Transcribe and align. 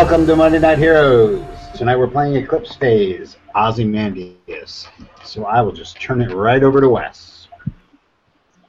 Welcome 0.00 0.28
to 0.28 0.36
Monday 0.36 0.60
Night 0.60 0.78
Heroes. 0.78 1.44
Tonight 1.74 1.96
we're 1.96 2.06
playing 2.06 2.36
Eclipse 2.36 2.76
Phase, 2.76 3.36
Ozymandias. 3.56 4.86
So 5.24 5.44
I 5.44 5.60
will 5.60 5.72
just 5.72 6.00
turn 6.00 6.20
it 6.20 6.32
right 6.32 6.62
over 6.62 6.80
to 6.80 6.88
Wes. 6.88 7.48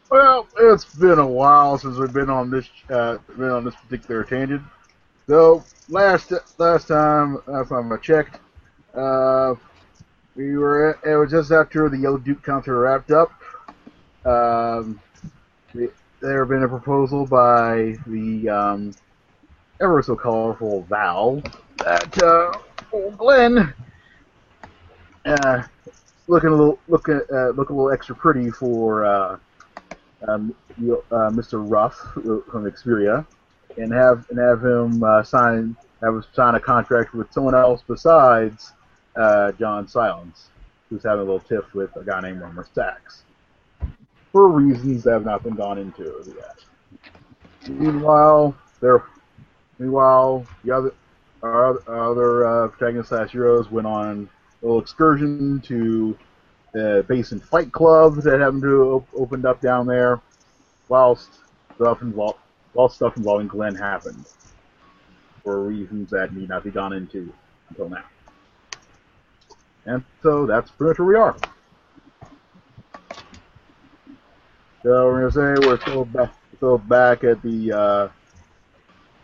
Well, 0.09 0.47
it's 0.57 0.85
been 0.85 1.19
a 1.19 1.27
while 1.27 1.77
since 1.77 1.99
we've 1.99 2.11
been 2.11 2.31
on 2.31 2.49
this 2.49 2.67
uh, 2.89 3.19
been 3.37 3.51
on 3.51 3.63
this 3.63 3.75
particular 3.75 4.23
tangent. 4.23 4.63
So 5.27 5.63
last 5.87 6.33
last 6.57 6.87
time 6.87 7.37
I 7.47 7.97
checked, 8.01 8.39
uh, 8.95 9.53
we 10.35 10.57
were 10.57 10.97
it 11.05 11.15
was 11.15 11.29
just 11.29 11.51
after 11.51 11.89
the 11.89 11.97
Yellow 11.99 12.17
Duke 12.17 12.41
counter 12.41 12.79
wrapped 12.79 13.11
up. 13.11 13.31
Um, 14.25 14.99
the, 15.75 15.91
there 16.21 16.39
had 16.39 16.49
been 16.49 16.63
a 16.63 16.67
proposal 16.67 17.27
by 17.27 17.97
the 18.07 18.49
um, 18.49 18.93
ever 19.81 20.01
so 20.01 20.15
colorful 20.15 20.83
Val 20.83 21.41
that 21.77 22.21
uh, 22.21 22.51
old 22.91 23.17
Glenn, 23.17 23.73
uh, 25.25 25.63
looking 26.27 26.49
a 26.49 26.55
little 26.55 26.79
looking 26.87 27.21
uh, 27.33 27.49
look 27.49 27.69
a 27.69 27.73
little 27.73 27.91
extra 27.91 28.15
pretty 28.15 28.51
for 28.51 29.05
uh, 29.05 29.37
um, 30.27 30.53
uh, 30.77 31.29
Mr. 31.31 31.63
Ruff 31.69 31.95
from 32.13 32.69
Experia, 32.69 33.25
and 33.77 33.93
have 33.93 34.25
and 34.29 34.39
have 34.39 34.63
him 34.63 35.03
uh, 35.03 35.23
sign 35.23 35.75
have 36.01 36.15
him 36.15 36.23
sign 36.33 36.55
a 36.55 36.59
contract 36.59 37.13
with 37.13 37.31
someone 37.31 37.55
else 37.55 37.81
besides 37.87 38.73
uh, 39.15 39.53
John 39.53 39.87
Silence, 39.87 40.49
who's 40.89 41.03
having 41.03 41.21
a 41.21 41.31
little 41.31 41.39
tiff 41.39 41.73
with 41.73 41.95
a 41.95 42.03
guy 42.03 42.19
named 42.21 42.41
Romer 42.41 42.67
Sachs, 42.73 43.23
for 44.31 44.49
reasons 44.49 45.03
that 45.03 45.11
have 45.11 45.25
not 45.25 45.43
been 45.43 45.55
gone 45.55 45.77
into 45.77 46.21
yet. 46.27 46.57
Meanwhile, 47.69 48.55
there. 48.81 49.03
Meanwhile, 49.79 50.45
the 50.63 50.71
other 50.75 50.93
our 51.41 51.79
other- 51.87 52.45
uh, 52.45 52.67
protagonist 52.67 53.09
slash 53.09 53.31
heroes 53.31 53.71
went 53.71 53.87
on 53.87 54.29
a 54.61 54.65
little 54.65 54.81
excursion 54.81 55.61
to 55.61 56.17
the 56.73 57.05
Basin 57.07 57.39
Fight 57.39 57.71
Club 57.71 58.15
that 58.17 58.41
happened 58.41 58.63
to 58.63 58.83
op- 58.91 59.07
opened 59.15 59.45
up 59.45 59.61
down 59.61 59.87
there, 59.87 60.19
whilst 60.89 61.39
stuff 61.75 62.01
invol- 62.01 62.37
while 62.73 62.89
stuff 62.89 63.15
involving 63.15 63.47
Glenn 63.47 63.73
happened, 63.73 64.25
for 65.43 65.63
reasons 65.63 66.09
that 66.09 66.33
need 66.33 66.49
not 66.49 66.65
be 66.65 66.71
gone 66.71 66.91
into 66.91 67.33
until 67.69 67.89
now. 67.89 68.03
And 69.85 70.03
so 70.21 70.45
that's 70.45 70.69
pretty 70.71 70.89
much 70.89 70.99
where 70.99 71.07
we 71.07 71.15
are. 71.15 71.35
So 74.83 75.05
we're 75.05 75.29
gonna 75.29 75.57
say 75.57 75.65
we're 75.65 75.79
still 75.79 76.05
back, 76.05 76.33
still 76.57 76.77
back 76.77 77.23
at 77.23 77.41
the 77.41 77.71
uh, 77.71 78.09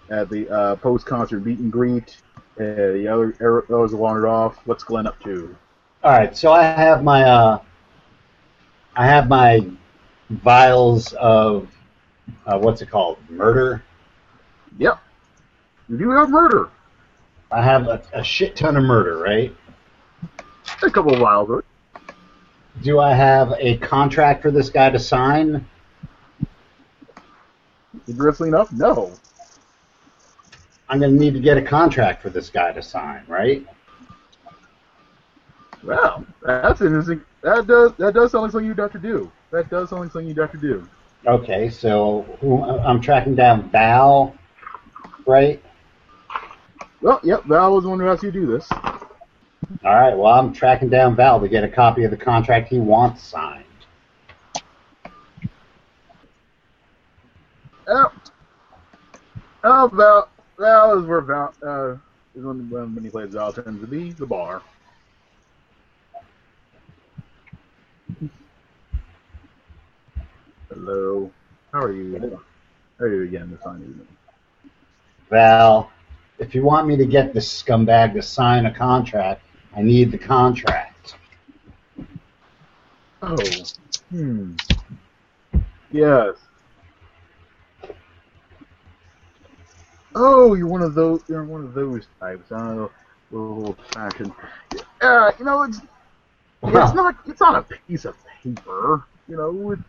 at 0.10 0.30
the 0.30 0.50
uh, 0.50 0.76
post-concert 0.78 1.46
meet 1.46 1.60
and 1.60 1.72
greet. 1.72 2.18
Uh, 2.58 2.94
the 2.94 3.08
other 3.08 3.36
others 3.70 3.92
have 3.92 4.00
wandered 4.00 4.28
off. 4.28 4.58
What's 4.66 4.84
Glenn 4.84 5.08
up 5.08 5.20
to? 5.24 5.56
All 6.04 6.12
right, 6.12 6.36
so 6.38 6.54
I 6.54 6.64
have 6.64 7.04
my 7.04 7.24
uh, 7.24 7.60
I 8.96 9.06
have 9.06 9.28
my 9.28 9.68
vials 10.30 11.14
of 11.14 11.68
uh, 12.46 12.58
what's 12.58 12.82
it 12.82 12.90
called? 12.90 13.18
Murder. 13.30 13.84
Yep. 14.78 15.00
You 15.90 15.98
do 15.98 16.10
have 16.12 16.30
murder. 16.30 16.70
I 17.52 17.62
have 17.62 17.88
a, 17.88 18.02
a 18.14 18.24
shit 18.24 18.56
ton 18.56 18.78
of 18.78 18.84
murder, 18.84 19.18
right? 19.18 19.56
A 20.82 20.90
couple 20.90 21.14
of 21.14 21.20
vials 21.20 21.50
it. 21.60 21.66
Do 22.84 23.00
I 23.00 23.14
have 23.14 23.54
a 23.60 23.78
contract 23.78 24.42
for 24.42 24.52
this 24.52 24.70
guy 24.70 24.90
to 24.90 25.00
sign? 25.00 25.66
Interestingly 28.08 28.50
enough, 28.50 28.72
no. 28.72 29.14
I'm 30.88 31.00
going 31.00 31.14
to 31.14 31.20
need 31.20 31.34
to 31.34 31.40
get 31.40 31.58
a 31.58 31.62
contract 31.62 32.22
for 32.22 32.30
this 32.30 32.50
guy 32.50 32.72
to 32.72 32.82
sign, 32.82 33.24
right? 33.28 33.66
Well, 35.84 36.26
that's 36.42 36.82
interesting. 36.82 37.22
That 37.42 37.68
does 37.68 37.94
that 37.98 38.14
does 38.14 38.32
sound 38.32 38.44
like 38.44 38.52
something 38.52 38.68
you'd 38.68 38.80
have 38.80 38.92
to 38.94 39.00
do. 39.00 39.32
That 39.52 39.70
does 39.70 39.90
sound 39.90 40.04
like 40.04 40.12
something 40.12 40.28
you'd 40.28 40.38
have 40.38 40.52
to 40.52 40.58
do. 40.58 40.88
Okay, 41.28 41.70
so 41.70 42.24
who, 42.40 42.64
I'm 42.64 43.02
tracking 43.02 43.36
down 43.36 43.70
Val, 43.70 44.36
right? 45.26 45.62
Well, 47.02 47.20
yep. 47.24 47.44
Val 47.46 47.76
was 47.76 47.84
the 47.84 47.90
one 47.90 48.00
who 48.00 48.08
asked 48.08 48.24
you 48.24 48.32
to 48.32 48.40
do 48.40 48.48
this. 48.48 48.68
All 48.72 49.96
right, 49.96 50.16
well, 50.16 50.34
I'm 50.34 50.54
tracking 50.54 50.90
down 50.90 51.16
Val 51.16 51.40
to 51.40 51.48
get 51.48 51.64
a 51.64 51.70
copy 51.70 52.04
of 52.04 52.12
the 52.12 52.18
contract 52.18 52.70
he 52.70 52.80
wants 52.80 53.24
signed. 53.24 53.64
Oh, 57.88 58.12
oh 59.64 59.90
Val. 59.94 60.30
Val 60.58 61.00
is 61.00 61.06
where 61.06 61.22
Val 61.22 61.54
uh, 61.66 61.96
is 62.36 62.44
when 62.44 62.70
when 62.70 63.04
he 63.04 63.10
plays 63.10 63.34
Val 63.34 63.52
tends 63.52 63.82
to 63.82 63.88
be 63.88 64.12
the 64.12 64.26
bar. 64.26 64.62
Hello. 70.70 71.32
How 71.74 71.82
are 71.82 71.92
you? 71.92 72.40
How 73.00 73.06
are 73.06 73.14
you 73.14 73.24
again 73.24 73.50
this 73.52 73.62
fine 73.62 73.82
evening? 73.82 74.08
Val, 75.30 75.92
if 76.40 76.56
you 76.56 76.64
want 76.64 76.88
me 76.88 76.96
to 76.98 77.06
get 77.06 77.34
this 77.34 77.64
scumbag 77.64 78.14
to 78.14 78.22
sign 78.22 78.66
a 78.66 78.74
contract, 78.74 79.42
I 79.76 79.82
need 79.82 80.12
the 80.12 80.18
contract. 80.18 81.16
Oh. 83.22 83.36
Hmm. 84.12 84.54
Yes. 85.92 86.36
Oh, 90.16 90.54
you're 90.54 90.68
one 90.68 90.82
of 90.82 90.94
those. 90.96 91.22
You're 91.28 91.44
one 91.44 91.64
of 91.64 91.74
those 91.74 92.08
types. 92.20 92.52
I 92.52 92.74
don't. 92.74 92.92
Old 93.34 93.78
fashioned. 93.92 94.32
Uh, 95.02 95.32
you 95.38 95.44
know, 95.44 95.64
it's 95.64 95.82
it's 96.64 96.94
not 96.94 97.16
it's 97.28 97.42
not 97.42 97.56
a 97.56 97.78
piece 97.88 98.06
of 98.06 98.16
paper. 98.42 99.04
You 99.28 99.36
know, 99.36 99.72
it, 99.72 99.80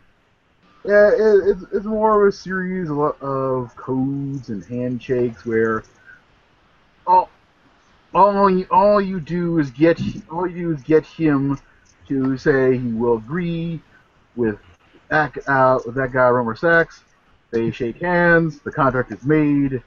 yeah, 0.83 1.09
it, 1.11 1.49
it's 1.49 1.63
it's 1.71 1.85
more 1.85 2.25
of 2.25 2.27
a 2.27 2.35
series 2.35 2.89
of, 2.89 2.99
of 2.99 3.75
codes 3.77 4.49
and 4.49 4.65
handshakes 4.65 5.45
where 5.45 5.83
all 7.05 7.29
all 8.13 8.49
you, 8.49 8.67
all 8.69 8.99
you 8.99 9.19
do 9.21 9.59
is 9.59 9.71
get 9.71 10.01
all 10.29 10.47
you 10.47 10.57
do 10.57 10.73
is 10.73 10.81
get 10.83 11.05
him 11.05 11.57
to 12.07 12.37
say 12.37 12.77
he 12.77 12.91
will 12.91 13.17
agree 13.17 13.79
with 14.35 14.59
that 15.09 15.37
uh, 15.47 15.79
with 15.85 15.95
that 15.95 16.11
guy 16.11 16.27
Romer 16.27 16.55
Sachs. 16.55 17.01
They 17.51 17.71
shake 17.71 18.01
hands. 18.01 18.59
The 18.59 18.71
contract 18.71 19.11
is 19.13 19.23
made. 19.23 19.81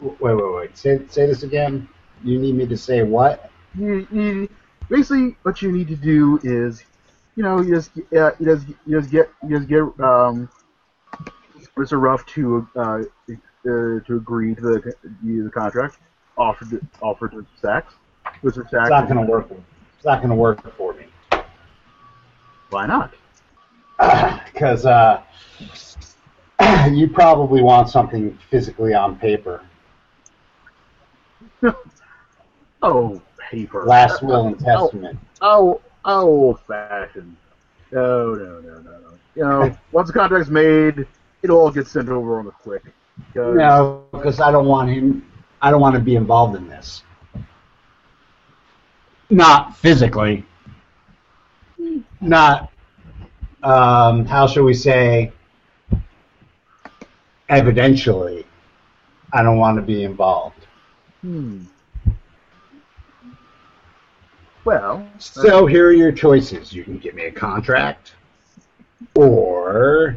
Wait, 0.00 0.20
wait, 0.20 0.54
wait. 0.54 0.76
Say, 0.76 1.00
say 1.08 1.26
this 1.26 1.42
again. 1.42 1.88
You 2.24 2.38
need 2.38 2.54
me 2.54 2.66
to 2.66 2.76
say 2.76 3.02
what? 3.02 3.50
You, 3.78 4.06
you, 4.10 4.48
basically, 4.88 5.36
what 5.42 5.62
you 5.62 5.72
need 5.72 5.88
to 5.88 5.96
do 5.96 6.40
is, 6.42 6.82
you 7.36 7.42
know, 7.42 7.60
you 7.60 7.74
just 7.74 7.90
uh, 8.14 8.32
you 8.38 8.46
just 8.46 8.68
you 8.86 9.00
just 9.00 9.10
get 9.10 9.30
you 9.48 9.58
just 9.58 9.68
get 9.68 9.82
um, 10.04 10.48
Mr. 11.76 12.00
Ruff 12.00 12.26
to 12.26 12.68
uh, 12.76 12.80
uh, 12.80 13.02
to 13.64 14.02
agree 14.08 14.54
to 14.54 14.60
the 14.60 14.94
the 15.22 15.50
contract 15.50 15.98
offered 16.40 16.70
to, 16.70 16.80
offered 17.02 17.32
to 17.32 17.46
Sachs. 17.60 17.94
Mr. 18.42 18.68
Sachs. 18.68 18.72
It's 18.72 18.90
not 18.90 19.08
going 19.08 19.24
to 19.24 19.30
work. 19.30 19.50
It's 19.96 20.04
not 20.04 20.22
to 20.22 20.34
work 20.34 20.76
for 20.76 20.94
me. 20.94 21.06
Why 22.70 22.86
not? 22.86 23.14
Because 24.52 24.84
uh, 24.84 25.22
you 26.90 27.08
probably 27.08 27.62
want 27.62 27.88
something 27.88 28.36
physically 28.50 28.94
on 28.94 29.16
paper. 29.16 29.62
Oh, 32.82 33.20
paper. 33.50 33.84
Last 33.84 34.22
will 34.22 34.46
and 34.46 34.58
testament. 34.64 35.18
Oh, 35.42 35.82
oh, 36.06 36.26
old 36.26 36.60
fashioned. 36.60 37.36
No, 37.92 38.34
no, 38.34 38.60
no, 38.60 38.78
no, 38.80 38.90
no. 38.90 39.12
You 39.34 39.42
know, 39.42 39.76
once 39.92 40.08
the 40.08 40.14
contract's 40.14 40.48
made, 40.48 41.06
it'll 41.42 41.58
all 41.58 41.70
gets 41.70 41.90
sent 41.90 42.08
over 42.08 42.38
on 42.38 42.46
the 42.46 42.52
quick. 42.52 42.82
'Cause- 43.34 43.54
No, 43.56 44.04
because 44.12 44.40
I 44.40 44.50
don't 44.50 44.66
want 44.66 44.88
him. 44.88 45.30
I 45.60 45.70
don't 45.70 45.82
want 45.82 45.94
to 45.94 46.00
be 46.00 46.16
involved 46.16 46.56
in 46.56 46.68
this. 46.68 47.02
Not 49.28 49.76
physically. 49.76 50.46
Not. 52.20 52.72
Um, 53.62 54.24
how 54.24 54.46
shall 54.46 54.62
we 54.64 54.72
say? 54.72 55.32
Evidentially, 57.50 58.44
I 59.34 59.42
don't 59.42 59.58
want 59.58 59.76
to 59.76 59.82
be 59.82 60.04
involved. 60.04 60.59
Hmm. 61.20 61.64
Well, 64.64 65.08
So 65.18 65.66
here 65.66 65.88
are 65.88 65.92
your 65.92 66.12
choices. 66.12 66.72
You 66.72 66.84
can 66.84 66.98
give 66.98 67.14
me 67.14 67.24
a 67.24 67.32
contract, 67.32 68.14
or 69.14 70.16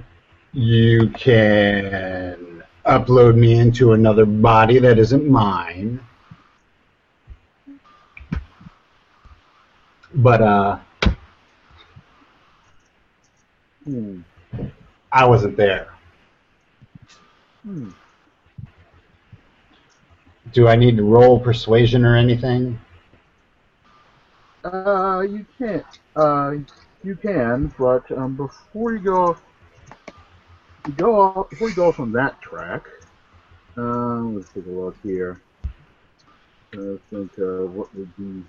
you 0.51 1.09
can 1.09 2.63
upload 2.85 3.35
me 3.35 3.53
into 3.57 3.93
another 3.93 4.25
body 4.25 4.79
that 4.79 4.99
isn't 4.99 5.27
mine. 5.27 5.99
But 10.15 10.41
uh, 10.41 10.79
hmm. 13.85 14.21
I 15.11 15.25
wasn't 15.25 15.57
there. 15.57 15.93
Hmm. 17.63 17.91
Do 20.53 20.67
I 20.67 20.75
need 20.75 20.97
to 20.97 21.03
roll 21.03 21.39
persuasion 21.39 22.05
or 22.05 22.15
anything? 22.15 22.79
Uh, 24.63 25.21
you 25.21 25.45
can't. 25.57 25.85
Uh, 26.15 26.53
you 27.03 27.15
can, 27.15 27.73
but 27.77 28.09
um, 28.11 28.35
before 28.35 28.93
you 28.93 28.99
go, 28.99 29.37
you 30.87 30.93
go 30.93 31.19
off, 31.19 31.49
before 31.49 31.69
you 31.69 31.75
go 31.75 31.87
off 31.87 31.99
on 31.99 32.11
that 32.13 32.39
track. 32.41 32.87
Um, 33.75 34.35
let's 34.35 34.49
take 34.53 34.65
a 34.67 34.69
look 34.69 34.95
here. 35.03 35.41
I 36.73 36.97
think 37.09 37.31
uh, 37.39 37.65
what 37.65 37.93
would 37.95 38.15
be 38.15 38.43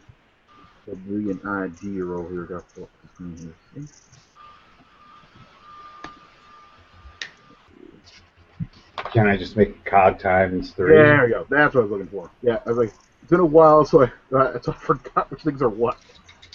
probably 0.85 1.31
an 1.31 1.41
idea 1.47 2.05
over 2.05 2.31
here. 2.31 2.45
Got 2.45 2.75
to 2.77 2.89
Can 9.15 9.29
I 9.29 9.37
just 9.37 9.57
make 9.57 9.69
a 9.69 9.89
cog 9.89 10.19
times 10.19 10.73
three? 10.73 10.93
There 10.93 11.23
we 11.23 11.31
go. 11.31 11.47
That's 11.49 11.73
what 11.73 11.83
I 11.83 11.85
was 11.85 11.91
looking 11.93 12.09
for. 12.09 12.33
Yeah, 12.43 12.59
I 12.67 12.71
was 12.71 12.79
like, 12.79 12.93
it's 13.23 13.31
been 13.31 13.39
a 13.39 13.47
while, 13.47 13.85
so 13.85 14.03
I, 14.03 14.37
uh, 14.37 14.61
so 14.63 14.73
I 14.73 14.75
forgot 14.75 15.31
which 15.31 15.43
things 15.43 15.63
are 15.63 15.69
what. 15.69 15.97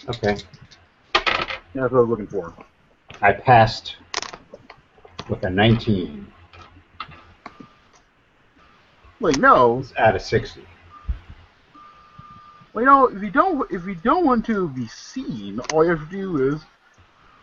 Okay. 0.09 0.35
Yeah, 1.15 1.23
that's 1.73 1.94
what 1.94 2.00
I 2.00 2.01
was 2.01 2.09
looking 2.09 2.27
for. 2.27 2.53
I 3.21 3.31
passed 3.31 3.95
with 5.29 5.41
a 5.44 5.50
19 5.50 6.27
Wait, 9.21 9.38
no. 9.38 9.79
It's 9.79 9.94
out 9.97 10.17
of 10.17 10.21
60. 10.21 10.61
Well, 12.73 12.83
you 12.83 12.85
know, 12.85 13.06
if 13.07 13.23
you 13.23 13.31
don't, 13.31 13.71
if 13.71 13.85
you 13.85 13.95
don't 13.95 14.25
want 14.25 14.45
to 14.47 14.67
be 14.67 14.88
seen, 14.89 15.61
all 15.71 15.85
you 15.85 15.91
have 15.91 16.09
to 16.09 16.11
do 16.11 16.53
is, 16.53 16.61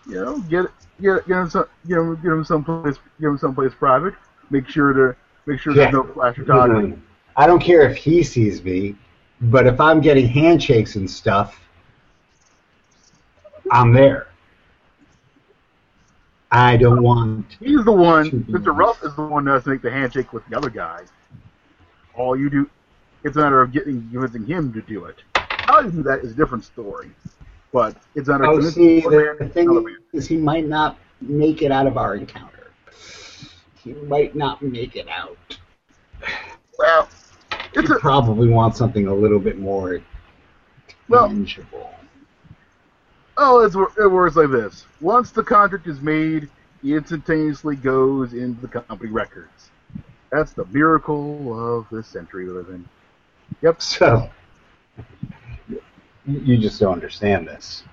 you 0.06 0.16
know, 0.16 0.40
get 0.40 0.66
get 1.00 1.26
get 1.26 1.38
him 1.38 1.48
some, 1.48 1.66
get 1.88 1.96
him 1.96 2.16
get 2.16 2.32
him 2.32 2.44
someplace, 2.44 2.98
get 3.18 3.28
him 3.28 3.38
someplace 3.38 3.72
private. 3.74 4.12
Make 4.50 4.68
sure 4.68 4.92
to 4.92 5.16
make 5.46 5.60
sure 5.60 5.72
Yeah. 5.72 5.90
there's 5.90 5.92
no 5.94 6.04
flash 6.12 6.36
photography. 6.36 6.98
I 7.36 7.46
don't 7.46 7.60
care 7.60 7.82
if 7.82 7.96
he 7.96 8.22
sees 8.22 8.62
me, 8.64 8.96
but 9.40 9.66
if 9.66 9.80
I'm 9.80 10.00
getting 10.00 10.26
handshakes 10.26 10.96
and 10.96 11.10
stuff, 11.10 11.60
I'm 13.70 13.92
there. 13.92 14.28
I 16.50 16.76
don't 16.76 17.02
want. 17.02 17.56
He's 17.60 17.84
the 17.84 17.92
one. 17.92 18.30
Mr. 18.44 18.76
Ruff 18.76 19.02
is 19.02 19.14
the 19.16 19.26
one 19.26 19.44
that 19.44 19.52
has 19.52 19.64
to 19.64 19.70
make 19.70 19.82
the 19.82 19.90
handshake 19.90 20.32
with 20.32 20.46
the 20.48 20.56
other 20.56 20.70
guy. 20.70 21.02
All 22.14 22.36
you 22.36 22.48
do, 22.48 22.70
it's 23.24 23.36
a 23.36 23.40
matter 23.40 23.60
of 23.60 23.72
getting 23.72 24.08
convincing 24.10 24.46
him 24.46 24.72
to 24.72 24.80
do 24.80 25.04
it. 25.06 25.16
How 25.34 25.80
you 25.80 25.90
do 25.90 26.02
that 26.04 26.20
is 26.20 26.32
a 26.32 26.34
different 26.34 26.64
story. 26.64 27.10
But 27.72 27.96
it's 28.14 28.28
of 28.28 28.40
Oh, 28.42 28.60
see, 28.60 29.00
the, 29.00 29.36
the 29.38 29.48
thing 29.48 29.98
is, 30.12 30.26
he 30.26 30.36
might 30.36 30.66
not 30.66 30.96
make 31.20 31.62
it 31.62 31.72
out 31.72 31.86
of 31.86 31.98
our 31.98 32.14
encounter. 32.14 32.70
He 33.86 33.92
might 33.92 34.34
not 34.34 34.60
make 34.62 34.96
it 34.96 35.06
out. 35.08 35.38
Well, 36.76 37.08
He 37.72 37.78
it's 37.80 37.90
a 37.90 37.94
probably 38.00 38.48
wants 38.48 38.78
something 38.78 39.06
a 39.06 39.14
little 39.14 39.38
bit 39.38 39.58
more 39.60 40.00
Well- 41.08 41.28
tangible. 41.28 41.92
Oh, 43.38 43.60
it's, 43.60 43.76
it 43.76 44.10
works 44.10 44.34
like 44.34 44.50
this. 44.50 44.86
Once 45.00 45.30
the 45.30 45.44
contract 45.44 45.86
is 45.86 46.00
made, 46.00 46.48
it 46.82 46.96
instantaneously 46.96 47.76
goes 47.76 48.32
into 48.32 48.60
the 48.60 48.66
company 48.66 49.10
records. 49.10 49.70
That's 50.32 50.52
the 50.52 50.64
miracle 50.66 51.78
of 51.78 51.86
this 51.92 52.08
century 52.08 52.46
we 52.46 52.52
live 52.52 52.70
in. 52.70 52.88
Yep. 53.62 53.82
So, 53.82 54.30
you 55.68 55.80
you 56.26 56.58
just 56.58 56.80
don't 56.80 56.94
understand 56.94 57.46
this. 57.46 57.84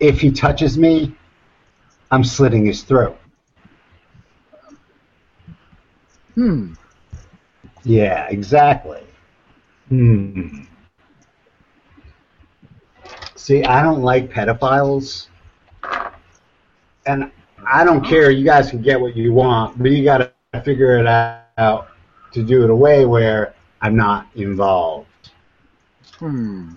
If 0.00 0.20
he 0.20 0.30
touches 0.30 0.78
me, 0.78 1.14
I'm 2.14 2.22
slitting 2.22 2.64
his 2.64 2.84
throat. 2.84 3.18
Hmm. 6.36 6.74
Yeah, 7.82 8.28
exactly. 8.28 9.02
Hmm. 9.88 10.62
See, 13.34 13.64
I 13.64 13.82
don't 13.82 14.02
like 14.02 14.32
pedophiles. 14.32 15.26
And 17.06 17.32
I 17.66 17.84
don't 17.84 18.04
care. 18.04 18.30
You 18.30 18.44
guys 18.44 18.70
can 18.70 18.80
get 18.80 19.00
what 19.00 19.16
you 19.16 19.32
want, 19.32 19.76
but 19.76 19.90
you 19.90 20.04
got 20.04 20.32
to 20.52 20.62
figure 20.62 20.98
it 20.98 21.06
out 21.08 21.88
to 22.32 22.42
do 22.44 22.62
it 22.62 22.70
a 22.70 22.74
way 22.74 23.04
where 23.06 23.54
I'm 23.82 23.96
not 23.96 24.28
involved. 24.36 25.08
Hmm. 26.18 26.74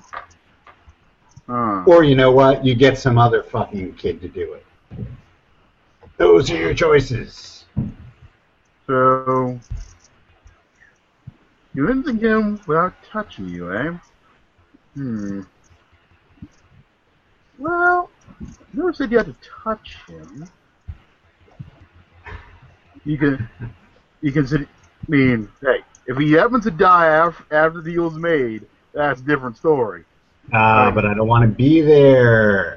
Uh, 1.48 1.84
Or 1.86 2.04
you 2.04 2.16
know 2.16 2.32
what? 2.32 2.66
You 2.66 2.74
get 2.74 2.98
some 2.98 3.20
other 3.20 3.44
fucking 3.44 3.94
kid 3.94 4.20
to 4.22 4.28
do 4.28 4.54
it. 4.54 4.66
Those 6.18 6.50
are 6.50 6.58
your 6.58 6.74
choices. 6.74 7.66
so, 8.88 9.60
you 11.76 11.90
end 11.90 12.06
the 12.06 12.14
game 12.14 12.60
without 12.66 12.94
touching 13.12 13.50
you, 13.50 13.72
eh? 13.72 13.98
Hmm. 14.96 15.42
Well, 17.60 18.10
you 18.42 18.48
never 18.74 18.94
said 18.94 19.12
you 19.12 19.18
had 19.18 19.28
to 19.28 19.36
touch 19.64 19.98
him. 20.08 20.50
You 23.06 23.18
can, 23.18 23.50
you 24.22 24.32
can 24.32 24.48
sit. 24.48 24.62
I 24.62 24.66
mean, 25.08 25.50
hey, 25.62 25.84
if 26.08 26.18
he 26.18 26.32
happens 26.34 26.64
to 26.66 26.72
die 26.72 27.08
after, 27.08 27.44
after 27.56 27.82
the 27.82 27.92
deal's 27.92 28.18
made, 28.18 28.66
that's 28.94 29.22
a 29.22 29.24
different 29.24 29.58
story. 29.58 30.04
Ah, 30.52 30.92
but 30.92 31.06
I 31.06 31.14
don't 31.14 31.28
want 31.28 31.44
to 31.44 31.56
be 31.56 31.82
there. 31.82 32.77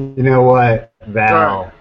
You 0.00 0.22
know 0.22 0.42
what, 0.42 0.92
Val? 1.08 1.64
Right. 1.64 1.72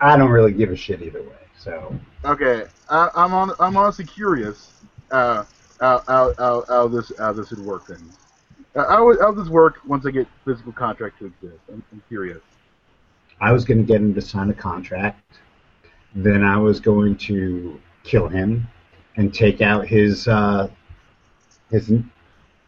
I 0.00 0.16
don't 0.16 0.30
really 0.30 0.52
give 0.52 0.70
a 0.70 0.76
shit 0.76 1.02
either 1.02 1.22
way. 1.22 1.28
So 1.58 1.98
Okay, 2.24 2.66
I, 2.88 3.10
I'm 3.14 3.34
on. 3.34 3.52
I'm 3.58 3.76
honestly 3.76 4.04
curious. 4.04 4.72
Uh, 5.10 5.44
how, 5.80 6.02
how, 6.06 6.34
how, 6.38 6.64
how 6.68 6.88
this 6.88 7.12
how 7.18 7.32
this 7.32 7.50
would 7.50 7.60
work 7.60 7.86
then. 7.88 8.10
Uh, 8.74 8.88
how 8.88 9.06
would 9.06 9.20
how 9.20 9.32
this 9.32 9.48
work 9.48 9.78
once 9.86 10.06
I 10.06 10.10
get 10.10 10.28
physical 10.44 10.72
contract 10.72 11.18
to 11.18 11.26
exist? 11.26 11.60
I'm, 11.68 11.82
I'm 11.92 12.02
curious. 12.08 12.42
I 13.40 13.52
was 13.52 13.64
going 13.64 13.78
to 13.78 13.84
get 13.84 14.00
him 14.00 14.14
to 14.14 14.20
sign 14.20 14.50
a 14.50 14.54
contract. 14.54 15.38
Then 16.14 16.44
I 16.44 16.58
was 16.58 16.80
going 16.80 17.16
to 17.16 17.80
kill 18.04 18.28
him 18.28 18.66
and 19.16 19.34
take 19.34 19.60
out 19.60 19.86
his 19.86 20.28
uh, 20.28 20.68
his 21.70 21.92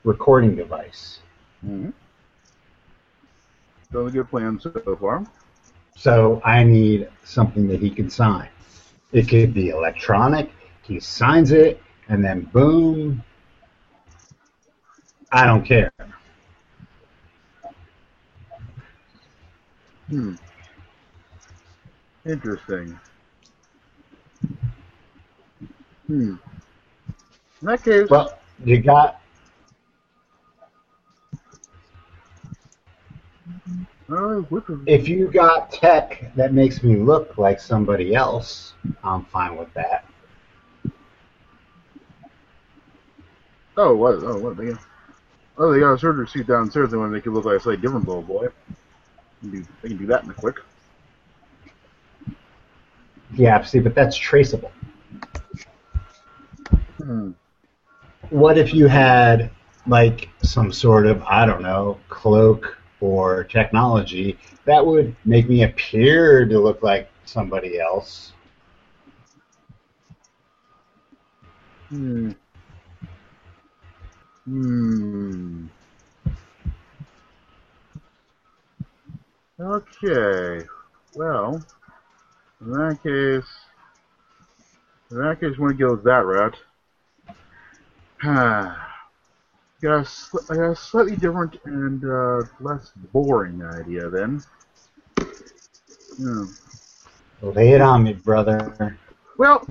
recording 0.05 0.57
device. 0.57 1.21
Mm-hmm. 1.65 1.91
Sounds 3.93 4.13
a 4.13 4.17
good 4.19 4.29
plan 4.29 4.61
so 4.61 4.71
far. 5.01 5.25
So 5.97 6.41
I 6.45 6.63
need 6.63 7.09
something 7.25 7.67
that 7.69 7.81
he 7.81 7.91
can 7.91 8.11
sign. 8.11 8.49
It 9.13 9.29
could 9.29 9.55
be 9.55 9.71
electronic. 9.71 10.51
He 10.83 11.01
signs 11.01 11.53
it, 11.53 11.83
and 12.09 12.23
then 12.25 12.43
boom. 12.53 13.23
I 15.33 15.47
don't 15.47 15.65
care. 15.65 15.91
Hmm. 20.09 20.35
Interesting. 22.27 22.99
Hmm. 26.07 26.35
In 27.61 27.63
that 27.63 27.83
case, 27.83 28.09
Well, 28.09 28.39
you 28.65 28.81
got 28.83 29.09
uh, 29.09 29.09
which 29.09 29.13
of- 29.13 29.19
if 34.87 35.09
you 35.09 35.29
got 35.29 35.71
tech 35.71 36.33
that 36.35 36.53
makes 36.55 36.83
me 36.83 36.97
look 36.97 37.37
like 37.39 37.61
somebody 37.61 38.15
else, 38.15 38.75
I'm 39.05 39.25
fine 39.27 39.57
with 39.57 39.73
that. 39.75 40.05
oh 43.79 43.95
what? 43.95 44.15
Oh 44.23 44.39
what? 44.39 44.57
They 44.57 44.67
got, 44.67 44.81
oh, 45.57 45.73
they 45.73 45.81
got 45.81 45.95
a 45.95 45.99
surgery 45.99 46.29
suit 46.29 46.47
downstairs. 46.47 46.91
They 46.91 46.97
want 46.97 47.11
to 47.11 47.15
make 47.15 47.27
it 47.27 47.31
look 47.31 47.45
like 47.45 47.57
a 47.57 47.61
slightly 47.61 47.81
different 47.81 48.07
little 48.07 48.23
boy. 48.23 48.49
They 49.43 49.51
can 49.51 49.51
do, 49.51 49.69
they 49.83 49.89
can 49.89 49.97
do 49.99 50.07
that 50.07 50.25
in 50.25 50.31
a 50.31 50.35
quick. 50.35 50.57
Yeah, 53.35 53.63
see, 53.63 53.79
but 53.79 53.95
that's 53.95 54.17
traceable. 54.17 54.73
Hmm. 56.99 57.33
What 58.31 58.59
if 58.59 58.75
you 58.75 58.89
had 58.89 59.51
like 59.87 60.29
some 60.43 60.73
sort 60.73 61.07
of 61.07 61.23
I 61.23 61.47
don't 61.47 61.63
know 61.63 61.99
cloak 62.09 62.78
or 63.01 63.45
technology 63.45 64.39
that 64.65 64.85
would 64.85 65.15
make 65.25 65.49
me 65.49 65.63
appear 65.63 66.47
to 66.47 66.59
look 66.59 66.83
like 66.83 67.09
somebody 67.25 67.79
else? 67.79 68.33
Hmm. 71.89 72.33
Hmm. 74.45 75.67
Okay. 79.61 80.67
Well, 81.15 81.65
in 82.61 82.73
that 82.73 82.99
case, 83.03 83.51
in 85.11 85.19
that 85.19 85.41
case, 85.41 85.59
when 85.59 85.73
it 85.73 85.79
goes 85.79 86.03
that 86.05 86.25
route, 86.25 86.57
got 89.81 90.07
a, 90.07 90.55
got 90.55 90.71
a 90.73 90.77
slightly 90.77 91.17
different 91.17 91.59
and 91.65 92.05
uh, 92.05 92.43
less 92.61 92.93
boring 93.13 93.63
idea 93.63 94.09
then. 94.09 94.43
Yeah. 96.19 96.47
Lay 97.43 97.73
it 97.73 97.81
on 97.81 98.03
me, 98.03 98.15
brother. 98.15 98.99
Well, 99.37 99.65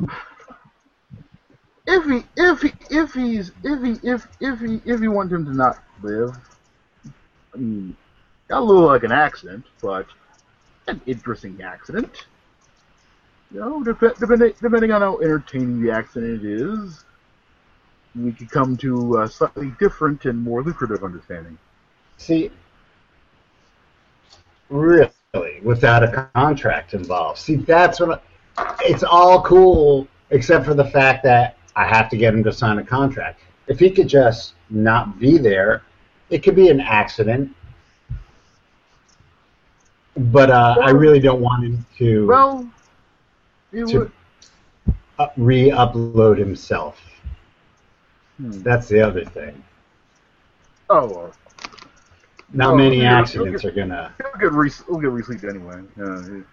if 1.86 2.06
he 2.06 2.24
if 2.38 2.62
he 2.62 2.74
if 2.90 3.14
he's 3.14 3.52
if 3.64 3.84
he 3.84 4.08
if 4.08 4.28
if 4.40 4.60
he 4.60 4.82
if 4.86 5.02
you 5.02 5.12
want 5.12 5.32
him 5.32 5.46
to 5.46 5.54
not 5.54 5.84
live, 6.02 6.36
I 7.54 7.58
mean, 7.58 7.98
got 8.48 8.60
a 8.60 8.64
little 8.64 8.86
like 8.86 9.04
an 9.04 9.12
accident, 9.12 9.66
but 9.82 10.06
an 10.88 11.02
interesting 11.06 11.62
accident. 11.62 12.28
You 13.52 13.60
know, 13.60 13.84
dep- 13.84 14.18
depending 14.18 14.54
depending 14.62 14.92
on 14.92 15.02
how 15.02 15.20
entertaining 15.20 15.82
the 15.82 15.92
accident 15.92 16.46
is, 16.46 17.04
we 18.18 18.32
could 18.32 18.50
come 18.50 18.76
to 18.78 19.22
a 19.22 19.28
slightly 19.28 19.74
different 19.80 20.26
and 20.26 20.42
more 20.42 20.64
lucrative 20.64 21.04
understanding. 21.04 21.58
See, 22.18 22.52
really, 24.70 25.10
without 25.64 26.04
a 26.04 26.30
contract 26.34 26.94
involved. 26.94 27.40
See, 27.40 27.56
that's 27.56 28.00
what 28.00 28.24
I, 28.58 28.76
it's 28.82 29.04
all 29.04 29.42
cool, 29.44 30.08
except 30.32 30.66
for 30.66 30.74
the 30.74 30.86
fact 30.86 31.24
that 31.24 31.58
I 31.76 31.86
have 31.86 32.10
to 32.10 32.18
get 32.18 32.34
him 32.34 32.44
to 32.44 32.52
sign 32.52 32.80
a 32.80 32.84
contract. 32.84 33.40
If 33.68 33.80
he 33.80 33.90
could 33.92 34.08
just 34.08 34.54
not 34.70 35.20
be 35.20 35.38
there, 35.38 35.84
it 36.30 36.40
could 36.44 36.56
be 36.56 36.70
an 36.70 36.80
accident. 36.80 37.54
But 40.16 40.50
uh, 40.50 40.78
I 40.82 40.90
really 40.90 41.20
don't 41.20 41.42
want 41.42 41.64
him 41.64 41.86
to, 42.00 42.26
Well, 42.28 42.70
To- 43.72 44.12
would. 45.20 45.30
re-upload 45.38 46.38
himself. 46.40 47.00
Hmm. 48.38 48.52
That's 48.62 48.88
the 48.88 49.02
other 49.02 49.26
thing. 49.26 49.64
Oh, 50.90 51.08
well, 51.08 51.34
Not 52.54 52.74
Oh, 52.74 52.78
many 52.78 53.04
accidents 53.06 53.66
okay. 53.66 53.68
are 53.68 53.72
gonna. 53.82 54.14
he'll 54.18 54.40
get 54.40 54.52
re- 54.54 54.70
he'll 54.88 55.00
get 55.00 55.10
resleeved 55.10 55.50
anyway. 55.50 55.82
He- 55.96 56.44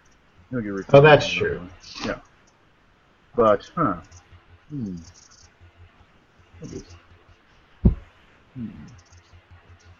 he'll 0.50 0.61
get 0.61 0.73
resleeved. 0.73 0.91
Oh, 0.95 1.00
that's 1.00 1.26
anyway. 1.26 1.38
true. 1.49 1.69
Yeah. 2.05 2.19
But, 3.37 3.71
huh. 3.76 3.97
Hmm. 4.71 4.97
Hmm. 8.55 8.69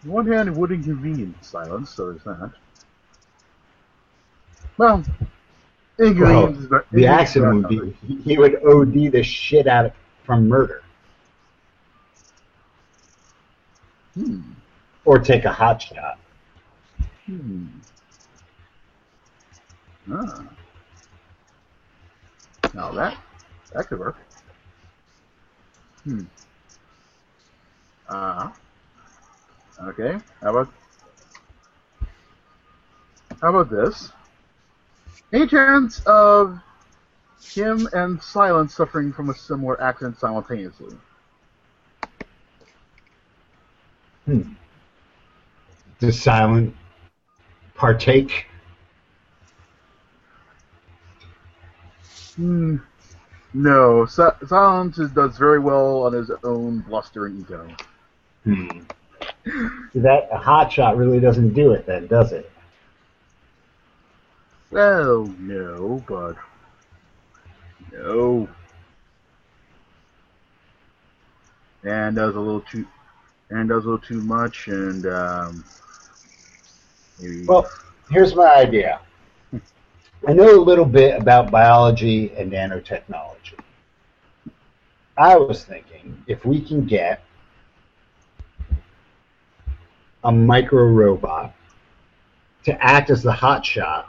On 0.05 0.11
one 0.11 0.27
hand, 0.27 0.49
it 0.49 0.55
would 0.55 0.71
inconvenience 0.71 1.47
silence, 1.47 1.89
so 1.91 2.11
there's 2.11 2.23
that. 2.23 2.51
Well, 4.77 5.03
inconvenience 5.99 6.59
is. 6.59 6.69
The 6.91 7.07
accident 7.07 7.55
would 7.55 7.67
be 7.69 7.91
he- 8.05 8.21
he 8.21 8.37
would 8.37 8.55
OD 8.65 9.09
the 9.09 9.23
shit 9.23 9.67
out 9.67 9.85
of 9.85 9.91
from 10.25 10.47
murder, 10.49 10.81
Hmm. 14.15 14.41
or 15.03 15.19
take 15.19 15.43
a 15.43 15.51
hot 15.51 15.81
shot. 15.81 16.17
Hmm. 17.25 17.67
Ah. 20.11 20.43
Now 22.73 22.91
that 22.91 23.17
that 23.73 23.87
could 23.87 23.99
work. 23.99 24.17
Hmm. 26.03 26.21
Uh 28.07 28.51
okay. 29.83 30.17
How 30.41 30.49
about 30.49 30.69
how 33.41 33.49
about 33.49 33.69
this? 33.69 34.11
Any 35.33 35.47
chance 35.47 36.01
of 36.05 36.59
him 37.43 37.89
and 37.93 38.21
Silence 38.21 38.73
suffering 38.73 39.11
from 39.11 39.29
a 39.29 39.35
similar 39.35 39.81
accident 39.81 40.19
simultaneously? 40.19 40.95
Hmm. 44.25 44.41
Does 45.99 46.21
Silent 46.21 46.75
partake? 47.75 48.47
Hmm. 52.35 52.77
No, 53.53 54.05
Si- 54.05 54.47
Silence 54.47 54.99
is, 54.99 55.11
does 55.11 55.37
very 55.37 55.59
well 55.59 56.03
on 56.03 56.13
his 56.13 56.29
own 56.43 56.79
bluster 56.79 57.27
and 57.27 57.39
ego. 57.39 57.67
Hmm. 58.43 58.79
That 59.93 60.27
a 60.31 60.37
hot 60.37 60.71
shot 60.71 60.97
really 60.97 61.19
doesn't 61.19 61.53
do 61.53 61.71
it, 61.71 61.85
then, 61.85 62.07
does 62.07 62.33
it? 62.33 62.51
Well, 64.71 65.25
no, 65.39 66.03
but 66.07 66.35
no. 67.93 68.49
And 71.83 72.15
does 72.15 72.35
a 72.35 72.39
little 72.39 72.61
too, 72.61 72.85
and 73.49 73.69
does 73.69 73.85
a 73.85 73.89
little 73.89 74.05
too 74.05 74.21
much, 74.21 74.67
and 74.67 75.05
um, 75.05 75.63
maybe. 77.19 77.45
Well, 77.45 77.69
here's 78.09 78.35
my 78.35 78.55
idea. 78.55 78.99
I 80.27 80.33
know 80.33 80.59
a 80.59 80.61
little 80.61 80.85
bit 80.85 81.19
about 81.19 81.51
biology 81.51 82.31
and 82.35 82.51
nanotechnology. 82.51 83.59
I 85.17 85.37
was 85.37 85.63
thinking 85.63 86.23
if 86.27 86.45
we 86.45 86.59
can 86.59 86.85
get 86.85 87.23
a 90.23 90.31
micro 90.31 90.85
robot 90.85 91.53
to 92.63 92.83
act 92.83 93.11
as 93.11 93.21
the 93.21 93.31
hot 93.31 93.63
shot 93.63 94.07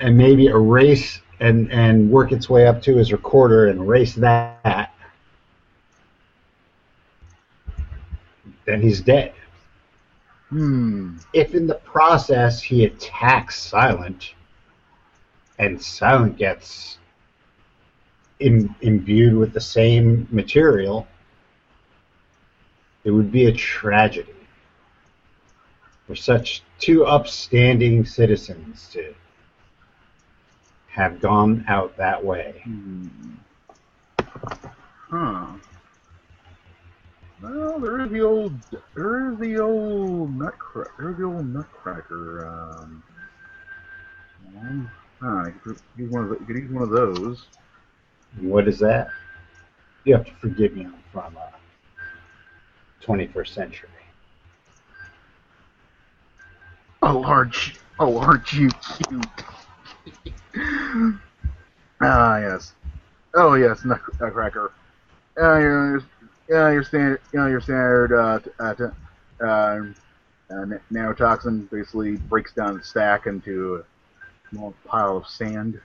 and 0.00 0.16
maybe 0.16 0.46
erase 0.46 1.20
and, 1.40 1.70
and 1.70 2.10
work 2.10 2.32
its 2.32 2.48
way 2.50 2.66
up 2.66 2.82
to 2.82 2.96
his 2.96 3.12
recorder 3.12 3.68
and 3.68 3.80
erase 3.80 4.14
that, 4.14 4.92
then 8.64 8.82
he's 8.82 9.00
dead. 9.00 9.32
hmm. 10.50 11.16
if 11.32 11.54
in 11.54 11.66
the 11.66 11.74
process 11.74 12.60
he 12.60 12.84
attacks 12.84 13.58
Silent 13.58 14.34
and 15.58 15.80
Silent 15.80 16.36
gets 16.36 16.98
Im- 18.40 18.74
imbued 18.82 19.34
with 19.34 19.52
the 19.52 19.60
same 19.60 20.28
material, 20.30 21.08
it 23.04 23.10
would 23.10 23.32
be 23.32 23.46
a 23.46 23.52
tragedy 23.52 24.34
for 26.06 26.14
such 26.14 26.62
two 26.78 27.04
upstanding 27.04 28.04
citizens 28.04 28.88
to 28.92 29.14
have 30.88 31.20
gone 31.20 31.64
out 31.68 31.96
that 31.96 32.24
way. 32.24 32.60
Hmm. 32.64 33.08
Huh. 35.10 35.46
Well, 37.40 37.78
there 37.78 38.00
is 38.00 38.10
the 38.10 38.20
old, 38.20 38.52
there 38.94 39.32
is 39.32 39.38
the 39.38 39.58
old 39.60 40.36
nutcracker, 40.36 40.92
there's 40.98 41.16
the 41.16 41.24
old 41.24 41.46
nutcracker. 41.46 42.48
Um, 42.48 43.02
um, 45.20 45.60
could 45.62 45.78
use 45.96 46.10
one 46.10 46.24
of 46.24 46.30
the, 46.30 46.68
one 46.70 46.82
of 46.82 46.90
those. 46.90 47.46
What 48.40 48.66
is 48.68 48.78
that? 48.80 49.08
You 50.04 50.14
have 50.16 50.26
to 50.26 50.32
forgive 50.34 50.74
me, 50.74 50.84
I'm 50.84 50.94
from 51.12 51.36
uh, 51.36 51.50
21st 53.04 53.48
century. 53.48 53.88
Oh, 57.02 57.22
aren't 57.24 57.68
you, 57.68 57.74
oh, 58.00 58.18
aren't 58.18 58.52
you 58.52 58.68
cute? 58.70 59.26
ah, 62.00 62.38
yes. 62.38 62.72
Oh, 63.34 63.54
yes, 63.54 63.84
nut- 63.84 64.00
nutcracker. 64.20 64.72
Yeah, 65.36 65.58
you're, 65.58 66.02
yeah, 66.48 66.70
your 66.70 66.82
standard, 66.82 67.20
you 67.32 67.40
know, 67.40 67.46
your 67.46 67.60
standard, 67.60 68.12
uh, 68.18 68.38
t- 68.40 68.50
uh, 68.58 68.74
t- 68.74 68.84
uh, 69.40 69.46
uh, 69.46 70.64
na- 70.64 70.78
nanotoxin 70.92 71.68
basically 71.70 72.16
breaks 72.16 72.52
down 72.52 72.78
the 72.78 72.82
stack 72.82 73.26
into 73.26 73.76
a 73.76 73.84
small 74.50 74.74
pile 74.86 75.18
of 75.18 75.26
sand. 75.26 75.80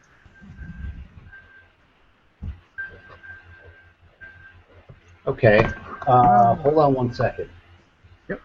Okay. 5.27 5.67
Uh, 6.07 6.55
hold 6.55 6.77
on 6.77 6.93
one 6.93 7.13
second. 7.13 7.49
Yep. 8.29 8.41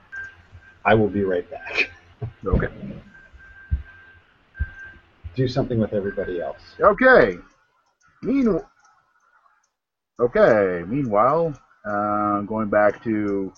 I 0.84 0.94
will 0.94 1.08
be 1.08 1.24
right 1.24 1.48
back. 1.50 1.90
Okay. 2.46 2.68
Do 5.38 5.46
something 5.46 5.78
with 5.78 5.92
everybody 5.92 6.40
else. 6.40 6.58
Okay. 6.80 7.38
Mean. 8.22 8.60
Okay. 10.20 10.82
Meanwhile, 10.88 11.54
uh, 11.84 12.40
going 12.40 12.68
back 12.68 13.00
to 13.04 13.52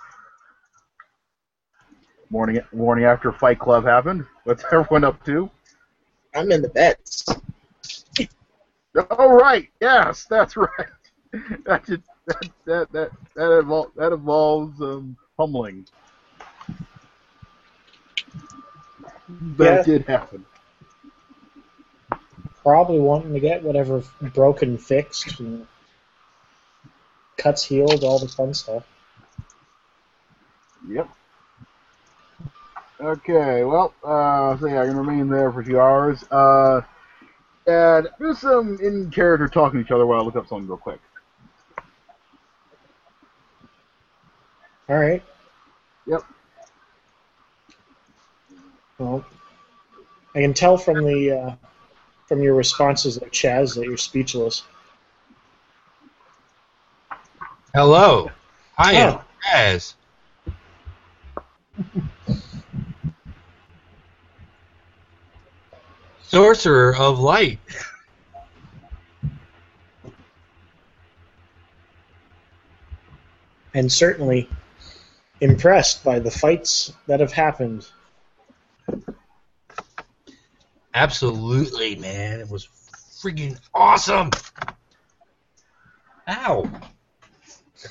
morning 2.28 2.60
morning 2.74 3.06
after 3.06 3.32
Fight 3.32 3.58
Club 3.58 3.84
happened. 3.86 4.26
What's 4.44 4.62
everyone 4.70 5.04
up 5.04 5.24
to? 5.24 5.48
I'm 6.34 6.52
in 6.52 6.60
the 6.60 6.68
beds. 6.68 7.24
Oh 9.10 9.32
right, 9.34 9.70
yes, 9.80 10.26
that's 10.28 10.56
right. 10.58 10.68
That 11.64 11.86
did, 11.86 12.02
that 12.26 12.42
that 12.66 12.92
that 12.92 13.10
that, 13.36 13.50
evol- 13.64 13.94
that 13.96 14.12
involves 14.12 14.82
um, 14.82 15.16
humbling. 15.38 15.86
That 19.56 19.76
Yeah. 19.78 19.82
did 19.84 20.04
happen. 20.06 20.44
Probably 22.62 22.98
wanting 22.98 23.32
to 23.32 23.40
get 23.40 23.62
whatever 23.62 24.02
broken 24.20 24.76
fixed. 24.76 25.40
and 25.40 25.66
cuts 27.40 27.64
healed, 27.64 28.04
all 28.04 28.18
the 28.18 28.28
fun 28.28 28.52
stuff. 28.52 28.84
Yep. 30.88 31.08
Okay, 33.00 33.64
well, 33.64 33.94
uh, 34.04 34.58
so 34.58 34.66
yeah, 34.66 34.82
I 34.82 34.86
can 34.86 34.96
remain 34.96 35.28
there 35.28 35.50
for 35.50 35.62
two 35.62 35.80
hours. 35.80 36.22
Uh, 36.30 36.82
and 37.66 38.08
do 38.18 38.34
some 38.34 38.78
in 38.82 39.10
character 39.10 39.48
talking 39.48 39.80
to 39.80 39.86
each 39.86 39.90
other 39.90 40.06
while 40.06 40.20
I 40.20 40.24
look 40.24 40.36
up 40.36 40.48
something 40.48 40.68
real 40.68 40.76
quick. 40.76 41.00
All 44.88 44.98
right. 44.98 45.22
Yep. 46.06 46.24
Well, 48.98 49.24
I 50.34 50.40
can 50.40 50.52
tell 50.52 50.76
from 50.76 51.04
the 51.04 51.30
uh, 51.30 51.54
from 52.30 52.44
your 52.44 52.54
responses 52.54 53.16
there, 53.16 53.28
Chaz, 53.30 53.74
that 53.74 53.84
you're 53.86 53.96
speechless. 53.96 54.62
Hello. 57.74 58.30
I 58.78 58.92
am 58.92 59.14
Oh. 59.14 59.24
Chaz. 59.52 59.94
Sorcerer 66.22 66.94
of 66.94 67.18
Light. 67.18 67.58
and 73.74 73.90
certainly 73.90 74.48
impressed 75.40 76.04
by 76.04 76.20
the 76.20 76.30
fights 76.30 76.92
that 77.08 77.18
have 77.18 77.32
happened. 77.32 77.88
Absolutely, 80.94 81.96
man. 81.96 82.40
It 82.40 82.50
was 82.50 82.68
freaking 83.22 83.58
awesome. 83.72 84.30
Ow. 86.28 86.70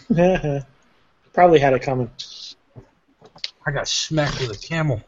Probably 1.34 1.60
had 1.60 1.74
it 1.74 1.82
coming. 1.82 2.12
I 3.66 3.72
got 3.72 3.88
smacked 3.88 4.40
with 4.40 4.52
a 4.52 4.68
camel. 4.68 5.04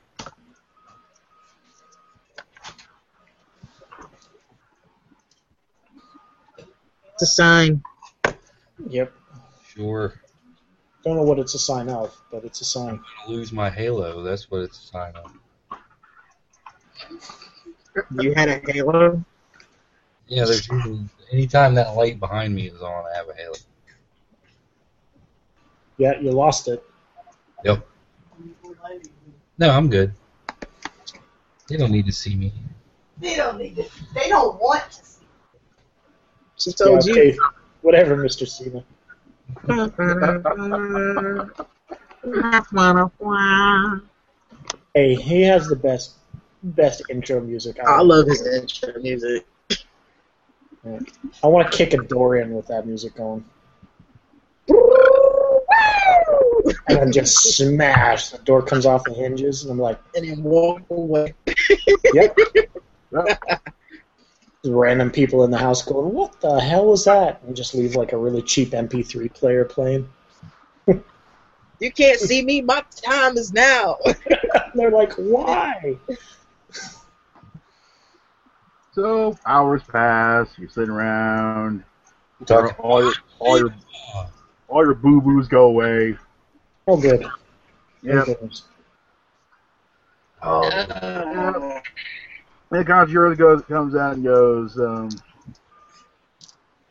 It's 7.14 7.24
a 7.24 7.26
sign. 7.26 7.84
Yep. 8.90 9.14
Sure. 9.68 10.20
Don't 11.04 11.16
know 11.16 11.24
what 11.24 11.40
it's 11.40 11.54
a 11.56 11.60
sign 11.60 11.90
of, 11.90 12.16
but 12.32 12.44
it's 12.44 12.62
a 12.62 12.66
sign. 12.66 12.90
I'm 12.90 13.04
gonna 13.26 13.38
lose 13.38 13.52
my 13.52 13.70
halo. 13.70 14.24
That's 14.24 14.50
what 14.50 14.62
it's 14.62 14.78
a 14.78 14.88
sign 14.88 15.14
of. 15.16 15.32
You 18.12 18.34
had 18.34 18.50
a 18.50 18.72
halo. 18.72 19.24
Yeah, 20.28 20.46
there's 20.46 20.68
usually 20.70 21.00
anytime 21.32 21.76
that 21.76 21.96
light 21.96 22.20
behind 22.20 22.56
me 22.56 22.68
is 22.68 22.82
on, 22.82 23.06
I 23.06 23.18
have 23.18 23.30
a 23.30 23.34
halo. 23.34 23.56
Yeah, 25.98 26.20
you 26.20 26.32
lost 26.32 26.68
it. 26.68 26.84
Yep. 27.64 27.86
No, 29.58 29.70
I'm 29.70 29.90
good. 29.90 30.14
They 31.68 31.78
don't 31.78 31.92
need 31.92 32.06
to 32.06 32.12
see 32.12 32.36
me. 32.36 32.52
They 33.20 33.36
don't 33.36 33.58
need 33.58 33.76
to. 33.76 33.86
They 34.16 34.30
don't 34.30 34.60
want 34.60 34.90
to 34.92 35.06
see. 35.06 35.26
She 36.58 36.72
Yeah, 36.72 36.98
told 36.98 37.06
you. 37.06 37.14
okay. 37.14 37.38
Whatever, 37.82 38.18
Mr. 38.18 38.48
Cena. 38.48 38.84
Hey, 44.94 45.16
he 45.16 45.42
has 45.44 45.70
the 45.70 45.76
best 45.76 46.16
best 46.64 47.04
intro 47.10 47.42
music. 47.42 47.80
I 47.84 48.02
love 48.02 48.28
his 48.28 48.46
intro 48.46 49.02
music. 49.02 49.46
I 51.44 51.48
want 51.48 51.72
to 51.72 51.78
kick 51.78 51.94
a 51.94 51.98
door 51.98 52.38
in 52.38 52.54
with 52.54 52.68
that 52.68 52.88
music 52.88 53.16
going, 53.16 53.46
and 56.88 56.98
then 56.98 57.12
just 57.12 57.56
smash. 57.56 58.30
The 58.30 58.40
door 58.40 58.62
comes 58.62 58.86
off 58.86 59.04
the 59.04 59.14
hinges, 59.14 59.64
and 59.64 59.72
I'm 59.72 59.80
like, 59.80 60.00
And 60.16 60.28
then 60.28 60.44
walk 60.44 60.82
away. 60.90 61.34
yep. 62.14 62.38
Yep. 63.12 63.42
Random 64.66 65.10
people 65.10 65.44
in 65.44 65.50
the 65.50 65.58
house 65.58 65.82
going, 65.84 66.14
"What 66.14 66.40
the 66.40 66.60
hell 66.60 66.86
was 66.86 67.06
that?" 67.06 67.42
And 67.46 67.56
just 67.56 67.74
leave 67.74 67.96
like 67.96 68.14
a 68.14 68.18
really 68.18 68.44
cheap 68.44 68.72
MP3 68.72 69.34
player 69.34 69.66
playing. 69.66 70.08
You 71.80 71.92
can't 71.92 72.20
see 72.20 72.44
me. 72.46 72.62
My 72.62 72.84
time 73.04 73.38
is 73.38 73.52
now. 73.52 73.98
They're 74.76 74.92
like, 74.92 75.14
"Why?" 75.14 75.98
So 79.02 79.36
hours 79.48 79.82
pass. 79.82 80.48
You're 80.60 80.70
sitting 80.70 80.92
around. 80.92 81.84
Talk- 82.46 82.76
All 82.80 83.02
your 83.02 83.14
all 83.40 83.58
your 83.58 83.74
all 84.68 84.84
your 84.86 84.94
boo 84.94 85.20
boos 85.22 85.48
go 85.48 85.66
away. 85.66 86.16
All 86.86 87.02
good. 87.02 87.26
Yeah. 88.04 88.22
Oh, 88.22 88.26
goodness. 88.26 88.62
Uh, 90.44 91.82
And 92.72 92.80
the 92.80 92.86
concierge 92.86 93.40
goes 93.40 93.64
comes 93.66 93.96
out 93.96 94.14
and 94.18 94.24
goes. 94.24 94.78
Um, 94.78 95.10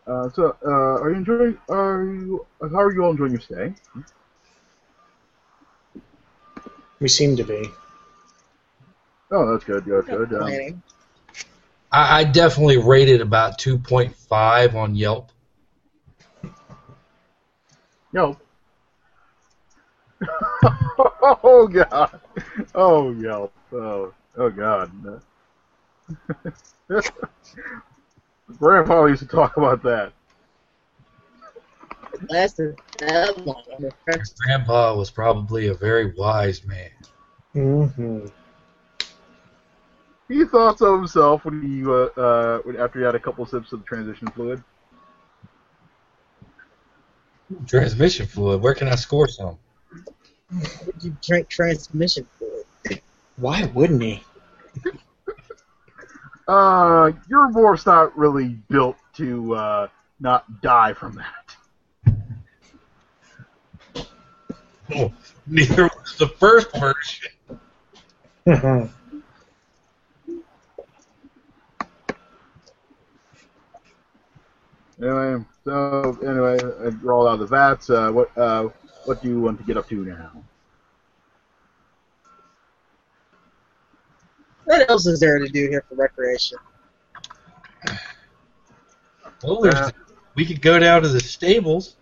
uh, 0.08 0.30
so, 0.30 0.56
uh, 0.66 0.68
are 0.68 1.10
you 1.10 1.16
enjoying? 1.16 1.58
Are 1.68 2.02
you? 2.06 2.44
How 2.60 2.80
are 2.80 2.92
you 2.92 3.04
all 3.04 3.12
enjoying 3.12 3.30
your 3.30 3.40
stay? 3.40 3.72
We 6.98 7.06
seem 7.06 7.36
to 7.36 7.44
be. 7.44 7.70
Oh, 9.30 9.52
that's 9.52 9.62
good. 9.62 9.84
Good. 9.84 10.06
Good. 10.06 10.32
Um, 10.32 10.40
planning. 10.40 10.82
I, 11.92 12.20
I 12.20 12.24
definitely 12.24 12.78
rated 12.78 13.20
about 13.20 13.58
2.5 13.58 14.74
on 14.74 14.94
Yelp. 14.94 15.32
No. 18.12 18.36
oh 21.42 21.68
god. 21.72 22.20
Oh 22.74 23.12
yelp. 23.12 23.52
Oh 23.72 24.12
oh 24.36 24.50
god. 24.50 24.90
Grandpa 28.58 29.04
used 29.04 29.22
to 29.22 29.28
talk 29.28 29.56
about 29.56 29.82
that. 29.84 30.12
It 32.12 32.30
lasted 32.30 32.78
that 32.98 33.46
long. 33.46 33.62
I'm. 33.78 33.90
Grandpa 34.44 34.96
was 34.96 35.10
probably 35.10 35.68
a 35.68 35.74
very 35.74 36.12
wise 36.16 36.64
man. 36.64 36.90
hmm 37.52 38.26
He 40.30 40.44
thought 40.44 40.78
so 40.78 40.96
himself 40.96 41.44
when 41.44 41.60
he 41.60 41.84
uh, 41.84 41.90
uh 41.90 42.60
when, 42.60 42.76
after 42.76 43.00
he 43.00 43.04
had 43.04 43.16
a 43.16 43.18
couple 43.18 43.44
sips 43.46 43.72
of 43.72 43.80
the 43.80 43.86
transition 43.86 44.28
fluid. 44.28 44.62
Transmission 47.66 48.26
fluid. 48.26 48.62
Where 48.62 48.74
can 48.74 48.86
I 48.86 48.94
score 48.94 49.26
some? 49.26 49.58
Would 50.86 51.02
you 51.02 51.16
drink 51.20 51.48
transmission 51.48 52.28
fluid? 52.38 53.02
Why 53.36 53.64
wouldn't 53.74 54.02
he? 54.02 54.22
Uh, 56.48 57.10
your 57.28 57.50
morph's 57.50 57.84
not 57.86 58.16
really 58.18 58.58
built 58.68 58.96
to 59.14 59.54
uh 59.54 59.86
not 60.18 60.60
die 60.60 60.92
from 60.92 61.14
that. 61.14 61.56
Oh, 64.92 65.12
neither 65.46 65.84
was 65.84 66.16
the 66.18 66.26
first 66.26 66.76
version. 66.76 67.30
Anyway, 75.02 75.44
so 75.64 76.18
anyway, 76.22 76.58
I 76.62 76.88
rolled 77.02 77.28
out 77.28 77.34
of 77.34 77.40
the 77.40 77.46
vats. 77.46 77.88
Uh, 77.88 78.10
what 78.12 78.36
uh 78.36 78.68
what 79.06 79.22
do 79.22 79.28
you 79.28 79.40
want 79.40 79.58
to 79.58 79.64
get 79.64 79.78
up 79.78 79.88
to 79.88 80.04
now? 80.04 80.30
What 84.64 84.88
else 84.90 85.06
is 85.06 85.18
there 85.18 85.38
to 85.38 85.48
do 85.48 85.68
here 85.68 85.84
for 85.88 85.94
recreation? 85.94 86.58
Well, 89.42 89.62
there's, 89.62 89.74
Uh, 89.74 89.90
we 90.34 90.44
could 90.44 90.60
go 90.60 90.78
down 90.78 91.02
to 91.02 91.08
the 91.08 91.18
stables, 91.18 91.96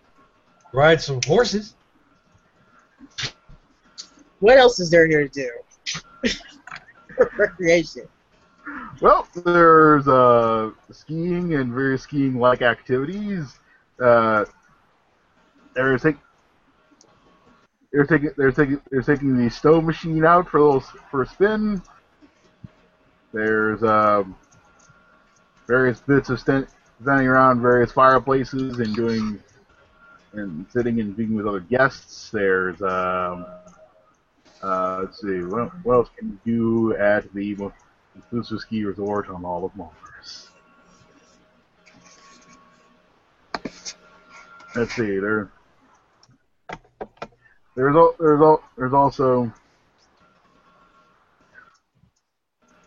ride 0.73 1.01
some 1.01 1.21
horses. 1.25 1.75
What 4.39 4.57
else 4.57 4.79
is 4.79 4.89
there 4.89 5.07
here 5.07 5.27
to 5.27 5.29
do? 5.29 6.29
for 7.15 7.31
recreation. 7.37 8.07
Well, 9.01 9.27
there's 9.45 10.07
uh, 10.07 10.71
skiing 10.91 11.53
and 11.53 11.73
various 11.73 12.03
skiing-like 12.03 12.61
activities. 12.61 13.57
Uh, 13.99 14.45
they're, 15.73 15.97
take, 15.97 16.17
they're 17.91 18.05
taking 18.05 18.31
they're 18.37 18.51
taking 18.51 18.81
they're 18.91 19.01
taking 19.01 19.37
the 19.37 19.49
snow 19.49 19.81
machine 19.81 20.25
out 20.25 20.49
for 20.49 20.57
a 20.57 20.63
little, 20.63 20.81
for 21.09 21.21
a 21.21 21.27
spin. 21.27 21.81
There's 23.33 23.83
um, 23.83 24.35
various 25.67 26.01
bits 26.01 26.29
of 26.29 26.39
stand, 26.39 26.67
standing 27.01 27.27
around 27.27 27.61
various 27.61 27.91
fireplaces 27.91 28.79
and 28.79 28.95
doing 28.95 29.39
and 30.33 30.65
sitting 30.71 30.99
and 30.99 31.15
being 31.15 31.35
with 31.35 31.47
other 31.47 31.61
guests. 31.61 32.29
There's 32.31 32.81
um, 32.81 33.45
uh, 34.61 34.99
let's 35.01 35.21
see 35.21 35.41
what, 35.43 35.71
what 35.85 35.93
else 35.93 36.09
can 36.17 36.39
you 36.45 36.91
do 36.91 36.97
at 36.97 37.31
the 37.33 37.55
exclusive 38.17 38.59
ski 38.59 38.83
resort 38.83 39.29
on 39.29 39.45
all 39.45 39.65
of 39.65 39.75
Mars. 39.75 40.49
let's 44.75 44.95
see. 44.95 45.19
There, 45.19 45.49
there's 47.75 47.95
al- 47.95 48.15
there's 48.19 48.41
al- 48.41 48.63
there's 48.77 48.93
also. 48.93 49.51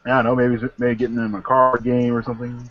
I 0.05 0.23
don't 0.23 0.25
know. 0.25 0.35
Maybe 0.35 0.69
maybe 0.79 0.95
getting 0.97 1.17
them 1.17 1.35
a 1.35 1.43
card 1.43 1.85
game 1.85 2.15
or 2.15 2.23
something. 2.23 2.69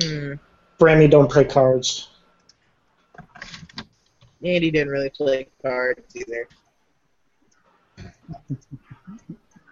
Hmm. 0.00 0.34
Brammy 0.78 1.10
don't 1.10 1.30
play 1.30 1.44
cards. 1.44 2.10
Andy 4.44 4.70
didn't 4.70 4.92
really 4.92 5.10
play 5.10 5.48
cards 5.62 6.14
either. 6.14 6.46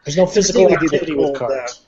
There's 0.04 0.16
no 0.16 0.26
physical 0.26 0.64
Particularly 0.66 0.88
do 0.88 0.88
the 0.88 0.96
activity 0.96 1.14
with 1.16 1.26
cold, 1.26 1.36
cards. 1.38 1.86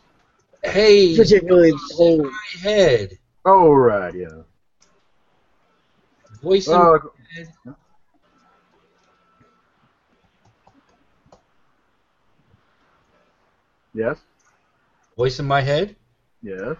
Hey, 0.64 1.16
Particularly 1.16 1.72
whole. 1.92 2.24
my 2.24 2.40
head. 2.60 3.18
All 3.44 3.74
right, 3.74 4.14
yeah. 4.14 4.42
Voice 6.42 6.66
in 6.66 6.72
Uh, 6.74 6.98
my 6.98 6.98
head. 7.34 7.76
yes, 13.94 14.18
Voice 15.16 15.38
in 15.38 15.46
my 15.46 15.60
head. 15.62 15.96
yes. 16.42 16.76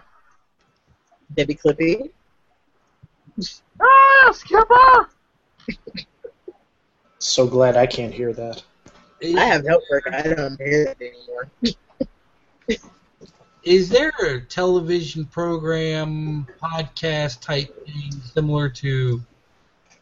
Debbie 1.35 1.55
Clippy. 1.55 2.11
Ah, 3.81 4.31
Skipper. 4.31 5.09
So 7.19 7.47
glad 7.47 7.75
I 7.75 7.87
can't 7.87 8.13
hear 8.13 8.31
that. 8.33 8.63
I 9.23 9.45
have 9.45 9.65
help, 9.65 9.83
helper. 9.89 10.13
I 10.13 10.33
don't 10.33 10.61
hear 10.61 10.95
it 10.99 11.01
anymore. 11.01 11.49
Is 13.63 13.89
there 13.89 14.13
a 14.23 14.41
television 14.41 15.25
program, 15.25 16.47
podcast 16.61 17.41
type 17.41 17.85
thing 17.85 18.11
similar 18.33 18.69
to 18.69 19.21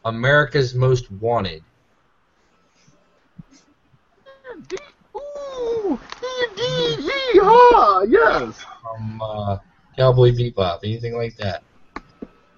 America's 0.04 0.74
Most 0.74 1.10
Wanted? 1.10 1.64
Ooh, 5.16 5.98
indeed, 6.50 7.10
yeehaw, 7.34 8.06
yes, 8.08 8.64
From 8.82 9.22
uh, 9.22 9.58
Cowboy 9.96 10.30
Bebop, 10.32 10.80
anything 10.84 11.16
like 11.16 11.36
that? 11.36 11.62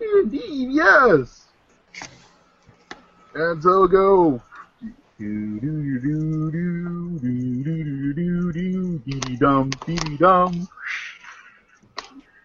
indeed, 0.01 0.73
yes. 0.73 1.47
And 3.35 3.63
so 3.63 3.87
go. 3.87 4.43
Do 5.19 5.59
do 5.59 5.99
do 5.99 6.51
do 6.53 7.19
do 7.19 7.63
do 7.65 8.13
do 8.15 8.15
do 8.15 8.53
do 8.53 8.99
dee 9.01 9.37
dum 9.37 9.69
dee 9.85 10.17
dum. 10.17 10.69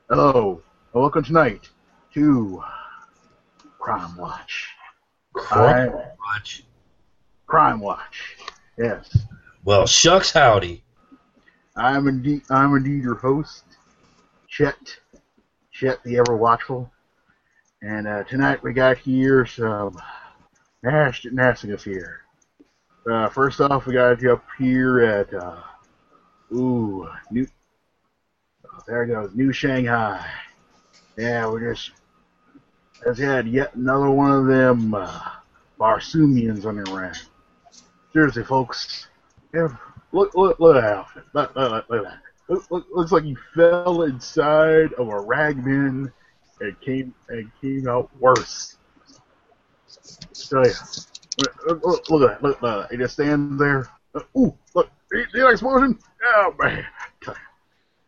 Hello, 0.09 0.59
and 0.91 1.01
welcome 1.03 1.23
tonight 1.23 1.69
to 2.15 2.63
Crime 3.77 4.17
Watch. 4.17 4.69
I, 5.51 5.86
Watch. 6.17 6.63
Crime 7.45 7.79
Watch. 7.79 8.38
Yes, 8.79 9.19
Well, 9.63 9.86
shucks 9.86 10.31
howdy. 10.31 10.83
I'm 11.75 12.07
indeed 12.07 12.41
I'm 12.49 12.75
indeed 12.75 13.03
your 13.03 13.17
host, 13.17 13.65
Chet, 14.47 14.97
Chet 15.71 16.03
the 16.03 16.17
Ever 16.17 16.36
Watchful, 16.36 16.91
and 17.83 18.07
uh, 18.07 18.23
tonight 18.23 18.63
we 18.63 18.73
got 18.73 18.97
here 18.97 19.45
some 19.45 19.95
nasty 20.81 21.29
nastiness 21.29 21.83
here. 21.83 22.22
Uh, 23.10 23.30
first 23.30 23.60
off, 23.62 23.86
we 23.86 23.94
got 23.94 24.22
you 24.22 24.34
up 24.34 24.44
here 24.58 25.00
at 25.00 25.34
uh, 25.34 25.62
ooh 26.54 27.10
new. 27.32 27.46
Oh, 28.66 28.80
there 28.88 29.04
it 29.04 29.08
goes, 29.08 29.36
New 29.36 29.52
Shanghai. 29.52 30.26
Yeah, 31.18 31.50
we 31.50 31.60
just 31.60 31.92
has 33.06 33.18
had 33.18 33.48
yet 33.48 33.76
another 33.76 34.10
one 34.10 34.32
of 34.32 34.48
them 34.48 34.94
uh, 34.94 35.22
Barsoomians 35.80 36.66
on 36.66 36.78
the 36.78 36.92
ring. 36.92 37.13
Seriously, 38.13 38.44
folks, 38.44 39.08
if 39.54 39.72
Look, 40.13 40.36
look, 40.36 40.60
look 40.60 40.76
at 40.76 40.82
that. 40.82 41.08
Look, 41.34 41.56
look, 41.56 41.89
look, 41.89 42.06
at 42.06 42.12
that. 42.12 42.20
Look, 42.48 42.70
look, 42.70 42.86
looks 42.94 43.12
like 43.12 43.24
he 43.24 43.36
fell 43.56 44.04
inside 44.04 44.94
of 44.94 45.08
a 45.08 45.20
ragman 45.20 46.13
and 46.62 46.82
came 46.82 47.16
and 47.30 47.52
came 47.60 47.88
out 47.88 48.12
worse. 48.20 48.78
Tell 50.50 50.63
ya. 50.63 50.74
Look, 51.39 51.84
look, 51.84 52.10
look, 52.10 52.22
at 52.30 52.41
that. 52.41 52.43
Look, 52.43 52.62
look, 52.62 52.91
he 52.91 52.98
just 52.98 53.13
stands 53.13 53.60
there. 53.60 53.88
Uh, 54.13 54.22
ooh, 54.38 54.56
look, 54.76 54.89
see 55.12 55.26
that 55.34 55.50
explosion? 55.50 55.98
Oh 56.24 56.56
man, 56.60 56.86
ya, 57.26 57.34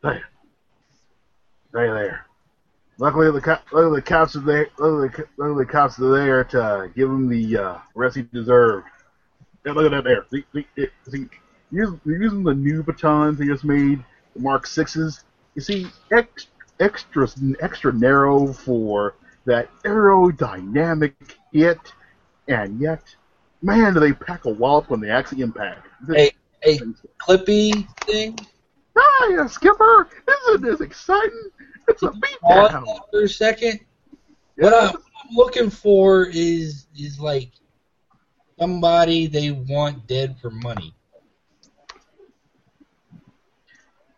tell 0.01 1.85
ya 1.85 1.93
there. 1.93 2.25
Luckily, 2.97 3.31
the 3.31 3.41
cop, 3.41 3.65
luckily 3.71 3.99
the 3.99 4.01
cops 4.01 4.35
are 4.35 4.39
there. 4.39 4.67
Luckily, 4.77 5.09
the 5.09 5.27
luckily 5.37 5.65
the 5.65 5.71
cops 5.71 5.99
are 5.99 6.11
there 6.11 6.43
to 6.45 6.91
give 6.95 7.09
him 7.09 7.27
the 7.27 7.57
uh, 7.57 7.77
rest 7.93 8.15
he 8.15 8.21
deserved. 8.21 8.87
Yeah, 9.65 9.73
look 9.73 9.91
at 9.91 9.91
that 9.91 10.03
there. 10.03 10.25
See, 10.31 10.45
see, 10.53 10.87
see, 11.09 11.27
they're 11.71 11.97
using 12.05 12.43
the 12.43 12.53
new 12.53 12.83
batons 12.83 13.37
they 13.37 13.47
just 13.47 13.65
made, 13.65 14.03
the 14.33 14.39
Mark 14.41 14.67
Sixes. 14.67 15.23
You 15.55 15.61
see, 15.61 15.87
ex- 16.11 16.47
extra 16.79 17.27
extra 17.59 17.91
narrow 17.91 18.53
for 18.53 19.15
that 19.45 19.69
aerodynamic 19.83 21.13
hit, 21.51 21.79
and 22.47 22.79
yet, 22.79 23.01
man, 23.61 23.93
do 23.93 23.99
they 23.99 24.13
pack 24.13 24.45
a 24.45 24.49
wallop 24.49 24.89
when 24.89 24.99
they 24.99 25.09
actually 25.09 25.41
impact. 25.41 25.87
A 26.15 26.31
hey, 26.61 26.79
Clippy 27.19 27.87
thing. 28.01 28.37
Ah, 28.97 29.27
yeah, 29.29 29.47
Skipper, 29.47 30.07
isn't 30.47 30.61
this 30.61 30.81
exciting? 30.81 31.49
It's 31.87 32.01
a 32.03 32.09
Pause 32.09 32.71
beatdown. 32.71 32.99
for 33.11 33.23
a 33.23 33.29
second. 33.29 33.79
What 34.57 34.71
Yeah. 34.73 34.91
I'm 34.91 35.35
looking 35.35 35.69
for 35.69 36.25
is 36.27 36.87
is 36.97 37.19
like 37.19 37.51
somebody 38.59 39.27
they 39.27 39.51
want 39.51 40.07
dead 40.07 40.37
for 40.41 40.49
money. 40.49 40.95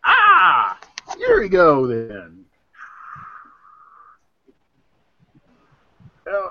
Ah, 0.05 0.79
here 1.17 1.41
we 1.41 1.49
go 1.49 1.87
then. 1.87 2.45
Uh, 6.29 6.49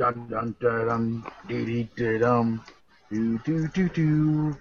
dun 0.00 0.26
dun 0.30 0.56
dun 0.60 0.86
dun 0.88 1.24
dee 1.46 1.64
dee 1.66 1.88
dee 1.94 2.18
dum 2.18 2.64
do 3.10 3.38
do 3.44 3.68
do 3.68 3.86
do. 3.90 4.56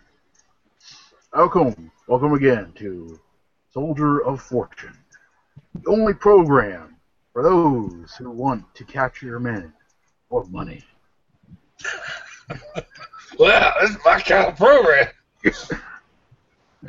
Welcome, 1.34 1.90
welcome 2.10 2.34
again 2.34 2.74
to 2.76 3.18
Soldier 3.72 4.20
of 4.26 4.42
Fortune, 4.42 4.98
the 5.76 5.90
only 5.90 6.14
program 6.14 6.98
for 7.32 7.42
those 7.42 8.14
who 8.18 8.30
want 8.32 8.66
to 8.76 8.84
capture 8.84 9.28
your 9.28 9.40
men 9.40 9.72
for 10.30 10.44
money. 10.46 10.84
Well, 13.38 13.74
this 13.80 13.92
is 13.92 13.98
my 14.04 14.20
kind 14.20 14.48
of 14.48 14.58
program. 14.58 15.08
I 15.46 15.52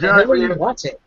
never 0.00 0.34
even 0.34 0.58
watch 0.58 0.84
it. 0.84 1.00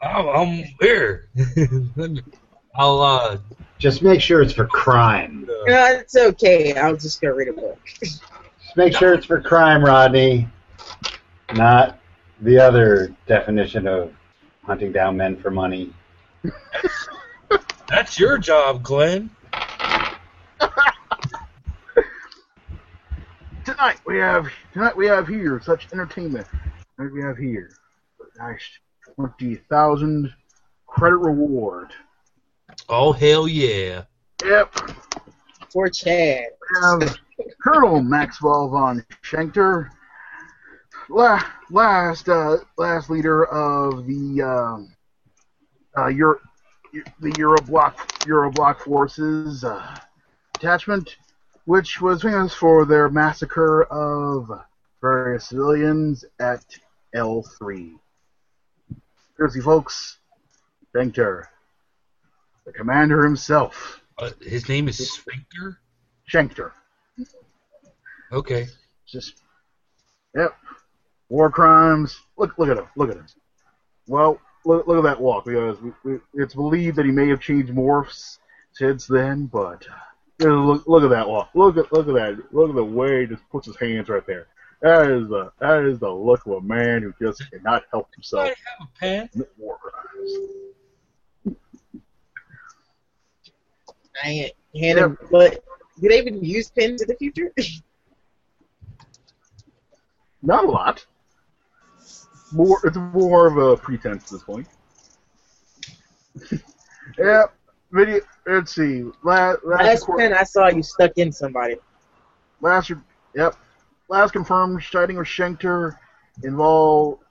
I'm, 0.00 0.28
I'm 0.28 0.64
here. 0.78 1.28
Let 2.76 2.82
me- 2.82 2.88
I'll 2.88 3.00
uh, 3.00 3.38
Just 3.78 4.02
make 4.02 4.20
sure 4.20 4.42
it's 4.42 4.52
for 4.52 4.66
crime. 4.66 5.48
uh, 5.50 5.70
No, 5.70 5.86
it's 5.98 6.16
okay. 6.16 6.74
I'll 6.76 6.96
just 6.96 7.20
go 7.20 7.28
read 7.30 7.48
a 7.48 7.52
book. 7.52 7.78
Just 8.02 8.22
make 8.76 8.94
sure 8.96 9.14
it's 9.14 9.26
for 9.26 9.40
crime, 9.40 9.84
Rodney. 9.84 10.48
Not 11.54 11.98
the 12.40 12.58
other 12.58 13.14
definition 13.26 13.86
of 13.86 14.12
hunting 14.64 14.92
down 14.92 15.16
men 15.16 15.36
for 15.36 15.50
money. 15.50 15.92
that's 17.88 18.18
your 18.18 18.36
job, 18.38 18.82
Glenn. 18.82 19.30
tonight 23.64 24.00
we 24.06 24.16
have 24.18 24.48
tonight 24.72 24.96
we 24.96 25.06
have 25.06 25.26
here 25.28 25.60
such 25.64 25.88
entertainment. 25.92 26.46
Tonight 26.96 27.12
we 27.12 27.22
have 27.22 27.36
here 27.36 27.70
a 28.20 28.42
nice 28.42 28.62
twenty 29.14 29.56
thousand 29.70 30.32
credit 30.86 31.16
reward. 31.16 31.92
Oh 32.88 33.12
hell 33.12 33.48
yeah! 33.48 34.04
Yep. 34.44 34.74
For 35.70 35.88
Chad. 35.88 36.46
We 36.70 37.06
have 37.06 37.16
Colonel 37.62 38.02
Maxwell 38.02 38.68
von 38.68 39.04
Schenkter, 39.22 39.90
la- 41.08 41.42
last 41.70 42.28
uh, 42.28 42.58
last 42.76 43.10
leader 43.10 43.44
of 43.46 44.06
the 44.06 44.42
um, 44.42 44.94
uh, 45.96 46.06
Euro- 46.08 46.40
the 47.20 47.30
Euroblock 47.32 47.96
Euroblock 48.24 48.78
forces 48.80 49.64
uh, 49.64 49.96
detachment, 50.54 51.16
which 51.66 52.00
was 52.00 52.22
famous 52.22 52.54
for 52.54 52.84
their 52.84 53.08
massacre 53.08 53.84
of 53.84 54.50
various 55.00 55.48
civilians 55.48 56.24
at 56.40 56.64
L3. 57.14 57.92
Seriously, 59.36 59.60
folks, 59.60 60.18
Schenkter, 60.94 61.44
the 62.66 62.72
commander 62.72 63.24
himself, 63.24 64.02
Uh, 64.18 64.30
his 64.42 64.68
name 64.68 64.88
is 64.88 64.98
Sphincter. 65.12 65.78
Schenkter. 66.30 66.72
Okay. 68.32 68.66
Just, 69.06 69.42
yep. 70.34 70.56
War 71.28 71.50
crimes. 71.50 72.20
Look, 72.36 72.58
look 72.58 72.68
at 72.68 72.76
him. 72.78 72.86
Look 72.96 73.10
at 73.10 73.16
him. 73.16 73.26
Well, 74.08 74.40
look, 74.64 74.86
look 74.86 74.98
at 74.98 75.02
that 75.04 75.20
walk 75.20 75.44
because 75.44 75.80
we, 75.80 75.92
we, 76.04 76.18
it's 76.34 76.54
believed 76.54 76.96
that 76.96 77.06
he 77.06 77.12
may 77.12 77.28
have 77.28 77.40
changed 77.40 77.72
morphs 77.72 78.38
since 78.72 79.06
then, 79.06 79.46
but 79.46 79.86
uh, 79.88 80.46
Look, 80.48 80.86
look 80.86 81.02
at 81.02 81.08
that 81.10 81.26
walk. 81.28 81.48
Look 81.54 81.78
at 81.78 81.90
look 81.92 82.08
at 82.08 82.14
that. 82.14 82.52
Look 82.52 82.68
at 82.68 82.74
the 82.76 82.84
way 82.84 83.22
he 83.22 83.26
just 83.26 83.48
puts 83.50 83.66
his 83.66 83.76
hands 83.78 84.10
right 84.10 84.26
there. 84.26 84.48
That 84.82 85.10
is 85.10 85.28
the 85.28 85.50
that 85.60 85.84
is 85.84 85.98
the 85.98 86.10
look 86.10 86.44
of 86.44 86.52
a 86.52 86.60
man 86.60 87.00
who 87.02 87.14
just 87.18 87.42
cannot 87.50 87.84
help 87.90 88.08
I 88.12 88.14
himself. 88.16 88.48
have 88.48 88.86
a 88.86 88.98
pen. 89.00 89.30
Dang 89.34 89.46
it. 94.24 94.52
Hand 94.78 94.98
him, 94.98 95.18
but 95.30 95.64
do 96.00 96.08
they 96.08 96.18
even 96.18 96.42
use 96.44 96.70
pins 96.70 97.02
in 97.02 97.08
the 97.08 97.14
future? 97.14 97.52
Not 100.42 100.64
a 100.64 100.68
lot. 100.68 101.04
More, 102.52 102.78
it's 102.84 102.96
more 102.96 103.46
of 103.46 103.56
a 103.56 103.76
pretense 103.76 104.24
at 104.24 104.30
this 104.30 104.42
point. 104.42 104.68
yeah, 107.18 107.44
video. 107.90 108.20
Let's 108.46 108.74
see. 108.74 109.04
Last, 109.24 109.58
last, 109.64 109.82
Last 109.82 110.08
pin 110.16 110.32
I 110.32 110.44
saw 110.44 110.68
you 110.68 110.82
stuck 110.82 111.12
in 111.16 111.32
somebody. 111.32 111.76
last, 112.60 112.92
yep. 113.34 113.56
Last 114.08 114.32
confirmed 114.32 114.82
sighting 114.82 115.18
of 115.18 115.24
Schenkter 115.24 115.96
involved 116.44 117.24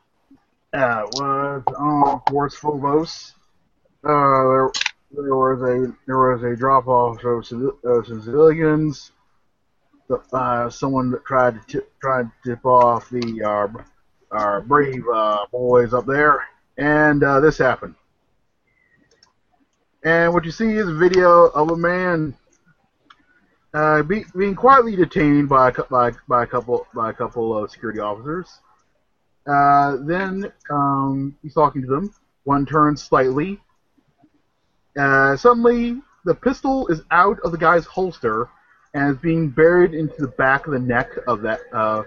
uh, 0.73 1.03
was 1.13 1.63
on 1.77 2.21
towards 2.27 2.55
Phobos. 2.55 3.33
Uh, 4.03 4.67
there, 5.15 5.35
was 5.35 5.61
a 5.61 5.93
there 6.05 6.17
was 6.17 6.43
a 6.43 6.55
drop 6.55 6.87
off 6.87 7.17
of 7.19 7.43
civi- 7.43 8.23
civilians. 8.23 9.11
Uh, 10.31 10.69
someone 10.69 11.09
that 11.09 11.25
tried 11.25 11.55
to 11.55 11.67
tip, 11.67 11.99
tried 11.99 12.29
to 12.43 12.51
tip 12.51 12.65
off 12.65 13.09
the 13.09 13.41
uh, 13.43 13.67
our 14.31 14.61
brave 14.61 15.03
uh, 15.13 15.45
boys 15.51 15.93
up 15.93 16.05
there, 16.05 16.43
and 16.77 17.23
uh, 17.23 17.39
this 17.39 17.57
happened. 17.57 17.95
And 20.03 20.33
what 20.33 20.45
you 20.45 20.51
see 20.51 20.73
is 20.73 20.87
a 20.87 20.93
video 20.93 21.47
of 21.47 21.71
a 21.71 21.77
man 21.77 22.37
uh, 23.73 24.03
be, 24.03 24.23
being 24.37 24.55
quietly 24.55 24.95
detained 24.95 25.49
by 25.49 25.69
a, 25.69 25.83
by, 25.89 26.11
by 26.27 26.43
a 26.43 26.47
couple 26.47 26.87
by 26.93 27.09
a 27.09 27.13
couple 27.13 27.57
of 27.57 27.69
security 27.71 27.99
officers. 27.99 28.47
Uh, 29.47 29.97
then 30.01 30.51
um, 30.69 31.35
he's 31.41 31.53
talking 31.53 31.81
to 31.81 31.87
them. 31.87 32.13
One 32.45 32.65
turns 32.65 33.03
slightly. 33.03 33.59
Uh, 34.97 35.35
suddenly, 35.35 36.01
the 36.25 36.33
pistol 36.35 36.87
is 36.87 37.01
out 37.11 37.39
of 37.41 37.51
the 37.51 37.57
guy's 37.57 37.85
holster 37.85 38.49
and 38.93 39.11
is 39.11 39.17
being 39.21 39.49
buried 39.49 39.93
into 39.93 40.15
the 40.21 40.27
back 40.29 40.65
of 40.67 40.73
the 40.73 40.79
neck 40.79 41.09
of 41.27 41.41
that 41.41 41.61
uh, 41.73 42.03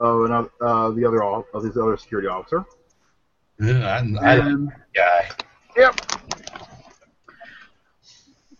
of 0.00 0.24
another, 0.24 0.50
uh, 0.60 0.90
the 0.90 1.04
other 1.04 1.22
of 1.22 1.62
this 1.62 1.76
other 1.76 1.96
security 1.96 2.28
officer. 2.28 2.64
Ugh, 3.60 3.68
I, 3.68 3.98
I 3.98 4.00
like 4.36 4.44
And, 4.44 4.72
guy. 4.94 5.28
yep. 5.76 6.00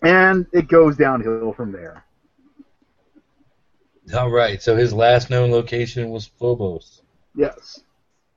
And 0.03 0.47
it 0.53 0.69
goes 0.69 0.97
downhill 0.97 1.53
from 1.55 1.73
there. 1.73 2.05
All 4.14 4.31
right. 4.31 4.61
So 4.62 4.77
his 4.77 4.93
last 4.93 5.31
known 5.31 5.51
location 5.51 6.11
was 6.11 6.27
Phobos, 6.27 7.03
Yes. 7.35 7.81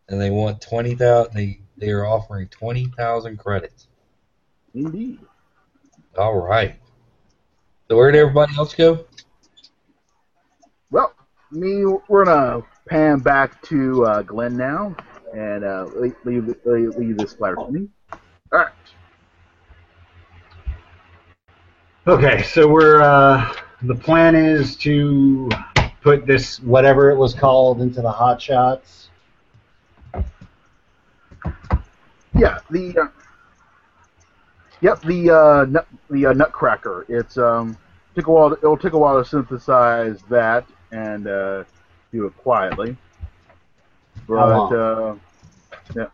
and 0.07 0.21
they 0.21 0.29
want 0.29 0.61
twenty 0.61 0.95
thousand. 0.95 1.33
They 1.33 1.59
they 1.75 1.89
are 1.89 2.05
offering 2.05 2.47
twenty 2.47 2.85
thousand 2.97 3.37
credits. 3.37 3.86
Indeed. 4.77 5.19
All 6.17 6.39
right. 6.39 6.75
So 7.87 7.95
where 7.95 8.11
did 8.11 8.19
everybody 8.19 8.53
else 8.57 8.75
go? 8.75 9.05
Well, 10.91 11.13
me, 11.51 11.83
we're 12.07 12.25
gonna 12.25 12.61
pan 12.87 13.19
back 13.19 13.59
to 13.63 14.05
uh, 14.05 14.21
Glenn 14.21 14.55
now, 14.55 14.95
and 15.35 15.63
uh, 15.63 15.85
leave, 15.95 16.15
leave, 16.25 16.55
leave 16.65 16.95
leave 16.95 17.17
this 17.17 17.31
splatter 17.31 17.55
to 17.55 17.71
me. 17.71 17.87
All 18.51 18.59
right. 18.59 18.69
Okay, 22.05 22.43
so 22.43 22.67
we're 22.67 23.01
uh, 23.01 23.51
the 23.81 23.95
plan 23.95 24.35
is 24.35 24.75
to 24.77 25.49
put 26.01 26.27
this 26.27 26.59
whatever 26.59 27.09
it 27.09 27.17
was 27.17 27.33
called 27.33 27.81
into 27.81 28.01
the 28.03 28.11
hot 28.11 28.39
shots. 28.39 29.09
Yeah. 32.35 32.59
The. 32.69 33.11
Yep. 34.81 35.01
The 35.01 35.29
uh, 35.31 35.65
nut, 35.65 35.87
the 36.09 36.27
uh, 36.27 36.33
Nutcracker. 36.33 37.05
It's 37.09 37.37
um. 37.37 37.77
Took 38.15 38.27
a 38.27 38.31
while. 38.31 38.49
To, 38.49 38.55
it'll 38.57 38.77
take 38.77 38.93
a 38.93 38.97
while 38.97 39.21
to 39.21 39.27
synthesize 39.27 40.21
that 40.29 40.65
and 40.91 41.27
uh, 41.27 41.63
do 42.11 42.25
it 42.25 42.35
quietly. 42.37 42.97
But 44.27 44.35
uh, 44.71 45.15
yeah. 45.95 46.07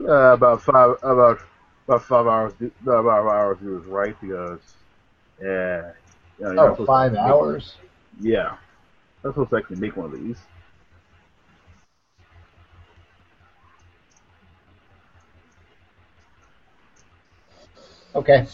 Uh, 0.00 0.32
about 0.34 0.62
five. 0.62 0.96
About 1.02 1.40
about 1.88 2.02
five 2.04 2.26
hours. 2.26 2.52
About 2.82 3.04
five 3.04 3.26
hours 3.26 3.60
is 3.62 3.86
right 3.86 4.16
because. 4.20 4.60
Yeah. 5.40 5.92
you 6.38 6.52
know, 6.52 6.76
Oh, 6.78 6.86
five 6.86 7.14
hours. 7.16 7.74
Yeah. 8.20 8.56
That's 9.22 9.34
supposed 9.34 9.50
to 9.50 9.56
actually 9.56 9.76
make 9.80 9.96
one 9.96 10.06
of 10.06 10.12
these. 10.12 10.36
Okay. 18.14 18.46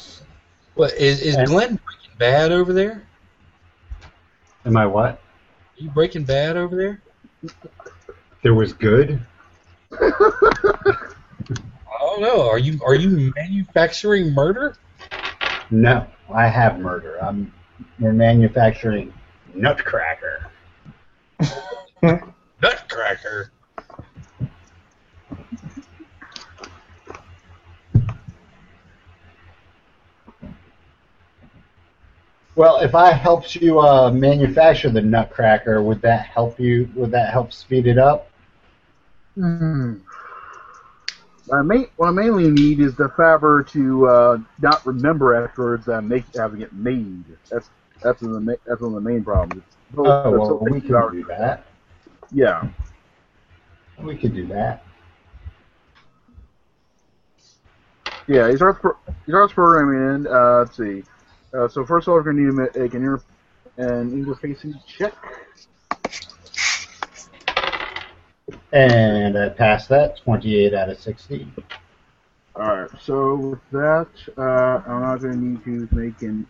What 0.75 0.93
is 0.95 1.21
is 1.21 1.35
And- 1.37 1.47
Glenn 1.49 1.69
Breaking 1.85 2.19
Bad 2.19 2.53
over 2.53 2.73
there? 2.73 3.03
Am 4.65 4.77
I 4.77 4.87
what? 4.87 5.15
Are 5.15 5.19
you 5.83 5.91
Breaking 5.91 6.25
Bad 6.25 6.57
over 6.57 6.77
there? 6.77 7.03
There 8.43 8.55
was 8.55 8.73
good. 8.73 9.21
I 9.93 10.11
don't 12.01 12.21
know. 12.21 12.49
Are 12.49 12.59
you 12.59 12.81
are 12.85 12.95
you 12.95 13.33
manufacturing 13.37 14.33
murder? 14.33 14.77
No, 15.71 16.07
I 16.33 16.47
have 16.47 16.79
murder. 16.79 17.19
I'm 17.23 17.53
we're 17.99 18.13
manufacturing 18.13 19.13
Nutcracker. 19.55 20.47
Nutcracker. 22.63 23.51
Well, 32.59 32.79
if 32.81 32.97
I 32.97 33.13
helped 33.13 33.55
you 33.55 33.79
uh, 33.79 34.11
manufacture 34.11 34.91
the 34.91 35.01
Nutcracker, 35.01 35.81
would 35.81 36.03
that 36.03 36.27
help 36.27 36.59
you? 36.59 36.91
Would 36.97 37.13
that 37.13 37.31
help 37.33 37.53
speed 37.53 37.87
it 37.87 37.99
up? 37.99 38.33
Hmm. 39.37 39.99
I, 41.53 41.63
main, 41.63 41.87
what 41.99 42.09
I 42.09 42.11
mainly 42.11 42.51
need 42.51 42.81
is 42.81 42.97
the 42.97 43.11
fabber 43.11 43.63
to 43.63 44.09
uh, 44.09 44.39
not 44.61 44.85
remember 44.85 45.35
afterwards 45.41 45.87
that 45.87 45.93
I'm 45.99 46.09
make, 46.09 46.25
having 46.35 46.61
it 46.63 46.73
made. 46.73 47.23
That's 47.49 47.71
that's 48.03 48.23
one 48.23 48.35
of 48.35 48.45
the 48.45 48.59
that's 48.67 48.81
one 48.81 48.93
of 48.93 49.05
the 49.05 49.09
main 49.09 49.23
problems. 49.23 49.63
So- 49.95 50.05
Oh, 50.05 50.31
well, 50.33 50.59
we 50.69 50.81
can 50.81 51.13
do 51.13 51.23
that. 51.29 51.65
Yeah. 52.33 52.69
We 54.03 54.17
could 54.17 54.35
do 54.35 54.49
that. 54.49 54.83
Yeah, 58.27 58.51
he 58.51 58.57
starts, 58.57 58.81
pro- 58.81 58.97
he 59.27 59.31
starts 59.31 59.53
programming 59.53 60.17
in. 60.17 60.27
Uh, 60.27 60.59
let's 60.59 60.77
see. 60.77 61.05
Uh, 61.53 61.69
so 61.69 61.85
first 61.85 62.07
of 62.07 62.13
all, 62.13 62.17
we're 62.17 62.23
going 62.23 62.37
to 62.37 62.43
need 62.43 62.77
make 62.77 62.95
an, 62.95 63.03
inter- 63.03 63.23
an 63.77 64.25
interfacing 64.25 64.75
check. 64.87 65.15
And 68.73 69.39
I 69.39 69.49
passed 69.49 69.89
that, 69.89 70.19
28 70.19 70.75
out 70.75 70.91
of 70.91 71.01
60. 71.01 71.51
Alright, 72.55 72.91
so 73.01 73.35
with 73.37 73.71
that, 73.71 74.09
uh, 74.37 74.83
I'm 74.87 75.03
not 75.03 75.21
going 75.21 75.35
to 75.35 75.39
need 75.39 75.65
to 75.65 75.95
make 75.95 76.21
an 76.23 76.47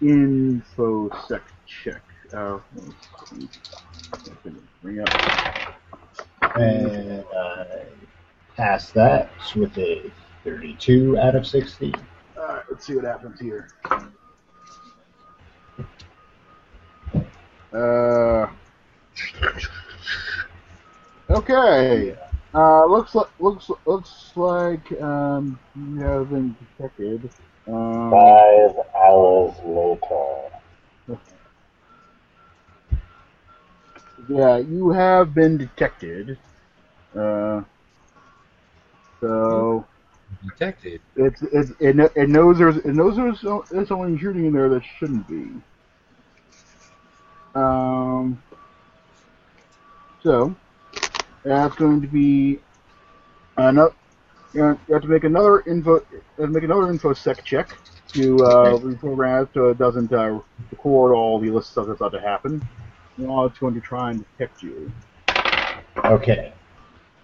infosec 0.00 1.42
check. 1.66 2.02
Uh. 2.32 2.58
Bring 4.82 5.00
up. 5.00 5.76
And 6.56 7.24
I 7.36 7.84
passed 8.56 8.94
that 8.94 9.30
with 9.54 9.76
a 9.76 10.10
32 10.44 11.18
out 11.18 11.36
of 11.36 11.46
60. 11.46 11.94
Alright, 12.42 12.64
let's 12.70 12.84
see 12.86 12.96
what 12.96 13.04
happens 13.04 13.38
here. 13.38 13.68
Uh, 17.72 18.48
okay. 21.30 22.16
Uh, 22.52 22.84
looks 22.86 23.14
like 23.14 23.28
looks 23.38 23.70
looks 23.86 24.32
like 24.36 24.92
um 25.00 25.58
you 25.76 26.00
have 26.00 26.30
been 26.30 26.56
detected. 26.76 27.30
Um, 27.68 28.10
Five 28.10 28.74
hours 28.94 29.54
later. 29.64 31.18
yeah, 34.28 34.58
you 34.58 34.90
have 34.90 35.32
been 35.32 35.56
detected. 35.56 36.38
Uh, 37.16 37.62
so 39.20 39.86
Detected. 40.44 41.00
it's 41.16 41.42
it's 41.42 41.70
it, 41.80 41.98
it 42.16 42.28
knows 42.28 42.58
there's 42.58 42.76
it 42.78 42.94
knows 42.94 43.16
there's, 43.16 43.40
so- 43.40 43.64
there's 43.70 43.88
someone 43.88 44.18
shooting 44.18 44.46
in 44.46 44.52
there 44.52 44.68
that 44.68 44.82
shouldn't 44.98 45.26
be. 45.28 45.50
Um. 47.54 48.42
So 50.22 50.54
that's 51.44 51.74
going 51.76 52.00
to 52.00 52.06
be 52.06 52.60
another. 53.56 53.94
You 54.54 54.78
have 54.90 55.02
to 55.02 55.08
make 55.08 55.24
another 55.24 55.60
info. 55.60 55.96
You 56.12 56.22
have 56.38 56.46
to 56.46 56.52
make 56.52 56.62
another 56.64 56.82
infosec 56.92 57.42
check. 57.44 57.76
to 58.08 58.36
uh, 58.44 58.76
reprogram 58.78 59.44
it 59.44 59.48
so 59.54 59.68
it 59.70 59.78
doesn't 59.78 60.12
uh, 60.12 60.38
record 60.70 61.14
all 61.14 61.38
the 61.40 61.50
list 61.50 61.70
stuff 61.70 61.86
that's 61.86 62.00
about 62.00 62.12
to 62.12 62.20
happen. 62.20 62.66
Well, 63.18 63.46
it's 63.46 63.58
going 63.58 63.74
to 63.74 63.80
try 63.80 64.10
and 64.10 64.24
detect 64.38 64.62
you. 64.62 64.92
Okay. 66.04 66.52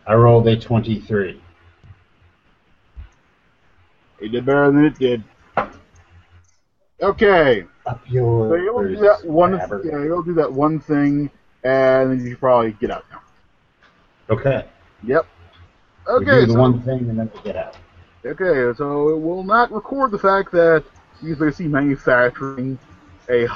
I 0.07 0.15
rolled 0.15 0.47
a 0.49 0.59
23. 0.59 1.43
It 4.21 4.29
did 4.33 4.45
better 4.45 4.71
than 4.71 4.85
it 4.85 4.99
did. 4.99 5.25
Okay, 7.01 7.65
Up 7.87 8.01
your. 8.09 8.49
so 8.49 8.55
you'll 8.57 8.83
do 8.83 8.97
that 8.97 9.25
one. 9.25 9.53
Yeah, 9.85 10.03
you'll 10.03 10.25
do 10.25 10.35
that 10.35 10.53
one 10.53 10.81
thing, 10.81 11.31
and 11.63 12.11
then 12.11 12.21
you 12.25 12.31
should 12.31 12.41
probably 12.41 12.73
get 12.73 12.91
out 12.91 13.05
now. 13.11 13.21
Okay. 14.31 14.67
Yep. 15.05 15.27
Okay. 16.09 16.41
do 16.41 16.47
the 16.47 16.53
so- 16.55 16.59
one 16.59 16.83
thing 16.83 17.09
and 17.09 17.19
then 17.19 17.31
we 17.35 17.41
get 17.43 17.57
out. 17.57 17.77
Okay, 18.27 18.77
so 18.77 19.11
it 19.11 19.21
will 19.21 19.45
not 19.45 19.71
record 19.71 20.11
the 20.11 20.19
fact 20.19 20.51
that 20.53 20.85
he's 21.21 21.37
basically 21.37 21.69
manufacturing 21.69 22.79
a 23.31 23.47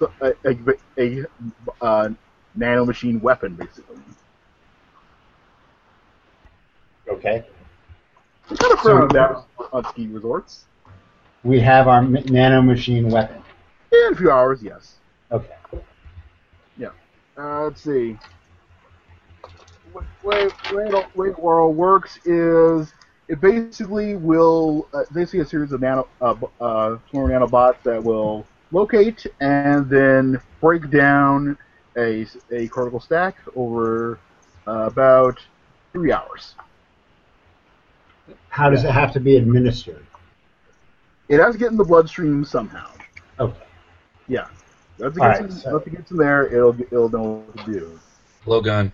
a, 0.00 0.32
a, 0.44 0.56
a, 0.98 1.24
uh, 1.80 2.08
nanomachine 2.56 3.20
weapon, 3.20 3.54
basically. 3.54 3.96
Okay. 7.08 7.44
It's 8.50 8.60
kind 8.60 8.72
of 8.72 8.80
So- 8.80 8.96
proud 8.96 9.02
of 9.04 9.12
that 9.12 9.44
on 9.72 9.84
ski 9.86 10.06
resorts. 10.08 10.64
We 11.44 11.60
have 11.60 11.86
our 11.88 11.98
m- 11.98 12.14
nanomachine 12.14 13.10
weapon. 13.10 13.42
In 13.92 14.12
a 14.12 14.16
few 14.16 14.30
hours, 14.30 14.62
yes. 14.62 14.96
Okay. 15.30 15.54
Yeah. 16.76 16.88
Uh, 17.36 17.64
let's 17.64 17.80
see. 17.80 18.18
Way, 19.94 20.04
way, 20.22 20.48
way, 20.72 20.88
it- 20.88 21.16
way 21.16 21.28
it 21.28 21.38
world 21.38 21.76
works 21.76 22.18
is 22.24 22.92
it 23.28 23.40
basically 23.40 24.16
will 24.16 24.88
uh, 24.92 25.02
basically 25.12 25.40
a 25.40 25.44
series 25.46 25.72
of 25.72 25.80
nano 25.80 26.06
uh, 26.20 26.34
uh, 26.60 26.98
small 27.10 27.28
nanobots 27.28 27.82
that 27.84 28.02
will 28.02 28.46
locate 28.72 29.26
and 29.40 29.88
then 29.88 30.40
break 30.60 30.90
down 30.90 31.56
a, 31.96 32.26
a 32.50 32.68
cortical 32.68 33.00
stack 33.00 33.36
over 33.56 34.18
uh, 34.66 34.72
about 34.92 35.38
three 35.92 36.12
hours. 36.12 36.54
How 38.48 38.70
does 38.70 38.84
it 38.84 38.90
have 38.90 39.12
to 39.12 39.20
be 39.20 39.36
administered? 39.36 40.04
It 41.28 41.38
has 41.40 41.54
to 41.54 41.58
get 41.58 41.70
in 41.70 41.76
the 41.76 41.84
bloodstream 41.84 42.44
somehow. 42.44 42.88
Okay. 43.38 43.54
Yeah. 44.26 44.48
Once 44.98 45.16
it 45.16 45.20
All 45.22 45.28
gets, 45.28 45.40
right, 45.40 45.50
in, 45.50 45.56
so- 45.56 45.72
once 45.74 45.86
it 45.86 45.90
gets 45.90 46.10
in 46.10 46.16
there, 46.16 46.46
it'll 46.46 46.80
it'll 46.80 47.08
know 47.10 47.44
what 47.52 47.66
to 47.66 47.72
do. 47.72 48.00
Blowgun. 48.44 48.92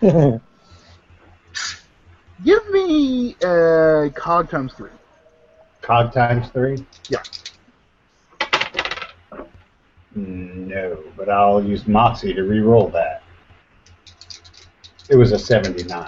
Give 2.44 2.70
me 2.70 3.36
uh, 3.44 4.08
cog 4.14 4.50
times 4.50 4.72
three. 4.74 4.90
Cog 5.80 6.12
times 6.12 6.48
three? 6.50 6.84
Yeah. 7.08 7.22
No, 10.14 10.98
but 11.16 11.28
I'll 11.28 11.62
use 11.64 11.86
Moxie 11.86 12.34
to 12.34 12.42
re-roll 12.42 12.88
that. 12.88 13.22
It 15.08 15.16
was 15.16 15.32
a 15.32 15.38
79. 15.38 16.06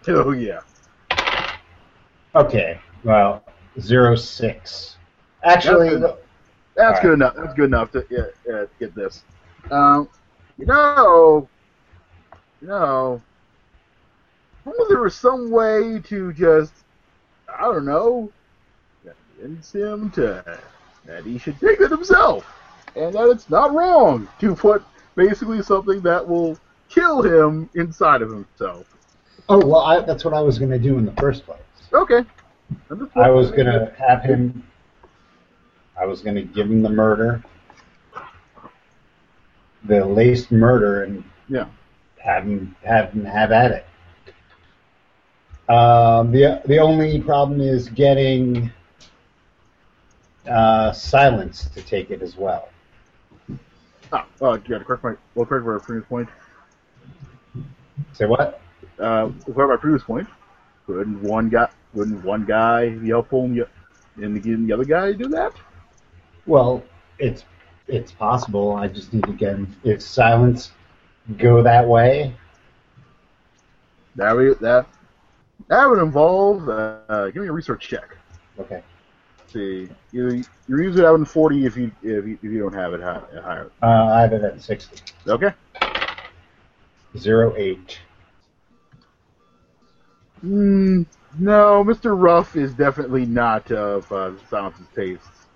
Oh 0.08 0.32
yeah. 0.32 0.60
Okay, 2.34 2.78
well, 3.04 3.44
zero 3.80 4.14
six. 4.16 4.96
Actually, 5.44 5.90
That's 5.90 6.00
good. 6.00 6.16
That's 6.76 6.94
right. 6.94 7.02
good 7.02 7.12
enough. 7.14 7.34
That's 7.36 7.54
good 7.54 7.64
enough 7.64 7.90
to 7.92 8.06
yeah, 8.10 8.26
yeah, 8.46 8.64
get 8.78 8.94
this. 8.94 9.24
Um, 9.70 10.08
you 10.56 10.66
know, 10.66 11.48
you 12.60 12.68
know, 12.68 13.22
what 14.64 14.76
if 14.78 14.88
there 14.88 15.00
was 15.00 15.14
some 15.14 15.50
way 15.50 16.00
to 16.04 16.32
just, 16.32 16.72
I 17.48 17.62
don't 17.62 17.84
know, 17.84 18.30
convince 19.38 19.72
him 19.72 20.10
to 20.12 20.44
that 21.06 21.24
he 21.24 21.38
should 21.38 21.58
take 21.60 21.80
it 21.80 21.90
himself, 21.90 22.46
and 22.96 23.14
that 23.14 23.28
it's 23.28 23.48
not 23.48 23.72
wrong 23.72 24.28
to 24.40 24.54
put 24.54 24.82
basically 25.14 25.62
something 25.62 26.00
that 26.02 26.26
will 26.26 26.58
kill 26.88 27.22
him 27.22 27.68
inside 27.74 28.22
of 28.22 28.30
himself. 28.30 28.86
Oh 29.48 29.64
well, 29.66 29.80
I, 29.80 30.00
that's 30.00 30.24
what 30.24 30.34
I 30.34 30.40
was 30.40 30.58
going 30.58 30.70
to 30.70 30.78
do 30.78 30.98
in 30.98 31.06
the 31.06 31.12
first 31.12 31.44
place. 31.44 31.58
Okay. 31.92 32.24
I 33.16 33.30
was 33.30 33.50
going 33.50 33.66
to 33.66 33.92
have 33.98 34.22
him. 34.22 34.62
I 35.98 36.06
was 36.06 36.20
going 36.20 36.36
to 36.36 36.42
give 36.42 36.70
him 36.70 36.82
the 36.82 36.90
murder, 36.90 37.42
the 39.84 40.04
laced 40.04 40.52
murder, 40.52 41.04
and 41.04 41.24
Yeah. 41.48 41.66
have 42.18 42.44
him 42.44 42.76
have 42.84 43.10
him 43.12 43.24
have 43.24 43.52
at 43.52 43.72
it. 43.72 43.86
Um, 45.72 46.30
the 46.30 46.62
the 46.66 46.78
only 46.78 47.20
problem 47.20 47.60
is 47.60 47.88
getting 47.88 48.70
uh, 50.48 50.92
silence 50.92 51.68
to 51.70 51.82
take 51.82 52.10
it 52.10 52.22
as 52.22 52.36
well. 52.36 52.68
Ah, 54.12 54.26
oh, 54.40 54.54
you 54.54 54.60
got 54.60 54.78
to 54.78 54.84
correct 54.84 55.04
my 55.04 55.14
well, 55.34 55.44
correct 55.46 55.66
my 55.66 55.78
previous 55.78 56.08
point. 56.08 56.28
Say 58.12 58.26
what? 58.26 58.60
Uh, 58.98 59.28
whoever 59.46 59.68
my 59.68 59.76
previous 59.76 60.02
point, 60.02 60.28
couldn't 60.86 61.22
one 61.22 61.48
guy, 61.48 61.68
couldn't 61.94 62.22
one 62.22 62.44
guy 62.44 62.90
be 62.90 63.08
helpful 63.08 63.44
and, 63.44 63.56
the- 63.58 63.68
and 64.24 64.42
getting 64.42 64.66
the 64.66 64.72
other 64.72 64.84
guy 64.84 65.12
do 65.12 65.28
that? 65.28 65.52
Well, 66.46 66.82
it's 67.18 67.44
it's 67.88 68.12
possible. 68.12 68.74
I 68.76 68.88
just 68.88 69.12
need 69.12 69.24
to 69.24 69.32
get 69.32 69.54
him. 69.54 69.76
If 69.84 70.02
silence 70.02 70.72
go 71.38 71.62
that 71.62 71.86
way, 71.86 72.34
That 74.16 74.34
would 74.36 74.58
that 74.60 74.86
that 75.68 75.86
would 75.86 75.98
involve 76.00 76.68
uh, 76.68 76.72
uh, 76.72 77.04
give 77.26 77.42
me 77.42 77.48
a 77.48 77.52
research 77.52 77.88
check. 77.88 77.92
okay. 78.60 78.82
Let's 79.38 79.52
see, 79.52 79.88
you 80.12 80.28
you 80.30 80.44
usually 80.68 81.04
in 81.14 81.24
forty 81.24 81.64
if 81.66 81.76
you 81.76 81.90
if 82.02 82.26
you, 82.26 82.38
if 82.42 82.44
you 82.44 82.58
don't 82.60 82.72
have 82.74 82.92
it 82.94 83.00
high, 83.00 83.22
higher. 83.42 83.70
Uh, 83.82 83.86
I 83.86 84.20
have 84.22 84.32
it 84.32 84.42
at 84.42 84.60
sixty. 84.62 85.00
Okay. 85.26 85.52
Zero 87.16 87.54
eight. 87.56 87.98
Mm, 90.44 91.06
no, 91.38 91.84
Mr. 91.84 92.14
Ruff 92.14 92.56
is 92.56 92.74
definitely 92.74 93.26
not 93.26 93.70
of 93.70 94.10
uh, 94.12 94.32
Silence's 94.48 94.88
tastes. 94.94 95.46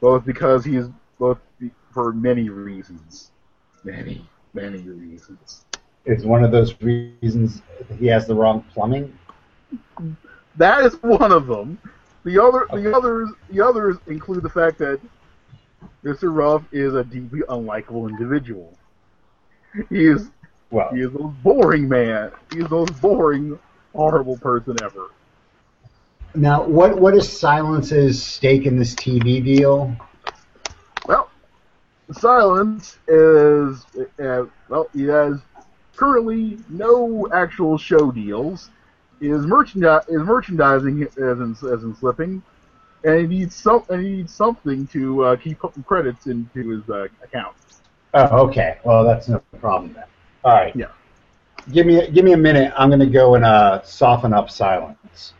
Both 0.00 0.24
because 0.24 0.64
he 0.64 0.76
is 0.76 0.88
both 1.18 1.38
be- 1.58 1.72
for 1.92 2.12
many 2.12 2.48
reasons, 2.50 3.32
many 3.84 4.28
many 4.54 4.88
reasons. 4.88 5.64
Is 6.04 6.26
one 6.26 6.44
of 6.44 6.50
those 6.52 6.80
reasons 6.80 7.62
he 7.98 8.06
has 8.06 8.26
the 8.26 8.34
wrong 8.34 8.64
plumbing? 8.72 8.86
That 10.56 10.84
is 10.84 10.96
one 11.02 11.32
of 11.32 11.46
them. 11.46 11.78
The 12.24 12.42
other, 12.42 12.68
Okay. 12.70 12.82
the 12.82 12.94
others, 12.94 13.30
the 13.48 13.60
others 13.64 13.96
include 14.06 14.42
the 14.42 14.48
fact 14.50 14.78
that 14.78 15.00
Mr. 16.02 16.28
Ruff 16.28 16.64
is 16.72 16.94
a 16.94 17.04
deeply 17.04 17.40
unlikable 17.48 18.08
individual. 18.08 18.78
He 19.90 20.06
is, 20.06 20.30
Well, 20.70 20.90
he 20.92 21.00
is 21.00 21.12
the 21.12 21.18
most 21.18 21.42
boring 21.42 21.88
man. 21.88 22.30
He 22.52 22.58
is 22.58 22.64
the 22.64 22.76
most 22.76 23.00
boring, 23.00 23.58
horrible 23.94 24.36
person 24.36 24.76
ever. 24.82 25.08
now 26.34 26.62
what 26.64 26.98
what 26.98 27.14
is 27.14 27.30
Silence's 27.30 28.22
stake 28.22 28.66
in 28.66 28.78
this 28.78 28.94
TV 28.94 29.42
deal? 29.42 29.94
Well, 31.06 31.30
Silence 32.12 32.98
is, 33.06 33.84
uh, 34.18 34.44
well, 34.68 34.88
he 34.94 35.04
has 35.04 35.40
currently 35.96 36.58
no 36.68 37.28
actual 37.32 37.76
show 37.78 38.10
deals. 38.10 38.70
Is 39.20 39.44
merchandise, 39.46 40.04
his 40.08 40.22
merchandising 40.22 41.02
as 41.02 41.40
in, 41.40 41.52
as 41.52 41.82
in 41.82 41.96
slipping, 41.96 42.40
and 43.02 43.20
he 43.20 43.26
needs 43.26 43.54
some, 43.54 43.82
and 43.88 44.00
he 44.00 44.12
needs 44.18 44.32
something 44.32 44.86
to 44.88 45.24
uh, 45.24 45.36
keep 45.36 45.58
putting 45.58 45.82
credits 45.82 46.26
into 46.26 46.68
his 46.68 46.88
uh, 46.88 47.08
account. 47.24 47.56
Oh, 48.14 48.46
okay. 48.46 48.78
Well, 48.84 49.04
that's 49.04 49.28
no 49.28 49.42
problem 49.60 49.92
then. 49.94 50.04
All 50.44 50.52
right. 50.52 50.74
Yeah. 50.74 50.86
Give 51.72 51.86
me 51.86 52.10
give 52.10 52.24
me 52.24 52.32
a 52.32 52.36
minute. 52.36 52.72
I'm 52.76 52.88
going 52.88 53.00
to 53.00 53.06
go 53.06 53.34
and 53.34 53.44
uh, 53.44 53.82
soften 53.82 54.32
up 54.32 54.50
Silence. 54.50 55.34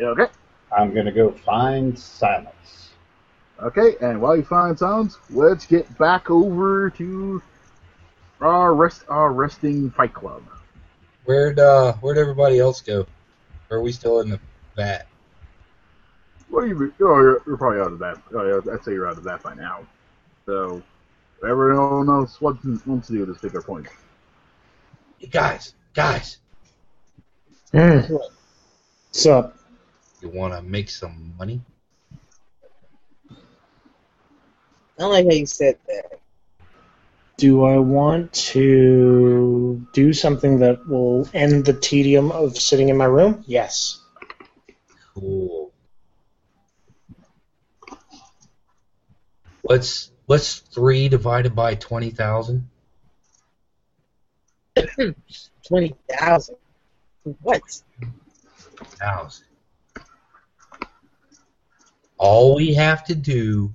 Okay. 0.00 0.26
I'm 0.76 0.92
going 0.92 1.06
to 1.06 1.12
go 1.12 1.30
find 1.30 1.98
Silence. 1.98 2.90
Okay, 3.62 3.94
and 4.00 4.20
while 4.20 4.36
you 4.36 4.42
find 4.42 4.78
Silence, 4.78 5.16
let's 5.30 5.64
get 5.64 5.96
back 5.98 6.30
over 6.30 6.90
to 6.90 7.40
our 8.40 8.74
rest, 8.74 9.04
our 9.08 9.32
resting 9.32 9.90
fight 9.92 10.12
club. 10.12 10.42
Where'd 11.24 11.58
uh 11.58 11.94
where'd 11.94 12.18
everybody 12.18 12.58
else 12.58 12.80
go? 12.80 13.06
Or 13.70 13.78
are 13.78 13.80
we 13.80 13.92
still 13.92 14.20
in 14.20 14.28
the 14.28 14.40
vat? 14.76 15.06
What 16.50 16.62
do 16.62 16.68
you? 16.68 16.94
Oh, 17.00 17.20
you're, 17.20 17.42
you're 17.46 17.56
probably 17.56 17.80
out 17.80 17.92
of 17.92 17.98
that. 18.00 18.20
Oh, 18.34 18.62
I'd 18.72 18.84
say 18.84 18.92
you're 18.92 19.08
out 19.08 19.16
of 19.16 19.24
that 19.24 19.42
by 19.42 19.54
now. 19.54 19.86
So, 20.46 20.82
everyone 21.42 22.08
else 22.08 22.40
what 22.40 22.56
wants 22.86 23.08
to 23.08 23.14
do 23.14 23.26
this 23.26 23.38
particular 23.38 23.62
point. 23.62 23.86
Hey 25.18 25.28
guys, 25.28 25.74
guys, 25.94 26.38
What's 27.72 29.26
up? 29.26 29.56
you 30.20 30.28
wanna 30.28 30.62
make 30.62 30.88
some 30.88 31.34
money? 31.38 31.60
I 34.98 35.02
don't 35.02 35.10
like 35.10 35.26
how 35.26 35.32
you 35.32 35.46
said 35.46 35.78
that. 35.88 36.20
Do 37.36 37.64
I 37.64 37.78
want 37.78 38.32
to 38.32 39.84
do 39.92 40.12
something 40.12 40.60
that 40.60 40.86
will 40.86 41.28
end 41.34 41.64
the 41.64 41.72
tedium 41.72 42.30
of 42.30 42.56
sitting 42.56 42.90
in 42.90 42.96
my 42.96 43.06
room? 43.06 43.42
Yes. 43.46 44.00
Cool. 45.14 45.72
What's 49.62 50.10
what's 50.26 50.58
three 50.58 51.08
divided 51.08 51.54
by 51.54 51.74
twenty 51.74 52.10
thousand? 52.10 52.68
Twenty 55.66 55.94
thousand. 56.10 56.56
What? 57.42 57.62
Thousand. 58.76 59.46
All 62.18 62.54
we 62.54 62.74
have 62.74 63.04
to 63.06 63.14
do 63.14 63.74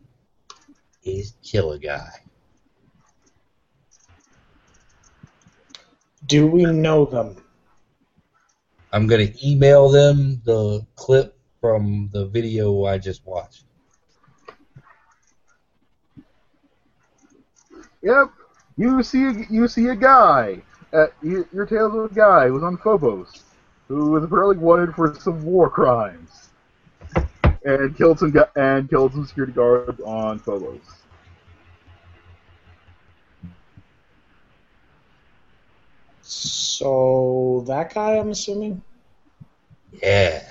is 1.03 1.33
kill 1.43 1.71
a 1.71 1.79
guy. 1.79 2.09
Do 6.25 6.47
we 6.47 6.63
know 6.65 7.05
them? 7.05 7.43
I'm 8.91 9.07
gonna 9.07 9.29
email 9.43 9.89
them 9.89 10.41
the 10.45 10.85
clip 10.95 11.37
from 11.61 12.09
the 12.11 12.25
video 12.25 12.85
I 12.85 12.97
just 12.97 13.25
watched. 13.25 13.65
Yep. 18.01 18.31
You 18.77 19.03
see, 19.03 19.25
a, 19.25 19.31
you 19.49 19.67
see 19.67 19.87
a 19.87 19.95
guy. 19.95 20.61
Uh, 20.93 21.07
you, 21.21 21.47
your 21.53 21.65
tales 21.65 21.93
of 21.95 22.11
a 22.11 22.13
guy 22.13 22.47
who 22.47 22.53
was 22.53 22.63
on 22.63 22.77
Phobos, 22.77 23.43
who 23.87 24.11
was 24.11 24.23
apparently 24.23 24.57
wanted 24.57 24.93
for 24.95 25.13
some 25.19 25.43
war 25.43 25.69
crimes, 25.69 26.49
and 27.63 27.95
killed 27.97 28.19
some 28.19 28.31
gu- 28.31 28.51
and 28.55 28.89
killed 28.89 29.13
some 29.13 29.25
security 29.25 29.53
guards 29.53 29.99
on 30.01 30.39
Phobos. 30.39 30.81
So 36.21 37.63
that 37.67 37.93
guy, 37.93 38.17
I'm 38.17 38.29
assuming. 38.29 38.81
Yeah. 40.01 40.41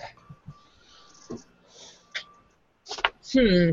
Hmm. 3.32 3.72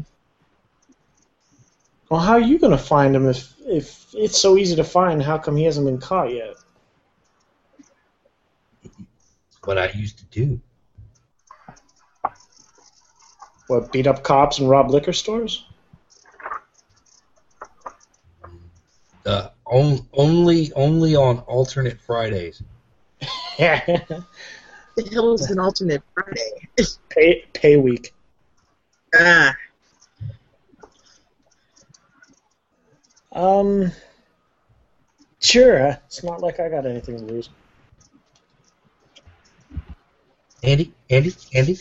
Well, 2.09 2.19
how 2.19 2.33
are 2.33 2.39
you 2.39 2.59
gonna 2.59 2.77
find 2.77 3.15
him 3.15 3.27
if 3.27 3.53
if 3.65 4.05
it's 4.13 4.39
so 4.39 4.57
easy 4.57 4.75
to 4.75 4.83
find? 4.83 5.21
How 5.21 5.37
come 5.37 5.55
he 5.55 5.63
hasn't 5.63 5.85
been 5.85 5.99
caught 5.99 6.31
yet? 6.31 6.55
What 9.63 9.79
I 9.79 9.89
used 9.89 10.19
to 10.19 10.25
do. 10.25 10.61
What 13.67 13.91
beat 13.91 14.05
up 14.05 14.23
cops 14.23 14.59
and 14.59 14.69
rob 14.69 14.91
liquor 14.91 15.13
stores? 15.13 15.65
Uh, 19.25 19.49
on, 19.65 20.07
only 20.13 20.71
only 20.73 21.15
on 21.15 21.39
alternate 21.39 21.99
Fridays. 21.99 22.61
pay 23.57 23.81
The 24.95 25.09
hell 25.11 25.33
is 25.33 25.49
an 25.49 25.59
alternate 25.59 26.03
Friday? 26.13 26.69
Pay 27.09 27.45
pay 27.53 27.77
week. 27.77 28.13
ah. 29.15 29.55
Um. 33.35 33.91
Sure. 35.39 35.99
It's 36.07 36.23
not 36.23 36.41
like 36.41 36.59
I 36.59 36.69
got 36.69 36.87
anything 36.87 37.19
to 37.19 37.25
lose. 37.25 37.49
Andy, 40.63 40.91
Andy, 41.11 41.35
Andy. 41.53 41.77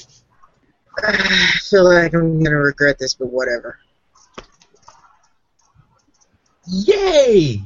I 1.02 1.12
feel 1.62 1.84
like 1.84 2.12
I'm 2.12 2.42
gonna 2.42 2.58
regret 2.58 2.98
this, 2.98 3.14
but 3.14 3.28
whatever. 3.28 3.78
Yay! 6.66 7.62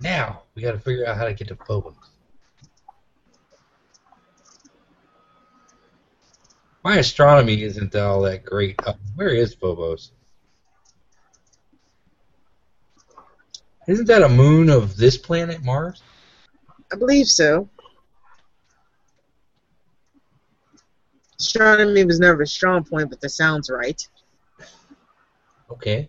Now 0.00 0.42
we 0.54 0.62
got 0.62 0.72
to 0.72 0.78
figure 0.78 1.06
out 1.06 1.16
how 1.16 1.24
to 1.24 1.34
get 1.34 1.48
to 1.48 1.56
Phobos. 1.56 1.94
My 6.84 6.98
astronomy 6.98 7.62
isn't 7.62 7.96
all 7.96 8.22
that 8.22 8.44
great. 8.44 8.76
Uh, 8.86 8.94
where 9.16 9.30
is 9.30 9.54
Phobos? 9.54 10.12
Isn't 13.86 14.06
that 14.06 14.22
a 14.22 14.28
moon 14.28 14.68
of 14.68 14.96
this 14.96 15.16
planet, 15.16 15.62
Mars? 15.62 16.02
I 16.92 16.96
believe 16.96 17.26
so. 17.26 17.68
Astronomy 21.38 22.04
was 22.04 22.18
never 22.18 22.42
a 22.42 22.46
strong 22.46 22.82
point, 22.84 23.10
but 23.10 23.20
that 23.20 23.28
sounds 23.28 23.70
right. 23.70 24.00
Okay. 25.70 26.08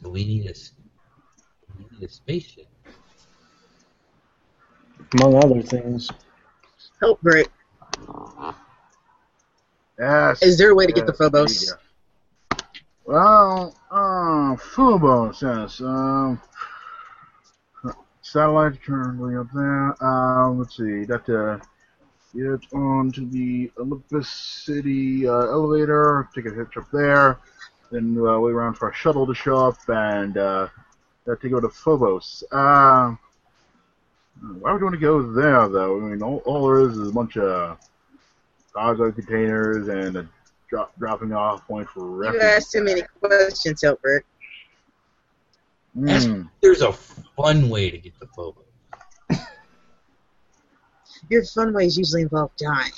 So 0.00 0.10
we 0.10 0.24
need 0.24 0.46
a, 0.46 0.50
s- 0.50 0.72
we 1.78 1.86
need 1.90 2.02
a 2.02 2.08
spaceship. 2.08 2.66
Among 5.14 5.42
other 5.42 5.62
things. 5.62 6.08
Help, 7.00 7.20
great. 7.22 7.48
Yes. 9.98 10.42
Is 10.42 10.58
there 10.58 10.70
a 10.70 10.74
way 10.74 10.86
to 10.86 10.92
get 10.92 11.06
the 11.06 11.12
yes, 11.12 11.18
Phobos? 11.18 11.74
Well, 13.04 13.76
uh, 13.90 14.56
Phobos, 14.56 15.42
yes. 15.42 15.80
Um, 15.80 16.40
satellite 18.22 18.80
currently 18.82 19.36
up 19.36 19.48
there. 19.52 20.04
Um, 20.04 20.60
let's 20.60 20.76
see. 20.76 21.04
That 21.04 21.26
to 21.26 21.60
get 22.34 22.72
onto 22.72 23.28
the 23.28 23.72
Olympus 23.78 24.28
City 24.28 25.26
uh, 25.26 25.32
elevator. 25.32 26.28
Take 26.34 26.46
a 26.46 26.54
hitch 26.54 26.76
up 26.76 26.90
there. 26.92 27.40
Then 27.90 28.16
uh, 28.16 28.38
wait 28.38 28.52
around 28.52 28.74
for 28.74 28.88
a 28.88 28.94
shuttle 28.94 29.26
to 29.26 29.34
show 29.34 29.66
up, 29.66 29.76
and 29.88 30.38
uh, 30.38 30.68
have 31.26 31.40
to 31.40 31.48
go 31.48 31.60
to 31.60 31.68
Phobos. 31.68 32.44
Uh, 32.52 33.14
why 34.60 34.72
would 34.72 34.78
you 34.78 34.84
want 34.84 34.94
to 34.94 35.00
go 35.00 35.22
there, 35.32 35.68
though? 35.68 35.98
I 35.98 36.00
mean, 36.00 36.22
all, 36.22 36.36
all 36.46 36.66
there 36.66 36.80
is 36.80 36.96
is 36.96 37.08
a 37.08 37.12
bunch 37.12 37.36
of 37.36 37.78
cargo 38.72 39.12
containers 39.12 39.88
and 39.88 40.16
a 40.16 40.28
drop, 40.72 40.98
dropping 40.98 41.34
off 41.34 41.66
point 41.66 41.86
for 41.86 42.00
You 42.00 42.14
refugees. 42.16 42.42
asked 42.48 42.72
too 42.72 42.82
many 42.82 43.02
questions, 43.20 43.82
Hilbert. 43.82 44.24
That's- 45.94 46.24
Hmm. 46.24 46.44
There's 46.62 46.80
a 46.80 46.94
fun 47.36 47.68
way 47.68 47.90
to 47.90 47.98
get 47.98 48.18
the 48.18 48.26
Phobos. 48.28 48.64
Your 51.28 51.44
fun 51.44 51.74
ways 51.74 51.98
usually 51.98 52.22
involve 52.22 52.50
dying. 52.56 52.90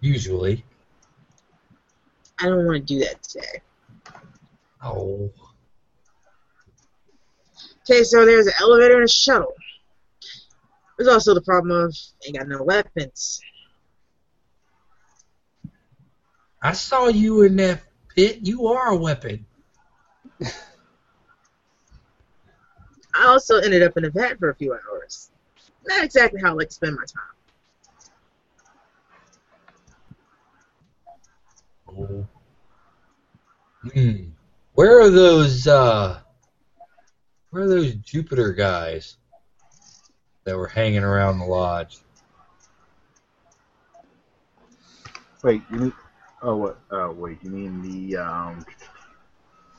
Usually. 0.00 0.64
I 2.38 2.44
don't 2.44 2.66
want 2.66 2.86
to 2.86 2.94
do 2.94 3.00
that 3.04 3.22
today. 3.22 3.62
Oh. 4.84 5.30
Okay, 7.80 8.04
so 8.04 8.26
there's 8.26 8.46
an 8.46 8.52
elevator 8.60 8.96
and 8.96 9.04
a 9.04 9.08
shuttle. 9.08 9.54
There's 10.98 11.08
also 11.08 11.32
the 11.32 11.40
problem 11.40 11.70
of 11.86 11.96
ain't 12.26 12.36
got 12.36 12.48
no 12.48 12.62
weapons. 12.62 13.40
I 16.60 16.72
saw 16.72 17.08
you 17.08 17.42
in 17.42 17.56
that 17.56 17.82
pit. 18.14 18.38
You 18.42 18.66
are 18.68 18.88
a 18.88 18.96
weapon. 18.96 19.46
I 23.14 23.26
also 23.26 23.58
ended 23.58 23.82
up 23.82 23.96
in 23.96 24.04
a 24.04 24.10
vat 24.10 24.38
for 24.38 24.50
a 24.50 24.54
few 24.54 24.72
hours. 24.72 25.30
Not 25.86 26.04
exactly 26.04 26.40
how 26.40 26.50
I 26.50 26.52
like 26.52 26.68
to 26.68 26.74
spend 26.74 26.96
my 26.96 27.04
time. 27.04 27.22
Oh. 31.90 32.26
Hmm. 33.92 34.30
Where 34.74 35.00
are 35.00 35.10
those 35.10 35.66
uh 35.66 36.20
where 37.50 37.62
are 37.62 37.68
those 37.68 37.94
Jupiter 37.94 38.52
guys 38.52 39.16
that 40.44 40.56
were 40.56 40.68
hanging 40.68 41.02
around 41.02 41.38
the 41.38 41.46
lodge? 41.46 41.98
Wait, 45.42 45.62
you 45.70 45.78
mean? 45.78 45.92
Oh, 46.42 46.56
what? 46.56 46.78
Oh, 46.90 47.10
wait, 47.12 47.38
you 47.42 47.50
mean 47.50 47.82
the 47.82 48.16
um? 48.18 48.64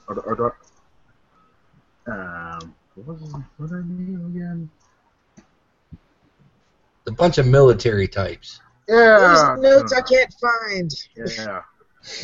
Are 0.07 0.16
the, 0.16 0.22
are 0.22 0.36
the, 0.36 2.12
um, 2.12 2.76
what 2.95 3.22
was 3.22 3.34
what 3.57 3.72
are 3.72 3.84
they 3.84 4.14
again? 4.16 4.70
The 7.05 7.12
bunch 7.12 7.38
of 7.38 7.47
military 7.47 8.07
types. 8.07 8.60
Yeah. 8.88 9.55
Those 9.55 9.64
notes 9.64 9.93
I 9.93 10.01
can't 10.01 10.34
find. 10.34 10.91
Yeah. 11.16 11.62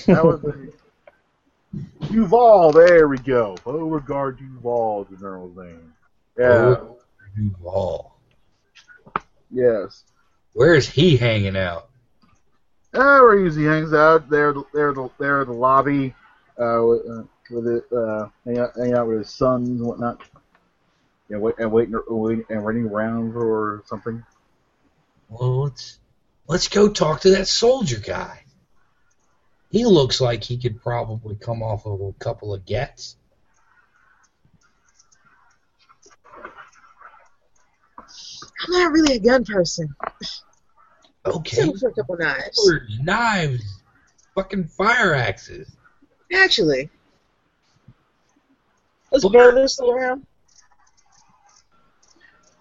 That 0.07 0.25
was 0.25 0.41
the 0.41 0.73
Duval. 2.09 2.71
There 2.71 3.07
we 3.07 3.17
go. 3.17 3.55
Beauregard 3.63 4.39
Duval 4.39 5.03
is 5.03 5.09
the 5.09 5.15
general's 5.17 5.55
name. 5.57 5.93
Yeah. 6.37 6.45
Oh, 6.45 6.97
Duval. 7.35 8.17
Yes. 9.51 10.03
Where's 10.53 10.87
he 10.89 11.17
hanging 11.17 11.55
out? 11.55 11.89
Uh, 12.95 13.19
where 13.19 13.37
he 13.37 13.43
usually 13.43 13.65
hangs 13.65 13.93
out 13.93 14.29
there, 14.29 14.53
there, 14.73 14.93
the, 14.93 15.09
there, 15.19 15.41
at 15.41 15.47
the 15.47 15.53
lobby, 15.53 16.15
uh, 16.57 16.79
with, 16.81 17.01
uh, 17.09 17.23
with 17.51 17.67
it, 17.67 17.83
uh, 17.91 18.29
hang 18.45 18.57
out, 18.57 18.71
hang 18.77 18.93
out 18.93 19.05
with 19.07 19.17
his 19.17 19.29
sons 19.29 19.67
and 19.67 19.81
whatnot, 19.81 20.21
and 21.29 21.41
wait, 21.41 21.55
and 21.57 21.69
waiting, 21.73 21.99
waiting, 22.07 22.45
and 22.49 22.63
waiting 22.63 22.85
around 22.85 23.33
for 23.33 23.83
something. 23.87 24.23
Well, 25.27 25.63
let's 25.63 25.99
let's 26.47 26.69
go 26.69 26.87
talk 26.87 27.21
to 27.21 27.31
that 27.31 27.49
soldier 27.49 27.99
guy. 27.99 28.45
He 29.71 29.83
looks 29.83 30.21
like 30.21 30.45
he 30.45 30.57
could 30.57 30.81
probably 30.81 31.35
come 31.35 31.61
off 31.61 31.85
of 31.85 31.99
a 31.99 32.13
couple 32.13 32.53
of 32.53 32.65
gets. 32.65 33.17
I'm 37.97 38.71
not 38.71 38.91
really 38.93 39.17
a 39.17 39.19
gun 39.19 39.43
person. 39.43 39.93
Okay. 41.25 41.57
Settle 41.57 41.77
for 41.77 41.89
a 41.89 41.93
couple 41.93 42.17
knives. 42.17 42.49
Swords, 42.53 42.99
knives, 42.99 43.81
fucking 44.35 44.65
fire 44.65 45.13
axes. 45.13 45.75
Actually. 46.33 46.89
Is 49.11 49.25
Burger 49.27 49.67
still 49.67 49.91
around? 49.91 50.25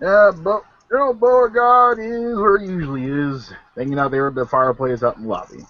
Yeah, 0.00 0.30
but 0.36 0.64
General 0.88 1.14
Beauregard 1.14 1.98
is 1.98 2.38
where 2.38 2.58
he 2.58 2.66
usually 2.66 3.04
is, 3.04 3.52
hanging 3.76 3.98
out 3.98 4.10
there 4.10 4.28
at 4.28 4.34
the 4.34 4.46
fireplace 4.46 5.02
out 5.02 5.16
in 5.16 5.24
the 5.24 5.28
lobby. 5.28 5.64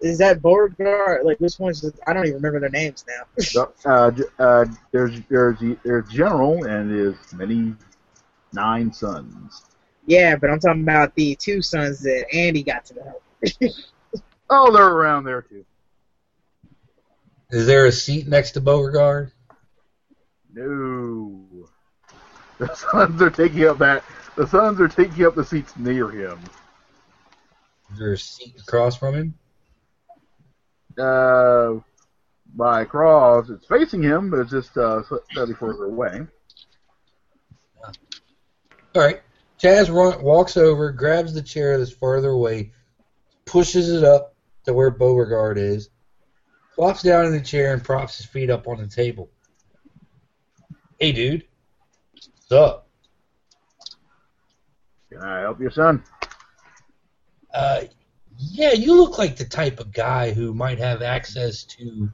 Is 0.00 0.18
that 0.18 0.40
Beauregard? 0.40 1.24
Like, 1.24 1.40
which 1.40 1.58
one's 1.58 1.80
the, 1.82 1.92
I 2.06 2.12
don't 2.12 2.24
even 2.24 2.36
remember 2.36 2.60
their 2.60 2.70
names 2.70 3.04
now. 3.06 3.24
So, 3.42 3.72
uh, 3.84 4.12
uh, 4.38 4.66
there's 4.92 5.20
there's 5.28 5.58
there's 5.82 6.08
General 6.08 6.64
and 6.64 6.90
his 6.90 7.16
many 7.34 7.74
nine 8.52 8.92
sons. 8.92 9.62
Yeah, 10.10 10.34
but 10.34 10.50
I'm 10.50 10.58
talking 10.58 10.82
about 10.82 11.14
the 11.14 11.36
two 11.36 11.62
sons 11.62 12.00
that 12.00 12.26
Andy 12.34 12.64
got 12.64 12.84
to 12.86 12.94
know. 12.94 13.68
Oh, 14.52 14.72
they're 14.72 14.84
around 14.84 15.22
there 15.22 15.42
too. 15.42 15.64
Is 17.50 17.68
there 17.68 17.86
a 17.86 17.92
seat 17.92 18.26
next 18.26 18.50
to 18.52 18.60
Beauregard? 18.60 19.30
No, 20.52 21.68
the 22.58 22.74
sons 22.74 23.22
are 23.22 23.30
taking 23.30 23.64
up 23.66 23.78
that. 23.78 24.02
The 24.34 24.48
sons 24.48 24.80
are 24.80 24.88
taking 24.88 25.24
up 25.24 25.36
the 25.36 25.44
seats 25.44 25.76
near 25.76 26.10
him. 26.10 26.40
Is 27.92 27.98
there 28.00 28.14
a 28.14 28.18
seat 28.18 28.56
across 28.60 28.96
from 28.96 29.14
him? 29.14 29.34
Uh, 30.98 31.74
by 32.56 32.84
cross, 32.84 33.50
it's 33.50 33.66
facing 33.66 34.02
him, 34.02 34.30
but 34.30 34.40
it's 34.40 34.50
just 34.50 34.76
uh, 34.76 35.02
slightly 35.32 35.54
further 35.54 35.84
away. 35.84 36.26
All 37.84 39.02
right. 39.02 39.20
Chaz 39.62 39.92
run, 39.94 40.22
walks 40.22 40.56
over, 40.56 40.90
grabs 40.90 41.34
the 41.34 41.42
chair 41.42 41.78
that's 41.78 41.92
farther 41.92 42.30
away, 42.30 42.72
pushes 43.44 43.90
it 43.90 44.04
up 44.04 44.34
to 44.64 44.72
where 44.72 44.90
Beauregard 44.90 45.58
is, 45.58 45.90
flops 46.74 47.02
down 47.02 47.26
in 47.26 47.32
the 47.32 47.40
chair, 47.40 47.74
and 47.74 47.84
props 47.84 48.16
his 48.16 48.26
feet 48.26 48.48
up 48.48 48.66
on 48.66 48.78
the 48.78 48.86
table. 48.86 49.30
Hey, 50.98 51.12
dude. 51.12 51.44
What's 52.48 52.52
up? 52.52 52.88
Can 55.10 55.22
I 55.22 55.40
help 55.40 55.60
you, 55.60 55.70
son? 55.70 56.04
Uh, 57.52 57.82
yeah, 58.38 58.72
you 58.72 58.94
look 58.94 59.18
like 59.18 59.36
the 59.36 59.44
type 59.44 59.80
of 59.80 59.92
guy 59.92 60.32
who 60.32 60.54
might 60.54 60.78
have 60.78 61.02
access 61.02 61.64
to 61.64 62.10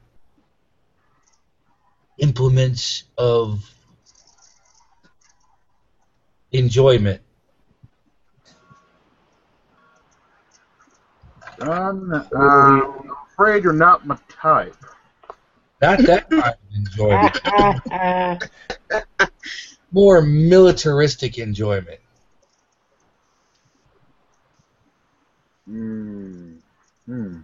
implements 2.17 3.03
of 3.17 3.63
enjoyment. 6.51 7.21
Son, 11.59 12.13
uh, 12.13 12.27
I'm 12.35 13.11
afraid 13.33 13.63
you're 13.63 13.73
not 13.73 14.05
my 14.05 14.17
type. 14.29 14.75
Not 15.81 15.99
that 15.99 16.29
kind 16.29 16.43
of 16.43 16.57
enjoyment. 16.75 18.49
More 19.91 20.21
militaristic 20.21 21.37
enjoyment. 21.37 21.99
Hmm. 25.65 26.53
Hmm. 27.05 27.39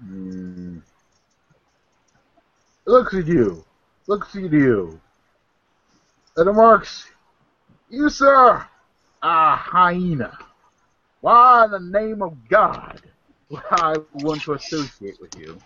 Hmm. 0.00 0.78
Looks 2.86 3.14
at 3.14 3.26
you. 3.26 3.64
Looks 4.06 4.36
at 4.36 4.52
you. 4.52 5.00
And 6.36 6.46
remarks, 6.46 7.06
you, 7.88 8.10
sir, 8.10 8.34
are 8.34 8.68
a 9.22 9.56
hyena. 9.56 10.36
Why 11.24 11.64
in 11.64 11.70
the 11.70 11.78
name 11.78 12.20
of 12.20 12.46
God 12.50 13.00
would 13.48 13.62
I 13.70 13.94
want 14.12 14.42
to 14.42 14.52
associate 14.52 15.18
with 15.22 15.34
you? 15.38 15.58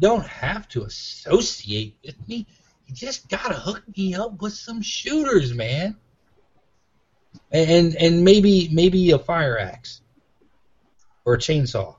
Don't 0.00 0.26
have 0.26 0.66
to 0.70 0.82
associate 0.82 1.96
with 2.04 2.16
me. 2.26 2.48
You 2.88 2.94
just 2.96 3.28
gotta 3.28 3.54
hook 3.54 3.84
me 3.96 4.16
up 4.16 4.42
with 4.42 4.54
some 4.54 4.82
shooters, 4.82 5.54
man. 5.54 5.94
And 7.52 7.94
and 7.94 8.24
maybe 8.24 8.70
maybe 8.72 9.12
a 9.12 9.20
fire 9.20 9.56
axe 9.56 10.00
or 11.24 11.34
a 11.34 11.38
chainsaw. 11.38 11.94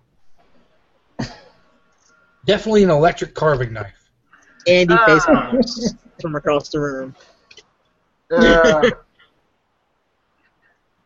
Definitely 2.45 2.83
an 2.83 2.89
electric 2.89 3.33
carving 3.33 3.71
knife. 3.71 4.11
Andy 4.67 4.93
Ah. 4.93 5.05
face 5.05 5.25
palms 5.25 5.95
from 6.21 6.35
across 6.35 6.67
the 6.67 6.81
room. 6.81 7.15
Uh, 8.29 8.89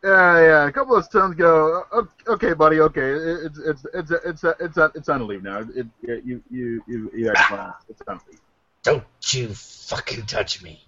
yeah, 0.02 0.40
yeah. 0.40 0.66
A 0.66 0.72
couple 0.72 0.96
of 0.96 1.04
sons 1.10 1.34
go. 1.36 1.84
Okay, 2.26 2.54
buddy. 2.54 2.80
Okay, 2.80 3.12
it's 3.12 3.58
it's 3.58 3.86
it's 3.94 4.10
it's 4.10 4.44
it's 4.44 4.76
it's 4.76 4.96
it's 4.96 5.08
on 5.08 5.26
leave 5.26 5.42
now. 5.42 5.60
It, 5.60 5.86
it, 6.02 6.24
you 6.24 6.42
you 6.50 6.82
you 6.86 7.10
you 7.14 7.26
had 7.28 7.38
fun. 7.38 7.72
It's 7.88 8.02
on 8.08 8.20
leave. 8.28 8.40
Don't 8.82 9.04
you 9.32 9.48
fucking 9.54 10.26
touch 10.26 10.62
me. 10.62 10.84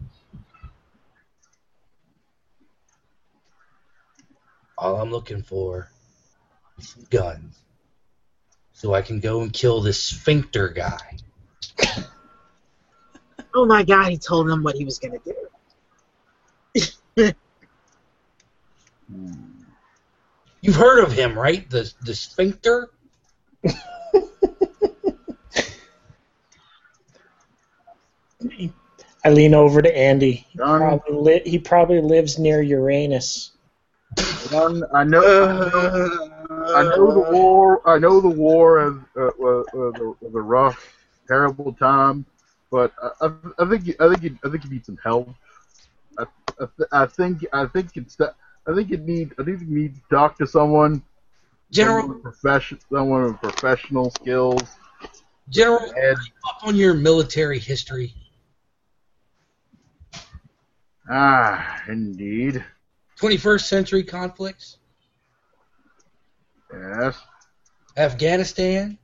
All 4.77 5.01
I'm 5.01 5.11
looking 5.11 5.43
for 5.43 5.91
is 6.79 6.89
some 6.89 7.07
guns. 7.11 7.57
So 8.73 8.93
I 8.95 9.03
can 9.03 9.21
go 9.21 9.43
and 9.43 9.53
kill 9.53 9.81
this 9.81 10.03
sphincter 10.03 10.69
guy. 10.69 11.19
Oh 13.55 13.65
my 13.65 13.85
god, 13.85 14.11
he 14.11 14.19
told 14.19 14.49
them 14.49 14.65
what 14.65 14.75
he 14.75 14.85
was 14.85 14.99
gonna 14.99 15.21
do. 17.15 17.33
You've 20.61 20.77
heard 20.77 21.03
of 21.05 21.13
him, 21.13 21.39
right? 21.39 21.69
The 21.69 21.93
the 22.03 22.15
sphincter? 22.15 22.91
I 29.25 29.31
lean 29.31 29.55
over 29.55 29.81
to 29.81 29.97
Andy. 29.97 30.47
He 30.51 30.59
Done. 30.59 30.81
probably, 30.81 31.15
li- 31.15 31.51
he 31.51 31.59
probably 31.59 32.01
lives 32.01 32.39
near 32.39 32.61
Uranus. 32.61 33.53
Son, 34.19 34.85
I 34.93 35.05
know. 35.05 35.23
I 36.75 36.83
know, 36.83 37.13
the 37.13 37.27
war. 37.31 37.89
I 37.89 37.99
know 37.99 38.21
the 38.21 38.29
war 38.29 38.81
as 38.81 38.95
uh, 39.17 39.31
was, 39.39 39.67
was, 39.73 39.95
a, 39.95 40.27
was 40.27 40.33
rough, 40.35 40.95
terrible 41.27 41.73
time. 41.73 42.27
But 42.71 42.93
I, 43.03 43.27
I, 43.27 43.33
I 43.61 43.69
think 43.69 43.87
you, 43.87 43.95
I 43.99 44.09
think 44.09 44.23
you, 44.23 44.39
I 44.45 44.49
think 44.51 44.65
you 44.65 44.71
need 44.71 44.85
some 44.85 44.99
help. 45.03 45.31
I, 46.19 46.25
I, 46.61 46.67
th- 46.77 46.89
I 46.93 47.07
think 47.07 47.47
I 47.53 47.67
think 47.67 47.97
it's 47.97 48.17
that. 48.17 48.35
I 48.67 48.75
think 48.75 48.91
you 48.91 48.97
need. 48.97 49.33
I 49.39 49.45
think 49.45 49.61
you 49.61 49.67
need 49.67 49.95
to 49.97 50.01
talk 50.11 50.39
to 50.39 50.47
someone. 50.47 51.03
General 51.71 52.03
someone 52.03 52.15
with 52.17 52.23
profession, 52.23 52.79
someone 52.91 53.25
with 53.25 53.41
professional 53.41 54.11
skills. 54.11 54.63
General 55.51 55.93
And 55.97 56.17
up 56.49 56.67
on 56.67 56.77
your 56.77 56.95
military 56.95 57.59
history. 57.59 58.15
ah, 61.11 61.83
indeed, 61.89 62.65
21st 63.21 63.61
century 63.67 64.03
conflicts. 64.03 64.79
yes. 66.73 67.21
Afghanistan. 67.97 68.99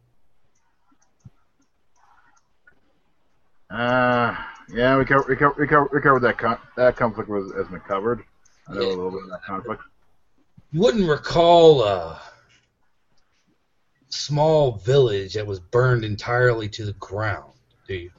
Uh, 3.70 4.34
yeah, 4.72 4.96
we 4.96 5.04
covered, 5.04 5.28
we 5.28 5.36
covered, 5.36 5.58
we 5.60 5.66
covered, 5.66 5.90
we 5.92 6.00
covered 6.00 6.20
that 6.22 6.38
con- 6.38 6.58
that 6.76 6.96
conflict 6.96 7.28
was 7.28 7.52
has 7.54 7.68
been 7.68 7.80
covered. 7.80 8.24
I 8.70 8.74
know 8.74 8.80
a 8.80 8.88
little 8.88 9.10
bit 9.10 9.22
of 9.24 9.30
that 9.30 9.44
conflict. 9.44 9.82
You 10.70 10.80
wouldn't 10.80 11.08
recall 11.08 11.82
a 11.82 12.20
small 14.10 14.72
village 14.72 15.34
that 15.34 15.46
was 15.46 15.58
burned 15.58 16.04
entirely 16.04 16.68
to 16.68 16.84
the 16.84 16.92
ground, 16.94 17.52
do 17.88 17.94
you? 17.94 18.10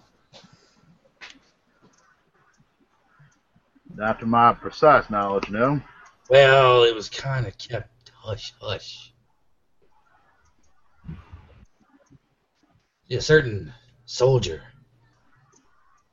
Not 3.96 4.20
to 4.20 4.26
my 4.26 4.54
precise 4.54 5.10
knowledge, 5.10 5.50
no. 5.50 5.82
Well, 6.30 6.84
it 6.84 6.96
was 6.96 7.10
kind 7.10 7.48
of 7.48 7.58
kept 7.58 8.12
hush 8.14 8.54
hush. 8.60 9.14
A 13.10 13.22
certain 13.22 13.74
soldier 14.06 14.64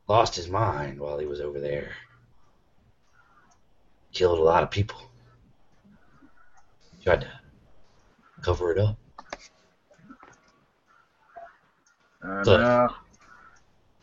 lost 0.09 0.37
his 0.37 0.49
mind 0.49 1.01
while 1.01 1.19
he 1.19 1.27
was 1.27 1.41
over 1.41 1.61
there. 1.61 1.93
Killed 4.19 4.41
a 4.41 4.43
lot 4.43 4.65
of 4.65 4.71
people. 4.73 4.99
Tried 7.05 7.21
to 7.21 7.31
cover 8.43 8.73
it 8.73 8.79
up. 8.79 8.99
Uh, 12.25 12.89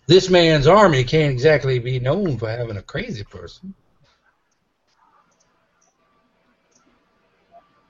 This 0.08 0.30
man's 0.30 0.68
army 0.68 1.04
can't 1.04 1.34
exactly 1.34 1.80
be 1.80 2.00
known 2.00 2.38
for 2.38 2.48
having 2.50 2.78
a 2.78 2.82
crazy 2.82 3.26
person. 3.26 3.74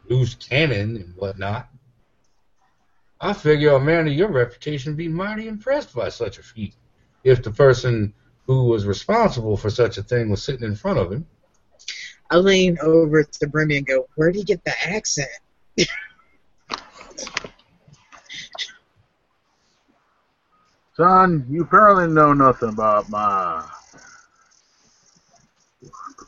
loose 0.09 0.33
cannon 0.33 0.95
and 0.95 1.15
whatnot. 1.15 1.69
I 3.21 3.33
figure 3.33 3.75
a 3.75 3.79
man 3.79 4.07
of 4.07 4.13
your 4.13 4.31
reputation 4.31 4.93
would 4.93 4.97
be 4.97 5.07
mighty 5.07 5.47
impressed 5.47 5.93
by 5.93 6.09
such 6.09 6.39
a 6.39 6.43
feat 6.43 6.73
if 7.23 7.43
the 7.43 7.51
person 7.51 8.15
who 8.47 8.63
was 8.63 8.87
responsible 8.87 9.57
for 9.57 9.69
such 9.69 9.99
a 9.99 10.03
thing 10.03 10.31
was 10.31 10.41
sitting 10.41 10.65
in 10.65 10.73
front 10.75 10.97
of 10.97 11.11
him. 11.11 11.27
I 12.31 12.37
lean 12.37 12.77
over 12.81 13.23
to 13.23 13.47
Brimmy 13.47 13.77
and 13.77 13.85
go, 13.85 14.07
Where'd 14.15 14.35
he 14.35 14.43
get 14.43 14.63
the 14.63 14.73
accent? 14.83 15.29
Son, 20.95 21.45
you 21.49 21.63
apparently 21.63 22.07
know 22.07 22.31
nothing 22.33 22.69
about 22.69 23.09
my 23.09 23.65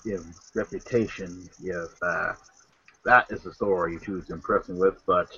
you 0.04 0.18
know, 0.18 0.24
reputation. 0.56 1.50
Yes, 1.62 1.88
uh, 2.02 2.34
that 3.06 3.28
is 3.32 3.43
the 3.43 3.54
story 3.54 3.93
you 3.93 4.00
choose 4.00 4.28
to 4.28 4.34
impress 4.34 4.68
me 4.68 4.78
with. 4.78 5.02
But 5.06 5.30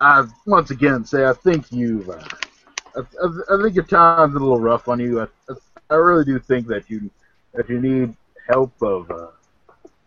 I 0.00 0.26
once 0.46 0.70
again 0.70 1.04
say 1.04 1.26
I 1.26 1.32
think 1.32 1.70
you've, 1.70 2.10
uh, 2.10 2.22
I, 2.96 3.00
I, 3.00 3.54
I 3.54 3.62
think 3.62 3.76
your 3.76 3.84
time's 3.84 4.34
a 4.34 4.38
little 4.38 4.60
rough 4.60 4.88
on 4.88 4.98
you. 4.98 5.20
I, 5.20 5.26
I, 5.48 5.54
I 5.90 5.94
really 5.94 6.24
do 6.24 6.38
think 6.38 6.66
that 6.66 6.90
you 6.90 7.10
that 7.52 7.68
you 7.68 7.80
need 7.80 8.16
help 8.48 8.72
of 8.82 9.10
uh, 9.10 9.28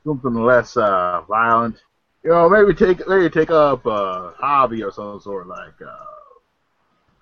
something 0.08 0.34
less 0.36 0.78
uh, 0.78 1.22
violent. 1.28 1.78
You 2.24 2.32
know, 2.32 2.50
maybe 2.50 2.74
take 2.74 3.08
maybe 3.08 3.30
take 3.30 3.52
up 3.52 3.86
a 3.86 4.34
hobby 4.38 4.84
or 4.84 4.92
some 4.92 5.20
sort 5.20 5.48
like 5.48 5.82
uh, 5.82 6.06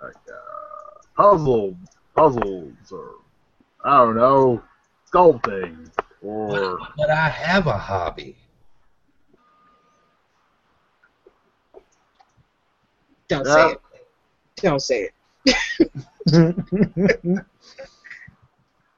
like 0.02 0.16
uh, 0.30 1.00
puzzle 1.18 1.78
puzzles 2.16 2.92
or 2.92 3.16
I 3.84 3.98
don't 4.00 4.16
know 4.16 4.62
sculpting 5.12 5.92
or 6.22 6.80
But 6.98 7.10
I 7.10 7.30
have 7.30 7.68
a 7.68 7.78
hobby. 7.78 8.38
Don't 13.28 13.46
Yeah. 13.46 13.54
say 13.56 13.72
it. 13.72 13.82
Don't 14.62 14.82
say 14.82 15.10
it. 15.10 15.14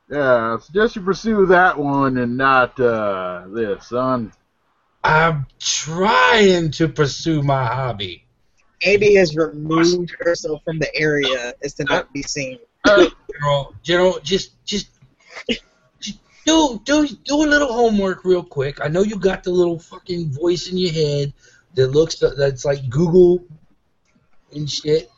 yeah. 0.10 0.56
I 0.56 0.60
suggest 0.60 0.96
you 0.96 1.02
pursue 1.02 1.46
that 1.48 1.78
one 1.78 2.18
and 2.18 2.38
not 2.38 2.80
uh, 2.80 3.46
this, 3.48 3.88
son. 3.88 4.32
I'm 5.04 5.46
trying 5.60 6.72
to 6.72 6.88
pursue 6.88 7.42
my 7.42 7.66
hobby. 7.66 8.26
Amy 8.82 9.16
has 9.16 9.36
removed 9.36 10.16
herself 10.20 10.64
from 10.64 10.80
the 10.80 10.94
area 10.96 11.54
as 11.64 11.74
to 11.76 11.84
not 11.86 12.12
be 12.14 12.22
seen. 12.22 12.60
General, 12.86 13.76
General, 13.84 14.20
just, 14.22 14.64
just, 14.66 14.90
just 15.50 16.20
do, 16.46 16.82
do, 16.84 17.08
do 17.08 17.36
a 17.44 17.48
little 17.48 17.72
homework 17.72 18.24
real 18.24 18.44
quick. 18.44 18.80
I 18.82 18.88
know 18.88 19.02
you 19.02 19.18
got 19.18 19.44
the 19.44 19.52
little 19.52 19.80
fucking 19.80 20.32
voice 20.32 20.70
in 20.70 20.78
your 20.78 20.94
head 20.94 21.34
that 21.76 21.88
looks 21.88 22.24
that's 22.38 22.66
like 22.66 22.90
Google 22.90 23.44
and 24.54 24.70
shit. 24.70 25.12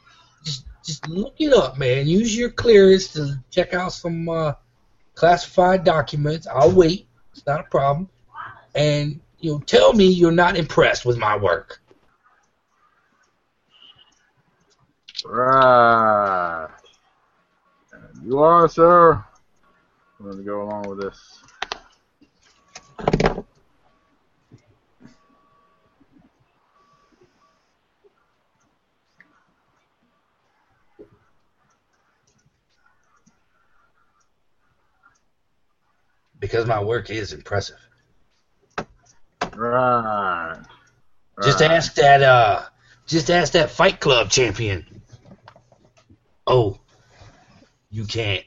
Just, 0.43 0.65
just 0.83 1.07
look 1.07 1.35
it 1.39 1.53
up, 1.53 1.77
man. 1.77 2.07
Use 2.07 2.35
your 2.35 2.49
clearance 2.49 3.13
to 3.13 3.39
check 3.51 3.73
out 3.73 3.93
some 3.93 4.29
uh, 4.29 4.53
classified 5.19 5.83
documents. 5.83 6.47
I'll 6.47 6.71
wait. 6.71 7.05
It's 7.33 7.45
not 7.45 7.59
a 7.59 7.63
problem. 7.63 8.07
And 8.73 9.19
you 9.39 9.51
know, 9.51 9.59
tell 9.59 9.91
me 9.91 10.05
you're 10.05 10.31
not 10.31 10.55
impressed 10.55 11.05
with 11.05 11.17
my 11.17 11.35
work. 11.35 11.81
Right. 15.25 16.69
You 18.23 18.39
are, 18.39 18.69
sir. 18.69 19.21
I'm 20.19 20.25
going 20.25 20.37
to 20.37 20.43
go 20.43 20.61
along 20.61 20.87
with 20.87 21.01
this. 21.01 21.43
Because 36.39 36.65
my 36.65 36.81
work 36.81 37.09
is 37.09 37.33
impressive. 37.33 37.77
Right. 39.55 40.61
Just 41.43 41.61
ask 41.61 41.95
that 41.95 42.21
uh 42.21 42.61
just 43.07 43.29
ask 43.29 43.53
that 43.53 43.71
fight 43.71 43.99
club 43.99 44.29
champion. 44.29 45.01
Oh. 46.45 46.79
You 47.91 48.05
can't. 48.05 48.45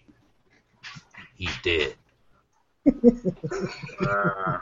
He's 1.34 1.56
dead. 1.62 1.94
Uh, 4.08 4.58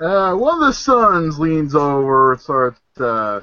uh, 0.00 0.34
one 0.36 0.54
of 0.54 0.60
the 0.60 0.72
sons 0.72 1.38
leans 1.38 1.74
over, 1.74 2.38
starts, 2.40 2.80
uh, 3.00 3.40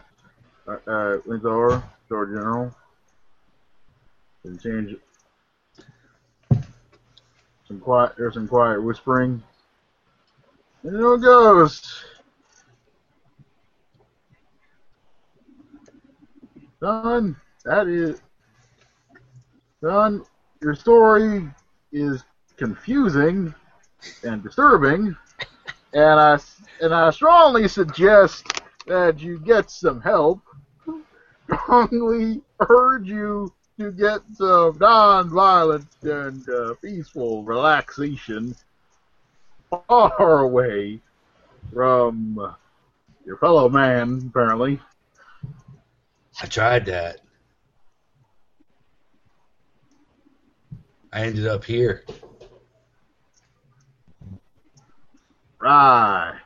uh, 0.68 0.78
uh 0.88 1.18
leans 1.26 1.46
over, 1.46 1.84
Sword 2.08 2.30
General, 2.30 2.76
and 4.46 4.62
change 4.62 4.96
some 7.68 7.80
quiet, 7.80 8.14
there's 8.18 8.36
some 8.36 8.48
quiet 8.48 8.82
whispering, 8.82 9.42
and 10.84 10.96
there 10.96 11.18
ghost. 11.18 11.88
Son, 16.80 17.36
that 17.64 17.88
is, 17.88 18.22
son, 19.82 20.24
your 20.62 20.76
story 20.76 21.50
is 21.92 22.24
confusing 22.58 23.54
and 24.24 24.44
disturbing, 24.44 25.16
and 25.94 26.20
I 26.20 26.38
and 26.82 26.94
I 26.94 27.10
strongly 27.10 27.68
suggest 27.68 28.46
that 28.86 29.20
you 29.20 29.40
get 29.40 29.72
some 29.72 30.02
help. 30.02 30.42
Strongly 31.64 32.42
urge 32.70 33.08
you 33.08 33.52
to 33.80 33.92
get 33.92 34.22
some 34.34 34.78
non-violent 34.80 35.88
and 36.04 36.48
uh, 36.50 36.74
peaceful 36.82 37.44
relaxation 37.44 38.56
far 39.70 40.40
away 40.40 41.00
from 41.74 42.56
your 43.26 43.38
fellow 43.38 43.68
man, 43.68 44.24
apparently. 44.30 44.80
I 46.42 46.46
tried 46.46 46.86
that. 46.86 47.22
I 51.12 51.22
ended 51.22 51.48
up 51.48 51.64
here. 51.64 52.04
Right. 55.60 56.40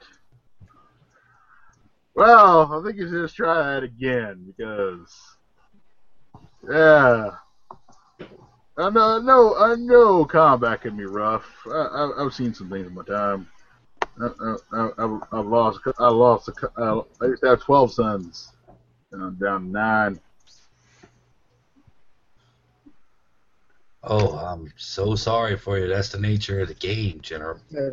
Well, 2.14 2.74
I 2.74 2.84
think 2.86 2.98
you 2.98 3.08
should 3.10 3.24
just 3.24 3.36
try 3.36 3.64
that 3.64 3.84
again 3.84 4.46
because, 4.46 5.38
yeah, 6.70 7.32
I 8.78 8.90
know, 8.90 9.18
I 9.18 9.20
know, 9.20 9.56
I 9.58 9.76
know 9.76 10.26
combat 10.26 10.82
can 10.82 10.96
be 10.98 11.06
rough. 11.06 11.46
I, 11.68 11.72
I, 11.72 12.26
I've 12.26 12.34
seen 12.34 12.54
some 12.54 12.70
things 12.70 12.88
in 12.88 12.94
my 12.94 13.04
time. 13.04 13.48
I, 14.22 14.28
I, 14.28 14.56
I, 14.74 14.90
I've- 14.98 15.26
I've 15.32 15.46
lost, 15.48 15.80
I 16.00 16.10
lost, 16.10 16.48
a, 16.50 16.52
cou- 16.54 16.72
I, 17.22 17.24
I 17.26 17.28
used 17.30 17.44
to 17.44 17.50
have 17.50 17.62
twelve 17.62 17.92
sons, 17.92 18.52
and 19.12 19.22
I'm 19.22 19.36
down 19.36 19.66
to 19.66 19.68
nine. 19.70 20.20
Oh, 24.04 24.38
I'm 24.38 24.72
so 24.78 25.16
sorry 25.16 25.58
for 25.58 25.78
you. 25.78 25.88
That's 25.88 26.10
the 26.10 26.20
nature 26.20 26.62
of 26.62 26.70
the 26.70 26.74
game, 26.74 27.20
General. 27.22 27.60
I 27.78 27.90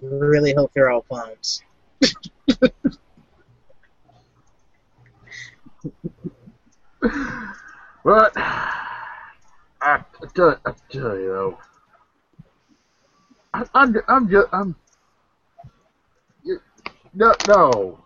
really 0.00 0.54
hope 0.54 0.72
you're 0.74 0.90
all 0.90 1.02
clones. 1.02 1.62
But 8.04 8.32
I, 8.36 8.76
I 9.82 10.02
tell, 10.34 10.58
I 10.64 10.72
tell 10.90 11.18
you 11.18 11.28
though, 11.28 11.58
I, 13.52 13.64
I'm, 13.74 13.94
I'm 14.08 14.30
just, 14.30 14.48
I'm, 14.52 14.74
you, 16.44 16.60
no, 17.14 17.34
no, 17.46 18.04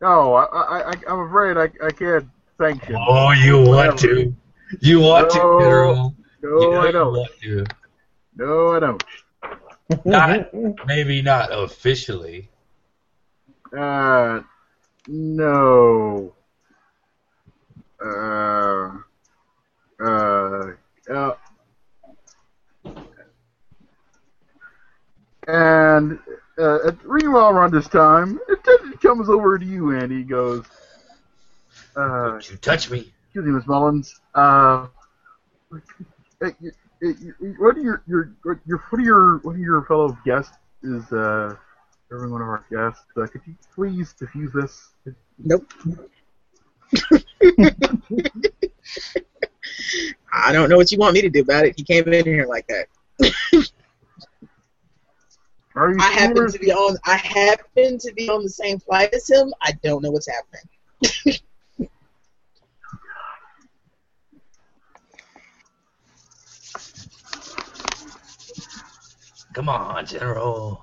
no. 0.00 0.34
I, 0.34 0.44
I, 0.44 0.92
I, 0.92 0.94
I'm 1.08 1.20
afraid 1.28 1.56
I, 1.56 1.86
I 1.86 1.90
can't 1.90 2.26
sanction. 2.58 2.96
Oh, 3.06 3.32
you 3.32 3.60
want 3.60 3.98
to. 4.00 4.34
You 4.80 5.00
want 5.00 5.32
to, 5.32 5.38
No. 5.38 5.60
General. 5.60 6.14
No, 6.42 6.60
you 6.60 6.70
know 6.70 6.80
I 6.80 6.90
don't. 6.92 7.12
want 7.12 7.30
to. 7.42 7.66
No, 8.36 8.72
I 8.72 8.80
don't. 8.80 9.04
Not, 10.04 10.86
maybe 10.86 11.20
not 11.22 11.50
officially. 11.52 12.48
Uh, 13.76 14.40
no. 15.06 16.32
Uh, 18.04 18.98
uh, 20.00 20.72
uh, 21.12 21.34
and 25.46 26.18
uh, 26.58 26.86
at 26.88 26.96
meanwhile 27.06 27.50
around 27.50 27.72
this 27.72 27.88
time, 27.88 28.38
it, 28.48 28.58
it 28.66 29.00
comes 29.00 29.28
over 29.28 29.58
to 29.58 29.64
you, 29.64 29.96
Andy. 29.96 30.18
He 30.18 30.24
goes, 30.24 30.64
uh, 31.96 32.30
Don't 32.30 32.50
you 32.50 32.56
touch 32.56 32.90
me. 32.90 33.12
excuse 33.26 33.44
me, 33.44 33.52
Miss 33.52 33.66
Mullins. 33.66 34.20
Uh, 34.34 34.86
you- 36.60 36.72
you- 37.40 37.54
what 37.58 37.76
are 37.76 37.80
your 37.80 38.02
your 38.06 38.30
your 38.66 38.78
what 38.90 39.00
are 39.00 39.04
your 39.04 39.38
what 39.38 39.56
are 39.56 39.58
your 39.58 39.82
fellow 39.84 40.16
guests 40.24 40.56
is 40.82 41.10
uh 41.12 41.54
every 42.12 42.30
one 42.30 42.42
of 42.42 42.48
our 42.48 42.64
guests. 42.70 43.04
Uh, 43.16 43.26
could 43.26 43.42
you 43.46 43.54
please 43.74 44.12
diffuse 44.14 44.52
this? 44.52 44.92
Nope. 45.38 45.64
I 50.32 50.52
don't 50.52 50.68
know 50.68 50.76
what 50.76 50.90
you 50.92 50.98
want 50.98 51.14
me 51.14 51.22
to 51.22 51.30
do 51.30 51.40
about 51.40 51.64
it. 51.66 51.74
He 51.76 51.84
came 51.84 52.06
in 52.08 52.24
here 52.24 52.46
like 52.46 52.66
that. 52.68 52.86
Are 55.76 55.90
you 55.90 55.96
I 56.00 56.04
happen 56.10 56.50
to 56.50 56.58
be 56.58 56.72
on. 56.72 56.96
I 57.04 57.16
happen 57.16 57.98
to 57.98 58.12
be 58.14 58.28
on 58.28 58.42
the 58.44 58.48
same 58.48 58.78
flight 58.78 59.12
as 59.12 59.28
him. 59.28 59.52
I 59.62 59.72
don't 59.82 60.02
know 60.02 60.10
what's 60.12 60.28
happening. 60.28 61.40
Come 69.54 69.68
on, 69.68 70.06
General. 70.06 70.80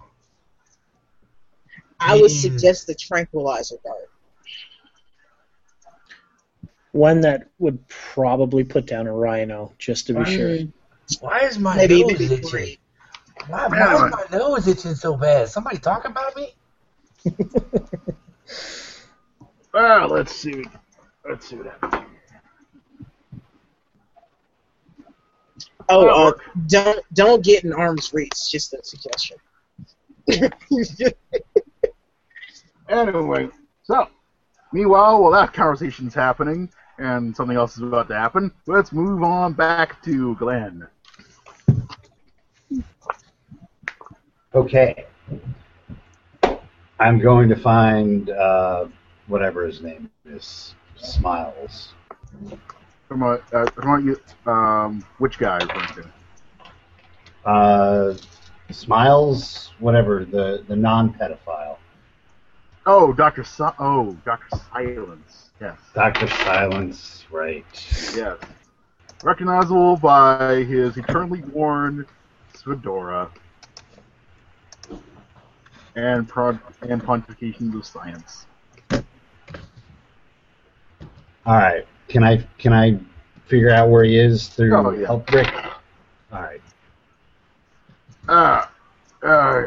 I 2.00 2.16
would 2.16 2.32
Mm. 2.32 2.42
suggest 2.42 2.88
the 2.88 2.96
tranquilizer 2.96 3.76
dart. 3.84 4.10
One 6.92 7.22
that 7.22 7.50
would 7.58 7.88
probably 7.88 8.64
put 8.64 8.86
down 8.86 9.08
a 9.08 9.14
rhino, 9.14 9.74
just 9.78 10.08
to 10.08 10.14
be 10.14 10.26
sure. 10.26 10.58
Why 11.20 11.40
is 11.40 11.58
my 11.58 11.76
Maybe 11.76 12.02
nose 12.02 12.20
maybe 12.20 12.34
itching? 12.36 12.78
Why, 13.48 13.68
why 13.68 13.96
is 13.96 14.12
my 14.12 14.38
nose 14.38 14.68
itching 14.68 14.96
so 14.96 15.16
bad? 15.16 15.50
Somebody 15.50 15.78
talk 15.78 16.06
about 16.06 16.36
me? 16.36 16.54
Ah, 19.74 20.06
let's 20.06 20.36
see. 20.36 20.66
Let's 21.28 21.48
see 21.48 21.56
what 21.56 21.68
happens. 21.68 22.06
Oh, 25.88 26.10
Oh, 26.10 26.28
uh, 26.28 26.32
don't 26.68 27.00
don't 27.14 27.44
get 27.44 27.64
in 27.64 27.72
arm's 27.74 28.14
reach. 28.14 28.32
Just 28.52 28.74
a 28.74 28.84
suggestion. 28.84 29.38
Anyway, 32.90 33.48
so 33.84 34.10
meanwhile, 34.74 35.22
while 35.22 35.32
that 35.32 35.54
conversation's 35.54 36.14
happening 36.14 36.70
and 37.02 37.36
something 37.36 37.58
else 37.58 37.76
is 37.78 37.84
about 37.84 38.08
to 38.10 38.16
happen, 38.16 38.52
let's 38.68 38.92
move 38.92 39.24
on 39.24 39.54
back 39.54 40.02
to 40.04 40.36
Glenn. 40.36 40.88
Okay. 44.54 45.06
I'm 47.00 47.20
going 47.20 47.50
to 47.50 47.56
find 47.56 48.30
uh, 48.30 48.86
whatever 49.28 49.66
his 49.66 49.82
name 49.82 50.12
is. 50.26 50.76
Smiles. 50.98 51.94
From 53.08 53.24
a, 53.24 53.40
uh, 53.54 53.66
from 53.72 54.08
you, 54.08 54.52
um, 54.52 55.04
which 55.18 55.40
guy 55.40 55.58
are 55.58 55.62
you 55.62 55.68
referring 55.68 56.12
to? 57.44 57.50
Uh, 57.50 58.18
Smiles, 58.70 59.72
whatever 59.80 60.24
the 60.24 60.64
the 60.68 60.76
non-pedophile. 60.76 61.78
Oh, 62.86 63.14
Doctor. 63.14 63.44
Si- 63.44 63.64
oh, 63.80 64.18
Doctor 64.26 64.58
Silence. 64.74 65.50
Yes, 65.62 65.78
Doctor 65.94 66.28
Silence, 66.28 67.26
right? 67.32 67.66
yes. 68.16 68.38
Recognizable 69.24 69.98
by 69.98 70.64
his 70.64 70.98
eternally 70.98 71.42
worn 71.54 72.08
fedora 72.54 73.30
and 75.96 76.28
prod 76.28 76.60
and 76.82 77.02
pontifications 77.04 77.76
of 77.78 77.86
science. 77.86 78.46
All 81.46 81.56
right. 81.56 81.86
Can 82.08 82.24
I 82.24 82.38
can 82.58 82.74
I 82.74 83.00
figure 83.46 83.70
out 83.70 83.90
where 83.90 84.04
he 84.04 84.18
is 84.18 84.48
through 84.48 84.76
Oh, 84.76 84.92
yeah. 84.92 85.06
help 85.08 85.30
Rick? 85.32 85.54
All 86.32 86.42
right. 86.42 86.62
Uh, 88.28 88.66
uh, 89.24 89.64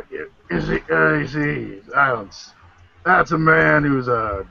is 0.50 0.68
he, 0.68 0.78
uh, 0.90 1.14
is 1.14 1.32
he, 1.34 1.80
Silence. 1.92 2.52
That's 3.04 3.32
a 3.32 3.38
man 3.38 3.84
who's, 3.84 4.08
uh, 4.08 4.44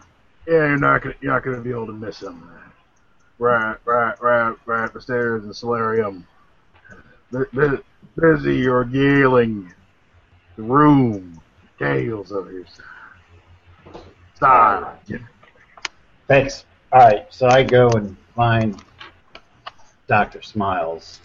yeah, 0.47 0.53
you're 0.53 0.77
not 0.77 1.01
gonna, 1.01 1.15
you're 1.21 1.33
not 1.33 1.43
gonna 1.43 1.61
be 1.61 1.71
able 1.71 1.87
to 1.87 1.93
miss 1.93 2.21
him. 2.21 2.49
Right, 3.39 3.75
right, 3.85 4.21
right, 4.21 4.55
right 4.65 4.95
upstairs 4.95 5.41
in 5.43 5.47
the 5.49 5.53
solarium. 5.53 6.25
Bu- 7.31 7.47
bu- 7.51 7.83
Busy 8.15 8.67
or 8.67 8.83
regaling 8.83 9.73
the 10.55 10.61
room, 10.63 11.41
tales 11.79 12.31
of 12.31 12.47
his 12.47 12.67
style. 14.35 14.99
Thanks. 16.27 16.65
All 16.91 16.99
right. 16.99 17.25
So 17.31 17.47
I 17.47 17.63
go 17.63 17.89
and 17.89 18.15
find 18.35 18.81
Doctor 20.07 20.41
Smiles. 20.43 21.19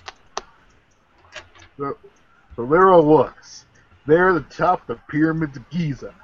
So 1.78 1.96
there 2.56 2.92
I 2.92 2.96
was, 2.96 3.66
there 4.06 4.30
at 4.30 4.48
the 4.48 4.54
top 4.54 4.88
of 4.88 4.96
the 4.96 5.02
pyramids 5.08 5.56
of 5.56 5.68
Giza. 5.70 6.14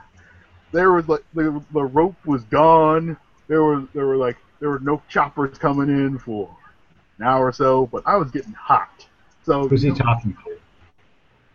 There 0.75 0.91
was 0.91 1.09
like 1.09 1.25
the, 1.35 1.63
the 1.73 1.85
rope 1.85 2.17
was 2.27 2.43
gone. 2.45 3.17
There 3.47 3.63
was 3.63 3.87
there 3.95 4.07
were 4.07 4.17
like 4.17 4.37
there 4.59 4.71
were 4.71 4.81
no 4.81 5.01
choppers 5.09 5.57
coming 5.57 5.89
in 5.89 6.19
for 6.19 6.51
an 7.19 7.27
hour 7.27 7.47
or 7.47 7.53
so, 7.53 7.87
but 7.87 8.03
I 8.07 8.17
was 8.17 8.33
getting 8.33 8.55
hot. 8.55 9.07
So 9.45 9.69
Who's 9.69 9.83
he 9.83 9.93
talking 9.93 10.37
to? 10.45 10.59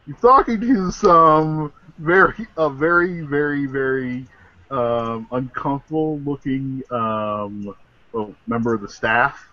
He's 0.06 0.16
talking 0.22 0.62
to 0.62 0.90
some 0.92 1.74
very 1.98 2.48
a 2.56 2.70
very 2.70 3.20
very 3.20 3.66
very 3.66 4.26
um, 4.72 5.28
uncomfortable 5.34 6.20
looking 6.20 6.82
um, 6.90 7.76
well, 8.14 8.34
member 8.48 8.74
of 8.74 8.80
the 8.80 8.90
staff. 8.90 9.50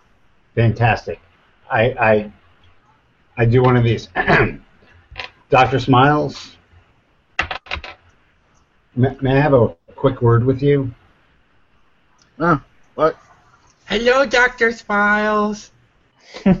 Fantastic. 0.55 1.19
I 1.69 1.83
I 1.99 2.31
I 3.37 3.43
do 3.43 3.61
one 3.61 3.75
of 3.75 3.83
these. 3.83 4.07
Doctor 5.49 5.79
Smiles. 5.79 6.56
May, 8.97 9.15
may 9.21 9.37
I 9.37 9.39
have 9.39 9.53
a 9.53 9.75
quick 9.95 10.21
word 10.23 10.43
with 10.43 10.61
you? 10.61 10.91
Uh, 12.39 12.57
what? 12.95 13.15
Hello, 13.85 14.25
Dr. 14.25 14.71
Smiles. 14.71 15.71
Oh, 16.45 16.53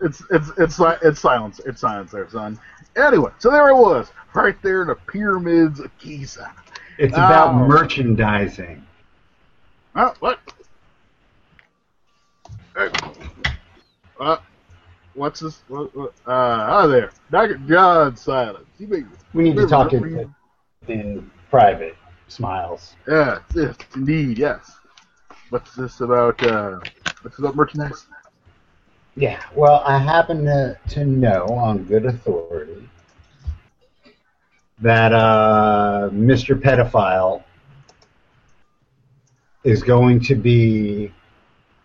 it's 0.00 0.22
it's 0.30 0.50
it's 0.58 0.78
li- 0.80 0.96
it's 1.02 1.20
silence. 1.20 1.60
It's 1.64 1.80
silence 1.80 2.10
there, 2.10 2.28
son. 2.28 2.58
Anyway, 2.96 3.30
so 3.38 3.48
there 3.50 3.68
I 3.68 3.72
was, 3.72 4.10
right 4.34 4.60
there 4.62 4.82
in 4.82 4.88
the 4.88 4.96
pyramids 4.96 5.78
of 5.78 5.96
Giza. 5.98 6.52
It's 6.98 7.14
about 7.14 7.54
Oh. 7.54 7.66
merchandising. 7.66 8.84
Uh, 9.94 10.12
what? 10.18 10.40
Hey. 12.76 12.90
Uh, 14.18 14.38
what's 15.18 15.40
this? 15.40 15.62
What, 15.68 15.94
what, 15.94 16.14
uh, 16.26 16.66
hi 16.66 16.86
there, 16.86 17.10
Doctor 17.30 17.58
John 17.68 18.16
Silence. 18.16 18.66
You 18.78 18.86
may, 18.86 19.02
We 19.34 19.42
need 19.42 19.56
to 19.56 19.66
talk 19.66 19.92
in, 19.92 20.34
in 20.86 21.30
private. 21.50 21.96
Smiles. 22.28 22.94
yes, 23.08 23.40
yes, 23.54 23.74
indeed, 23.94 24.38
yes. 24.38 24.70
What's 25.50 25.74
this 25.74 26.00
about? 26.00 26.42
Uh, 26.42 26.78
what's 27.22 27.36
this 27.36 27.38
about 27.38 27.56
merchandise? 27.56 28.06
Yeah. 29.16 29.42
Well, 29.54 29.82
I 29.84 29.98
happen 29.98 30.44
to, 30.44 30.78
to 30.90 31.04
know 31.04 31.46
on 31.46 31.84
good 31.84 32.04
authority 32.04 32.88
that 34.80 35.12
uh, 35.12 36.10
Mr. 36.12 36.60
Pedophile 36.60 37.42
is 39.64 39.82
going 39.82 40.20
to 40.20 40.36
be 40.36 41.12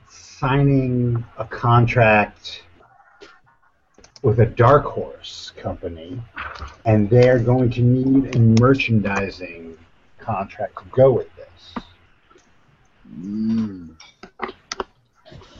signing 0.10 1.24
a 1.38 1.46
contract 1.46 2.64
with 4.24 4.40
a 4.40 4.46
dark 4.46 4.86
horse 4.86 5.52
company, 5.58 6.20
and 6.86 7.10
they're 7.10 7.40
going 7.40 7.70
to 7.70 7.82
need 7.82 8.36
a 8.36 8.40
merchandising 8.40 9.78
contract 10.18 10.78
to 10.78 10.86
go 10.92 11.12
with 11.12 11.28
this. 11.36 11.84
Mm. 13.20 13.90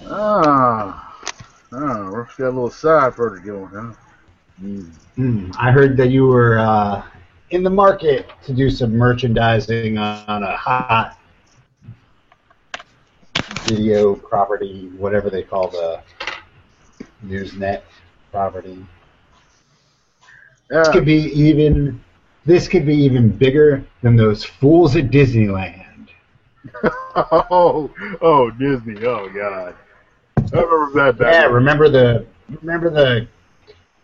Ah, 0.08 1.16
ah, 1.74 2.06
we've 2.06 2.38
got 2.38 2.40
a 2.40 2.50
little 2.50 2.70
side 2.70 3.14
project 3.14 3.46
going, 3.46 3.68
huh? 3.68 3.94
Mm. 4.62 4.86
Hmm, 5.16 5.52
I 5.60 5.72
heard 5.72 5.98
that 5.98 6.10
you 6.10 6.26
were 6.28 6.58
uh, 6.58 7.04
in 7.50 7.64
the 7.64 7.70
market 7.70 8.30
to 8.46 8.54
do 8.54 8.70
some 8.70 8.96
merchandising 8.96 9.98
on 9.98 10.44
a 10.44 10.56
hot 10.56 11.20
video 13.66 14.16
property, 14.16 14.90
whatever 14.98 15.30
they 15.30 15.44
call 15.44 15.68
the 15.68 16.02
Newsnet 17.26 17.82
property. 18.34 18.84
This 20.70 20.90
could 20.90 21.06
be 21.06 21.32
even. 21.32 22.04
This 22.46 22.68
could 22.68 22.86
be 22.86 22.96
even 22.96 23.30
bigger 23.30 23.86
than 24.02 24.18
those 24.18 24.44
fools 24.44 24.98
at 24.98 25.12
Disneyland. 25.12 26.10
oh, 27.16 27.90
oh, 28.22 28.52
Disney. 28.52 29.06
Oh, 29.06 29.30
God. 29.30 29.76
I 30.52 30.60
remember 30.60 30.92
that. 30.94 31.18
back 31.18 31.34
Yeah, 31.34 31.46
remember 31.46 31.88
the 31.88 32.26
remember 32.62 32.90
the 32.90 33.28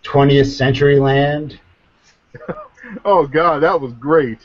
20th 0.04 0.56
Century 0.56 1.00
Land? 1.00 1.60
Oh, 3.06 3.28
God, 3.28 3.60
that 3.60 3.80
was 3.80 3.94
great. 3.94 4.40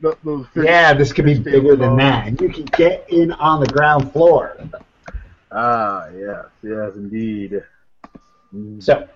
Those 0.00 0.46
Yeah, 0.56 0.94
this 0.94 1.12
could 1.12 1.26
be 1.26 1.38
bigger 1.38 1.76
than 1.76 1.96
that. 1.98 2.40
You 2.40 2.48
can 2.48 2.64
get 2.64 3.08
in 3.08 3.30
on 3.30 3.60
the 3.60 3.66
ground 3.66 4.10
floor. 4.12 4.56
Ah, 5.52 6.08
yes, 6.08 6.46
yes, 6.62 6.94
indeed. 6.96 7.62
Mm. 8.54 8.82
So, 8.82 9.08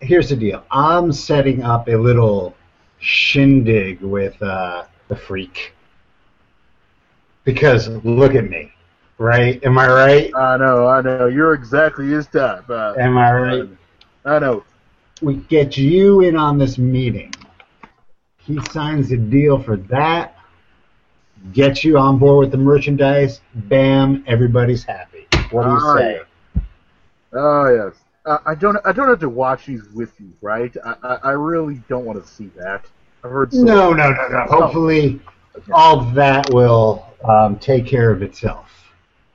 here's 0.00 0.28
the 0.28 0.36
deal. 0.36 0.64
I'm 0.70 1.12
setting 1.12 1.62
up 1.62 1.88
a 1.88 1.96
little 1.96 2.54
shindig 2.98 4.00
with 4.00 4.40
uh, 4.42 4.84
the 5.08 5.16
freak. 5.16 5.72
Because 7.44 7.88
look 8.04 8.34
at 8.34 8.48
me, 8.48 8.72
right? 9.18 9.62
Am 9.64 9.78
I 9.78 9.88
right? 9.88 10.32
I 10.34 10.56
know, 10.56 10.86
I 10.86 11.00
know. 11.02 11.26
You're 11.26 11.54
exactly 11.54 12.06
his 12.08 12.26
type. 12.26 12.68
Uh, 12.68 12.94
Am 12.98 13.16
I 13.18 13.32
right? 13.32 13.68
I 14.24 14.38
know. 14.38 14.64
We 15.20 15.34
get 15.36 15.76
you 15.76 16.20
in 16.20 16.36
on 16.36 16.58
this 16.58 16.78
meeting. 16.78 17.32
He 18.38 18.58
signs 18.70 19.10
a 19.12 19.16
deal 19.16 19.58
for 19.62 19.76
that. 19.76 20.36
Gets 21.52 21.84
you 21.84 21.98
on 21.98 22.18
board 22.18 22.40
with 22.46 22.50
the 22.52 22.58
merchandise. 22.58 23.40
Bam! 23.54 24.24
Everybody's 24.26 24.84
happy. 24.84 25.26
What 25.50 25.64
do 25.64 25.70
you 25.70 25.78
Ah, 25.78 25.94
say? 25.96 26.20
Oh 27.32 27.66
yes. 27.68 27.94
Uh, 28.24 28.38
I 28.46 28.54
don't. 28.54 28.76
I 28.84 28.92
don't 28.92 29.08
have 29.08 29.20
to 29.20 29.28
watch 29.28 29.66
these 29.66 29.82
with 29.94 30.12
you, 30.20 30.32
right? 30.40 30.74
I, 30.84 30.94
I, 31.02 31.14
I 31.14 31.30
really 31.32 31.82
don't 31.88 32.04
want 32.04 32.24
to 32.24 32.28
see 32.28 32.50
that. 32.56 32.84
I've 33.24 33.30
heard. 33.30 33.52
No, 33.52 33.92
no, 33.92 34.12
no, 34.12 34.28
no. 34.28 34.44
Hopefully, 34.48 35.20
all 35.72 36.02
that 36.12 36.52
will 36.52 37.06
um, 37.24 37.58
take 37.58 37.86
care 37.86 38.10
of 38.10 38.22
itself 38.22 38.70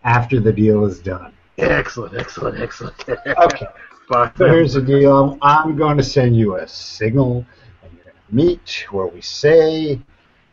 after 0.04 0.40
the 0.40 0.54
deal 0.54 0.86
is 0.86 1.00
done. 1.00 1.34
Excellent, 1.58 2.16
excellent, 2.16 2.60
excellent. 2.62 2.96
Okay. 3.10 3.66
Fine. 4.08 4.32
So 4.38 4.46
here's 4.46 4.74
the 4.74 4.82
deal. 4.82 5.38
I'm 5.42 5.76
going 5.76 5.98
to 5.98 6.04
send 6.04 6.38
you 6.38 6.56
a 6.56 6.68
signal, 6.68 7.46
and 7.84 7.92
you're 7.94 8.04
going 8.06 8.16
to 8.30 8.36
meet 8.36 8.86
where 8.90 9.08
we 9.08 9.20
say, 9.20 10.00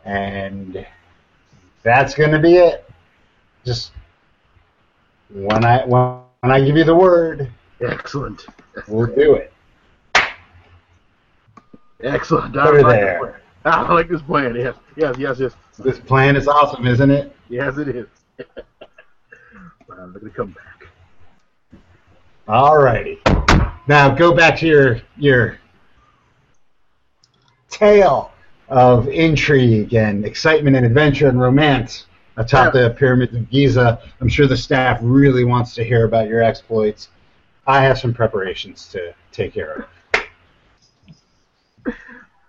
and 0.05 0.85
that's 1.85 2.14
going 2.14 2.32
to 2.32 2.41
be 2.41 2.57
it. 2.57 2.91
Just 3.64 3.93
when 5.30 5.64
I 5.64 5.85
when, 5.85 6.18
when 6.41 6.51
I 6.51 6.64
give 6.64 6.76
you 6.76 6.82
the 6.82 6.97
word, 6.97 7.49
Excellent, 7.85 8.47
we'll 8.89 9.07
do 9.07 9.35
it. 9.35 9.53
excellent. 12.03 12.57
I 12.57 12.66
Put 12.66 12.82
like 12.82 12.87
there. 13.01 13.12
this 13.12 13.18
plan. 13.20 13.41
I 13.89 13.93
like 13.93 14.09
this 14.09 14.22
plan. 14.22 14.55
Yes, 14.55 14.74
yes, 14.97 15.16
yes, 15.18 15.39
yes. 15.41 15.53
This 15.78 15.99
plan 15.99 16.37
is 16.37 16.47
awesome, 16.49 16.87
isn't 16.87 17.11
it? 17.11 17.35
Yes, 17.49 17.78
it 17.78 17.89
is. 17.89 18.07
I'm 19.91 20.12
gonna 20.12 20.30
come 20.30 20.53
back. 20.53 20.89
Alrighty. 22.49 23.18
Now 23.89 24.14
go 24.14 24.35
back 24.35 24.59
to 24.59 24.66
your 24.66 25.01
your 25.16 25.59
tale 27.70 28.32
of 28.68 29.09
intrigue 29.09 29.95
and 29.95 30.24
excitement 30.24 30.76
and 30.76 30.87
adventure 30.87 31.28
and 31.28 31.41
romance 31.41 32.07
atop 32.37 32.72
the 32.72 32.91
pyramids 32.99 33.35
of 33.35 33.49
Giza. 33.51 34.01
I'm 34.20 34.28
sure 34.28 34.47
the 34.47 34.57
staff 34.57 34.99
really 35.03 35.45
wants 35.45 35.74
to 35.74 35.85
hear 35.85 36.05
about 36.05 36.28
your 36.28 36.43
exploits. 36.43 37.09
I 37.66 37.82
have 37.82 37.98
some 37.98 38.12
preparations 38.12 38.88
to 38.88 39.14
take 39.32 39.54
care 39.54 39.74
of. 39.74 39.86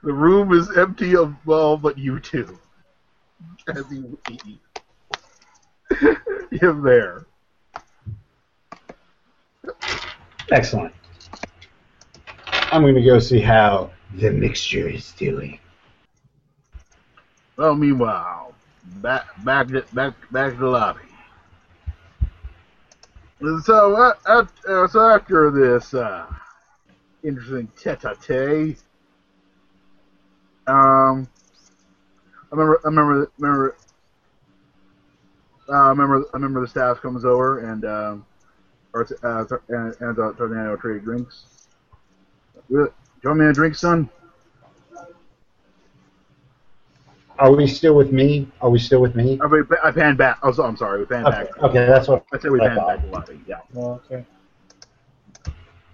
The 0.03 0.13
room 0.13 0.53
is 0.53 0.78
empty 0.78 1.16
of 1.16 1.34
well, 1.45 1.78
but 1.78 1.97
you 1.97 2.20
two. 2.20 2.59
As 3.68 3.86
you 3.89 4.20
eat. 4.30 4.59
Him 6.51 6.84
there. 6.84 7.26
Excellent. 10.51 10.93
I'm 12.72 12.82
going 12.82 12.95
to 12.95 13.01
go 13.01 13.20
see 13.20 13.39
how 13.39 13.91
the 14.13 14.32
mixture 14.32 14.88
is 14.88 15.11
doing. 15.13 15.59
Well, 17.57 17.74
meanwhile, 17.74 18.53
back 18.97 19.26
back 19.43 19.68
back 19.93 20.13
back 20.32 20.53
to 20.53 20.59
the 20.59 20.68
lobby. 20.68 20.99
So, 23.42 23.96
uh, 23.96 24.14
uh, 24.26 24.88
so 24.88 25.10
after 25.10 25.52
this 25.52 25.94
uh, 25.94 26.26
interesting 27.22 27.68
tete-a-tete, 27.78 28.82
um, 30.68 31.28
I 32.52 32.56
remember, 32.56 32.80
I 32.84 32.88
remember, 32.88 33.32
remember, 33.38 33.76
uh, 35.68 35.74
I 35.74 35.90
remember, 35.90 36.26
I 36.34 36.38
remember 36.38 36.62
the 36.62 36.68
staff 36.68 37.02
comes 37.02 37.26
over 37.26 37.72
and 37.72 37.84
um, 37.84 38.26
or, 38.94 39.06
uh, 39.24 39.46
and 39.68 39.96
and 40.00 40.20
uh, 40.20 40.32
Tornado 40.34 40.78
trade 40.78 41.04
drinks. 41.04 41.68
Do 42.70 42.92
you 43.24 43.30
want 43.30 43.40
me 43.40 43.46
a 43.48 43.54
drink, 43.54 43.76
son? 43.76 44.10
Are 47.38 47.52
we 47.54 47.68
still 47.68 47.96
with 47.96 48.12
me? 48.12 48.48
Are 48.62 48.70
we 48.70 48.80
still 48.80 49.02
with 49.02 49.16
me? 49.16 49.40
I, 49.42 49.88
I 49.88 49.92
panned 49.92 50.18
back. 50.18 50.40
Oh, 50.42 50.54
I'm 50.64 50.78
sorry, 50.78 51.00
we 51.00 51.06
panned 51.06 51.28
Okay, 51.28 51.44
back. 51.44 51.64
okay 51.64 51.86
that's 51.86 52.08
what 52.08 52.26
I 52.34 52.40
said 52.40 52.52
we 52.52 52.62
I 52.62 52.68
panned 52.68 52.80
thought. 52.80 52.88
back 52.98 53.02
the 53.06 53.12
lobby. 53.12 53.42
Yeah. 53.48 53.60
Oh, 53.76 54.02
okay. 54.12 54.26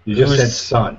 you 0.04 0.14
just 0.14 0.30
Who's- 0.36 0.40
said. 0.40 0.76
Son. 0.76 0.98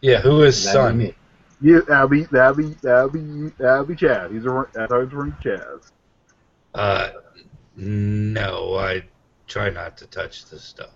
Yeah, 0.00 0.20
who 0.20 0.42
is 0.42 0.62
That'd 0.64 0.72
son? 0.80 0.98
me. 0.98 1.14
Yeah, 1.60 1.80
that'll 1.86 2.08
be 2.08 2.24
that'll 2.24 2.54
be 2.54 2.74
that'll 2.82 3.08
be 3.10 3.50
that'll 3.58 3.84
be 3.84 3.94
Chaz. 3.94 4.32
He's 4.32 4.44
a 4.46 4.66
that's 4.72 4.90
how 4.92 5.00
he's 5.04 5.12
running 5.12 5.34
Chaz. 5.44 5.90
Uh, 6.74 7.10
no, 7.76 8.74
I 8.76 9.04
try 9.46 9.70
not 9.70 9.96
to 9.98 10.06
touch 10.08 10.46
this 10.46 10.64
stuff. 10.64 10.90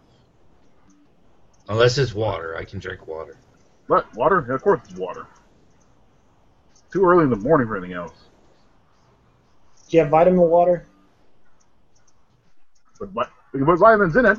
Unless 1.68 1.98
it's 1.98 2.14
water, 2.14 2.56
I 2.56 2.64
can 2.64 2.78
drink 2.80 3.06
water. 3.06 3.36
What 3.86 4.12
water? 4.16 4.44
Yeah, 4.48 4.54
of 4.56 4.62
course 4.62 4.80
it's 4.88 4.98
water. 4.98 5.26
Too 6.92 7.04
early 7.04 7.24
in 7.24 7.30
the 7.30 7.36
morning 7.36 7.68
for 7.68 7.76
anything 7.76 7.94
else. 7.94 8.14
Do 9.88 9.96
you 9.96 10.02
have 10.02 10.10
vitamin 10.10 10.40
water? 10.40 10.86
But 12.98 13.12
what? 13.12 13.30
We 13.52 13.60
can 13.60 13.66
put 13.66 13.78
vitamins 13.78 14.16
in 14.16 14.26
it. 14.26 14.38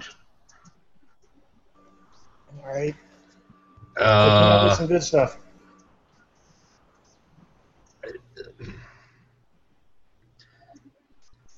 All 2.49 2.67
right. 2.67 2.95
Uh, 3.99 4.69
Uh, 4.69 4.69
some 4.69 4.87
good 4.87 5.03
stuff. 5.03 5.37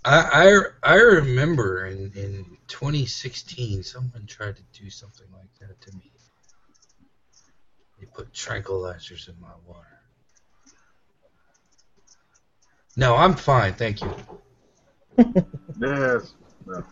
I, 0.06 0.62
I 0.84 0.94
I 0.94 0.96
remember 0.96 1.86
in 1.86 2.12
in 2.16 2.58
2016 2.68 3.84
someone 3.84 4.26
tried 4.28 4.56
to 4.58 4.64
do 4.74 4.90
something 4.90 5.28
like 5.34 5.50
that 5.60 5.80
to 5.82 5.98
me. 5.98 6.12
They 8.00 8.06
put 8.08 8.34
tranquilizers 8.34 9.30
in 9.30 9.40
my 9.40 9.54
water. 9.66 9.99
No, 13.00 13.16
I'm 13.16 13.34
fine, 13.34 13.74
thank 13.76 14.02
you. 14.02 14.14
Yes. 15.82 16.34
No. 16.66 16.84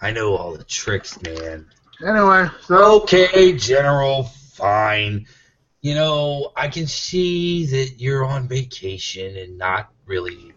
I 0.00 0.12
know 0.12 0.34
all 0.34 0.56
the 0.56 0.64
tricks, 0.64 1.20
man. 1.20 1.66
Anyway, 2.02 2.46
so 2.62 3.02
Okay, 3.02 3.52
General, 3.58 4.24
fine. 4.24 5.26
You 5.82 5.94
know, 5.94 6.52
I 6.56 6.68
can 6.68 6.86
see 6.86 7.66
that 7.66 8.00
you're 8.00 8.24
on 8.24 8.48
vacation 8.48 9.36
and 9.36 9.58
not 9.58 9.92
really 10.06 10.54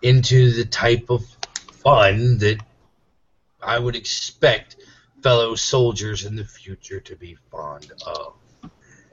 into 0.00 0.52
the 0.52 0.64
type 0.64 1.10
of 1.10 1.26
fun 1.84 2.38
that 2.38 2.56
I 3.62 3.78
would 3.78 3.96
expect 3.96 4.76
fellow 5.22 5.54
soldiers 5.54 6.24
in 6.24 6.36
the 6.36 6.44
future 6.44 7.00
to 7.00 7.16
be 7.16 7.36
fond 7.50 7.92
of. 8.06 8.34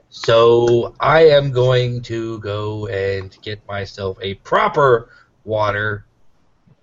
So 0.08 0.94
I 0.98 1.28
am 1.28 1.52
going 1.52 2.02
to 2.02 2.38
go 2.40 2.86
and 2.88 3.36
get 3.42 3.66
myself 3.68 4.18
a 4.20 4.34
proper 4.34 5.10
water 5.44 6.04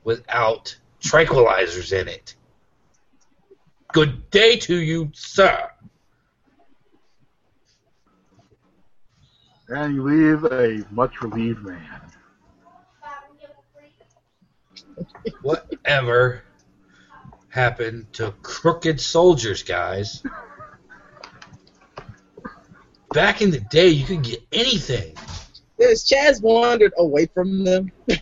without 0.04 0.76
tranquilizers 1.02 1.92
in 1.92 2.08
it. 2.08 2.36
Good 3.92 4.30
day 4.32 4.56
to 4.58 4.78
you, 4.78 5.12
sir. 5.14 5.70
and 9.70 9.96
you 9.96 10.04
leave 10.04 10.46
a 10.46 10.86
much 10.92 11.22
relieved 11.22 11.64
man. 11.64 12.02
Whatever 15.42 16.44
happened 17.58 18.06
to 18.14 18.32
crooked 18.44 19.02
soldiers, 19.02 19.64
guys? 19.64 20.24
Back 23.14 23.42
in 23.42 23.50
the 23.52 23.60
day, 23.60 23.88
you 23.90 24.06
could 24.06 24.22
get 24.24 24.44
anything. 24.52 25.16
Yes, 25.80 26.10
Chaz 26.10 26.42
wandered 26.42 26.94
away 26.98 27.26
from 27.26 27.64
them. 27.66 27.92
Yeah, 28.08 28.18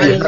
he's 0.00 0.22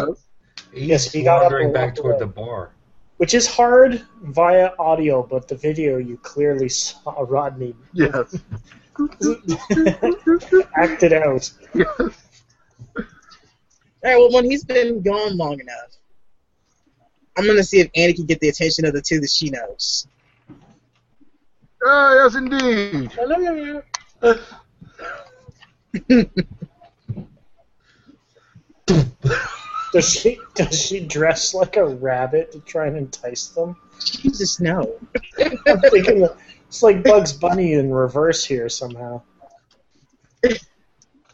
Yes, 0.72 1.10
he 1.12 1.22
got 1.22 1.42
wandering 1.42 1.66
and 1.66 1.74
back 1.74 1.94
toward 1.94 2.12
away. 2.16 2.20
the 2.20 2.26
bar. 2.26 2.70
Which 3.16 3.34
is 3.34 3.46
hard 3.46 4.02
via 4.22 4.70
audio, 4.78 5.22
but 5.22 5.48
the 5.48 5.54
video 5.56 5.98
you 5.98 6.16
clearly 6.18 6.68
saw 6.68 7.24
Rodney 7.28 7.74
Yes. 7.92 8.36
act 10.76 11.02
it 11.02 11.12
out. 11.12 11.50
yes. 11.74 11.88
All 11.98 12.14
right, 14.04 14.16
well, 14.16 14.32
when 14.32 14.44
he's 14.50 14.64
been 14.64 15.02
gone 15.02 15.36
long 15.36 15.60
enough, 15.60 15.90
I'm 17.36 17.46
gonna 17.46 17.62
see 17.62 17.80
if 17.80 17.90
Annie 17.94 18.12
can 18.14 18.26
get 18.26 18.40
the 18.40 18.48
attention 18.48 18.84
of 18.84 18.92
the 18.92 19.00
two 19.00 19.20
that 19.20 19.30
she 19.30 19.50
knows. 19.50 20.06
Ah, 21.84 22.14
yes, 22.14 22.34
indeed. 22.34 23.10
Does 29.92 30.08
she 30.08 30.38
does 30.54 30.80
she 30.80 31.00
dress 31.00 31.52
like 31.52 31.76
a 31.76 31.84
rabbit 31.84 32.52
to 32.52 32.60
try 32.60 32.86
and 32.86 32.96
entice 32.96 33.48
them? 33.48 33.76
Jesus, 34.04 34.60
no. 34.60 34.98
I'm 35.66 35.80
thinking 35.80 36.20
that 36.20 36.36
it's 36.68 36.82
like 36.82 37.02
Bugs 37.02 37.32
Bunny 37.32 37.72
in 37.72 37.90
reverse 37.90 38.44
here 38.44 38.68
somehow. 38.68 39.22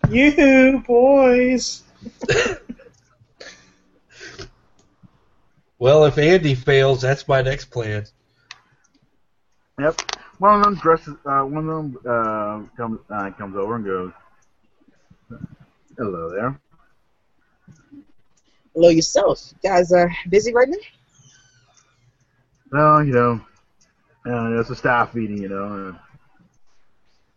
You 0.08 0.82
boys. 0.86 1.82
Well, 5.78 6.04
if 6.06 6.16
Andy 6.16 6.54
fails, 6.54 7.02
that's 7.02 7.28
my 7.28 7.42
next 7.42 7.66
plan. 7.66 8.06
Yep. 9.78 10.00
One 10.38 10.58
of 10.58 10.64
them 10.64 10.74
dresses. 10.76 11.16
Uh, 11.24 11.42
one 11.42 11.68
of 11.68 11.76
them 11.76 11.98
uh, 12.08 12.62
comes 12.76 13.00
uh, 13.10 13.30
comes 13.32 13.56
over 13.56 13.76
and 13.76 13.84
goes, 13.84 14.12
"Hello 15.98 16.30
there." 16.30 16.60
Hello 18.74 18.88
yourself. 18.88 19.52
You 19.62 19.70
guys 19.70 19.92
are 19.92 20.10
busy 20.28 20.52
right 20.52 20.68
now? 20.68 20.76
Well, 22.70 23.04
you 23.04 23.12
know, 23.12 23.40
uh, 24.26 24.60
it's 24.60 24.68
a 24.68 24.76
staff 24.76 25.14
meeting, 25.14 25.42
you 25.42 25.48
know. 25.48 25.64
And, 25.64 25.96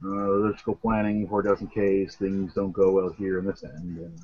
uh, 0.01 0.07
logistical 0.07 0.79
planning 0.81 1.27
for 1.27 1.43
just 1.43 1.61
in 1.61 1.67
case 1.67 2.15
things 2.15 2.53
don't 2.53 2.71
go 2.71 2.91
well 2.91 3.09
here 3.09 3.39
in 3.39 3.45
this 3.45 3.63
end. 3.63 3.97
And 3.97 4.19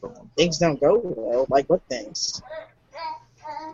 so 0.00 0.08
on. 0.08 0.30
Things 0.36 0.58
don't 0.58 0.80
go 0.80 1.00
well. 1.02 1.46
Like 1.48 1.66
what 1.68 1.82
things? 1.88 2.42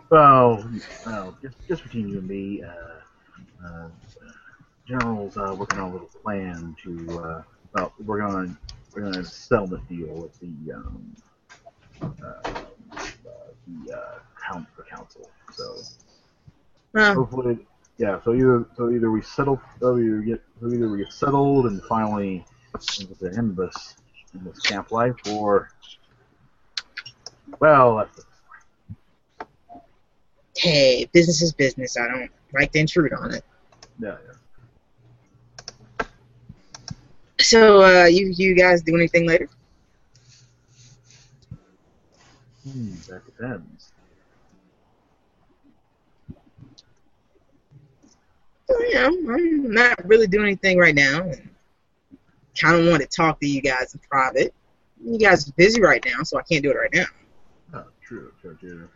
Well, 0.09 0.69
well, 1.05 1.37
just 1.41 1.57
just 1.67 1.83
between 1.83 2.09
you 2.09 2.19
and 2.19 2.27
me, 2.27 2.63
uh, 2.63 2.99
uh, 3.65 3.89
General's 4.87 5.37
uh, 5.37 5.55
working 5.57 5.79
on 5.79 5.89
a 5.89 5.93
little 5.93 6.09
plan 6.23 6.75
to. 6.83 7.19
Uh, 7.19 7.43
well, 7.73 7.93
we're 8.05 8.19
gonna 8.19 8.57
we're 8.93 9.01
gonna 9.03 9.25
settle 9.25 9.67
the 9.67 9.79
deal 9.89 10.13
with 10.15 10.39
the 10.39 10.73
um, 10.73 11.15
uh, 12.23 12.25
uh, 12.25 13.51
the 13.67 13.93
uh, 13.93 14.19
count 14.47 14.67
the 14.77 14.83
council. 14.83 15.29
So 15.51 15.87
Huh. 16.95 17.15
hopefully, 17.15 17.67
yeah. 17.97 18.21
So 18.23 18.33
either 18.33 18.65
so 18.77 18.89
either 18.91 19.11
we 19.11 19.21
settle, 19.21 19.61
so 19.79 19.97
either 19.97 20.21
get 20.21 20.43
so 20.61 20.67
either 20.71 20.89
we 20.89 20.99
get 20.99 21.11
settled 21.11 21.65
and 21.67 21.81
finally 21.83 22.45
end 23.35 23.57
this 23.57 23.95
in 24.33 24.43
this 24.45 24.59
camp 24.59 24.91
life, 24.91 25.15
or 25.29 25.71
well, 27.59 27.97
that's 27.97 28.26
Hey, 30.57 31.07
business 31.13 31.41
is 31.43 31.53
business. 31.53 31.97
I 31.97 32.07
don't 32.07 32.31
like 32.51 32.71
to 32.71 32.79
intrude 32.79 33.13
on 33.13 33.33
it. 33.33 33.43
yeah, 33.99 34.15
yeah. 34.25 36.05
So, 37.39 37.83
uh, 37.83 38.05
you 38.05 38.33
you 38.35 38.55
guys 38.55 38.81
do 38.81 38.95
anything 38.95 39.27
later? 39.27 39.47
Hmm, 42.63 42.95
that 43.07 43.23
depends. 43.25 43.91
So, 48.67 48.79
you 48.79 48.93
know, 48.95 49.33
I'm 49.33 49.71
not 49.71 50.05
really 50.05 50.27
doing 50.27 50.47
anything 50.47 50.79
right 50.79 50.95
now. 50.95 51.21
I 51.21 51.35
kind 52.59 52.81
of 52.81 52.87
want 52.87 53.01
to 53.03 53.07
talk 53.07 53.39
to 53.39 53.47
you 53.47 53.61
guys 53.61 53.93
in 53.93 54.01
private. 54.09 54.53
You 55.01 55.19
guys 55.19 55.47
are 55.47 55.53
busy 55.53 55.79
right 55.81 56.03
now, 56.03 56.23
so 56.23 56.39
I 56.39 56.41
can't 56.41 56.63
do 56.63 56.71
it 56.71 56.75
right 56.75 56.93
now. 56.93 57.05
Oh, 57.75 57.85
true, 58.01 58.31
true, 58.41 58.57
true. 58.59 58.89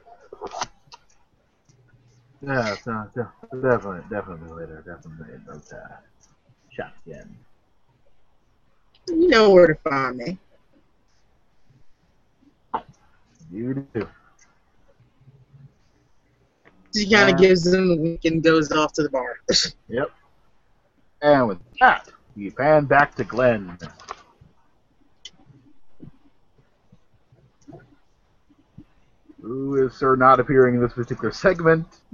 Yeah, 2.43 2.75
so, 2.75 3.07
de- 3.13 3.61
definitely, 3.61 4.01
definitely 4.09 4.49
later, 4.49 4.83
definitely 4.85 5.35
about 5.35 5.63
uh, 5.71 5.95
chat 6.71 6.93
again. 7.05 7.37
You 9.07 9.27
know 9.27 9.51
where 9.51 9.67
to 9.67 9.75
find 9.75 10.17
me. 10.17 10.39
You 13.51 13.85
do. 13.93 14.07
She 16.95 17.09
kind 17.09 17.29
of 17.29 17.37
gives 17.37 17.63
them 17.63 17.91
a 17.91 17.95
wink 17.95 18.25
and 18.25 18.43
goes 18.43 18.71
off 18.71 18.93
to 18.93 19.03
the 19.03 19.09
bar. 19.09 19.35
Yep. 19.87 20.09
And 21.21 21.47
with 21.49 21.59
that, 21.79 22.09
we 22.35 22.49
pan 22.49 22.85
back 22.85 23.13
to 23.15 23.23
Glenn. 23.23 23.77
Who 29.41 29.85
is 29.85 29.93
Sir 29.95 30.15
not 30.15 30.39
appearing 30.39 30.75
in 30.75 30.81
this 30.81 30.93
particular 30.93 31.31
segment? 31.31 31.87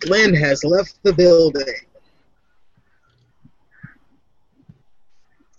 Glenn 0.00 0.34
has 0.34 0.64
left 0.64 1.02
the 1.02 1.12
building. 1.12 1.74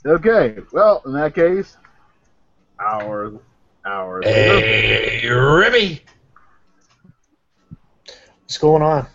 okay, 0.06 0.58
well, 0.72 1.02
in 1.06 1.14
that 1.14 1.36
case, 1.36 1.78
hours, 2.80 3.38
hours 3.86 4.26
later. 4.26 4.60
Hey, 4.60 5.28
Ribby! 5.28 6.04
What's 8.42 8.58
going 8.58 8.82
on? 8.82 9.08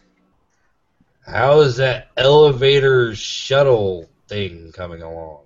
How 1.26 1.60
is 1.60 1.76
that 1.76 2.10
elevator 2.16 3.14
shuttle 3.14 4.08
thing 4.28 4.72
coming 4.72 5.02
along? 5.02 5.40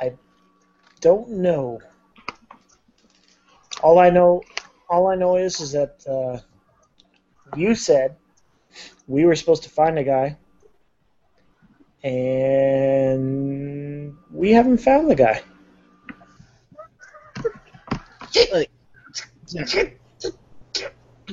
I 0.00 0.12
don't 1.02 1.28
know. 1.28 1.80
All 3.82 3.98
I 3.98 4.08
know, 4.08 4.42
all 4.88 5.08
I 5.08 5.16
know 5.16 5.36
is, 5.36 5.60
is 5.60 5.72
that 5.72 6.00
uh, 6.08 6.38
you 7.56 7.74
said 7.74 8.16
we 9.06 9.26
were 9.26 9.34
supposed 9.34 9.64
to 9.64 9.68
find 9.68 9.98
a 9.98 10.04
guy, 10.04 10.38
and 12.02 14.16
we 14.32 14.52
haven't 14.52 14.78
found 14.78 15.10
the 15.10 15.16
guy. 15.16 15.42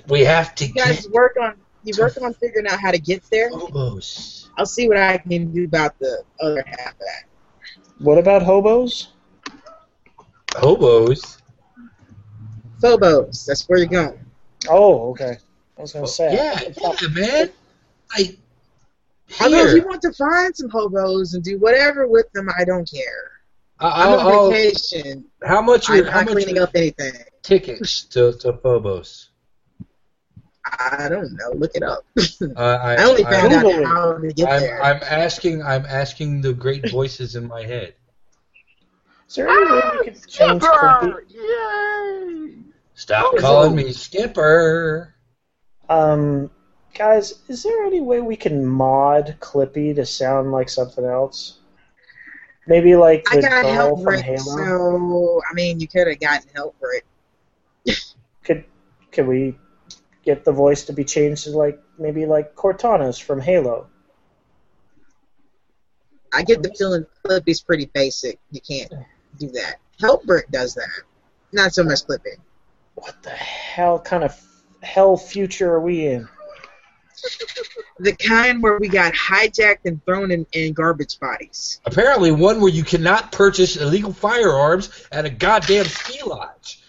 We 0.08 0.22
have 0.22 0.56
to 0.56 0.66
you 0.66 0.74
guys 0.74 1.06
get 1.06 1.12
work 1.12 1.38
on 1.40 1.56
you 1.84 1.94
work 2.00 2.18
on 2.22 2.34
figuring 2.34 2.68
out 2.68 2.80
how 2.80 2.92
to 2.92 3.00
get 3.00 3.24
there. 3.30 3.52
Phobos. 3.52 4.50
I'll 4.58 4.66
see 4.66 4.88
what 4.88 4.98
I 4.98 5.20
can 5.20 5.54
do 5.54 5.66
about 5.66 5.98
the 6.00 6.24
other 6.42 6.64
half 6.66 6.94
of 6.94 7.00
that. 7.00 7.26
What 8.00 8.18
about 8.18 8.42
hobos? 8.42 9.10
Hobos? 10.56 11.38
Phobos, 12.82 13.46
that's 13.46 13.68
where 13.68 13.80
you're 13.80 13.88
going. 13.88 14.20
Oh, 14.70 15.12
okay. 15.12 15.38
I 15.78 15.82
was 15.82 15.94
gonna 15.94 16.08
say. 16.08 16.34
Yeah, 16.34 16.60
yeah, 16.78 17.08
man. 17.10 17.50
Like, 18.18 18.38
Although 19.42 19.66
if 19.68 19.76
you 19.76 19.86
want 19.86 20.02
to 20.02 20.14
find 20.14 20.56
some 20.56 20.70
hobos 20.70 21.34
and 21.34 21.44
do 21.44 21.58
whatever 21.60 22.08
with 22.08 22.32
them, 22.32 22.50
I 22.58 22.66
don't 22.66 22.90
care. 22.90 23.32
I- 23.80 24.04
I'm 24.04 24.10
I'll, 24.10 24.20
on 24.20 24.34
I'll, 24.34 24.52
vacation. 24.52 25.26
how 25.44 25.62
much 25.62 25.90
I'm 25.90 26.04
how 26.06 26.20
not 26.22 26.26
much 26.26 26.34
cleaning 26.34 26.58
are 26.60 26.64
up 26.64 26.72
anything. 26.76 27.14
tickets 27.44 28.04
to, 28.06 28.34
to 28.34 28.54
Phobos? 28.54 29.30
I 30.66 31.08
don't 31.10 31.32
know. 31.34 31.52
Look 31.56 31.72
it 31.76 31.84
up. 31.84 32.06
Uh, 32.42 32.60
I, 32.60 32.96
I 32.98 33.04
only 33.06 33.24
found 33.24 33.54
out 33.54 33.86
how 33.86 34.14
to 34.18 34.34
get 34.34 34.50
I'm, 34.50 34.60
there. 34.62 34.84
I'm 34.84 35.02
asking. 35.04 35.64
I'm 35.64 35.86
asking 35.86 36.42
the 36.42 36.54
great 36.54 36.90
voices 36.90 37.36
in 37.36 37.48
my 37.48 37.64
head. 37.64 37.94
Is 39.30 39.36
there 39.36 39.48
any 39.48 39.72
way 39.72 39.82
we 40.00 40.06
could 40.06 40.28
change 40.28 40.64
Clippy? 40.64 41.14
Yay! 41.30 42.56
Stop 42.96 43.38
calling 43.38 43.76
me 43.76 43.92
Skipper. 43.92 45.14
Um, 45.88 46.50
guys, 46.96 47.36
is 47.48 47.62
there 47.62 47.86
any 47.86 48.02
way 48.02 48.22
we 48.22 48.36
can 48.36 48.66
mod 48.66 49.36
Clippy 49.40 49.94
to 49.94 50.04
sound 50.04 50.52
like 50.52 50.68
something 50.68 51.06
else? 51.06 51.60
Maybe 52.66 52.96
like 52.96 53.24
I 53.32 53.36
the 53.36 53.42
got 53.44 53.64
girl 53.64 53.74
help 53.74 54.00
for 54.00 54.04
from 54.06 54.14
it, 54.16 54.26
Halo. 54.26 54.40
so 54.40 55.42
I 55.48 55.54
mean, 55.54 55.80
you 55.80 55.88
could 55.88 56.08
have 56.08 56.20
gotten 56.20 56.50
help 56.56 56.76
for 56.80 56.92
it. 56.94 57.06
Could 58.44 58.66
could 59.12 59.28
we 59.28 59.56
get 60.26 60.44
the 60.44 60.52
voice 60.52 60.86
to 60.86 60.94
be 60.94 61.04
changed 61.04 61.44
to 61.44 61.52
like 61.52 61.80
maybe 62.00 62.26
like 62.26 62.56
Cortana's 62.56 63.20
from 63.20 63.40
Halo? 63.40 63.88
I 66.34 66.42
get 66.42 66.64
the 66.64 66.74
feeling 66.74 67.06
Clippy's 67.24 67.62
pretty 67.62 67.86
basic. 67.94 68.40
You 68.50 68.62
can't 68.62 68.92
do 69.38 69.50
that. 69.50 69.76
Helpbert 70.00 70.50
does 70.52 70.74
that. 70.76 70.90
Not 71.52 71.74
so 71.74 71.84
much 71.84 72.00
Clippy. 72.06 72.38
What 72.96 73.22
the 73.24 73.30
hell 73.32 74.00
kind 74.00 74.24
of 74.24 74.40
hell 74.82 75.18
future 75.18 75.74
are 75.74 75.82
we 75.82 76.06
in? 76.08 76.28
The 78.02 78.16
kind 78.16 78.64
where 78.64 78.78
we 78.80 78.88
got 78.88 79.14
hijacked 79.14 79.80
and 79.84 80.02
thrown 80.06 80.32
in, 80.32 80.46
in 80.54 80.72
garbage 80.72 81.20
bodies. 81.20 81.82
Apparently, 81.86 82.32
one 82.32 82.62
where 82.62 82.72
you 82.72 82.82
cannot 82.86 83.34
purchase 83.34 83.76
illegal 83.76 84.14
firearms 84.14 85.06
at 85.12 85.26
a 85.26 85.30
goddamn 85.30 85.84
ski 85.84 86.22
lodge. 86.26 86.82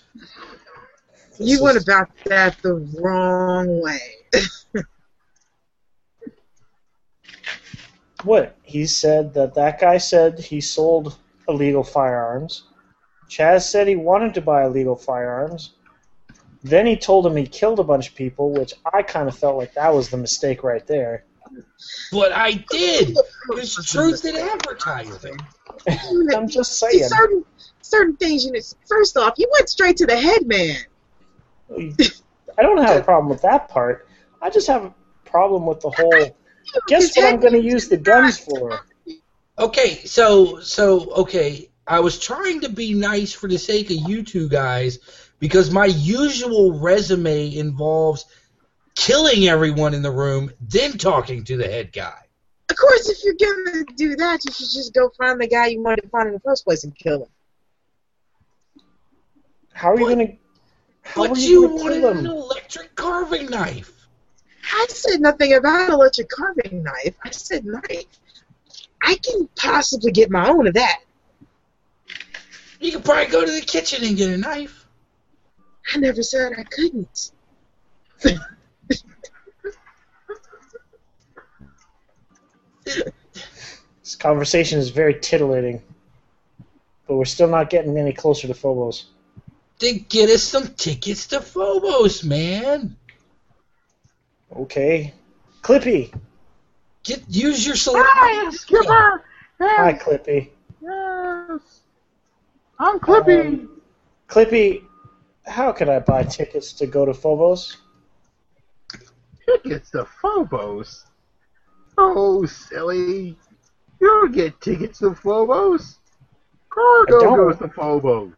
You 1.41 1.57
This 1.57 1.61
went 1.61 1.77
is- 1.79 1.83
about 1.83 2.11
that 2.27 2.63
the 2.63 2.75
wrong 3.01 3.83
way. 3.83 3.99
What? 8.23 8.55
He 8.63 8.87
said 8.87 9.35
that 9.35 9.55
that 9.55 9.81
guy 9.81 9.99
said 9.99 10.39
he 10.39 10.61
sold 10.61 11.17
illegal 11.51 11.85
firearms. 11.85 12.65
Chaz 13.29 13.63
said 13.63 13.87
he 13.87 13.97
wanted 13.97 14.35
to 14.35 14.41
buy 14.41 14.65
illegal 14.65 14.97
firearms. 14.97 15.75
Then 16.63 16.87
he 16.87 16.97
told 16.97 17.27
him 17.27 17.37
he 17.37 17.47
killed 17.47 17.81
a 17.81 17.85
bunch 17.85 18.09
of 18.09 18.15
people, 18.15 18.53
which 18.53 18.75
I 18.93 19.03
kind 19.03 19.29
of 19.29 19.37
felt 19.37 19.57
like 19.57 19.75
that 19.75 19.95
was 19.95 20.11
the 20.11 20.17
mistake 20.17 20.63
right 20.63 20.87
there. 20.87 21.25
But 22.13 22.33
I 22.33 22.65
did. 22.71 23.17
It's 23.51 23.91
truth 23.91 24.25
in 24.25 24.37
advertising. 24.37 25.39
I'm 26.35 26.49
just 26.49 26.79
See, 26.79 26.99
saying. 26.99 27.09
certain 27.09 27.45
certain 27.81 28.17
things. 28.17 28.45
You 28.45 28.53
know, 28.53 28.61
first 28.87 29.17
off, 29.17 29.35
you 29.39 29.49
went 29.53 29.69
straight 29.69 29.97
to 29.99 30.07
the 30.07 30.17
head 30.17 30.47
man. 30.47 30.77
I 32.59 32.63
don't 32.63 32.79
have 32.79 32.97
a 32.97 33.03
problem 33.03 33.31
with 33.31 33.43
that 33.43 33.69
part. 33.69 34.07
I 34.43 34.51
just 34.51 34.67
have 34.67 34.85
a 34.85 34.95
problem 35.25 35.67
with 35.67 35.81
the 35.81 35.91
whole. 35.91 36.37
Guess 36.89 37.17
what 37.17 37.33
I'm 37.33 37.41
going 37.41 37.55
to 37.55 37.63
use 37.63 37.89
the 37.89 37.97
guns 37.97 38.39
for? 38.39 38.85
Okay, 39.61 39.97
so 40.07 40.61
so 40.61 41.11
okay, 41.13 41.69
I 41.87 42.01
was 42.01 42.19
trying 42.19 42.63
to 42.63 42.71
be 42.71 42.95
nice 42.95 43.33
for 43.35 43.47
the 43.47 43.59
sake 43.59 43.91
of 43.91 44.09
you 44.09 44.23
two 44.23 44.49
guys 44.49 44.99
because 45.39 45.71
my 45.71 45.85
usual 45.87 46.79
resume 46.81 47.55
involves 47.55 48.25
killing 48.95 49.49
everyone 49.49 49.93
in 49.93 50.03
the 50.03 50.11
room, 50.11 50.51
then 50.61 50.93
talking 50.97 51.45
to 51.45 51.59
the 51.59 51.67
head 51.69 51.93
guy. 51.93 52.19
Of 52.71 52.77
course, 52.77 53.09
if 53.11 53.19
you're 53.23 53.35
gonna 53.35 53.85
do 53.97 54.17
that, 54.17 54.45
you 54.47 54.53
should 54.53 54.71
just 54.73 54.95
go 54.95 55.11
find 55.19 55.39
the 55.41 55.47
guy 55.47 55.67
you 55.67 55.83
wanted 55.83 56.03
to 56.03 56.09
find 56.09 56.29
in 56.29 56.35
the 56.35 56.41
first 56.41 56.65
place 56.65 56.85
and 56.85 56.97
kill 56.97 57.25
him. 57.25 57.29
How 59.75 59.93
are 59.93 59.99
you 59.99 60.07
What? 60.07 60.15
going 60.17 60.27
to? 60.27 60.37
How 61.03 61.23
But 61.23 61.37
are 61.37 61.39
you 61.39 61.49
you 61.49 61.69
going 61.69 61.77
to 61.77 61.83
wanted 61.83 62.01
kill 62.01 62.11
an 62.11 62.19
him? 62.19 62.27
electric 62.27 62.95
carving 62.95 63.47
knife. 63.51 63.93
I 64.73 64.87
said 64.89 65.21
nothing 65.21 65.53
about 65.55 65.89
an 65.89 65.93
electric 65.93 66.29
carving 66.29 66.83
knife. 66.83 67.15
I 67.25 67.31
said 67.31 67.65
knife. 67.65 68.05
I 69.03 69.17
can 69.17 69.49
possibly 69.57 70.13
get 70.13 70.31
my 70.31 70.49
own 70.49 70.67
of 70.67 70.75
that. 70.75 71.01
You 72.81 72.93
could 72.93 73.05
probably 73.05 73.27
go 73.27 73.45
to 73.45 73.53
the 73.53 73.61
kitchen 73.61 74.05
and 74.05 74.17
get 74.17 74.31
a 74.31 74.37
knife. 74.37 74.87
I 75.95 75.99
never 75.99 76.23
said 76.23 76.53
I 76.57 76.63
couldn't. 76.65 77.33
This 82.85 84.17
conversation 84.19 84.79
is 84.79 84.91
very 84.91 85.15
titillating, 85.21 85.83
but 87.07 87.17
we're 87.17 87.25
still 87.25 87.49
not 87.49 87.71
getting 87.71 87.97
any 87.97 88.13
closer 88.13 88.49
to 88.49 88.55
Phobos. 88.55 89.07
Then 89.79 90.05
get 90.09 90.31
us 90.31 90.43
some 90.43 90.69
tickets 90.75 91.27
to 91.29 91.41
Phobos, 91.41 92.25
man. 92.25 92.97
Okay, 94.55 95.15
Clippy. 95.63 96.13
Get 97.05 97.23
use 97.29 97.67
your 97.67 97.77
celebrity. 97.77 98.11
Hi, 98.13 98.51
Skipper. 98.51 99.25
Hi, 99.61 99.91
Yes, 99.91 100.03
Clippy. 100.03 100.51
yes. 100.83 101.81
I'm 102.79 102.99
Clippy. 102.99 103.41
Um, 103.61 103.81
Clippy, 104.29 104.85
how 105.47 105.73
can 105.73 105.89
I 105.89 105.99
buy 105.99 106.23
tickets 106.25 106.73
to 106.75 106.87
go 106.87 107.05
to 107.05 107.13
Phobos? 107.15 107.77
tickets 109.47 109.91
to 109.91 110.05
Phobos. 110.23 111.05
Oh, 111.99 112.47
silly. 112.47 113.37
You 114.01 114.07
don't 114.07 114.33
get 114.33 114.61
tickets 114.61 115.01
to 115.01 115.15
Phobos. 115.15 115.99
Cargo 116.71 117.21
don't. 117.21 117.37
goes 117.37 117.59
to 117.59 117.69
Phobos. 117.69 118.33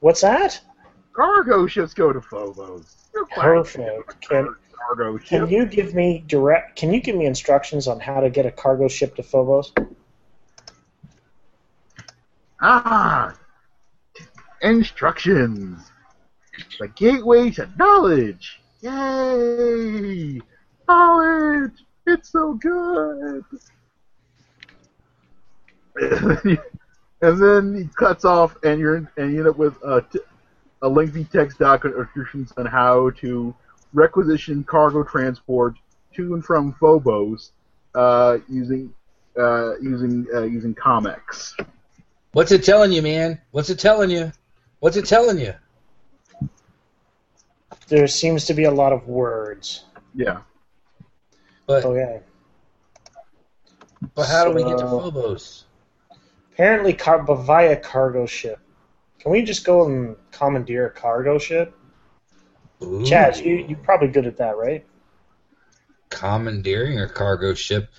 What's 0.00 0.20
that? 0.20 0.60
Cargo 1.12 1.66
ships 1.66 1.92
go 1.94 2.12
to 2.12 2.20
Phobos. 2.20 2.94
You're. 3.14 3.26
Perfect. 3.26 4.20
Can 4.28 4.54
Cargo 4.78 5.18
can 5.18 5.48
you 5.48 5.66
give 5.66 5.94
me 5.94 6.24
direct? 6.26 6.76
Can 6.76 6.92
you 6.92 7.00
give 7.00 7.16
me 7.16 7.26
instructions 7.26 7.88
on 7.88 8.00
how 8.00 8.20
to 8.20 8.30
get 8.30 8.46
a 8.46 8.50
cargo 8.50 8.88
ship 8.88 9.16
to 9.16 9.22
Phobos? 9.22 9.72
Ah, 12.60 13.34
instructions. 14.62 15.90
The 16.78 16.88
gateway 16.88 17.50
to 17.52 17.68
knowledge. 17.78 18.60
Yay! 18.80 20.40
Knowledge. 20.88 21.72
It's 22.06 22.30
so 22.30 22.54
good. 22.54 23.44
and 27.22 27.42
then 27.42 27.74
he 27.74 27.88
cuts 27.96 28.24
off, 28.24 28.56
and 28.62 28.78
you're 28.78 28.96
and 29.16 29.32
you 29.32 29.38
end 29.40 29.48
up 29.48 29.56
with 29.56 29.76
a, 29.82 30.02
t- 30.02 30.20
a 30.82 30.88
lengthy 30.88 31.24
text 31.24 31.58
document 31.58 31.98
instructions 31.98 32.52
on 32.56 32.66
how 32.66 33.10
to 33.10 33.54
requisition 33.96 34.62
cargo 34.62 35.02
transport 35.02 35.74
to 36.14 36.34
and 36.34 36.44
from 36.44 36.74
Phobos 36.74 37.50
uh, 37.94 38.38
using 38.48 38.92
uh, 39.36 39.76
using 39.78 40.26
uh, 40.32 40.42
using 40.42 40.74
Comex. 40.74 41.52
What's 42.32 42.52
it 42.52 42.62
telling 42.62 42.92
you, 42.92 43.02
man? 43.02 43.40
What's 43.50 43.70
it 43.70 43.78
telling 43.78 44.10
you? 44.10 44.30
What's 44.80 44.96
it 44.96 45.06
telling 45.06 45.38
you? 45.38 45.54
There 47.88 48.06
seems 48.06 48.44
to 48.46 48.54
be 48.54 48.64
a 48.64 48.70
lot 48.70 48.92
of 48.92 49.08
words. 49.08 49.84
Yeah. 50.14 50.38
But 51.66 51.84
Okay. 51.84 52.20
but 54.14 54.26
how 54.26 54.44
do 54.44 54.54
we 54.54 54.62
get 54.62 54.78
to 54.78 54.86
Phobos? 54.86 55.64
Apparently, 56.52 56.92
car- 56.92 57.22
but 57.22 57.36
via 57.36 57.76
cargo 57.76 58.26
ship. 58.26 58.60
Can 59.18 59.32
we 59.32 59.42
just 59.42 59.64
go 59.64 59.86
and 59.86 60.16
commandeer 60.30 60.86
a 60.86 60.90
cargo 60.90 61.38
ship? 61.38 61.74
Ooh, 62.82 63.00
Chaz, 63.00 63.44
you 63.44 63.64
you're 63.68 63.78
probably 63.78 64.08
good 64.08 64.26
at 64.26 64.36
that, 64.36 64.56
right? 64.56 64.84
commandeering 66.10 67.00
a 67.00 67.08
cargo 67.08 67.54
ship. 67.54 67.90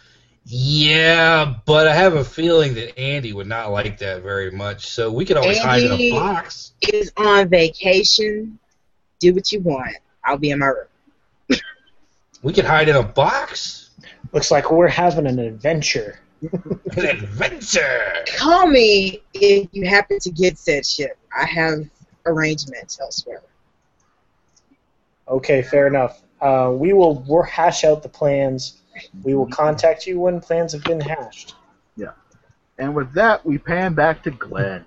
Yeah, 0.46 1.56
but 1.66 1.88
I 1.88 1.94
have 1.94 2.16
a 2.16 2.24
feeling 2.24 2.74
that 2.76 2.98
Andy 2.98 3.34
would 3.34 3.48
not 3.48 3.72
like 3.72 3.98
that 4.00 4.24
very 4.24 4.50
much. 4.50 4.90
So 4.90 5.12
we 5.12 5.26
could 5.26 5.36
always 5.36 5.60
hide 5.60 5.84
in 5.84 5.92
a 5.92 6.12
box. 6.12 6.72
Is 6.94 7.12
on 7.18 7.50
vacation. 7.50 8.58
Do 9.20 9.34
what 9.34 9.52
you 9.52 9.60
want. 9.60 9.98
I'll 10.24 10.38
be 10.38 10.52
in 10.52 10.60
my 10.60 10.68
room. 10.68 10.88
We 12.44 12.54
could 12.54 12.66
hide 12.66 12.88
in 12.88 12.96
a 12.96 13.04
box. 13.04 13.90
Looks 14.32 14.52
like 14.52 14.72
we're 14.72 14.88
having 14.88 15.26
an 15.26 15.40
adventure. 15.40 16.20
An 16.52 17.06
adventure. 17.06 18.14
Call 18.38 18.68
me 18.68 19.24
if 19.34 19.68
you 19.72 19.88
happen 19.88 20.20
to 20.20 20.30
get 20.30 20.60
said 20.60 20.86
ship. 20.86 21.18
I 21.36 21.46
have 21.46 21.90
arrangements 22.28 23.00
elsewhere. 23.02 23.42
Okay, 25.28 25.62
fair 25.62 25.88
enough. 25.88 26.22
Uh, 26.40 26.72
we 26.74 26.94
will 26.94 27.44
hash 27.44 27.84
out 27.84 28.04
the 28.04 28.10
plans. 28.10 28.82
We 29.24 29.36
will 29.36 29.48
contact 29.48 30.08
you 30.08 30.20
when 30.20 30.40
plans 30.40 30.74
have 30.74 30.84
been 30.84 31.02
hashed. 31.02 31.56
Yeah. 31.96 32.12
And 32.78 32.96
with 32.96 33.14
that, 33.14 33.46
we 33.46 33.58
pan 33.58 33.94
back 33.94 34.24
to 34.24 34.32
Glenn. 34.32 34.86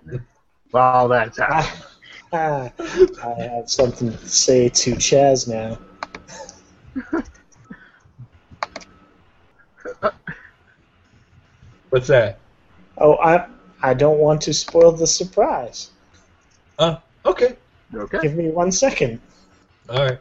While 0.71 1.09
that's 1.09 1.39
happening. 1.39 1.83
Ah, 2.33 2.71
I 2.83 3.43
have 3.43 3.69
something 3.69 4.13
to 4.13 4.29
say 4.29 4.69
to 4.69 4.93
Chaz 4.93 5.49
now. 5.49 5.77
What's 11.91 12.07
that? 12.07 12.39
Oh, 12.99 13.17
I 13.17 13.49
I 13.83 13.95
don't 13.95 14.19
want 14.19 14.43
to 14.43 14.55
spoil 14.55 14.93
the 14.93 15.09
surprise. 15.09 15.91
Okay. 17.27 17.57
Okay. 17.93 18.19
Give 18.23 18.37
me 18.37 18.51
one 18.51 18.71
second 18.71 19.21
All 19.89 20.05
right. 20.05 20.19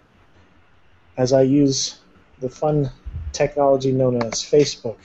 As 1.20 1.34
I 1.34 1.42
use 1.42 2.00
the 2.40 2.50
fun 2.50 2.90
technology 3.34 3.92
known 3.92 4.24
as 4.24 4.36
Facebook. 4.36 4.96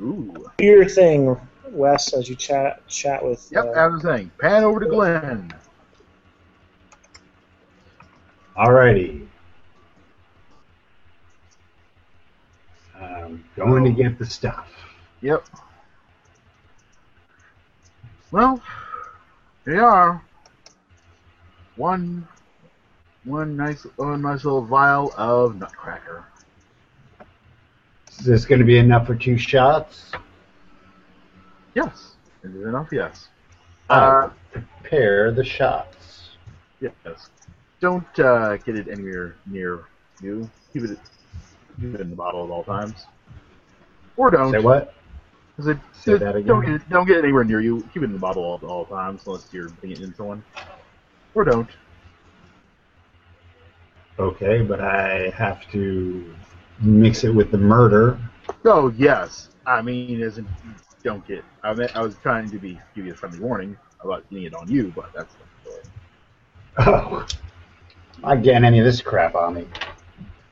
Ooh. 0.00 0.48
Your 0.60 0.88
thing, 0.88 1.36
Wes, 1.70 2.12
as 2.14 2.28
you 2.28 2.36
chat 2.36 2.86
chat 2.86 3.22
with. 3.24 3.48
Yep, 3.50 3.64
uh, 3.64 3.70
I 3.70 3.86
was 3.88 4.02
saying. 4.02 4.30
Pan 4.38 4.62
over 4.62 4.78
to 4.78 4.86
Glenn. 4.86 5.52
Alrighty. 8.56 9.26
Um, 13.00 13.44
going 13.56 13.82
to 13.84 13.90
get 13.90 14.20
the 14.20 14.26
stuff. 14.26 14.68
Yep. 15.20 15.44
Well, 18.30 18.62
here 19.64 19.74
you 19.74 19.84
are. 19.84 20.22
One, 21.74 22.28
one 23.24 23.56
nice, 23.56 23.82
one 23.96 24.22
nice 24.22 24.44
little 24.44 24.64
vial 24.64 25.12
of 25.16 25.56
Nutcracker. 25.56 26.24
Is 28.10 28.18
this 28.24 28.44
going 28.44 28.58
to 28.58 28.64
be 28.64 28.78
enough 28.78 29.06
for 29.06 29.14
two 29.14 29.38
shots? 29.38 30.12
Yes, 31.74 32.14
is 32.42 32.54
it 32.54 32.60
enough? 32.66 32.88
Yes. 32.92 33.28
I 33.88 33.94
Uh, 33.98 34.30
prepare 34.52 35.32
the 35.32 35.44
shots. 35.44 36.30
yes. 36.80 37.30
Don't 37.80 38.06
uh, 38.20 38.56
get 38.58 38.76
it 38.76 38.88
anywhere 38.88 39.36
near 39.46 39.86
you. 40.20 40.48
Keep 40.72 40.84
it, 40.84 40.98
keep 41.80 41.94
it 41.94 42.00
in 42.00 42.10
the 42.10 42.16
bottle 42.16 42.44
at 42.44 42.50
all 42.50 42.62
times. 42.64 43.06
Or 44.16 44.30
don't. 44.30 44.52
Say 44.52 44.60
what? 44.60 44.94
it, 45.58 45.78
Say 45.92 46.12
it- 46.12 46.18
that 46.20 46.36
again. 46.36 46.46
Don't 46.46 46.64
get, 46.64 46.74
it, 46.74 46.88
don't 46.90 47.06
get 47.06 47.16
it 47.18 47.24
anywhere 47.24 47.44
near 47.44 47.60
you. 47.60 47.80
Keep 47.94 48.02
it 48.02 48.06
in 48.06 48.12
the 48.12 48.18
bottle 48.18 48.54
at 48.54 48.62
all 48.66 48.84
times, 48.84 49.22
unless 49.26 49.48
you're 49.52 49.68
putting 49.70 49.92
it 49.92 50.00
in 50.00 50.14
someone. 50.14 50.44
Or 51.34 51.44
don't. 51.44 51.68
Okay, 54.18 54.62
but 54.62 54.80
I 54.80 55.30
have 55.36 55.68
to 55.72 56.34
mix 56.80 57.24
it 57.24 57.30
with 57.30 57.50
the 57.50 57.58
murder. 57.58 58.18
Oh 58.64 58.92
yes, 58.96 59.48
I 59.66 59.82
mean, 59.82 60.20
isn't 60.20 60.46
don't 61.02 61.26
get. 61.26 61.44
I 61.62 61.74
mean, 61.74 61.88
I 61.94 62.02
was 62.02 62.14
trying 62.22 62.50
to 62.50 62.58
be 62.58 62.78
give 62.94 63.06
you 63.06 63.12
a 63.12 63.16
friendly 63.16 63.40
warning 63.40 63.76
about 64.00 64.28
getting 64.30 64.44
it 64.44 64.54
on 64.54 64.70
you, 64.70 64.92
but 64.94 65.10
that's. 65.14 65.34
Oh, 66.78 67.26
I 68.24 68.36
getting 68.36 68.64
any 68.64 68.78
of 68.78 68.84
this 68.84 69.00
crap 69.00 69.34
on 69.34 69.54
me. 69.54 69.66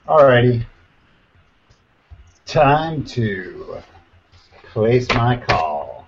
Alrighty, 0.09 0.65
time 2.47 3.05
to 3.05 3.83
place 4.73 5.09
my 5.11 5.37
call. 5.37 6.07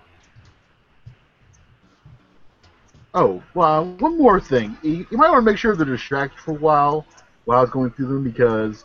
Oh, 3.14 3.42
well, 3.52 3.84
one 3.98 4.16
more 4.16 4.40
thing. 4.40 4.76
You 4.82 5.06
might 5.10 5.30
want 5.30 5.44
to 5.44 5.50
make 5.50 5.58
sure 5.58 5.76
they're 5.76 5.84
distracted 5.84 6.38
for 6.40 6.52
a 6.52 6.54
while 6.54 7.04
while 7.44 7.58
I 7.58 7.60
was 7.60 7.70
going 7.70 7.90
through 7.90 8.08
them 8.08 8.24
because 8.24 8.84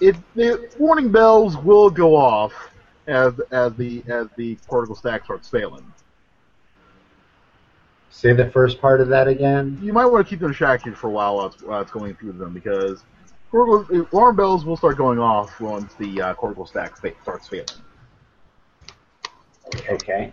it 0.00 0.16
the 0.34 0.70
warning 0.78 1.10
bells 1.10 1.56
will 1.56 1.90
go 1.90 2.16
off 2.16 2.52
as 3.06 3.34
as 3.50 3.74
the 3.74 4.02
as 4.08 4.28
the 4.36 4.56
cortical 4.66 4.96
stack 4.96 5.24
starts 5.24 5.48
failing. 5.48 5.84
Say 8.10 8.32
the 8.32 8.50
first 8.50 8.80
part 8.80 9.00
of 9.00 9.08
that 9.08 9.26
again. 9.26 9.78
You 9.82 9.92
might 9.92 10.06
want 10.06 10.24
to 10.24 10.30
keep 10.30 10.40
them 10.40 10.50
distracted 10.50 10.96
for 10.96 11.08
a 11.08 11.10
while 11.10 11.36
while 11.36 11.46
it's, 11.46 11.62
while 11.62 11.82
it's 11.82 11.90
going 11.90 12.14
through 12.14 12.32
them 12.32 12.54
because 12.54 13.02
cortical, 13.50 14.06
alarm 14.12 14.36
bells 14.36 14.64
will 14.64 14.76
start 14.76 14.96
going 14.96 15.18
off 15.18 15.60
once 15.60 15.94
the 15.94 16.22
uh, 16.22 16.34
cortical 16.34 16.64
stack 16.64 16.96
fa- 16.96 17.12
starts 17.22 17.48
failing. 17.48 17.66
Okay. 19.90 20.32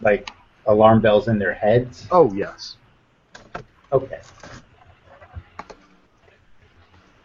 Like 0.00 0.30
alarm 0.66 1.00
bells 1.00 1.28
in 1.28 1.38
their 1.38 1.54
heads. 1.54 2.06
Oh 2.10 2.32
yes. 2.34 2.76
Okay. 3.92 4.20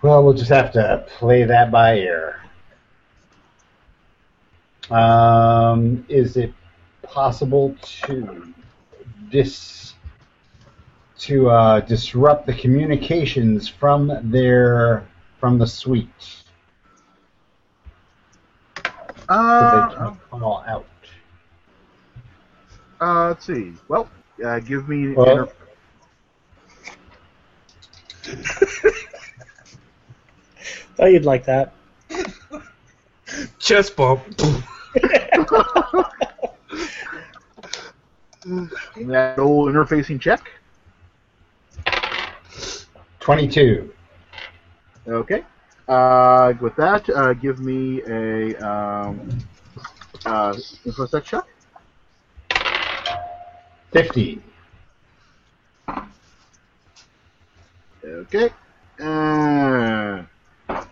Well, 0.02 0.24
we'll 0.24 0.34
just 0.34 0.50
have 0.50 0.72
to 0.74 1.06
play 1.08 1.44
that 1.44 1.72
by 1.72 1.96
ear. 1.98 2.42
Um, 4.90 6.06
is 6.10 6.38
it 6.38 6.54
possible 7.04 7.76
to 8.06 8.54
dis 9.30 9.94
to 11.20 11.50
uh, 11.50 11.80
disrupt 11.82 12.48
the 12.48 12.54
communications 12.54 13.68
from 13.70 14.12
their 14.32 15.06
from 15.40 15.58
the 15.60 15.68
suite 15.68 16.44
so 19.58 19.66
Uh, 19.66 19.66
they 19.66 19.96
can 19.96 20.18
call 20.30 20.64
out? 20.68 20.86
uh, 23.00 23.28
let's 23.30 23.46
see. 23.46 23.74
Well, 23.88 24.10
uh, 24.44 24.60
give 24.60 24.88
me. 24.90 25.16
Well- 25.16 25.52
inter- 31.02 31.06
Thought 31.06 31.14
you'd 31.14 31.26
like 31.26 31.46
that. 31.46 31.74
Chest 33.60 33.96
bump. 33.96 34.22
that 38.96 39.36
old 39.38 39.74
interfacing 39.74 40.20
check. 40.20 40.52
Twenty-two. 43.20 43.92
Okay. 45.08 45.44
Uh, 45.88 46.54
with 46.62 46.76
that, 46.76 47.10
uh, 47.10 47.34
give 47.34 47.60
me 47.60 48.02
a 48.04 48.56
um, 48.66 49.44
uh, 50.26 50.54
infosec 50.86 51.24
check. 51.24 51.44
Fifty. 53.92 54.42
Okay. 58.04 58.50
Uh, 59.00 60.24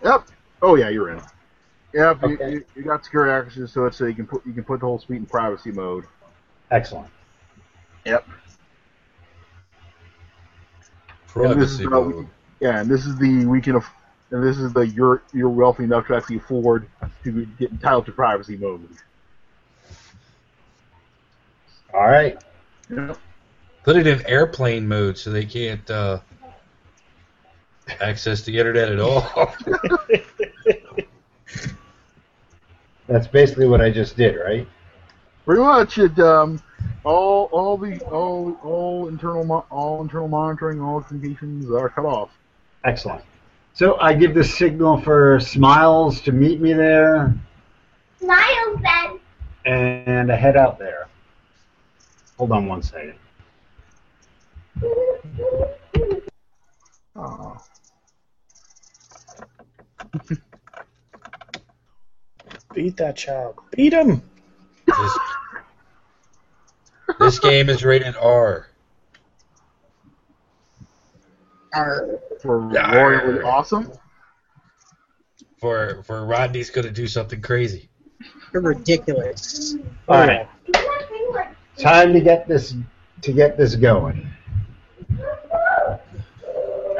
yep. 0.04 0.24
Oh 0.62 0.74
yeah, 0.76 0.88
you're 0.88 1.10
in. 1.10 1.20
Yep. 1.92 2.22
You, 2.22 2.34
Okay. 2.34 2.52
you, 2.52 2.64
you 2.76 2.82
got 2.82 3.04
secure 3.04 3.28
access 3.30 3.72
to 3.72 3.86
it, 3.86 3.94
so 3.94 4.06
you 4.06 4.14
can 4.14 4.26
put 4.26 4.44
you 4.46 4.52
can 4.52 4.64
put 4.64 4.80
the 4.80 4.86
whole 4.86 4.98
suite 4.98 5.18
in 5.20 5.26
privacy 5.26 5.72
mode. 5.72 6.04
Excellent. 6.70 7.08
Yep. 8.04 8.26
Privacy 11.28 11.84
about- 11.84 12.08
mode. 12.08 12.26
Yeah, 12.60 12.80
and 12.80 12.90
this 12.90 13.06
is 13.06 13.16
the 13.16 13.46
weekend 13.46 13.76
of, 13.78 13.86
and 14.30 14.42
this 14.44 14.58
is 14.58 14.72
the 14.74 14.86
you're 14.86 15.22
you're 15.32 15.48
wealthy 15.48 15.84
enough 15.84 16.06
to 16.08 16.16
actually 16.16 16.36
afford 16.36 16.86
to 17.24 17.46
get 17.58 17.70
entitled 17.70 18.04
to 18.06 18.12
privacy 18.12 18.56
mode. 18.58 18.86
All 21.94 22.06
right. 22.06 22.40
Yep. 22.90 23.16
Put 23.82 23.96
it 23.96 24.06
in 24.06 24.24
airplane 24.26 24.86
mode 24.86 25.16
so 25.16 25.30
they 25.30 25.46
can't 25.46 25.88
uh, 25.90 26.20
access 28.00 28.42
the 28.42 28.56
internet 28.58 28.90
at 28.90 29.00
all. 29.00 29.28
That's 33.06 33.26
basically 33.26 33.66
what 33.66 33.80
I 33.80 33.90
just 33.90 34.16
did, 34.16 34.36
right? 34.36 34.68
Pretty 35.44 35.62
much, 35.62 35.98
it 35.98 36.16
um, 36.20 36.62
all 37.02 37.48
all 37.50 37.76
the 37.76 37.98
all 38.02 38.56
all 38.62 39.08
internal 39.08 39.44
mo- 39.44 39.66
all 39.70 40.00
internal 40.02 40.28
monitoring, 40.28 40.80
all 40.80 41.00
communications 41.00 41.70
are 41.72 41.88
cut 41.88 42.04
off. 42.04 42.30
Excellent. 42.84 43.24
So 43.74 43.98
I 44.00 44.14
give 44.14 44.34
the 44.34 44.44
signal 44.44 45.00
for 45.00 45.40
Smiles 45.40 46.20
to 46.22 46.32
meet 46.32 46.60
me 46.60 46.72
there, 46.72 47.34
Smiles 48.20 48.80
then. 48.82 49.18
and 49.64 50.30
I 50.30 50.36
head 50.36 50.56
out 50.56 50.78
there. 50.78 51.08
Hold 52.38 52.52
on 52.52 52.66
one 52.66 52.82
second. 52.82 53.14
Oh. 57.16 57.60
Beat 62.74 62.96
that 62.98 63.16
child. 63.16 63.56
Beat 63.72 63.92
him. 63.92 64.22
this, 64.86 65.18
this 67.18 67.38
game 67.40 67.68
is 67.68 67.84
rated 67.84 68.16
R. 68.16 68.68
R. 71.74 72.18
For 72.40 72.58
royally 72.58 73.42
awesome. 73.42 73.92
For 75.58 76.02
for 76.04 76.24
Rodney's 76.24 76.70
gonna 76.70 76.90
do 76.90 77.06
something 77.06 77.42
crazy. 77.42 77.90
You're 78.52 78.62
ridiculous. 78.62 79.76
All 80.08 80.26
right, 80.26 80.48
time 81.76 82.12
to 82.12 82.20
get 82.20 82.48
this 82.48 82.74
to 83.22 83.32
get 83.32 83.56
this 83.56 83.76
going. 83.76 84.26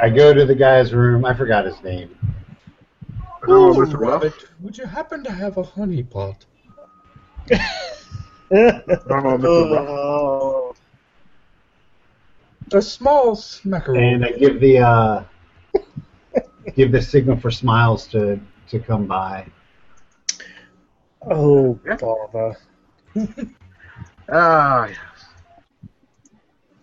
I 0.01 0.09
go 0.09 0.33
to 0.33 0.45
the 0.45 0.55
guy's 0.55 0.93
room. 0.93 1.25
I 1.25 1.35
forgot 1.35 1.65
his 1.65 1.83
name. 1.83 2.17
Oh, 3.51 3.75
Mr. 3.75 3.99
Ruff. 3.99 4.25
would 4.61 4.77
you 4.79 4.87
happen 4.87 5.23
to 5.25 5.31
have 5.33 5.57
a 5.57 5.63
honey 5.63 6.03
pot? 6.03 6.45
I 7.51 7.57
Mr. 8.51 9.09
Ruff. 9.09 9.41
Oh. 9.45 10.75
A 12.73 12.81
small 12.83 13.35
smackeroo. 13.35 13.99
and 13.99 14.25
I 14.25 14.31
give 14.31 14.61
the 14.61 14.79
uh, 14.79 15.25
give 16.77 16.93
the 16.93 17.03
signal 17.03 17.37
for 17.37 17.51
Smiles 17.51 18.07
to 18.09 18.39
to 18.69 18.79
come 18.79 19.07
by. 19.07 19.47
Oh, 21.29 21.79
Yeah. 21.85 21.97
bother. 21.97 22.57
Ah, 24.33 24.87
yes. 24.87 24.97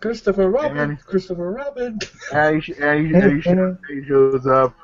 Christopher 0.01 0.49
Robin. 0.49 0.77
And- 0.77 0.99
Christopher 0.99 1.49
Robin. 1.53 1.97
And 2.33 2.61
he, 2.61 2.73
and 2.73 3.07
he, 3.07 3.13
and 3.15 3.41
he, 3.41 3.49
and 3.49 3.77
he 3.89 4.03
shows 4.05 4.45
up. 4.45 4.75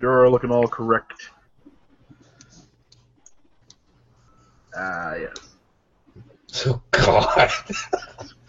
Dura 0.00 0.30
looking 0.30 0.50
all 0.50 0.68
correct. 0.68 1.30
Ah, 4.76 5.14
yes. 5.14 6.66
Oh 6.66 6.82
God. 6.90 7.50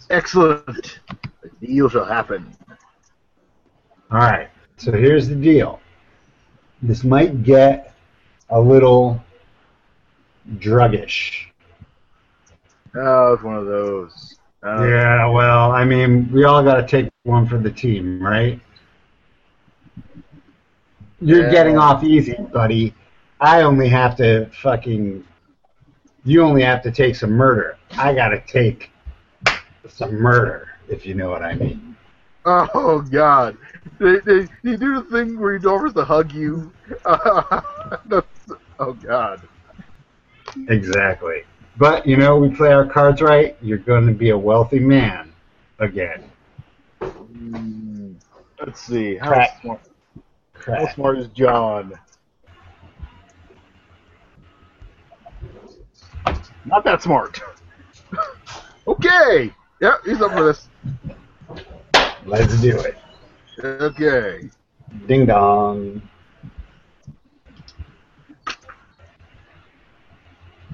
Excellent. 0.09 0.99
The 1.41 1.67
deal 1.67 1.89
shall 1.89 2.05
happen. 2.05 2.55
All 4.11 4.19
right. 4.19 4.49
So 4.77 4.91
here's 4.91 5.27
the 5.27 5.35
deal. 5.35 5.79
This 6.81 7.03
might 7.03 7.43
get 7.43 7.93
a 8.49 8.59
little 8.59 9.21
druggish. 10.55 11.47
Oh, 12.95 13.33
it's 13.33 13.43
one 13.43 13.55
of 13.55 13.65
those. 13.65 14.35
Uh, 14.63 14.85
Yeah, 14.85 15.27
well, 15.29 15.71
I 15.71 15.83
mean, 15.85 16.31
we 16.31 16.43
all 16.45 16.63
got 16.63 16.75
to 16.75 16.87
take 16.87 17.11
one 17.23 17.47
for 17.47 17.57
the 17.57 17.71
team, 17.71 18.23
right? 18.23 18.59
You're 21.19 21.45
Yeah. 21.45 21.51
getting 21.51 21.77
off 21.77 22.03
easy, 22.03 22.35
buddy. 22.53 22.93
I 23.39 23.61
only 23.61 23.87
have 23.89 24.15
to 24.17 24.47
fucking. 24.61 25.23
You 26.23 26.41
only 26.41 26.63
have 26.63 26.81
to 26.83 26.91
take 26.91 27.15
some 27.15 27.31
murder. 27.31 27.77
I 27.97 28.13
got 28.13 28.29
to 28.29 28.41
take 28.41 28.91
some 29.87 30.15
murder, 30.15 30.69
if 30.89 31.05
you 31.05 31.13
know 31.13 31.29
what 31.29 31.41
I 31.43 31.53
mean. 31.55 31.95
Oh 32.45 33.01
God! 33.11 33.57
They, 33.99 34.19
they, 34.19 34.47
they 34.63 34.75
do 34.77 34.95
the 35.01 35.07
thing 35.11 35.39
where 35.39 35.57
he 35.57 35.65
offers 35.65 35.93
to 35.93 36.03
hug 36.05 36.31
you. 36.33 36.71
That's- 37.05 38.23
oh 38.79 38.93
God! 38.93 39.41
Exactly. 40.69 41.43
But, 41.77 42.07
you 42.07 42.17
know, 42.17 42.37
we 42.37 42.49
play 42.49 42.71
our 42.73 42.85
cards 42.85 43.21
right. 43.21 43.55
You're 43.61 43.77
going 43.77 44.07
to 44.07 44.13
be 44.13 44.29
a 44.31 44.37
wealthy 44.37 44.79
man 44.79 45.31
again. 45.79 46.23
Hmm, 47.01 48.13
let's 48.59 48.81
see. 48.81 49.15
How 49.17 49.27
Crack. 49.27 49.61
smart, 49.61 49.81
how 50.65 50.93
smart 50.93 51.19
is 51.19 51.27
John? 51.29 51.93
Not 56.65 56.83
that 56.83 57.01
smart. 57.01 57.41
okay. 58.87 59.53
Yeah, 59.81 59.95
he's 60.03 60.21
up 60.21 60.33
for 60.33 60.43
this. 60.43 60.67
Let's 62.25 62.59
do 62.61 62.77
it. 62.79 62.97
Okay. 63.63 64.49
Ding 65.07 65.25
dong. 65.25 66.01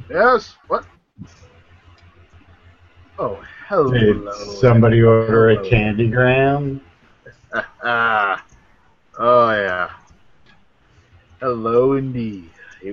Yes. 0.09 0.55
What? 0.67 0.85
Oh, 3.19 3.41
hello. 3.67 3.91
Did 3.91 4.33
somebody 4.59 5.01
order 5.03 5.51
a 5.51 5.57
candygram? 5.57 6.81
Ah. 7.83 8.43
oh, 9.17 9.51
yeah. 9.51 9.89
Hello, 11.39 11.93
indeed. 11.93 12.49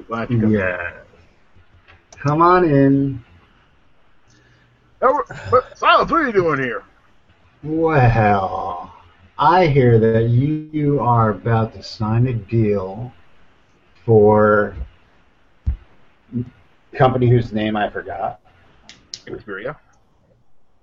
Why 0.08 0.26
don't 0.26 0.30
you 0.32 0.40
come 0.40 0.52
Yeah. 0.52 0.92
Come 2.18 2.42
on 2.42 2.64
in. 2.64 3.24
Oh, 5.02 5.22
what, 5.48 5.78
Silence, 5.78 6.10
what 6.10 6.20
are 6.20 6.26
you 6.26 6.32
doing 6.32 6.60
here? 6.60 6.84
Well, 7.62 8.94
I 9.38 9.66
hear 9.66 9.98
that 9.98 10.28
you 10.28 11.00
are 11.00 11.30
about 11.30 11.72
to 11.74 11.82
sign 11.82 12.26
a 12.26 12.34
deal 12.34 13.12
for 14.04 14.76
company 16.92 17.28
whose 17.28 17.52
name 17.52 17.76
I 17.76 17.88
forgot 17.88 18.40
Experia. 19.26 19.76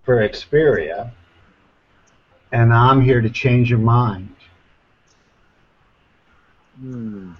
for 0.03 0.27
Experia, 0.27 1.11
and 2.51 2.73
I'm 2.73 3.01
here 3.01 3.21
to 3.21 3.29
change 3.29 3.69
your 3.69 3.79
mind. 3.79 4.33
Hmm. 6.79 7.33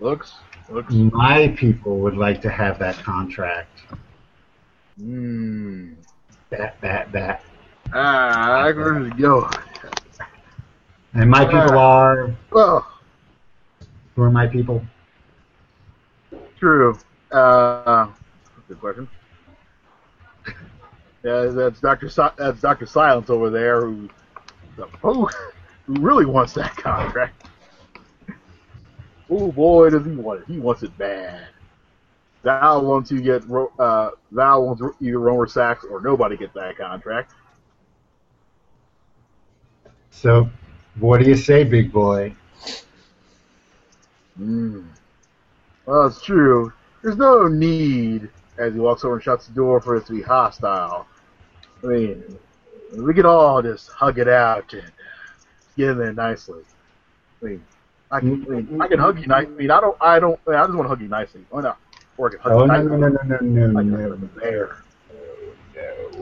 Looks, 0.00 0.34
looks. 0.68 0.92
My 0.92 1.48
people 1.56 1.98
would 2.00 2.16
like 2.16 2.42
to 2.42 2.50
have 2.50 2.78
that 2.80 2.96
contract. 2.96 3.82
Hmm. 4.98 5.92
That, 6.50 6.80
that, 6.80 7.12
that. 7.12 7.44
Ah, 7.94 8.70
does 8.72 9.06
it 9.06 9.16
go? 9.16 9.48
And 11.14 11.30
my 11.30 11.44
people 11.44 11.78
are. 11.78 12.34
Oh, 12.52 12.86
Who 14.14 14.22
are 14.22 14.30
my 14.30 14.46
people? 14.46 14.84
true. 16.58 16.96
Uh, 17.32 18.08
good 18.68 18.78
question. 18.78 19.08
Yeah, 21.24 21.46
that's 21.46 21.80
Doctor. 21.80 22.08
Si- 22.08 22.22
that's 22.36 22.60
Doctor 22.60 22.86
Silence 22.86 23.30
over 23.30 23.50
there, 23.50 23.86
who, 23.86 24.08
who 25.00 25.28
really 25.88 26.24
wants 26.24 26.52
that 26.54 26.76
contract. 26.76 27.46
Oh 29.34 29.50
boy, 29.50 29.88
does 29.88 30.04
he 30.04 30.12
want 30.12 30.40
it? 30.40 30.46
He 30.46 30.58
wants 30.58 30.82
it 30.82 30.96
bad. 30.98 31.46
Val 32.42 32.84
wants 32.84 33.10
you 33.10 33.16
to 33.16 33.24
get. 33.24 33.42
Uh, 33.78 34.10
Val 34.30 34.66
wants 34.66 34.82
either 35.00 35.18
Romer 35.18 35.46
Sachs 35.46 35.86
or 35.86 36.02
nobody 36.02 36.36
get 36.36 36.52
that 36.52 36.76
contract. 36.76 37.32
So, 40.10 40.50
what 41.00 41.22
do 41.22 41.24
you 41.30 41.36
say, 41.36 41.64
big 41.64 41.90
boy? 41.90 42.34
Mm. 44.38 44.86
Well, 45.86 46.08
it's 46.08 46.20
true. 46.20 46.70
There's 47.00 47.16
no 47.16 47.48
need, 47.48 48.28
as 48.58 48.74
he 48.74 48.80
walks 48.80 49.02
over 49.02 49.14
and 49.14 49.22
shuts 49.22 49.46
the 49.46 49.54
door, 49.54 49.80
for 49.80 49.96
us 49.96 50.06
to 50.08 50.12
be 50.12 50.20
hostile. 50.20 51.06
I 51.82 51.86
mean, 51.86 52.38
we 52.98 53.14
could 53.14 53.24
all 53.24 53.62
just 53.62 53.88
hug 53.88 54.18
it 54.18 54.28
out 54.28 54.70
and 54.74 54.92
get 55.74 55.88
in 55.88 55.98
there 55.98 56.12
nicely. 56.12 56.60
I 57.40 57.46
mean, 57.46 57.64
I 58.12 58.20
can, 58.20 58.44
mm-hmm. 58.44 58.52
I, 58.52 58.60
mean, 58.60 58.82
I 58.82 58.88
can 58.88 58.98
hug 58.98 59.18
you 59.18 59.26
nice. 59.26 59.46
I 59.46 59.50
mean, 59.50 59.70
I 59.70 59.80
don't, 59.80 59.96
I 60.00 60.20
don't, 60.20 60.38
I 60.46 60.64
just 60.66 60.74
want 60.74 60.84
to 60.84 60.88
hug 60.88 61.00
you 61.00 61.08
nicely. 61.08 61.46
Why 61.48 61.62
not? 61.62 61.78
Or 62.18 62.28
I 62.28 62.30
can 62.30 62.40
hug 62.40 62.52
Oh 62.52 62.60
you 62.60 62.66
no 62.66 62.74
nicely. 62.74 62.90
no 62.90 62.96
no 62.96 63.08
no 63.08 63.38
no 63.40 63.66
no 63.66 63.78
can 63.80 64.10
no 64.10 64.28
there. 64.38 64.76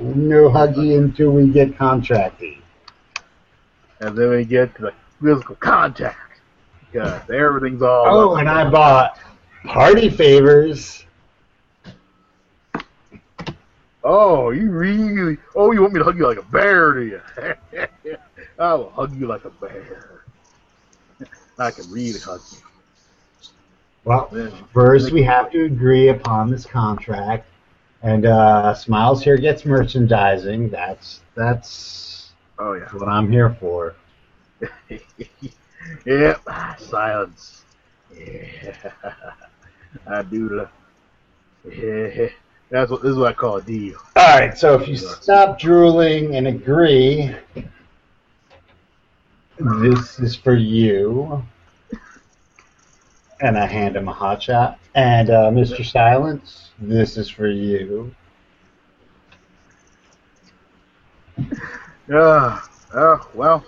no 0.00 0.12
no 0.14 0.48
huggy 0.50 0.96
until 0.96 1.32
we 1.32 1.48
get 1.48 1.76
contracting. 1.76 2.62
And 3.98 4.16
then 4.16 4.30
we 4.30 4.44
get 4.44 4.74
to 4.76 4.82
the 4.82 4.94
physical 5.20 5.56
contact. 5.56 6.40
Because 6.92 7.28
everything's 7.28 7.82
all. 7.82 8.06
Oh, 8.06 8.36
and 8.36 8.48
I 8.48 8.70
bought 8.70 9.18
party 9.64 10.08
favors. 10.08 11.04
Oh, 14.02 14.50
you 14.50 14.70
really? 14.70 15.38
Oh, 15.56 15.72
you 15.72 15.82
want 15.82 15.92
me 15.92 15.98
to 15.98 16.04
hug 16.04 16.16
you 16.16 16.26
like 16.26 16.38
a 16.38 16.42
bear, 16.42 16.94
do 16.94 17.02
you? 17.02 17.20
I 18.58 18.74
will 18.74 18.90
hug 18.90 19.14
you 19.18 19.26
like 19.26 19.44
a 19.44 19.50
bear. 19.50 20.09
I 21.60 21.70
can 21.70 21.84
you. 21.94 22.14
Well, 24.04 24.32
first 24.72 25.12
we 25.12 25.22
have 25.24 25.50
to 25.50 25.66
agree 25.66 26.08
upon 26.08 26.50
this 26.50 26.64
contract, 26.64 27.46
and 28.02 28.24
uh, 28.24 28.74
Smiles 28.74 29.22
here 29.22 29.36
gets 29.36 29.66
merchandising. 29.66 30.70
That's 30.70 31.20
that's 31.34 32.32
Oh 32.58 32.72
yeah. 32.72 32.86
what 32.92 33.08
I'm 33.08 33.30
here 33.30 33.50
for. 33.60 33.94
yep. 36.06 36.40
Silence. 36.78 37.64
Yeah. 38.16 38.92
I 40.06 40.22
do 40.22 40.48
love. 40.48 40.70
Yeah. 41.70 42.28
That's 42.70 42.90
what 42.90 43.02
this 43.02 43.10
is 43.10 43.16
what 43.18 43.28
I 43.28 43.32
call 43.34 43.56
a 43.56 43.62
deal. 43.62 43.98
All 44.16 44.38
right, 44.38 44.56
so 44.56 44.80
if 44.80 44.88
you 44.88 44.96
stop 44.96 45.58
drooling 45.58 46.36
and 46.36 46.46
agree, 46.46 47.34
this 49.60 50.18
is 50.18 50.34
for 50.34 50.54
you. 50.54 51.42
And 53.40 53.58
I 53.58 53.66
hand 53.66 53.96
him 53.96 54.08
a 54.08 54.12
hot 54.12 54.42
shot. 54.42 54.78
And 54.94 55.30
uh, 55.30 55.50
Mr. 55.50 55.84
Silence, 55.84 56.70
this 56.78 57.16
is 57.16 57.28
for 57.28 57.48
you. 57.48 58.14
Yeah. 62.08 62.60
Oh 62.92 63.30
well. 63.34 63.64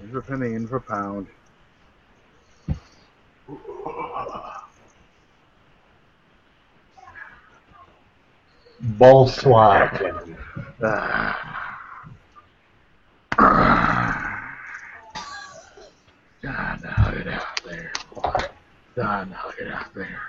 In 0.00 0.12
for 0.12 0.22
penny, 0.22 0.54
in 0.54 0.68
for 0.68 0.78
pound. 0.78 1.26
Volkswagen. 8.80 10.36
Time 16.46 16.80
to 16.80 16.86
hug 16.86 17.16
it 17.16 17.26
out 17.26 17.60
there. 17.64 17.92
boy. 18.14 18.32
Time 18.94 19.30
to 19.30 19.34
hug 19.34 19.54
it 19.58 19.66
out 19.66 19.92
there. 19.94 20.22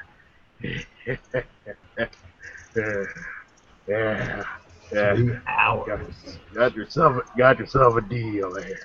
yeah. 3.88 4.44
Yeah. 4.92 5.16
Three 5.16 5.38
hours. 5.46 6.16
Got 6.56 6.74
yourself 6.76 7.22
got 7.38 7.60
yourself 7.60 7.98
a 7.98 8.02
deal 8.02 8.52
there. 8.52 8.80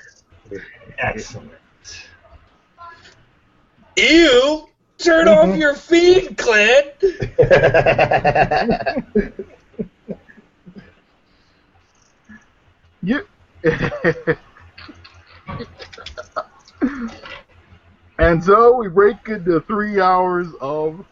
Excellent. 0.98 1.50
Ew! 3.96 4.68
Turn 4.98 5.26
off 5.26 5.56
your 5.56 5.74
feed, 5.74 6.36
Clint! 6.36 7.02
You. 13.02 13.26
and 18.18 18.42
so 18.42 18.76
we 18.76 18.88
break 18.88 19.16
into 19.28 19.60
three 19.60 20.00
hours 20.00 20.48
of, 20.60 21.04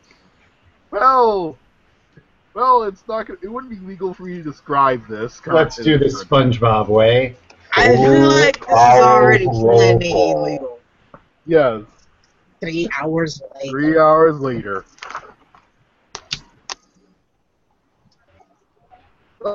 well, 0.91 1.57
well, 2.55 2.83
it's 2.85 3.07
not. 3.09 3.27
Gonna, 3.27 3.39
it 3.43 3.49
wouldn't 3.49 3.71
be 3.73 3.79
legal 3.87 4.13
for 4.13 4.25
me 4.25 4.37
to 4.39 4.43
describe 4.43 5.07
this. 5.09 5.41
Let's 5.47 5.77
do 5.77 5.99
this 5.99 6.23
SpongeBob 6.25 6.89
way. 6.89 7.37
I 7.77 7.95
feel 7.97 8.29
like 8.29 8.59
this 8.67 8.69
is 8.69 8.75
already 8.75 9.47
plenty 9.47 10.11
call. 10.11 10.45
illegal. 10.45 10.81
Yeah, 11.47 11.83
Three 12.61 12.89
hours 13.01 13.41
later. 13.55 13.71
three 13.71 13.99
hours 13.99 14.39
later. 14.41 14.85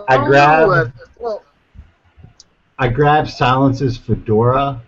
I 0.07 0.17
grab- 0.17 0.93
Well, 1.19 1.43
I 2.79 2.87
grab 2.87 3.27
Silence's 3.29 3.97
fedora 3.97 4.81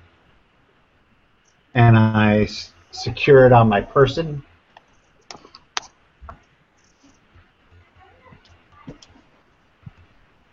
and 1.77 1.97
I 1.97 2.41
s- 2.43 2.73
secure 2.91 3.45
it 3.45 3.53
on 3.53 3.69
my 3.69 3.81
person. 3.81 4.43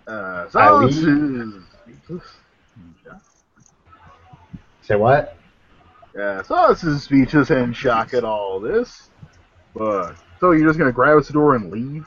uh, 0.07 0.45
I 0.45 0.49
silence 0.51 0.97
leave. 1.03 1.09
is. 1.09 2.23
Say 4.83 4.97
what? 4.97 5.37
Yeah, 6.15 6.43
silence 6.43 6.85
is 6.85 7.03
speechless 7.03 7.51
and 7.51 7.75
shock 7.75 8.13
at 8.15 8.25
all 8.25 8.61
this. 8.61 9.11
But 9.75 10.15
so 10.41 10.53
you're 10.53 10.67
just 10.69 10.79
gonna 10.79 10.93
grab 10.93 11.17
his 11.19 11.29
door 11.29 11.55
and 11.57 11.71
leave? 11.71 12.07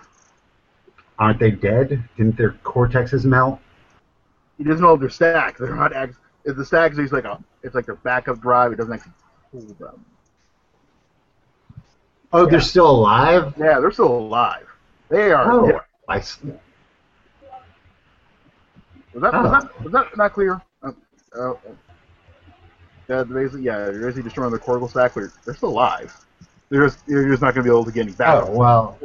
Aren't 1.20 1.40
they 1.40 1.52
dead? 1.52 2.04
Didn't 2.16 2.38
their 2.38 2.52
cortexes 2.64 3.26
melt? 3.26 3.60
He 4.58 4.64
doesn't 4.64 4.82
know 4.82 4.94
if 4.94 5.00
they're 5.02 5.10
stacked. 5.10 5.60
They're 5.60 5.76
not. 5.76 5.94
Act- 5.94 6.16
if 6.46 6.56
the 6.56 6.66
stacks 6.66 6.98
is 6.98 7.12
like 7.12 7.26
a, 7.26 7.40
it's 7.68 7.76
like 7.76 7.86
their 7.86 7.96
backup 7.96 8.42
drive. 8.42 8.72
It 8.72 8.78
doesn't 8.78 8.94
actually 8.94 9.14
pull 9.52 9.62
them. 9.80 10.04
Oh, 12.34 12.46
they're 12.46 12.60
still 12.60 12.90
alive? 12.90 13.54
Yeah, 13.58 13.80
they're 13.80 13.92
still 13.92 14.12
alive. 14.18 14.68
They 15.10 15.32
are. 15.32 15.52
Oh, 15.52 15.68
dead. 15.68 15.82
I 16.10 16.18
s- 16.18 16.40
Was 19.14 19.22
that, 19.22 19.34
Oh. 19.34 19.42
was 19.44 19.52
that 19.52 19.84
was 19.84 19.94
that 19.94 20.18
not 20.18 20.34
clear? 20.34 20.62
Uh, 20.84 20.92
uh, 21.38 21.54
yeah, 23.10 23.24
basically, 23.24 23.64
yeah, 23.64 23.78
they're 23.86 24.02
basically 24.02 24.24
destroying 24.24 24.52
the 24.52 24.60
cortical 24.60 24.88
stack, 24.88 25.14
but 25.16 25.24
they're 25.46 25.56
still 25.56 25.70
alive. 25.70 26.16
They're 26.70 26.84
just, 26.86 27.00
you're 27.08 27.28
just 27.30 27.42
not 27.42 27.56
going 27.56 27.64
to 27.66 27.72
be 27.72 27.74
able 27.74 27.86
to 27.86 27.92
get 27.92 28.02
any 28.02 28.12
oh 28.12 28.16
backup. 28.18 28.50
well. 28.50 29.00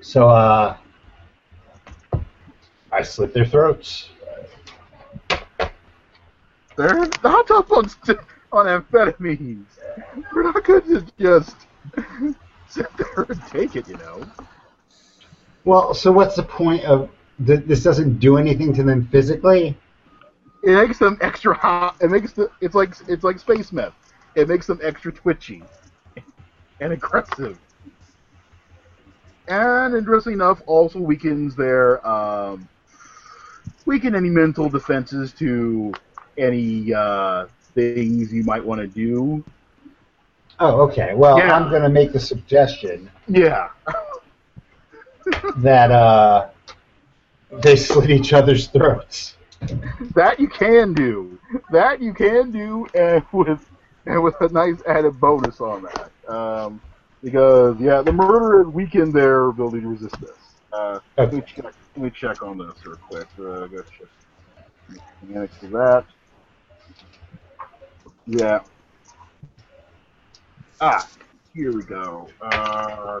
So, 0.00 0.28
uh, 0.28 0.76
I 3.00 3.02
slit 3.02 3.32
their 3.32 3.46
throats. 3.46 4.10
They're 6.76 7.08
not 7.24 7.50
up 7.50 7.72
on 7.72 7.88
st- 7.88 8.18
on 8.52 8.66
amphetamines. 8.66 9.64
We're 10.34 10.42
not 10.42 10.62
going 10.64 10.82
to 10.82 11.06
just 11.18 11.56
sit 12.68 12.86
there 12.98 13.24
and 13.26 13.40
take 13.46 13.74
it, 13.74 13.88
you 13.88 13.96
know. 13.96 14.22
Well, 15.64 15.94
so 15.94 16.12
what's 16.12 16.36
the 16.36 16.42
point 16.42 16.84
of 16.84 17.08
th- 17.46 17.64
this? 17.64 17.82
Doesn't 17.82 18.18
do 18.18 18.36
anything 18.36 18.74
to 18.74 18.82
them 18.82 19.08
physically. 19.10 19.78
It 20.62 20.74
makes 20.74 20.98
them 20.98 21.16
extra 21.22 21.54
hot. 21.54 21.96
It 22.02 22.10
makes 22.10 22.34
the 22.34 22.50
it's 22.60 22.74
like 22.74 22.94
it's 23.08 23.24
like 23.24 23.38
space 23.38 23.72
meth. 23.72 23.94
It 24.34 24.46
makes 24.46 24.66
them 24.66 24.78
extra 24.82 25.10
twitchy 25.10 25.62
and 26.80 26.92
aggressive. 26.92 27.58
And 29.48 29.94
interesting 29.96 30.34
enough, 30.34 30.62
also 30.66 30.98
weakens 30.98 31.56
their 31.56 32.06
um, 32.06 32.68
weaken 33.90 34.14
any 34.14 34.30
mental 34.30 34.68
defenses 34.68 35.32
to 35.32 35.92
any 36.38 36.94
uh, 36.94 37.46
things 37.74 38.32
you 38.32 38.44
might 38.44 38.64
want 38.64 38.80
to 38.80 38.86
do. 38.86 39.44
Oh, 40.60 40.82
okay. 40.82 41.12
Well, 41.14 41.38
Yeah. 41.38 41.52
I'm 41.56 41.68
going 41.70 41.82
to 41.82 41.88
make 41.88 42.12
the 42.12 42.20
suggestion 42.20 43.10
Yeah. 43.26 43.70
that 45.56 45.90
uh, 45.90 46.50
they 47.64 47.74
slit 47.74 48.10
each 48.10 48.32
other's 48.32 48.68
throats. 48.68 49.36
That 50.14 50.38
you 50.38 50.46
can 50.48 50.94
do. 50.94 51.36
That 51.72 52.00
you 52.00 52.14
can 52.14 52.52
do, 52.52 52.86
and 52.94 53.24
with 53.32 53.66
and 54.06 54.22
with 54.22 54.40
a 54.40 54.48
nice 54.48 54.80
added 54.86 55.18
bonus 55.20 55.60
on 55.60 55.82
that. 55.82 56.10
Um, 56.32 56.80
because 57.24 57.78
yeah, 57.80 58.00
the 58.02 58.12
murder 58.12 58.68
weakened 58.70 59.12
their 59.12 59.48
ability 59.48 59.80
to 59.80 59.88
resist 59.88 60.18
this. 60.20 60.38
Uh, 60.72 61.00
Okay. 61.18 61.42
Let 61.96 62.04
me 62.04 62.12
check 62.20 62.42
on 62.42 62.58
this 62.58 62.74
real 62.84 62.96
quick. 63.08 63.28
Uh, 63.38 63.66
gotta 63.66 63.84
check 63.98 64.08
mechanics 65.22 65.54
of 65.62 65.70
that. 65.70 66.04
Yeah. 68.26 68.60
Ah, 70.80 71.08
here 71.54 71.72
we 71.74 71.82
go. 71.82 72.30
Uh, 72.40 73.20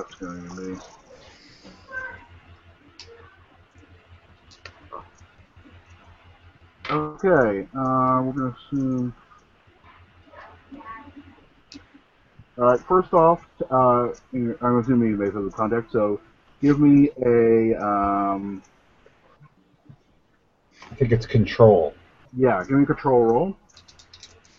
it's 0.00 0.14
gonna 0.20 0.54
be. 0.56 0.76
Okay, 6.90 7.68
uh, 7.74 8.22
we're 8.22 8.32
gonna 8.32 8.54
assume. 8.70 9.14
Alright, 12.58 12.80
first 12.86 13.12
off, 13.14 13.40
uh, 13.70 14.08
I'm 14.34 14.78
assuming 14.82 15.16
based 15.16 15.36
on 15.36 15.46
the 15.46 15.50
context, 15.52 15.92
so 15.92 16.20
give 16.60 16.78
me 16.78 17.10
a, 17.24 17.82
um, 17.82 18.62
I 20.90 20.94
think 20.96 21.12
it's 21.12 21.24
control. 21.26 21.94
yeah, 22.36 22.62
give 22.64 22.76
me 22.76 22.82
a 22.82 22.86
control 22.86 23.20
roll. 23.24 23.56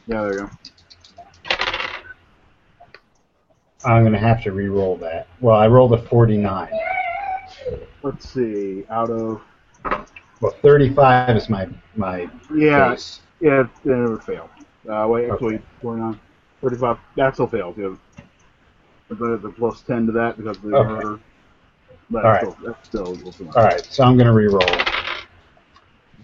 Yeah, 0.07 0.21
there 0.23 0.33
you 0.33 0.39
go. 0.39 0.49
I'm 3.85 4.01
going 4.03 4.13
to 4.13 4.19
have 4.19 4.41
to 4.43 4.51
re-roll 4.51 4.97
that. 4.97 5.27
Well, 5.41 5.57
I 5.57 5.67
rolled 5.67 5.93
a 5.93 6.01
49. 6.07 6.69
Let's 8.01 8.29
see, 8.33 8.83
out 8.89 9.11
of, 9.11 9.41
Well, 10.41 10.53
35 10.61 11.37
is 11.37 11.49
my 11.49 11.67
my 11.95 12.29
yeah, 12.55 12.91
base. 12.91 13.21
yeah, 13.39 13.61
it, 13.61 13.67
never 13.85 14.19
failed. 14.19 14.49
fail. 14.85 14.93
Uh, 14.93 15.07
wait, 15.07 15.29
actually, 15.29 15.55
Okay. 15.55 15.63
49, 15.81 16.19
35, 16.63 16.97
that 17.17 17.33
still 17.33 17.47
fails. 17.47 17.77
You 17.77 17.83
have 17.83 17.99
the, 19.19 19.37
the 19.37 19.49
plus 19.49 19.81
10 19.81 20.07
to 20.07 20.11
that 20.13 20.37
because 20.37 20.57
of 20.57 20.63
the 20.63 20.69
Okay. 20.75 20.89
murder. 20.89 21.19
But 22.09 22.25
All 22.25 22.31
right. 22.31 22.39
still, 22.39 22.57
that's 22.65 22.87
still 22.87 23.15
equal 23.15 23.31
to 23.33 23.45
All 23.57 23.63
right, 23.63 23.85
so 23.85 24.03
I'm 24.03 24.15
going 24.17 24.27
to 24.27 24.33
re-roll. 24.33 24.61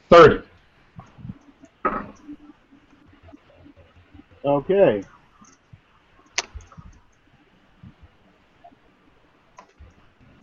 30. 0.10 0.44
Okay. 4.46 5.06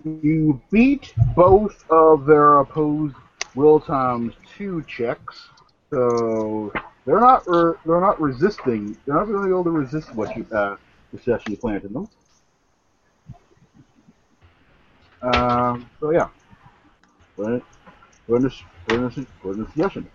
You 0.04 0.60
beat 0.70 1.12
both 1.34 1.74
of 1.90 2.26
their 2.26 2.60
opposed 2.60 3.16
will 3.54 3.80
times 3.80 4.34
two 4.56 4.84
checks, 4.86 5.48
so 5.90 6.72
they're 7.06 7.20
not 7.20 7.48
re- 7.48 7.74
they're 7.86 8.00
not 8.00 8.20
resisting. 8.20 8.96
They're 9.06 9.14
not 9.14 9.26
going 9.26 9.38
to 9.38 9.44
be 9.44 9.50
able 9.50 9.64
to 9.64 9.70
resist 9.70 10.14
what 10.14 10.36
you 10.36 10.46
uh, 10.52 10.76
the 11.12 11.18
session 11.18 11.52
you 11.52 11.56
planted 11.56 11.92
them. 11.92 12.08
Um, 15.22 15.88
so 16.00 16.10
yeah, 16.10 16.28
go 17.36 17.44
ahead, 17.44 17.62
go 18.28 18.34
ahead, 18.34 18.44
and- 18.44 18.52
go 18.88 18.96
ahead, 18.96 19.16
and- 19.16 19.26
go 19.42 19.50
ahead 19.50 19.58
and 19.58 19.68
suggestion. 19.68 20.10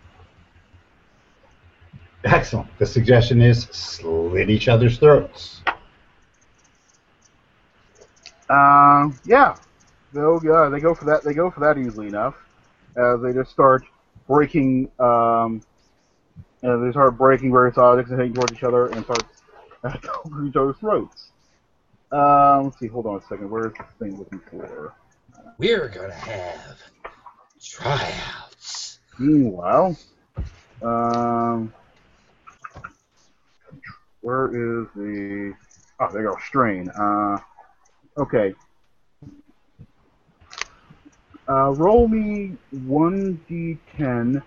Excellent. 2.23 2.67
The 2.77 2.85
suggestion 2.85 3.41
is 3.41 3.63
slit 3.71 4.49
each 4.49 4.67
other's 4.67 4.99
throats. 4.99 5.61
Um, 8.49 9.17
yeah, 9.25 9.55
they'll 10.13 10.39
uh, 10.53 10.69
they 10.69 10.79
go 10.79 10.93
for 10.93 11.05
that. 11.05 11.23
They 11.23 11.33
go 11.33 11.49
for 11.49 11.61
that 11.61 11.77
easily 11.79 12.07
enough. 12.07 12.35
As 12.97 13.21
they 13.21 13.33
just 13.33 13.49
start 13.49 13.83
breaking, 14.27 14.91
um, 14.99 15.63
and 16.61 16.85
they 16.85 16.91
start 16.91 17.17
breaking 17.17 17.51
various 17.51 17.77
objects 17.77 18.11
and 18.11 18.19
heading 18.19 18.33
towards 18.33 18.53
each 18.53 18.63
other 18.63 18.87
and 18.87 19.03
start 19.03 19.23
going 20.23 20.47
each 20.47 20.55
other's 20.55 20.77
throats. 20.77 21.31
Um, 22.11 22.65
let's 22.65 22.79
see. 22.79 22.87
Hold 22.87 23.05
on 23.05 23.17
a 23.17 23.21
second. 23.21 23.49
Where's 23.49 23.73
the 23.73 23.85
thing 23.99 24.17
looking 24.17 24.41
for? 24.49 24.93
We're 25.57 25.87
gonna 25.87 26.13
have 26.13 26.81
tryouts. 27.61 28.99
Meanwhile, 29.17 29.97
um, 30.81 31.73
where 34.21 34.47
is 34.47 34.87
the? 34.95 35.53
Oh, 35.99 36.11
there 36.11 36.23
you 36.23 36.29
go. 36.29 36.37
Strain. 36.45 36.89
Uh, 36.89 37.37
okay. 38.17 38.53
Uh, 41.47 41.71
roll 41.71 42.07
me 42.07 42.55
one 42.71 43.39
d10. 43.49 44.41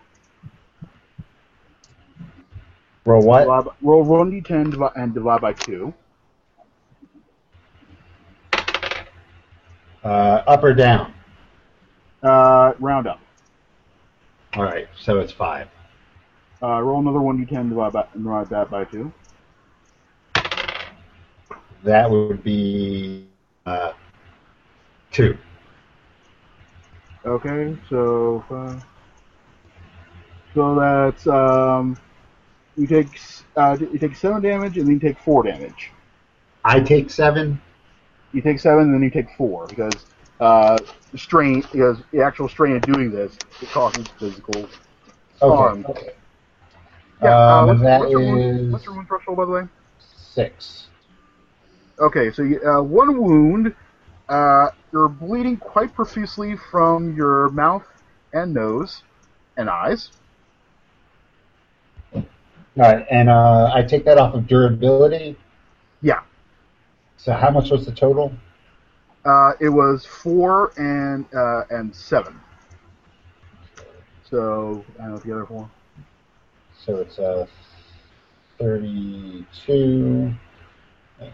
Roll 3.05 3.23
what? 3.23 3.47
By- 3.47 3.73
roll 3.83 4.03
one 4.03 4.31
d10 4.31 4.93
and 4.97 5.13
divide 5.15 5.41
by 5.41 5.53
two. 5.53 5.93
Uh, 10.03 10.43
up 10.47 10.63
or 10.63 10.75
down? 10.75 11.13
Uh, 12.23 12.73
round 12.79 13.07
up. 13.07 13.21
All 14.55 14.63
right, 14.63 14.89
so 14.99 15.19
it's 15.19 15.33
five. 15.33 15.69
Uh, 16.63 16.81
roll 16.81 17.01
another 17.01 17.21
one 17.21 17.45
d10 17.45 17.69
divide 17.69 17.93
by 17.93 18.07
divide 18.15 18.49
that 18.49 18.71
by 18.71 18.85
two. 18.85 19.13
That 21.83 22.11
would 22.11 22.43
be 22.43 23.27
uh, 23.67 23.93
two. 25.11 25.37
Okay, 27.27 27.77
so 27.91 28.45
uh, 28.51 28.81
so 30.55 30.75
that's 30.75 31.27
um, 31.27 31.99
you 32.77 32.87
take 32.87 33.09
uh, 33.57 33.77
you 33.81 33.99
take 33.99 34.17
seven 34.17 34.43
damage 34.43 34.77
and 34.77 34.87
then 34.87 34.95
you 34.95 35.01
take 35.01 35.19
four 35.19 35.43
damage. 35.43 35.91
I 36.65 36.81
take 36.81 37.11
seven. 37.11 37.61
You 38.33 38.41
take 38.43 38.59
seven 38.59 38.85
and 38.85 38.95
then 38.95 39.03
you 39.03 39.11
take 39.11 39.31
four 39.37 39.67
because 39.67 39.95
uh, 40.41 40.79
the 41.13 41.19
strain 41.19 41.61
because 41.61 41.99
the 42.11 42.23
actual 42.23 42.49
strain 42.49 42.77
of 42.77 42.83
doing 42.83 43.11
this 43.11 43.37
it 43.61 43.69
causes 43.69 44.07
physical 44.19 44.69
harm. 45.41 45.87
Okay. 45.89 46.13
Yeah, 47.23 47.37
uh, 47.37 47.61
Um, 47.61 47.67
what's, 47.69 47.81
that 47.83 48.01
what's, 48.01 48.11
your 48.11 48.21
wound, 48.21 48.73
what's 48.73 48.85
your 48.85 48.95
wound 48.95 49.09
threshold 49.09 49.37
by 49.37 49.45
the 49.45 49.51
way? 49.53 49.63
Six. 49.99 50.89
Okay, 52.01 52.33
so 52.33 52.43
you, 52.43 52.61
uh, 52.67 52.83
one 52.83 53.21
wound. 53.21 53.75
Uh, 54.29 54.71
you're 54.93 55.09
bleeding 55.09 55.57
quite 55.57 55.95
profusely 55.95 56.57
from 56.71 57.15
your 57.15 57.51
mouth 57.51 57.85
and 58.33 58.55
nose 58.55 59.03
and 59.57 59.69
eyes. 59.69 60.11
All 62.77 62.83
right, 62.83 63.07
and 63.11 63.29
uh, 63.29 63.71
I 63.73 63.83
take 63.83 64.05
that 64.05 64.19
off 64.19 64.35
of 64.35 64.47
durability. 64.49 65.37
Yeah. 66.03 66.23
So 67.17 67.33
how 67.33 67.51
much 67.51 67.71
was 67.71 67.87
the 67.87 67.93
total? 67.93 68.33
Uh, 69.25 69.53
it 69.61 69.69
was 69.69 70.05
four 70.05 70.73
and 70.77 71.25
uh, 71.35 71.65
and 71.71 71.95
seven. 71.95 72.41
So 74.29 74.85
I 74.99 75.03
don't 75.03 75.13
know 75.13 75.19
the 75.19 75.33
other 75.33 75.47
four. 75.47 75.71
So 76.85 76.99
it's 76.99 77.19
uh, 77.19 77.47
32. 78.59 80.35
uh, 81.21 81.25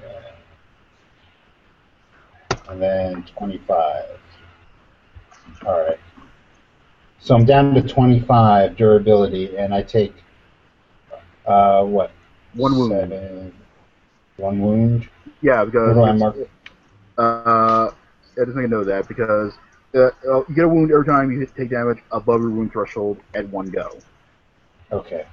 And 2.68 2.80
then 2.82 3.24
25. 3.36 4.04
All 5.66 5.80
right. 5.80 5.98
So 7.18 7.34
I'm 7.34 7.44
down 7.44 7.74
to 7.74 7.82
25 7.82 8.76
durability, 8.76 9.56
and 9.56 9.74
I 9.74 9.82
take 9.82 10.14
uh, 11.46 11.84
what? 11.84 12.10
One 12.54 12.76
wound. 12.76 12.90
Seven. 12.92 13.52
One 14.36 14.60
wound. 14.60 15.08
Yeah, 15.42 15.64
because 15.64 15.94
do 15.94 16.02
I 16.02 16.12
mark 16.12 16.36
it? 16.36 16.50
uh, 17.18 17.90
I 18.40 18.44
just 18.44 18.56
make 18.56 18.66
a 18.66 18.68
note 18.68 18.80
of 18.80 18.86
that 18.86 19.08
because 19.08 19.52
uh, 19.94 20.10
uh, 20.28 20.44
you 20.48 20.54
get 20.54 20.64
a 20.64 20.68
wound 20.68 20.90
every 20.90 21.04
time 21.04 21.30
you 21.30 21.40
hit, 21.40 21.54
take 21.54 21.70
damage 21.70 21.98
above 22.12 22.40
your 22.40 22.50
wound 22.50 22.72
threshold 22.72 23.18
at 23.34 23.48
one 23.48 23.70
go. 23.70 23.98
Okay. 24.92 25.26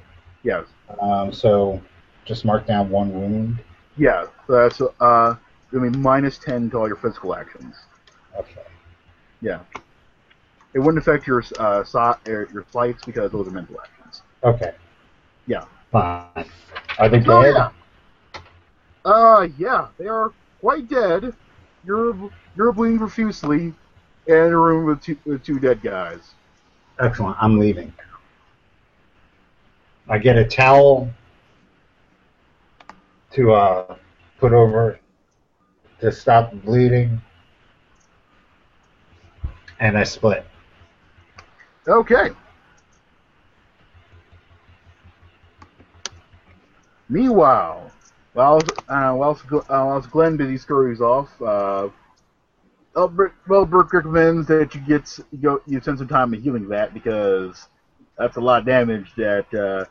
Yes. 0.44 0.66
Um, 1.00 1.32
so 1.32 1.82
just 2.26 2.46
mark 2.46 2.68
down 2.68 2.90
one 2.90 3.14
wound. 3.14 3.60
Yeah. 3.98 4.26
So 4.48 4.54
that's 4.54 4.82
uh, 4.82 4.90
I 5.02 5.38
mean 5.72 6.00
minus 6.02 6.38
ten 6.38 6.70
to 6.72 6.78
all 6.78 6.88
your 6.88 6.98
physical 6.98 7.36
actions. 7.36 7.76
Okay. 8.38 8.62
Yeah. 9.42 9.62
It 10.74 10.80
wouldn't 10.80 11.00
affect 11.00 11.26
your 11.26 11.44
uh, 11.60 11.84
so- 11.84 12.18
your 12.28 12.66
flights 12.72 13.04
because 13.06 13.32
those 13.32 13.48
are 13.48 13.52
mental 13.52 13.78
actions. 13.82 14.22
Okay. 14.44 14.74
Yeah. 15.48 15.66
Fine. 15.92 16.46
Are 17.00 17.10
they 17.10 17.20
dead? 17.20 17.28
Oh 17.30 17.44
yeah. 17.44 17.70
Uh, 19.06 19.48
yeah, 19.58 19.88
they 19.98 20.08
are 20.08 20.34
quite 20.60 20.90
dead. 20.90 21.34
You're 21.86 22.32
you're 22.56 22.74
bleeding 22.74 23.00
profusely, 23.00 23.74
in 24.28 24.36
a 24.36 24.58
room 24.58 24.86
with 24.86 25.02
two 25.02 25.18
with 25.26 25.44
two 25.44 25.60
dead 25.60 25.82
guys. 25.82 26.34
Excellent. 27.00 27.38
I'm 27.40 27.58
leaving. 27.58 27.94
I 30.10 30.18
get 30.18 30.38
a 30.38 30.46
towel 30.46 31.10
to 33.32 33.54
uh, 33.54 33.96
put 34.40 34.54
over 34.54 35.00
to 36.00 36.12
stop 36.12 36.54
bleeding, 36.64 37.22
and 39.80 39.98
I 39.98 40.04
split. 40.04 40.46
Okay. 41.88 42.32
Meanwhile, 47.10 47.92
while 48.34 48.60
uh, 48.90 49.14
whilst, 49.16 49.44
uh, 49.52 50.00
Glenn 50.12 50.38
busy 50.38 50.58
scurries 50.58 51.02
off, 51.02 51.30
uh, 51.42 51.90
well, 52.96 53.66
recommends 53.66 54.48
that 54.48 54.74
you 54.74 54.82
get 54.82 55.20
you 55.32 55.38
go 55.38 55.62
you 55.66 55.80
spend 55.82 56.00
some 56.00 56.08
time 56.08 56.34
in 56.34 56.42
healing 56.42 56.68
that 56.70 56.94
because 56.94 57.68
that's 58.18 58.38
a 58.38 58.42
lot 58.42 58.60
of 58.60 58.66
damage 58.66 59.14
that 59.16 59.54
uh, 59.54 59.86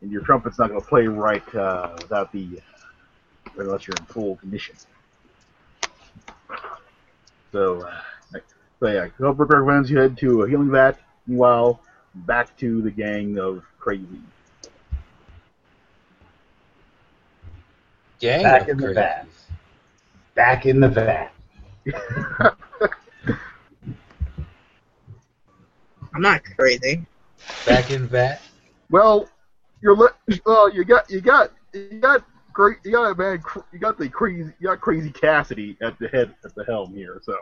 and 0.00 0.10
your 0.10 0.22
trumpet's 0.22 0.58
not 0.58 0.68
going 0.68 0.80
to 0.80 0.86
play 0.86 1.06
right 1.06 1.54
uh, 1.54 1.96
without 2.00 2.32
the 2.32 2.60
unless 3.56 3.86
you're 3.86 3.96
in 3.96 4.04
full 4.06 4.36
condition. 4.36 4.74
So, 7.52 7.82
uh, 7.82 8.38
so 8.80 8.86
yeah, 8.86 9.08
Burke 9.18 9.50
recommends 9.50 9.90
you 9.90 9.98
head 9.98 10.16
to 10.18 10.42
a 10.42 10.48
healing 10.48 10.70
vat. 10.70 10.98
Meanwhile, 11.26 11.80
back 12.14 12.56
to 12.58 12.82
the 12.82 12.90
gang 12.90 13.38
of 13.38 13.62
crazy. 13.78 14.06
Gang 18.22 18.44
Back 18.44 18.62
of 18.62 18.68
in 18.68 18.76
the 18.78 18.86
crazies. 18.86 18.94
vat. 18.94 19.26
Back 20.36 20.64
in 20.66 20.78
the 20.78 20.88
vat. 20.88 21.32
I'm 26.14 26.22
not 26.22 26.42
crazy. 26.56 27.04
Back 27.66 27.90
in 27.90 28.02
the 28.02 28.08
vat. 28.08 28.40
Well, 28.90 29.28
you're 29.82 29.96
li- 29.96 30.40
well, 30.46 30.72
you 30.72 30.84
got 30.84 31.10
you 31.10 31.20
got 31.20 31.50
you 31.72 31.98
got 31.98 32.24
great 32.52 32.76
you 32.84 32.92
got 32.92 33.10
a 33.10 33.14
man 33.16 33.38
cr- 33.38 33.60
you 33.72 33.80
got 33.80 33.98
the 33.98 34.08
crazy 34.08 34.52
you 34.60 34.68
got 34.68 34.80
crazy 34.80 35.10
Cassidy 35.10 35.76
at 35.82 35.98
the 35.98 36.06
head 36.06 36.32
at 36.44 36.54
the 36.54 36.64
helm 36.64 36.94
here. 36.94 37.20
So 37.24 37.34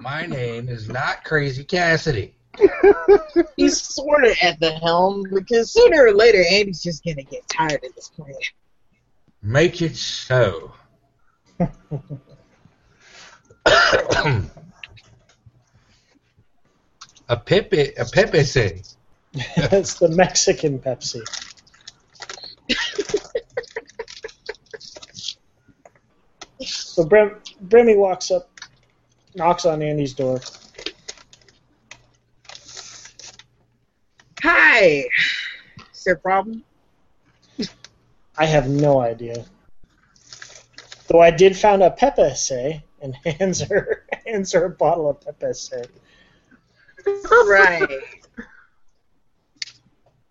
My 0.00 0.26
name 0.26 0.68
is 0.68 0.90
not 0.90 1.24
Crazy 1.24 1.64
Cassidy. 1.64 2.34
He's 3.56 3.80
sort 3.80 4.24
of 4.26 4.36
at 4.42 4.60
the 4.60 4.72
helm 4.82 5.24
because 5.32 5.72
sooner 5.72 6.04
or 6.08 6.12
later 6.12 6.44
Andy's 6.50 6.82
just 6.82 7.02
gonna 7.04 7.22
get 7.22 7.48
tired 7.48 7.82
of 7.82 7.94
this 7.94 8.08
plan. 8.08 8.34
Make 9.42 9.82
it 9.82 9.96
so. 9.96 10.72
a 17.28 17.36
Pepe, 17.36 17.92
a 17.94 18.04
Pepe 18.04 18.44
say. 18.44 18.82
it's 19.34 19.94
the 19.94 20.08
Mexican 20.08 20.78
Pepsi. 20.78 21.22
so 26.62 27.04
Brim, 27.04 27.36
Brimmy 27.68 27.96
walks 27.96 28.30
up, 28.30 28.48
knocks 29.34 29.66
on 29.66 29.82
Andy's 29.82 30.14
door. 30.14 30.40
Hi. 34.42 35.04
Is 35.92 36.04
there 36.04 36.14
a 36.14 36.18
problem? 36.18 36.64
I 38.38 38.44
have 38.46 38.68
no 38.68 39.00
idea. 39.00 39.44
Though 41.08 41.20
I 41.20 41.30
did 41.30 41.56
found 41.56 41.82
a 41.82 41.90
Pepe 41.90 42.34
say 42.34 42.84
and 43.00 43.14
hands 43.24 43.60
her 43.62 44.04
hands 44.26 44.52
her 44.52 44.64
a 44.64 44.70
bottle 44.70 45.08
of 45.08 45.20
Pepe 45.20 45.54
say. 45.54 45.84
Right. 47.46 47.88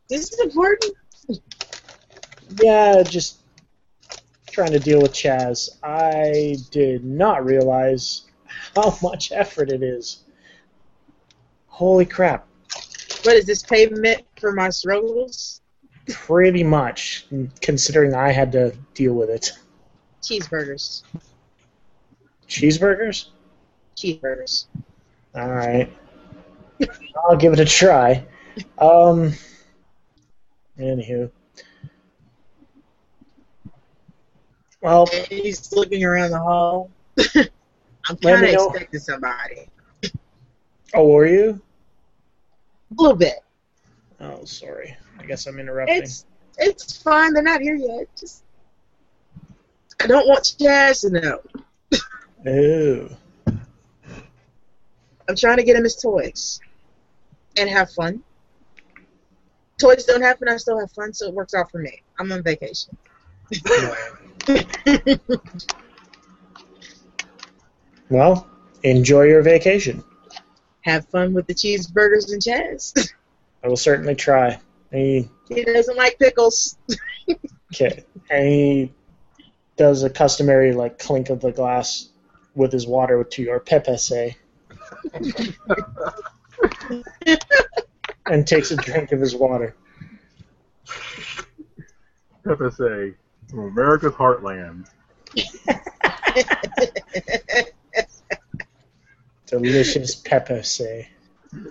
This 0.09 0.31
is 0.31 0.39
important. 0.39 0.93
Yeah, 2.61 3.01
just 3.03 3.37
trying 4.51 4.71
to 4.71 4.79
deal 4.79 5.01
with 5.01 5.13
Chaz. 5.13 5.69
I 5.83 6.57
did 6.71 7.03
not 7.03 7.45
realize 7.45 8.23
how 8.75 8.97
much 9.03 9.31
effort 9.31 9.71
it 9.71 9.81
is. 9.81 10.23
Holy 11.67 12.05
crap. 12.05 12.47
What 13.23 13.35
is 13.35 13.45
this 13.45 13.63
payment 13.63 14.23
for 14.39 14.51
my 14.51 14.69
struggles? 14.69 15.61
Pretty 16.07 16.63
much, 16.63 17.27
considering 17.61 18.13
I 18.13 18.31
had 18.31 18.51
to 18.53 18.75
deal 18.93 19.13
with 19.13 19.29
it. 19.29 19.51
Cheeseburgers. 20.21 21.03
Cheeseburgers? 22.47 23.29
Cheeseburgers. 23.95 24.65
Alright. 25.35 25.91
I'll 27.23 27.37
give 27.37 27.53
it 27.53 27.59
a 27.59 27.65
try. 27.65 28.25
Um, 28.77 29.33
anywho. 30.79 31.31
Well, 34.81 35.07
he's 35.29 35.71
looking 35.73 36.03
around 36.03 36.31
the 36.31 36.39
hall. 36.39 36.91
I'm 37.17 38.17
kind 38.17 38.45
of 38.45 38.53
expecting 38.53 38.99
somebody. 38.99 39.67
oh, 40.93 41.07
were 41.07 41.25
you? 41.25 41.61
A 42.91 43.01
little 43.01 43.17
bit. 43.17 43.39
Oh, 44.19 44.45
sorry. 44.45 44.95
I 45.19 45.25
guess 45.25 45.45
I'm 45.47 45.59
interrupting. 45.59 45.97
It's 46.03 46.25
it's 46.57 47.01
fine. 47.01 47.33
They're 47.33 47.43
not 47.43 47.61
here 47.61 47.75
yet. 47.75 48.07
Just 48.17 48.43
I 50.01 50.07
don't 50.07 50.27
want 50.27 50.43
Chaz 50.43 51.01
to 51.01 51.09
know. 51.09 51.39
Ooh. 52.47 53.09
I'm 55.27 55.35
trying 55.35 55.57
to 55.57 55.63
get 55.63 55.75
him 55.75 55.83
his 55.83 55.95
toys 55.95 56.59
and 57.57 57.69
have 57.69 57.91
fun. 57.91 58.23
Toys 59.79 60.05
don't 60.05 60.21
happen. 60.21 60.47
I 60.47 60.57
still 60.57 60.79
have 60.79 60.91
fun, 60.91 61.13
so 61.13 61.27
it 61.27 61.33
works 61.33 61.53
out 61.53 61.71
for 61.71 61.79
me. 61.79 62.01
I'm 62.19 62.31
on 62.31 62.43
vacation. 62.43 62.95
Well, 68.09 68.47
enjoy 68.83 69.23
your 69.23 69.41
vacation. 69.41 70.03
have 70.81 71.07
fun 71.07 71.33
with 71.33 71.47
the 71.47 71.55
cheeseburgers 71.55 72.31
and 72.31 72.41
Chaz. 72.41 73.11
I 73.65 73.67
will 73.67 73.77
certainly 73.77 74.13
try. 74.13 74.59
He, 74.91 75.27
he 75.49 75.63
doesn't 75.63 75.97
like 75.97 76.19
pickles. 76.19 76.77
okay. 77.73 78.03
And 78.29 78.47
he 78.47 78.93
does 79.75 80.03
a 80.03 80.09
customary 80.11 80.73
like 80.73 80.99
clink 80.99 81.31
of 81.31 81.41
the 81.41 81.51
glass 81.51 82.09
with 82.53 82.71
his 82.71 82.85
water 82.85 83.23
to 83.23 83.41
your 83.41 83.59
Pepe 83.59 83.97
say. 83.97 84.37
and 88.27 88.45
takes 88.45 88.69
a 88.69 88.75
drink 88.75 89.11
of 89.11 89.19
his 89.19 89.35
water. 89.35 89.75
FSA 92.45 93.15
from 93.49 93.59
America's 93.61 94.13
heartland. 94.13 94.87
Delicious 99.47 100.13
Pepe 100.13 100.61
say. 100.61 101.09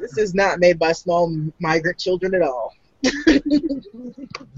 This 0.00 0.18
is 0.18 0.34
not 0.34 0.60
made 0.60 0.78
by 0.78 0.92
small 0.92 1.34
migrant 1.58 1.98
children 1.98 2.34
at 2.34 2.42
all. 2.42 2.74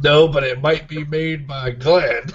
No, 0.03 0.29
but 0.29 0.45
it 0.45 0.61
might 0.61 0.89
be 0.89 1.05
made 1.05 1.47
by 1.47 1.71
Glenn. 1.71 2.25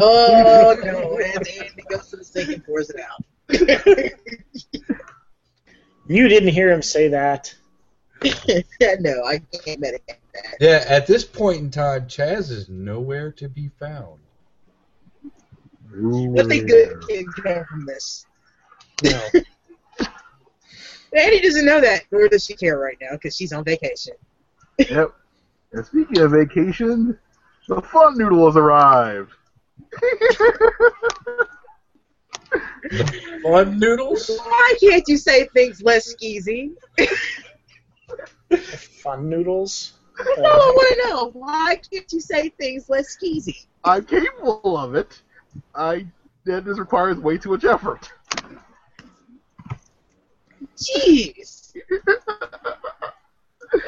Oh 0.00 0.76
no! 0.84 1.18
And 1.18 1.48
Andy 1.48 1.82
goes 1.90 2.10
to 2.10 2.16
the 2.16 2.22
sink 2.22 2.50
and 2.50 2.64
pours 2.64 2.90
it 2.90 3.00
out. 3.00 3.24
You 6.08 6.26
didn't 6.28 6.48
hear 6.48 6.72
him 6.72 6.80
say 6.80 7.08
that. 7.08 7.54
no, 8.22 9.24
I 9.24 9.40
can't 9.64 9.80
medicate 9.80 10.16
that. 10.32 10.56
Yeah, 10.58 10.84
at 10.88 11.06
this 11.06 11.22
point 11.22 11.58
in 11.58 11.70
time, 11.70 12.06
Chaz 12.06 12.50
is 12.50 12.70
nowhere 12.70 13.30
to 13.32 13.48
be 13.48 13.70
found. 13.78 14.18
Nothing 15.92 16.66
good 16.66 17.06
can 17.06 17.26
come 17.26 17.64
from 17.66 17.86
this. 17.86 18.24
No. 19.04 19.28
Andy 21.16 21.40
doesn't 21.40 21.64
know 21.64 21.80
that, 21.80 22.04
nor 22.10 22.28
does 22.28 22.44
she 22.44 22.54
care 22.54 22.78
right 22.78 22.96
now 23.00 23.12
because 23.12 23.36
she's 23.36 23.52
on 23.52 23.64
vacation. 23.64 24.14
Yep. 24.88 25.12
And 25.72 25.84
speaking 25.84 26.18
of 26.20 26.30
vacation, 26.30 27.18
the 27.66 27.82
fun 27.82 28.16
noodle 28.16 28.46
has 28.46 28.56
arrived. 28.56 29.32
The 32.90 33.40
fun 33.42 33.78
noodles? 33.80 34.30
Why 34.38 34.74
can't 34.80 35.02
you 35.08 35.16
say 35.16 35.48
things 35.48 35.82
less 35.82 36.14
skeezy? 36.14 36.74
Fun 39.02 39.28
noodles. 39.28 39.94
No, 40.36 40.42
I 40.42 40.72
want 40.74 41.00
to 41.00 41.08
know. 41.08 41.30
Why 41.30 41.80
can't 41.92 42.10
you 42.12 42.20
say 42.20 42.48
things 42.50 42.88
less 42.88 43.16
skeezy? 43.16 43.66
I'm 43.84 44.04
capable 44.04 44.76
of 44.76 44.96
it. 44.96 45.22
I 45.76 46.06
that 46.44 46.64
just 46.64 46.80
requires 46.80 47.18
way 47.18 47.38
too 47.38 47.50
much 47.50 47.64
effort. 47.64 48.10
Jeez. 50.78 51.72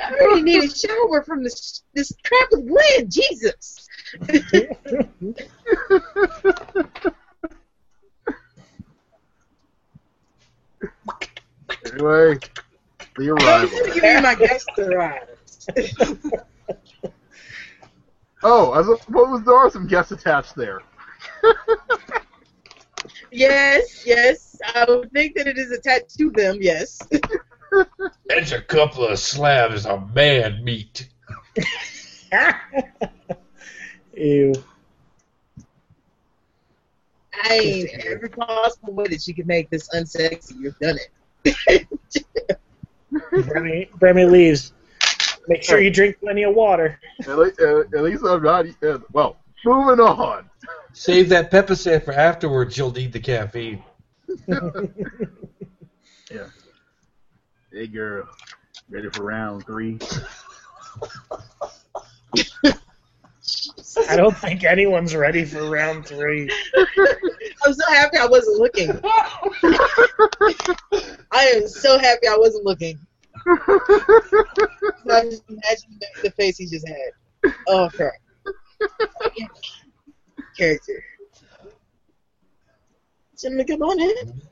I 0.02 0.10
really 0.20 0.42
need 0.42 0.64
a 0.64 0.68
shower 0.68 1.22
from 1.22 1.42
this 1.42 1.82
this 1.94 2.12
crap 2.24 2.48
with 2.52 2.68
Glenn. 2.68 3.08
Jesus. 3.08 3.88
Anyway, 11.92 12.38
the 13.16 13.30
I'm 13.30 13.38
arrival. 13.38 13.78
give 13.94 14.04
you 14.04 14.20
my 14.20 14.34
guest 14.34 14.68
arrives. 14.78 15.66
Oh, 18.42 18.72
I 18.72 18.82
suppose 18.82 19.44
there 19.44 19.54
are 19.54 19.70
some 19.70 19.86
guests 19.86 20.12
attached 20.12 20.56
there. 20.56 20.80
yes, 23.32 24.04
yes. 24.06 24.60
I 24.74 24.84
would 24.88 25.12
think 25.12 25.34
that 25.36 25.46
it 25.46 25.58
is 25.58 25.70
attached 25.72 26.16
to 26.18 26.30
them. 26.30 26.58
Yes. 26.60 27.00
That's 28.26 28.52
a 28.52 28.60
couple 28.60 29.06
of 29.06 29.18
slabs 29.18 29.86
of 29.86 30.14
man 30.14 30.62
meat. 30.64 31.08
Ew. 34.16 34.52
I 37.42 37.58
mean, 37.60 37.88
every 38.04 38.28
possible 38.28 38.92
way 38.92 39.06
that 39.08 39.26
you 39.26 39.34
can 39.34 39.46
make 39.46 39.70
this 39.70 39.88
unsexy, 39.90 40.56
you've 40.58 40.78
done 40.78 40.98
it. 41.44 41.86
Bremy, 43.46 43.88
Bremy 43.98 44.24
leaves. 44.26 44.72
Make 45.48 45.62
sure 45.62 45.80
you 45.80 45.90
drink 45.90 46.18
plenty 46.20 46.42
of 46.42 46.54
water. 46.54 47.00
At, 47.20 47.38
le- 47.38 47.52
uh, 47.60 47.80
at 47.80 48.02
least 48.02 48.24
I'm 48.24 48.42
not. 48.42 48.66
Uh, 48.82 48.98
well, 49.12 49.36
moving 49.64 50.00
on. 50.00 50.50
Save 50.92 51.28
that 51.30 51.50
pepper 51.50 51.76
for 51.76 52.12
afterwards. 52.12 52.76
You'll 52.76 52.92
need 52.92 53.12
the 53.12 53.20
caffeine. 53.20 53.82
Yeah. 56.32 56.46
Hey, 57.72 57.88
girl. 57.88 58.28
Ready 58.88 59.10
for 59.10 59.24
round 59.24 59.66
three? 59.66 59.98
I 64.08 64.16
don't 64.16 64.36
think 64.36 64.62
anyone's 64.62 65.14
ready 65.16 65.44
for 65.44 65.68
round 65.68 66.06
three. 66.06 66.48
I'm 67.64 67.74
so 67.74 67.84
happy 67.88 68.18
I 68.18 68.26
wasn't 68.26 68.58
looking. 68.58 68.90
I 71.32 71.44
am 71.46 71.66
so 71.66 71.98
happy 71.98 72.28
I 72.28 72.36
wasn't 72.36 72.64
looking. 72.64 72.98
I 73.46 75.22
just 75.24 75.42
imagine 75.48 75.98
the, 75.98 76.06
the 76.22 76.30
face 76.32 76.58
he 76.58 76.66
just 76.66 76.86
had. 76.86 77.52
Oh 77.66 77.88
crap. 77.92 78.12
Character. 80.56 81.02
Gentlemen, 83.40 83.66
come 83.66 83.82
on 83.82 84.00
in. 84.00 84.42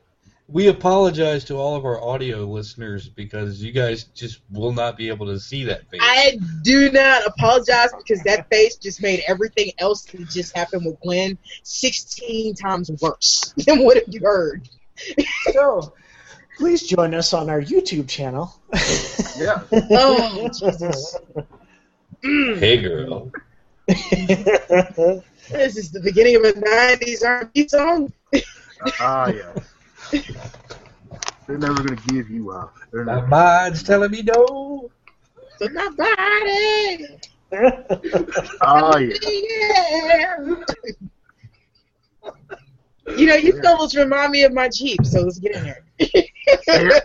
We 0.47 0.67
apologize 0.67 1.43
to 1.45 1.57
all 1.57 1.75
of 1.75 1.85
our 1.85 2.01
audio 2.03 2.43
listeners 2.45 3.07
because 3.07 3.61
you 3.61 3.71
guys 3.71 4.05
just 4.05 4.41
will 4.49 4.73
not 4.73 4.97
be 4.97 5.09
able 5.09 5.27
to 5.27 5.39
see 5.39 5.65
that 5.65 5.87
face. 5.91 5.99
I 6.01 6.39
do 6.63 6.91
not 6.91 7.23
apologize 7.27 7.89
because 7.95 8.23
that 8.23 8.49
face 8.49 8.75
just 8.77 8.99
made 8.99 9.21
everything 9.27 9.71
else 9.77 10.05
that 10.05 10.27
just 10.27 10.57
happened 10.57 10.87
with 10.87 10.99
Glenn 11.01 11.37
16 11.61 12.55
times 12.55 12.89
worse 12.99 13.53
than 13.67 13.83
what 13.83 14.11
you 14.11 14.21
heard. 14.21 14.67
So, 15.51 15.93
please 16.57 16.87
join 16.87 17.13
us 17.13 17.31
on 17.33 17.47
our 17.51 17.61
YouTube 17.61 18.07
channel. 18.09 18.51
Yeah. 19.37 19.61
Oh, 19.91 20.49
Jesus. 20.59 21.15
Mm, 22.23 22.59
Hey, 22.59 22.81
girl. 22.81 23.31
this 25.51 25.77
is 25.77 25.91
the 25.91 26.01
beginning 26.01 26.35
of 26.35 26.43
a 26.43 26.53
90s 26.53 27.23
R&B 27.23 27.67
song. 27.67 28.11
Ah, 28.99 29.27
yes. 29.27 29.75
They're 31.47 31.57
never 31.57 31.83
gonna 31.83 31.95
give 32.07 32.29
you 32.29 32.51
up. 32.51 32.73
They're 32.91 33.03
My 33.05 33.21
mind's 33.25 33.83
telling 33.83 34.11
me 34.11 34.21
no. 34.23 34.91
But 35.59 35.73
my 35.73 35.89
body, 35.97 37.07
Ah, 38.61 38.97
yes. 38.97 39.19
yeah. 39.23 40.37
You 43.15 43.25
know, 43.27 43.35
you 43.35 43.53
fellas 43.61 43.95
remind 43.95 44.31
me 44.31 44.43
of 44.43 44.53
my 44.53 44.69
Jeep, 44.69 45.05
so 45.05 45.21
let's 45.21 45.39
get 45.39 45.55
in 45.55 45.63
here. 45.63 47.01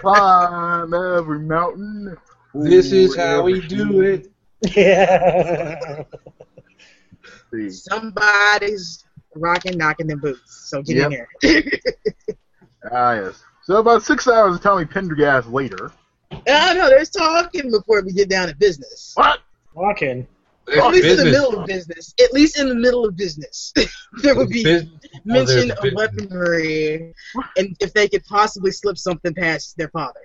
Climb 0.00 0.94
every 0.94 1.40
mountain. 1.40 2.16
This 2.54 2.92
is 2.92 3.14
how 3.16 3.42
we 3.42 3.60
do 3.60 4.00
it. 4.00 4.28
yeah. 4.74 6.04
sea. 7.52 7.70
Somebody's 7.70 9.04
rocking, 9.34 9.78
knocking 9.78 10.06
them 10.06 10.20
boots, 10.20 10.68
so 10.70 10.82
get 10.82 10.96
in 10.98 11.12
Yep. 11.12 11.28
here. 11.42 11.70
Ah, 12.90 13.12
yes. 13.14 13.40
So 13.62 13.76
about 13.76 14.02
six 14.02 14.26
hours 14.26 14.56
of 14.56 14.60
Tommy 14.60 14.84
Pendergrass 14.84 15.50
later. 15.50 15.92
Oh 16.32 16.38
no, 16.74 16.88
there's 16.88 17.10
talking 17.10 17.70
before 17.70 18.02
we 18.04 18.12
get 18.12 18.28
down 18.28 18.48
to 18.48 18.56
business. 18.56 19.12
What? 19.14 19.38
Walking. 19.74 20.26
At 20.68 20.90
least 20.90 21.06
in 21.06 21.16
the 21.18 21.24
middle 21.26 21.60
of 21.60 21.66
business. 21.66 22.12
At 22.20 22.32
least 22.32 22.58
in 22.58 22.68
the 22.68 22.74
middle 22.74 23.04
of 23.04 23.16
business, 23.16 23.72
there 24.22 24.34
would 24.34 24.48
be 24.48 24.64
Bus- 24.64 24.82
mention 25.24 25.68
there's 25.68 25.70
of 25.70 25.76
bus- 25.82 25.92
weaponry, 25.94 27.14
and 27.56 27.76
if 27.78 27.92
they 27.94 28.08
could 28.08 28.24
possibly 28.24 28.72
slip 28.72 28.98
something 28.98 29.32
past 29.32 29.76
their 29.76 29.88
father. 29.90 30.20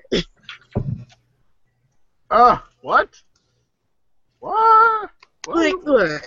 Ah, 2.32 2.66
what? 2.82 3.10
What? 4.40 5.10
What? 5.46 5.56
Like, 5.56 5.76
look, 5.84 6.22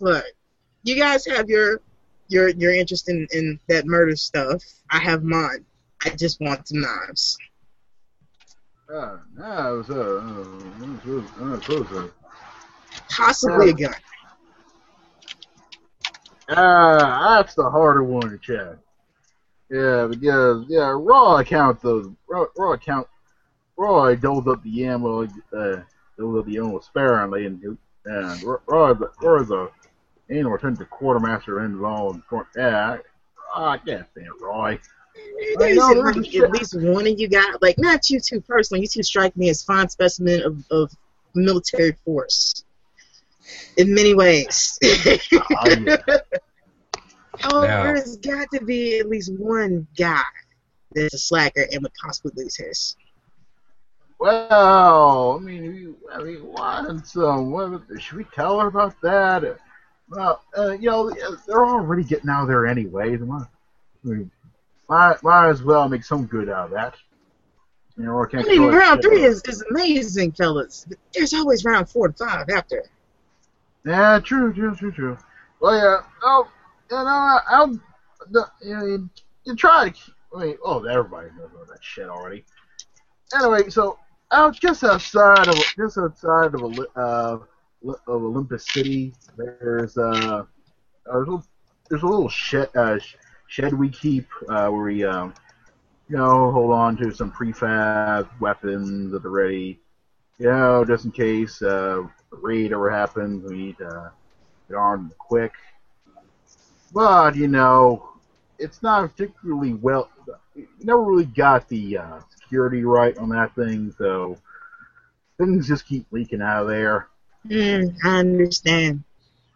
look, 0.00 0.24
you 0.82 0.96
guys 0.96 1.26
have 1.26 1.48
your 1.48 1.80
your 2.28 2.50
your 2.50 2.72
interest 2.72 3.08
in 3.08 3.26
in 3.32 3.58
that 3.68 3.86
murder 3.86 4.16
stuff. 4.16 4.62
I 4.90 4.98
have 4.98 5.22
mine. 5.22 5.64
I 6.04 6.10
just 6.10 6.40
want 6.40 6.68
some 6.68 6.80
knives. 6.80 7.38
Uh, 8.92 9.16
it 9.36 9.76
was, 9.76 9.90
uh, 9.90 9.94
uh, 9.94 10.40
it 10.82 11.30
uh, 11.40 11.54
it 11.54 11.68
was, 11.68 11.92
uh, 11.92 12.08
Possibly 13.10 13.70
a 13.70 13.72
gun. 13.72 13.94
Ah, 16.50 17.38
that's 17.38 17.54
the 17.54 17.68
harder 17.70 18.04
one 18.04 18.28
to 18.28 18.38
check. 18.38 18.76
Yeah, 19.70 20.06
because 20.06 20.66
yeah, 20.68 20.94
raw 20.94 21.38
account 21.38 21.80
though. 21.80 22.14
Raw, 22.28 22.44
raw 22.58 22.72
account. 22.72 23.06
Roy 23.76 24.14
doled 24.16 24.48
up 24.48 24.62
the 24.62 24.84
ammo. 24.86 25.24
Uh, 25.24 25.80
doled 26.18 26.38
up 26.38 26.46
the 26.46 26.58
ammo 26.58 26.80
sparingly, 26.80 27.46
and 27.46 27.78
and 28.04 28.42
Roy, 28.42 28.92
Roy 29.20 29.40
is 29.40 29.50
a 29.50 29.70
anal 30.30 30.52
returned 30.52 30.78
to 30.78 30.84
quartermaster 30.86 31.64
involved. 31.64 32.22
Yeah, 32.56 32.98
I, 33.54 33.72
I 33.74 33.78
can't 33.78 34.06
stand 34.12 34.28
Roy. 34.40 34.78
There's 35.58 35.76
know, 35.76 35.88
like 35.88 36.16
at 36.16 36.26
shit- 36.26 36.50
least 36.50 36.74
one 36.80 37.06
of 37.06 37.18
you 37.18 37.28
guys, 37.28 37.54
like 37.60 37.78
not 37.78 38.10
you 38.10 38.20
two 38.20 38.40
personally. 38.40 38.80
You 38.80 38.88
two 38.88 39.02
strike 39.02 39.36
me 39.36 39.48
as 39.48 39.62
fine 39.62 39.88
specimen 39.88 40.42
of, 40.42 40.64
of 40.70 40.92
military 41.34 41.92
force 42.04 42.64
in 43.76 43.94
many 43.94 44.14
ways. 44.14 44.78
oh, 44.84 45.18
yeah. 45.66 45.96
However, 47.38 47.66
Now- 47.66 47.84
there's 47.84 48.16
got 48.16 48.48
to 48.52 48.64
be 48.64 48.98
at 48.98 49.08
least 49.08 49.32
one 49.38 49.86
guy 49.96 50.22
that's 50.94 51.14
a 51.14 51.18
slacker 51.18 51.66
and 51.72 51.82
would 51.82 51.92
possibly 52.02 52.32
lose 52.36 52.56
his. 52.56 52.96
Well, 54.20 55.36
I 55.38 55.44
mean, 55.44 55.62
we, 56.08 56.14
I 56.14 56.22
mean, 56.22 56.46
what? 56.46 57.06
So, 57.06 57.42
what, 57.42 57.82
should 58.00 58.16
we 58.16 58.24
tell 58.24 58.60
her 58.60 58.68
about 58.68 58.94
that? 59.02 59.58
Uh, 60.12 60.16
Well, 60.16 60.44
uh, 60.56 60.72
you 60.72 60.90
know, 60.90 61.10
they're 61.46 61.64
already 61.64 62.04
getting 62.04 62.30
out 62.30 62.42
of 62.42 62.48
there 62.48 62.66
anyway. 62.66 63.16
Might, 63.16 63.46
I 64.04 64.08
mean, 64.08 64.30
as 64.90 65.62
well 65.62 65.88
make 65.88 66.04
some 66.04 66.26
good 66.26 66.48
out 66.48 66.66
of 66.66 66.70
that. 66.72 66.94
You 67.96 68.04
know, 68.04 68.12
or 68.12 68.26
I 68.28 68.30
can't 68.30 68.48
mean, 68.48 68.62
round 68.62 69.02
three 69.02 69.22
is, 69.22 69.40
is 69.46 69.62
amazing, 69.70 70.32
fellas. 70.32 70.86
There's 71.12 71.32
always 71.32 71.64
round 71.64 71.88
four 71.88 72.06
and 72.06 72.18
five 72.18 72.48
after. 72.50 72.82
Yeah, 73.86 74.18
true, 74.18 74.52
true, 74.52 74.74
true, 74.74 74.90
true. 74.90 75.18
Well, 75.60 75.76
yeah, 75.76 76.06
oh, 76.22 76.48
you 76.90 76.96
know, 76.96 77.06
I- 77.06 77.40
I'll, 77.48 77.80
the, 78.30 78.46
you 78.62 78.74
know, 78.76 78.84
you, 78.86 79.10
you 79.44 79.54
try 79.54 79.90
to, 79.90 79.96
I 80.36 80.44
mean, 80.44 80.56
oh, 80.64 80.84
everybody 80.84 81.28
knows 81.38 81.50
all 81.56 81.64
that 81.66 81.82
shit 81.84 82.08
already. 82.08 82.44
Anyway, 83.34 83.70
so 83.70 83.98
out 84.32 84.58
just 84.58 84.82
outside 84.84 85.46
of 85.48 85.54
just 85.76 85.96
outside 85.98 86.54
of 86.54 86.62
a 86.62 86.98
uh, 86.98 87.38
of 87.88 88.22
Olympus 88.22 88.66
City, 88.66 89.14
there's 89.36 89.96
uh, 89.96 90.44
there's 91.06 91.28
a, 91.28 91.42
there's 91.88 92.02
a 92.02 92.06
little 92.06 92.28
shed 92.28 92.70
uh, 92.74 92.98
shed 93.48 93.74
we 93.74 93.88
keep 93.90 94.26
uh, 94.48 94.68
where 94.68 94.84
we 94.84 95.04
um, 95.04 95.34
you 96.08 96.16
know, 96.16 96.50
hold 96.52 96.72
on 96.72 96.96
to 96.98 97.12
some 97.12 97.32
prefab 97.32 98.28
weapons 98.40 99.14
at 99.14 99.22
the 99.22 99.28
ready, 99.28 99.80
you 100.38 100.46
know, 100.46 100.84
just 100.84 101.04
in 101.04 101.12
case 101.12 101.62
uh, 101.62 102.02
a 102.02 102.36
raid 102.36 102.72
ever 102.72 102.90
happens. 102.90 103.50
We 103.50 103.56
need 103.56 103.80
uh, 103.80 104.10
get 104.68 104.76
armed 104.76 105.16
quick. 105.18 105.52
but 106.92 107.36
you 107.36 107.48
know, 107.48 108.10
it's 108.58 108.82
not 108.82 109.10
particularly 109.10 109.74
well. 109.74 110.10
Never 110.80 111.02
really 111.02 111.24
got 111.24 111.68
the 111.68 111.98
uh, 111.98 112.20
security 112.30 112.84
right 112.84 113.16
on 113.18 113.30
that 113.30 113.54
thing, 113.54 113.94
so 113.98 114.38
things 115.38 115.66
just 115.66 115.86
keep 115.86 116.06
leaking 116.12 116.42
out 116.42 116.62
of 116.62 116.68
there. 116.68 117.08
Mm, 117.46 117.96
I 118.04 118.18
understand. 118.18 119.04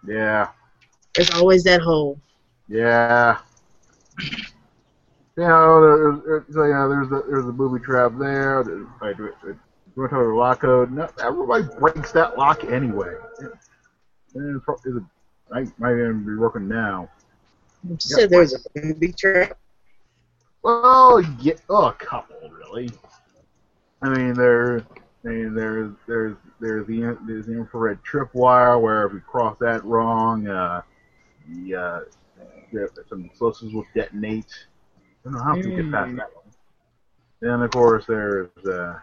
Yeah, 0.07 0.49
There's 1.15 1.31
always 1.31 1.65
that 1.65 1.81
hole. 1.81 2.19
yeah. 2.69 3.39
You 5.37 5.45
know, 5.45 5.81
there's, 5.81 6.25
there's, 6.25 6.45
so, 6.53 6.65
yeah, 6.65 6.87
there's 6.89 7.07
a, 7.09 7.23
there's 7.31 7.49
a 7.49 7.53
booby 7.53 7.83
trap 7.83 8.13
there. 8.19 8.65
There's, 8.65 8.87
like, 9.01 9.17
there's 9.97 10.13
a 10.13 10.17
lock 10.17 10.61
code. 10.61 10.91
No, 10.91 11.09
everybody 11.23 11.65
breaks 11.79 12.11
that 12.13 12.37
lock 12.37 12.65
anyway. 12.65 13.15
And 14.35 14.57
it's, 14.57 14.65
pro- 14.65 14.81
it's, 14.85 15.05
might, 15.51 15.79
might 15.79 15.93
even 15.93 16.25
be 16.25 16.35
working 16.35 16.69
now. 16.69 17.09
You 17.89 17.97
said 18.01 18.31
there 18.31 18.41
was 18.41 18.55
a 18.55 18.81
booby 18.81 19.13
trap. 19.13 19.57
Well, 20.63 21.21
yeah, 21.41 21.55
oh, 21.71 21.87
a 21.87 21.93
couple 21.93 22.37
really. 22.51 22.91
I 24.03 24.09
mean, 24.09 24.35
there, 24.35 24.85
I 25.25 25.29
mean, 25.29 25.55
there's 25.55 25.93
there's 26.07 26.37
there's 26.61 26.87
the 26.87 27.19
there's 27.27 27.47
the 27.47 27.53
infrared 27.53 27.99
tripwire 28.03 28.81
where 28.81 29.07
if 29.07 29.13
you 29.13 29.21
cross 29.21 29.57
that 29.61 29.85
wrong, 29.85 30.47
uh, 30.47 30.83
the 31.49 31.75
uh, 31.75 32.01
there, 32.73 32.89
some 33.09 33.25
explosives 33.25 33.73
will 33.73 33.87
detonate. 33.95 34.47
I 34.97 35.01
don't 35.25 35.33
know 35.35 35.43
how 35.43 35.55
to 35.55 35.71
get 35.71 35.91
past 35.91 36.17
that 36.17 36.35
one. 36.35 36.45
Then 37.41 37.63
of 37.63 37.71
course 37.71 38.07
there's 38.07 38.51
uh, 38.65 38.99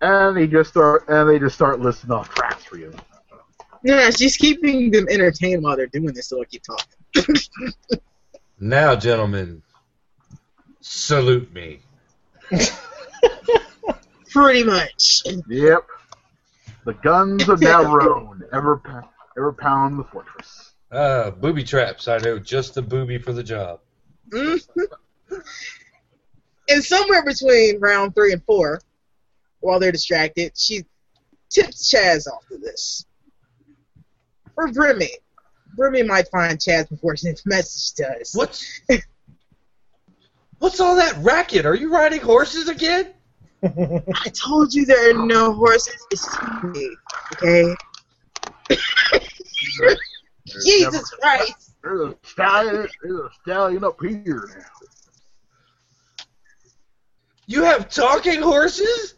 and 0.00 0.36
they 0.36 0.46
just 0.46 0.70
start 0.70 1.08
and 1.08 1.28
they 1.28 1.38
just 1.38 1.54
start 1.54 1.80
listing 1.80 2.10
off 2.10 2.34
traps 2.34 2.64
for 2.64 2.76
you. 2.76 2.92
Yeah, 3.84 4.10
she's 4.10 4.36
keeping 4.36 4.90
them 4.90 5.06
entertained 5.08 5.62
while 5.62 5.76
they're 5.76 5.86
doing 5.86 6.12
this, 6.12 6.28
so 6.28 6.40
I 6.40 6.44
keep 6.44 6.62
talking. 6.62 7.36
Now, 8.64 8.94
gentlemen, 8.94 9.60
salute 10.80 11.52
me. 11.52 11.80
Pretty 14.32 14.64
much. 14.64 15.22
Yep, 15.48 15.86
the 16.84 16.94
guns 16.94 17.48
of 17.48 17.60
Navarone 17.60 18.40
ever 18.52 18.80
ever 19.36 19.52
pound 19.52 19.98
the 19.98 20.04
fortress. 20.04 20.72
Ah, 20.90 21.30
booby 21.30 21.64
traps. 21.64 22.08
I 22.08 22.18
know 22.18 22.38
just 22.38 22.74
the 22.74 22.82
booby 22.82 23.18
for 23.18 23.32
the 23.32 23.42
job. 23.42 23.80
Mhm. 24.30 24.66
and 26.68 26.82
somewhere 26.84 27.24
between 27.24 27.78
round 27.80 28.14
three 28.14 28.32
and 28.32 28.42
four, 28.44 28.80
while 29.60 29.78
they're 29.78 29.92
distracted, 29.92 30.52
she 30.56 30.84
tips 31.50 31.92
Chaz 31.92 32.26
off 32.26 32.46
to 32.48 32.58
this. 32.58 33.04
Or 34.56 34.68
Brimmy. 34.68 35.10
Brimmy 35.78 36.06
might 36.06 36.28
find 36.28 36.58
Chaz 36.58 36.88
before 36.88 37.12
his 37.12 37.42
message 37.46 37.94
does. 37.96 38.32
What's 38.34 38.80
What's 40.58 40.78
all 40.78 40.96
that 40.96 41.16
racket? 41.18 41.66
Are 41.66 41.74
you 41.74 41.92
riding 41.92 42.20
horses 42.20 42.68
again? 42.68 43.12
I 43.64 44.28
told 44.32 44.74
you 44.74 44.84
there 44.84 45.10
are 45.10 45.26
no 45.26 45.52
horses. 45.52 45.94
It's 46.10 46.28
me, 46.64 46.96
okay? 47.34 47.74
There's 48.68 49.98
Jesus 50.64 50.92
never- 50.92 51.04
Christ! 51.20 51.70
There's 51.82 52.00
a 52.00 52.16
stallion. 52.22 52.88
There's 53.02 53.20
a 53.20 53.28
stallion 53.42 53.84
up 53.84 54.00
here 54.00 54.48
now. 54.56 54.64
You 57.46 57.62
have 57.64 57.88
talking 57.90 58.40
horses? 58.40 59.14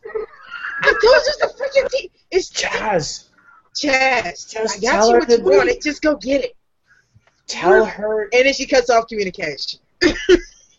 I 0.83 0.87
told 0.89 1.03
you 1.03 1.11
it's 1.12 1.37
the 1.39 1.47
freaking 1.47 1.91
team. 1.91 2.11
It's 2.31 2.51
Chaz. 2.51 3.27
Chaz, 3.75 4.23
Chaz. 4.47 4.53
Just 4.53 4.77
I 4.79 4.81
tell 4.81 4.99
got 4.99 5.07
you 5.09 5.12
her 5.15 5.19
what 5.21 5.29
you 5.29 5.37
to 5.37 5.43
wanted. 5.43 5.83
Just 5.83 6.03
go 6.03 6.16
get 6.16 6.45
it. 6.45 6.57
tell 7.47 7.85
her, 7.85 8.23
And 8.33 8.47
then 8.47 8.53
she 8.55 8.66
cuts 8.66 8.91
off 8.91 9.07
communication. 9.09 9.81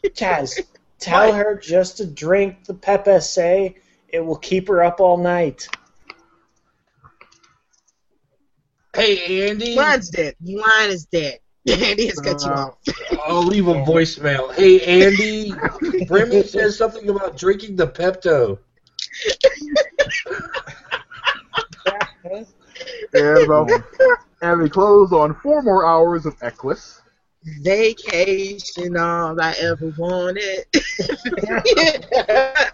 Chaz, 0.06 0.60
tell 1.00 1.28
What? 1.30 1.36
her 1.36 1.56
just 1.58 1.98
to 1.98 2.06
drink 2.06 2.66
the 2.66 2.74
Pepe 2.74 3.20
Say. 3.22 3.76
It 4.10 4.20
will 4.26 4.38
keep 4.38 4.68
her 4.70 4.84
up 4.84 5.00
all 5.00 5.18
night. 5.18 5.68
Hey, 8.96 9.50
Andy. 9.50 9.76
Line's 9.76 10.10
dead. 10.10 10.36
Line 10.42 10.90
is 10.90 11.06
dead. 11.06 11.40
Andy 11.68 12.08
has 12.08 12.20
cut 12.20 12.42
you 12.46 12.52
Uh, 12.52 12.68
off. 12.68 12.78
I'll 13.26 13.44
leave 13.44 13.68
a 13.68 13.74
voicemail. 13.74 14.54
Hey, 14.54 14.80
Andy. 15.04 15.52
Brimmy 15.52 16.46
says 16.48 16.78
something 16.78 17.10
about 17.10 17.38
drinking 17.38 17.76
the 17.76 17.88
Pepto. 17.88 18.60
And 23.14 23.44
about 23.44 23.70
and 24.42 24.62
we 24.62 24.70
close 24.70 25.14
on 25.14 25.36
four 25.36 25.62
more 25.62 25.86
hours 25.86 26.26
of 26.26 26.36
Equus. 26.42 27.02
Vacation, 27.46 28.98
all 28.98 29.40
I 29.40 29.54
ever 29.60 29.94
wanted. 29.98 30.66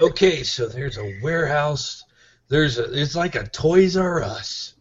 Okay, 0.00 0.44
so 0.44 0.68
there's 0.68 0.96
a 0.96 1.18
warehouse. 1.22 2.04
There's 2.48 2.78
a. 2.78 2.92
It's 2.92 3.16
like 3.16 3.34
a 3.34 3.48
Toys 3.48 3.96
R 3.96 4.22
Us 4.22 4.74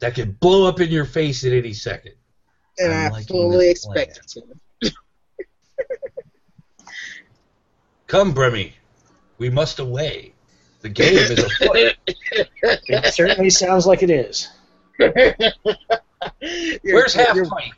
that 0.00 0.14
could 0.14 0.40
blow 0.40 0.66
up 0.68 0.80
in 0.80 0.90
your 0.90 1.04
face 1.04 1.44
at 1.44 1.52
any 1.52 1.72
second. 1.72 2.14
and 2.78 2.92
I'm 2.92 3.14
I 3.14 3.22
fully 3.22 3.70
expect 3.70 4.18
it 4.18 4.26
to. 4.82 4.92
Come, 8.08 8.34
Brimmy. 8.34 8.72
We 9.38 9.48
must 9.48 9.78
away. 9.78 10.34
The 10.82 10.88
game 10.88 11.14
is 11.14 11.30
afoot. 11.30 11.96
It 12.86 13.14
certainly 13.14 13.50
sounds 13.50 13.86
like 13.86 14.02
it 14.02 14.10
is. 14.10 14.48
Your- 16.40 16.96
Where's 16.96 17.14
half 17.14 17.34
your 17.34 17.46
pint? 17.46 17.74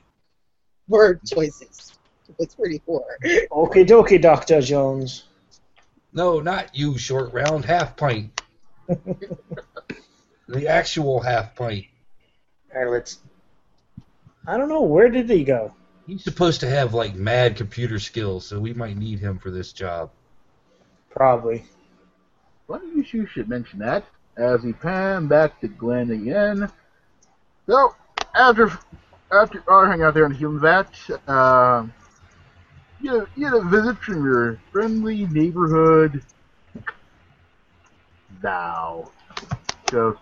word 0.88 1.20
choices? 1.26 1.92
It's 2.38 2.54
pretty 2.54 2.80
poor. 2.80 3.04
Okie 3.24 3.86
dokie, 3.86 4.20
Dr. 4.20 4.60
Jones. 4.60 5.24
No, 6.12 6.40
not 6.40 6.74
you, 6.74 6.98
short 6.98 7.32
round 7.32 7.64
half 7.64 7.96
pint. 7.96 8.40
the 10.48 10.66
actual 10.68 11.20
half 11.20 11.54
pint. 11.54 11.84
All 12.74 12.82
right, 12.84 12.90
let's. 12.90 13.18
I 14.46 14.56
don't 14.56 14.68
know. 14.68 14.82
Where 14.82 15.08
did 15.08 15.28
he 15.28 15.44
go? 15.44 15.72
He's 16.06 16.22
supposed 16.22 16.60
to 16.60 16.68
have 16.68 16.94
like 16.94 17.14
mad 17.14 17.56
computer 17.56 17.98
skills, 17.98 18.46
so 18.46 18.60
we 18.60 18.72
might 18.72 18.96
need 18.96 19.18
him 19.18 19.38
for 19.38 19.50
this 19.50 19.72
job. 19.72 20.10
Probably. 21.10 21.64
Funny 22.68 22.86
you 22.88 23.04
you 23.10 23.26
should 23.26 23.48
mention 23.48 23.78
that. 23.80 24.04
As 24.36 24.62
we 24.62 24.72
pan 24.72 25.26
back 25.28 25.60
to 25.60 25.68
Glenn 25.68 26.10
again. 26.10 26.70
So, 27.66 27.94
after 28.36 28.70
after 29.32 29.62
our 29.68 29.86
hang 29.90 30.02
out 30.02 30.14
there 30.14 30.28
the 30.28 30.34
human 30.34 30.60
vat, 30.60 30.88
uh, 31.26 31.86
you 33.00 33.26
you 33.34 33.50
get 33.50 33.54
a 33.54 33.64
visit 33.64 33.98
from 33.98 34.24
your 34.24 34.60
friendly 34.72 35.26
neighborhood 35.26 36.22
Thou. 38.42 39.10
Goes, 39.90 40.16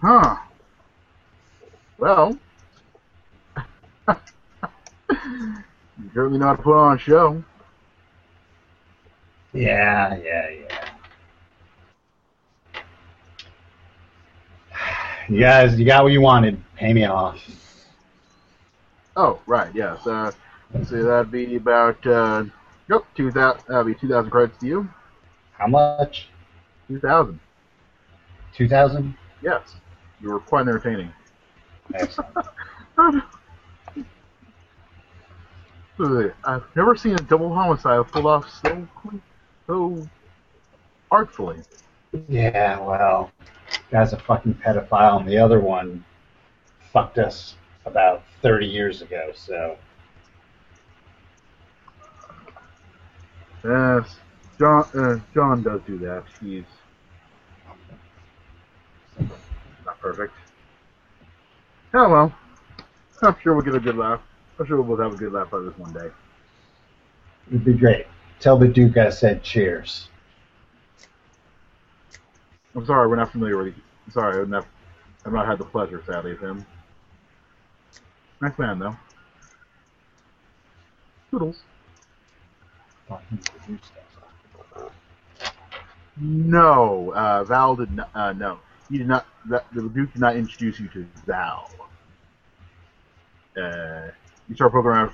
huh. 0.00 0.36
Well, 1.98 2.36
you 4.08 4.16
certainly 6.12 6.38
not 6.38 6.60
put 6.62 6.76
on 6.76 6.96
a 6.96 6.98
show. 6.98 7.42
Yeah, 9.52 10.16
yeah, 10.16 10.48
yeah. 10.50 10.83
You 15.28 15.40
guys, 15.40 15.78
you 15.78 15.86
got 15.86 16.02
what 16.02 16.12
you 16.12 16.20
wanted. 16.20 16.62
Pay 16.76 16.92
me 16.92 17.04
off. 17.04 17.38
Oh, 19.16 19.40
right, 19.46 19.74
yes. 19.74 20.06
Uh, 20.06 20.30
so 20.86 21.02
that'd 21.02 21.30
be 21.30 21.56
about, 21.56 22.04
uh, 22.06 22.44
nope, 22.88 23.06
2000, 23.16 23.62
that'd 23.68 23.86
be 23.86 23.94
2,000 23.94 24.30
credits 24.30 24.58
to 24.60 24.66
you. 24.66 24.88
How 25.52 25.66
much? 25.66 26.28
2,000. 26.88 27.40
Two 28.54 28.68
thousand. 28.68 29.14
Yes. 29.42 29.74
You 30.20 30.30
were 30.30 30.38
quite 30.40 30.62
entertaining. 30.62 31.12
I've 36.44 36.62
never 36.76 36.96
seen 36.96 37.14
a 37.14 37.18
double 37.18 37.52
homicide 37.52 38.06
pulled 38.08 38.26
off 38.26 38.48
so 38.62 38.88
so 39.66 40.08
artfully. 41.10 41.58
Yeah, 42.28 42.78
well, 42.80 43.30
guy's 43.90 44.12
a 44.12 44.18
fucking 44.18 44.54
pedophile, 44.54 45.20
and 45.20 45.28
the 45.28 45.38
other 45.38 45.60
one 45.60 46.04
fucked 46.92 47.18
us 47.18 47.56
about 47.86 48.22
30 48.42 48.66
years 48.66 49.02
ago, 49.02 49.32
so. 49.34 49.76
Yes, 53.64 54.16
John. 54.58 54.84
Uh, 54.94 55.18
John 55.32 55.62
does 55.62 55.80
do 55.86 55.98
that. 55.98 56.24
He's 56.40 56.64
not 59.18 59.98
perfect. 60.00 60.34
Oh 61.94 62.08
well. 62.08 62.34
I'm 63.22 63.36
sure 63.42 63.54
we'll 63.54 63.64
get 63.64 63.74
a 63.74 63.80
good 63.80 63.96
laugh. 63.96 64.20
I'm 64.58 64.66
sure 64.66 64.80
we'll 64.80 64.96
both 64.96 65.04
have 65.04 65.14
a 65.14 65.16
good 65.16 65.32
laugh 65.32 65.48
out 65.54 65.58
of 65.58 65.64
this 65.66 65.78
one 65.78 65.92
day. 65.94 66.10
It'd 67.48 67.64
be 67.64 67.72
great. 67.72 68.06
Tell 68.38 68.58
the 68.58 68.68
Duke 68.68 68.98
I 68.98 69.08
said 69.10 69.42
cheers. 69.42 70.08
I'm 72.74 72.86
sorry, 72.86 73.08
we're 73.08 73.16
not 73.16 73.32
familiar 73.32 73.56
with. 73.56 73.74
I'm 74.06 74.12
sorry, 74.12 74.38
we're 74.40 74.46
not. 74.46 74.66
I've 75.24 75.32
not 75.32 75.46
had 75.46 75.58
the 75.58 75.64
pleasure, 75.64 76.02
sadly, 76.06 76.32
of 76.32 76.40
him. 76.40 76.66
Nice 78.40 78.58
man, 78.58 78.78
though. 78.78 78.96
Toodles. 81.30 81.62
No, 86.16 87.12
uh, 87.14 87.44
Val 87.44 87.76
did 87.76 87.92
not. 87.92 88.10
Uh, 88.14 88.32
no, 88.32 88.58
he 88.90 88.98
did 88.98 89.08
not. 89.08 89.26
The 89.48 89.62
Duke 89.72 90.12
did 90.12 90.20
not 90.20 90.36
introduce 90.36 90.80
you 90.80 90.88
to 90.88 91.06
Val. 91.26 91.70
Uh, 93.56 94.08
you 94.48 94.54
start 94.54 94.72
poking 94.72 94.90
around. 94.90 95.12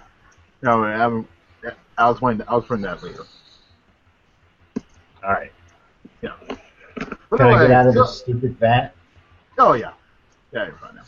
No, 0.63 0.85
I 0.85 0.93
haven't. 0.93 1.27
I'll 1.99 2.13
explain. 2.13 2.43
I'll 2.49 2.59
explain 2.59 2.83
that 2.83 3.03
later. 3.03 3.27
All 5.25 5.33
right. 5.33 5.53
Yeah. 6.23 6.37
But 7.31 7.39
Can 7.39 7.47
I 7.47 7.63
get 7.63 7.71
out 7.71 7.87
of 7.87 7.95
this 7.95 8.19
stupid 8.19 8.59
vat? 8.59 8.91
Oh 9.59 9.75
yeah, 9.75 9.93
yeah, 10.53 10.67
you're 10.67 10.77
fine 10.77 10.97
now. 10.97 11.03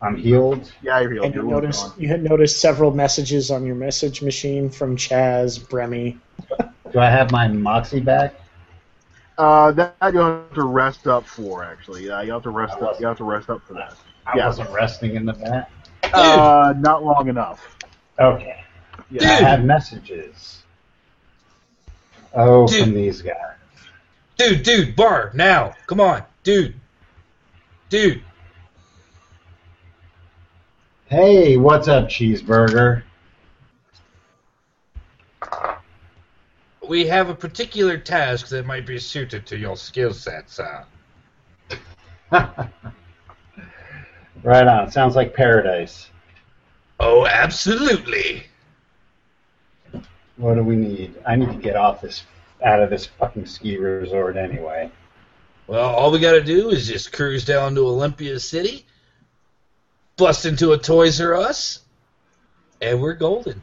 I'm 0.00 0.16
healed. 0.16 0.70
Yeah, 0.82 1.00
you're 1.00 1.12
healed. 1.12 1.26
And 1.26 1.34
you 1.34 1.40
Your 1.42 1.50
wound's 1.50 1.78
noticed 1.82 1.98
you 2.00 2.08
had 2.08 2.22
noticed 2.22 2.60
several 2.60 2.90
messages 2.92 3.50
on 3.50 3.64
your 3.64 3.74
message 3.76 4.20
machine 4.22 4.68
from 4.68 4.96
Chaz, 4.96 5.66
Bremy. 5.68 6.18
Do 6.92 6.98
I 6.98 7.10
have 7.10 7.30
my 7.30 7.48
moxie 7.48 8.00
back? 8.00 8.34
Uh, 9.36 9.70
that 9.72 9.94
you 10.12 10.18
have 10.18 10.52
to 10.54 10.64
rest 10.64 11.06
up 11.06 11.24
for 11.24 11.62
actually. 11.62 12.06
Yeah, 12.06 12.22
you 12.22 12.32
have 12.32 12.42
to 12.42 12.50
rest 12.50 12.76
I 12.80 12.86
up. 12.86 13.00
You 13.00 13.06
have 13.06 13.18
to 13.18 13.24
rest 13.24 13.48
up 13.48 13.62
for 13.66 13.74
that. 13.74 13.94
I 14.26 14.36
Yeah. 14.36 14.46
wasn't 14.46 14.70
resting 14.70 15.14
in 15.14 15.24
the 15.24 15.34
vat. 15.34 15.70
Uh, 16.12 16.74
not 16.78 17.04
long 17.04 17.28
enough. 17.28 17.76
Okay. 18.18 18.64
Yeah, 19.10 19.22
I 19.22 19.34
have 19.34 19.64
messages. 19.64 20.62
Oh, 22.34 22.66
Dude. 22.66 22.82
from 22.84 22.94
these 22.94 23.22
guys. 23.22 23.57
Dude, 24.38 24.62
dude, 24.62 24.94
bar, 24.94 25.32
now. 25.34 25.74
Come 25.88 26.00
on. 26.00 26.22
Dude. 26.44 26.74
Dude. 27.88 28.22
Hey, 31.06 31.56
what's 31.56 31.88
up, 31.88 32.04
cheeseburger? 32.08 33.02
We 36.88 37.06
have 37.08 37.28
a 37.28 37.34
particular 37.34 37.98
task 37.98 38.48
that 38.48 38.64
might 38.64 38.86
be 38.86 39.00
suited 39.00 39.44
to 39.46 39.58
your 39.58 39.76
skill 39.76 40.14
sets. 40.14 40.60
Uh, 42.30 42.66
right 44.42 44.66
on. 44.68 44.90
Sounds 44.90 45.16
like 45.16 45.32
paradise. 45.32 46.10
oh, 47.00 47.26
absolutely. 47.26 48.44
What 50.36 50.56
do 50.56 50.62
we 50.62 50.76
need? 50.76 51.14
I 51.26 51.36
need 51.36 51.48
to 51.48 51.54
get 51.54 51.74
off 51.74 52.02
this, 52.02 52.24
out 52.64 52.82
of 52.82 52.90
this 52.90 53.06
fucking 53.06 53.46
ski 53.46 53.76
resort 53.76 54.36
anyway. 54.36 54.90
Well, 55.66 55.94
all 55.94 56.10
we 56.10 56.18
got 56.18 56.32
to 56.32 56.42
do 56.42 56.70
is 56.70 56.88
just 56.88 57.12
cruise 57.12 57.44
down 57.44 57.74
to 57.74 57.86
Olympia 57.86 58.40
City, 58.40 58.86
bust 60.16 60.46
into 60.46 60.72
a 60.72 60.78
Toys 60.78 61.20
R 61.20 61.34
Us, 61.34 61.80
and 62.80 63.00
we're 63.00 63.14
golden. 63.14 63.62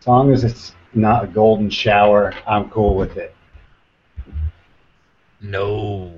As 0.00 0.06
long 0.06 0.32
as 0.32 0.44
it's 0.44 0.72
not 0.94 1.24
a 1.24 1.26
golden 1.26 1.70
shower, 1.70 2.34
I'm 2.46 2.68
cool 2.70 2.96
with 2.96 3.16
it. 3.16 3.34
No. 5.40 6.12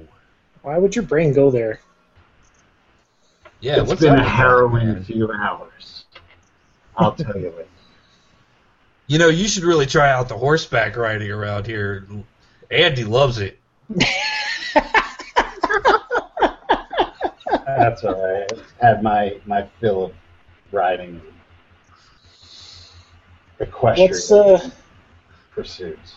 Why 0.63 0.77
would 0.79 0.97
your 0.97 1.05
brain 1.05 1.33
go 1.33 1.51
there? 1.51 1.81
Yeah, 3.61 3.81
it's 3.81 3.89
what's 3.89 4.01
been 4.01 4.15
a 4.15 4.29
harrowing 4.29 5.05
few 5.05 5.31
hours. 5.31 6.07
I'll 6.97 7.13
tell 7.13 7.37
you 7.39 7.49
it. 7.49 7.70
You 9.11 9.19
know, 9.19 9.29
you 9.29 9.49
should 9.49 9.65
really 9.65 9.87
try 9.87 10.09
out 10.09 10.29
the 10.29 10.39
horseback 10.39 10.97
riding 10.97 11.33
around 11.33 11.67
here. 11.67 12.07
Andy 12.71 13.03
loves 13.03 13.39
it. 13.39 13.59
That's 17.67 18.05
all 18.05 18.23
right. 18.23 18.47
I've 18.53 18.71
had 18.81 19.03
my, 19.03 19.41
my 19.47 19.67
fill 19.81 20.05
of 20.05 20.13
riding 20.71 21.21
equestrian 23.59 24.11
What's 24.11 24.31
uh, 24.31 24.71
pursuits. 25.51 26.15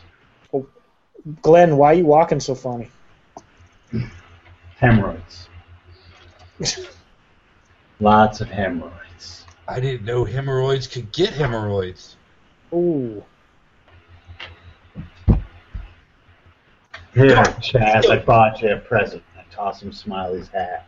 Glenn? 1.42 1.78
Why 1.78 1.88
are 1.88 1.96
you 1.96 2.06
walking 2.06 2.40
so 2.40 2.54
funny? 2.54 2.92
Hemorrhoids. 4.76 5.48
Lots 8.00 8.40
of 8.40 8.52
hemorrhoids. 8.52 9.46
I 9.68 9.80
didn't 9.80 10.06
know 10.06 10.26
hemorrhoids 10.26 10.86
could 10.86 11.12
get 11.12 11.34
hemorrhoids. 11.34 12.18
Ooh, 12.74 13.24
Here, 17.14 17.36
Chaz, 17.36 18.10
I 18.10 18.18
bought 18.18 18.60
you 18.62 18.70
a 18.74 18.78
present. 18.78 19.22
I 19.38 19.44
toss 19.54 19.82
him 19.82 19.92
Smiley's 19.92 20.48
hat. 20.48 20.88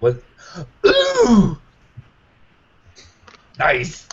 What? 0.00 0.22
Ooh! 0.86 1.58
Nice. 3.56 4.08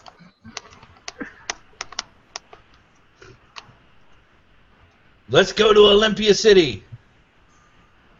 Let's 5.29 5.51
go 5.51 5.73
to 5.73 5.79
Olympia 5.79 6.35
City. 6.35 6.83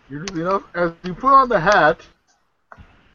You're 0.09 0.25
you 0.33 0.43
know, 0.43 0.63
as 0.73 0.93
you 1.03 1.13
put 1.13 1.31
on 1.31 1.47
the 1.47 1.59
hat, 1.59 2.01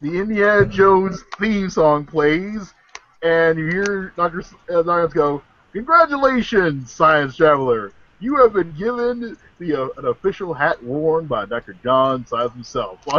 the 0.01 0.17
Indiana 0.17 0.65
Jones 0.65 1.21
theme 1.37 1.69
song 1.69 2.05
plays, 2.05 2.73
and 3.21 3.57
you 3.57 3.67
hear 3.67 4.13
Dr. 4.15 4.39
S- 4.41 4.53
uh, 4.73 4.83
Science 4.83 5.13
go, 5.13 5.41
"Congratulations, 5.73 6.91
science 6.91 7.35
traveler! 7.35 7.91
You 8.19 8.35
have 8.37 8.53
been 8.53 8.71
given 8.73 9.37
the 9.59 9.75
uh, 9.75 9.87
an 9.97 10.05
official 10.05 10.53
hat 10.53 10.83
worn 10.83 11.25
by 11.27 11.45
Dr. 11.45 11.75
John 11.83 12.25
Science 12.25 12.53
himself." 12.53 12.99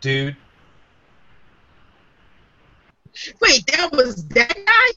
Dude, 0.00 0.34
Wait, 3.40 3.66
that 3.66 3.92
was 3.92 4.26
that 4.28 4.56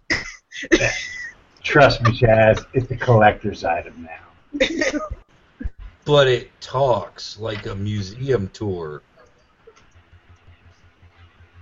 guy? 0.09 0.89
Trust 1.63 2.01
me, 2.03 2.11
Chaz, 2.11 2.65
it's 2.73 2.91
a 2.91 2.95
collector's 2.95 3.63
item 3.63 4.07
now. 4.07 4.59
but 6.05 6.27
it 6.27 6.49
talks 6.61 7.38
like 7.39 7.65
a 7.65 7.75
museum 7.75 8.49
tour. 8.53 9.01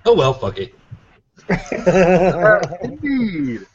Oh 0.05 0.15
well, 0.15 0.34
fuck 0.34 0.57
it. 0.57 0.73
Indeed, 2.84 3.65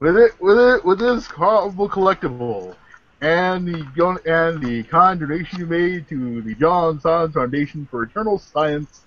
with 0.00 0.16
it, 0.16 0.40
with 0.40 0.58
it, 0.58 0.84
with 0.84 0.98
this 0.98 1.26
horrible 1.26 1.88
collectible, 1.88 2.74
and 3.20 3.66
the 3.66 4.20
and 4.26 4.62
the 4.62 4.82
kind 4.84 5.20
donation 5.20 5.58
you 5.58 5.66
made 5.66 6.08
to 6.08 6.42
the 6.42 6.54
John 6.54 7.00
Science 7.00 7.34
Foundation 7.34 7.86
for 7.90 8.02
Eternal 8.02 8.38
Science, 8.38 9.02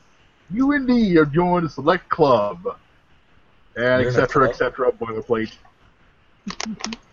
you 0.52 0.72
indeed 0.73 1.18
have 1.18 1.31
joined 1.31 1.65
a 1.65 1.69
select 1.69 2.10
club, 2.10 2.77
and 3.76 4.02
You're 4.02 4.11
in 4.11 4.15
a 4.15 4.22
etc. 4.22 4.49
etc. 4.49 4.91
Boilerplate, 4.91 5.53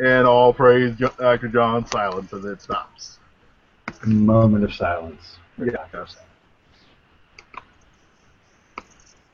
and 0.00 0.26
all 0.26 0.52
praise 0.52 0.94
Jo- 0.96 1.12
Dr. 1.18 1.48
John 1.48 1.86
Silence 1.86 2.32
as 2.32 2.44
it 2.44 2.62
stops. 2.62 3.18
A 4.02 4.06
moment 4.06 4.64
of 4.64 4.74
silence. 4.74 5.36
Yeah. 5.58 5.86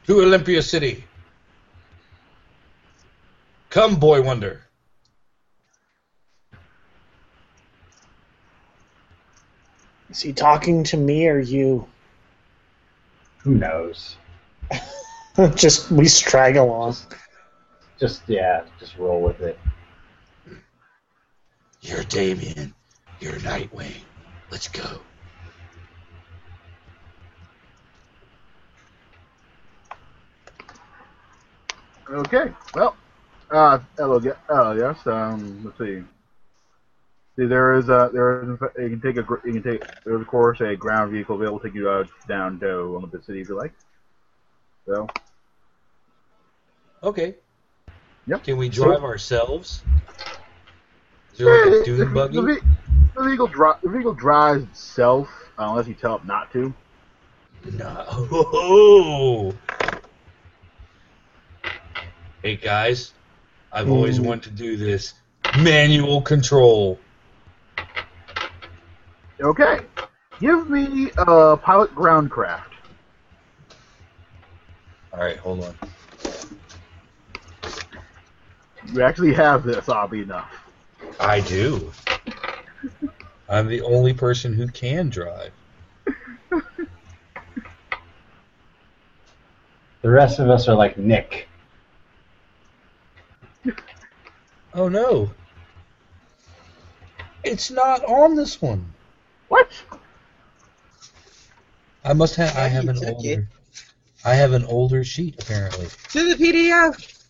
To 0.06 0.20
Olympia 0.20 0.62
City. 0.62 1.04
Come, 3.70 3.96
boy 3.96 4.22
wonder. 4.22 4.62
Is 10.10 10.20
he 10.20 10.32
talking 10.32 10.84
to 10.84 10.96
me 10.96 11.26
or 11.26 11.40
you? 11.40 11.86
Who 13.42 13.56
knows? 13.56 14.16
Just 15.56 15.90
we 15.90 16.06
straggle 16.06 16.70
on. 16.70 16.94
Just 17.98 18.22
yeah, 18.28 18.64
just 18.78 18.96
roll 18.96 19.20
with 19.20 19.40
it. 19.40 19.58
You're 21.84 22.02
Damian. 22.04 22.74
You're 23.20 23.34
Nightwing. 23.34 24.00
Let's 24.50 24.68
go. 24.68 25.00
Okay, 32.10 32.52
well, 32.74 32.96
uh, 33.50 33.78
hello, 33.98 34.16
uh, 34.48 34.72
yes, 34.72 35.06
um, 35.06 35.62
let's 35.64 35.78
see. 35.78 36.02
See, 37.36 37.46
there 37.46 37.74
is 37.74 37.88
a, 37.88 38.10
there 38.12 38.42
is, 38.42 38.58
you 38.78 38.90
can 38.90 39.00
take 39.00 39.16
a, 39.16 39.26
you 39.44 39.60
can 39.60 39.62
take, 39.62 39.82
there's 40.04 40.20
of 40.20 40.26
course 40.26 40.60
a 40.60 40.76
ground 40.76 41.12
vehicle 41.12 41.36
available 41.36 41.60
to 41.60 41.68
take 41.68 41.74
you 41.74 41.88
uh, 41.88 42.04
down 42.28 42.60
to 42.60 42.68
Olympus 42.68 43.26
City 43.26 43.40
if 43.40 43.48
you 43.48 43.56
like. 43.56 43.72
So, 44.86 45.08
Okay. 47.02 47.34
Yep. 48.26 48.44
Can 48.44 48.56
we 48.56 48.70
drive 48.70 49.04
ourselves? 49.04 49.82
Is 51.34 51.38
there 51.38 51.66
like 51.66 51.80
a 51.80 51.84
dune 51.84 51.98
the, 51.98 52.04
buggy? 52.06 52.36
the, 52.36 52.60
the 53.16 53.24
vehicle 53.24 53.46
dri- 53.48 53.72
the 53.82 53.90
vehicle 53.90 54.14
drives 54.14 54.62
itself 54.64 55.28
uh, 55.58 55.64
unless 55.68 55.88
you 55.88 55.94
tell 55.94 56.16
it 56.16 56.24
not 56.24 56.52
to. 56.52 56.72
No. 57.72 59.52
Hey 62.42 62.56
guys, 62.56 63.14
I've 63.72 63.88
always 63.88 64.18
Hmm. 64.18 64.24
wanted 64.26 64.42
to 64.42 64.50
do 64.50 64.76
this. 64.76 65.14
Manual 65.60 66.20
control. 66.20 67.00
Okay. 69.40 69.80
Give 70.40 70.68
me 70.68 71.10
uh, 71.16 71.56
pilot 71.56 71.94
groundcraft. 71.94 72.64
All 75.14 75.20
right, 75.20 75.38
hold 75.38 75.64
on. 75.64 75.74
You 78.92 79.00
actually 79.00 79.32
have 79.32 79.64
this, 79.64 79.88
oddly 79.88 80.20
enough. 80.20 80.63
I 81.20 81.40
do. 81.40 81.92
I'm 83.48 83.68
the 83.68 83.82
only 83.82 84.14
person 84.14 84.52
who 84.52 84.68
can 84.68 85.10
drive. 85.10 85.52
The 90.02 90.10
rest 90.10 90.38
of 90.38 90.50
us 90.50 90.68
are 90.68 90.74
like 90.74 90.98
Nick. 90.98 91.48
Oh 94.74 94.88
no. 94.88 95.30
It's 97.42 97.70
not 97.70 98.04
on 98.04 98.34
this 98.34 98.60
one. 98.60 98.92
What? 99.48 99.70
I 102.04 102.12
must 102.12 102.36
have. 102.36 102.56
I 102.56 102.68
have 102.68 102.88
an 102.88 102.98
older. 103.04 103.30
it. 103.30 103.44
I 104.24 104.34
have 104.34 104.52
an 104.52 104.64
older 104.64 105.04
sheet 105.04 105.42
apparently. 105.42 105.86
To 106.10 106.34
the 106.34 106.44
PDF. 106.44 107.23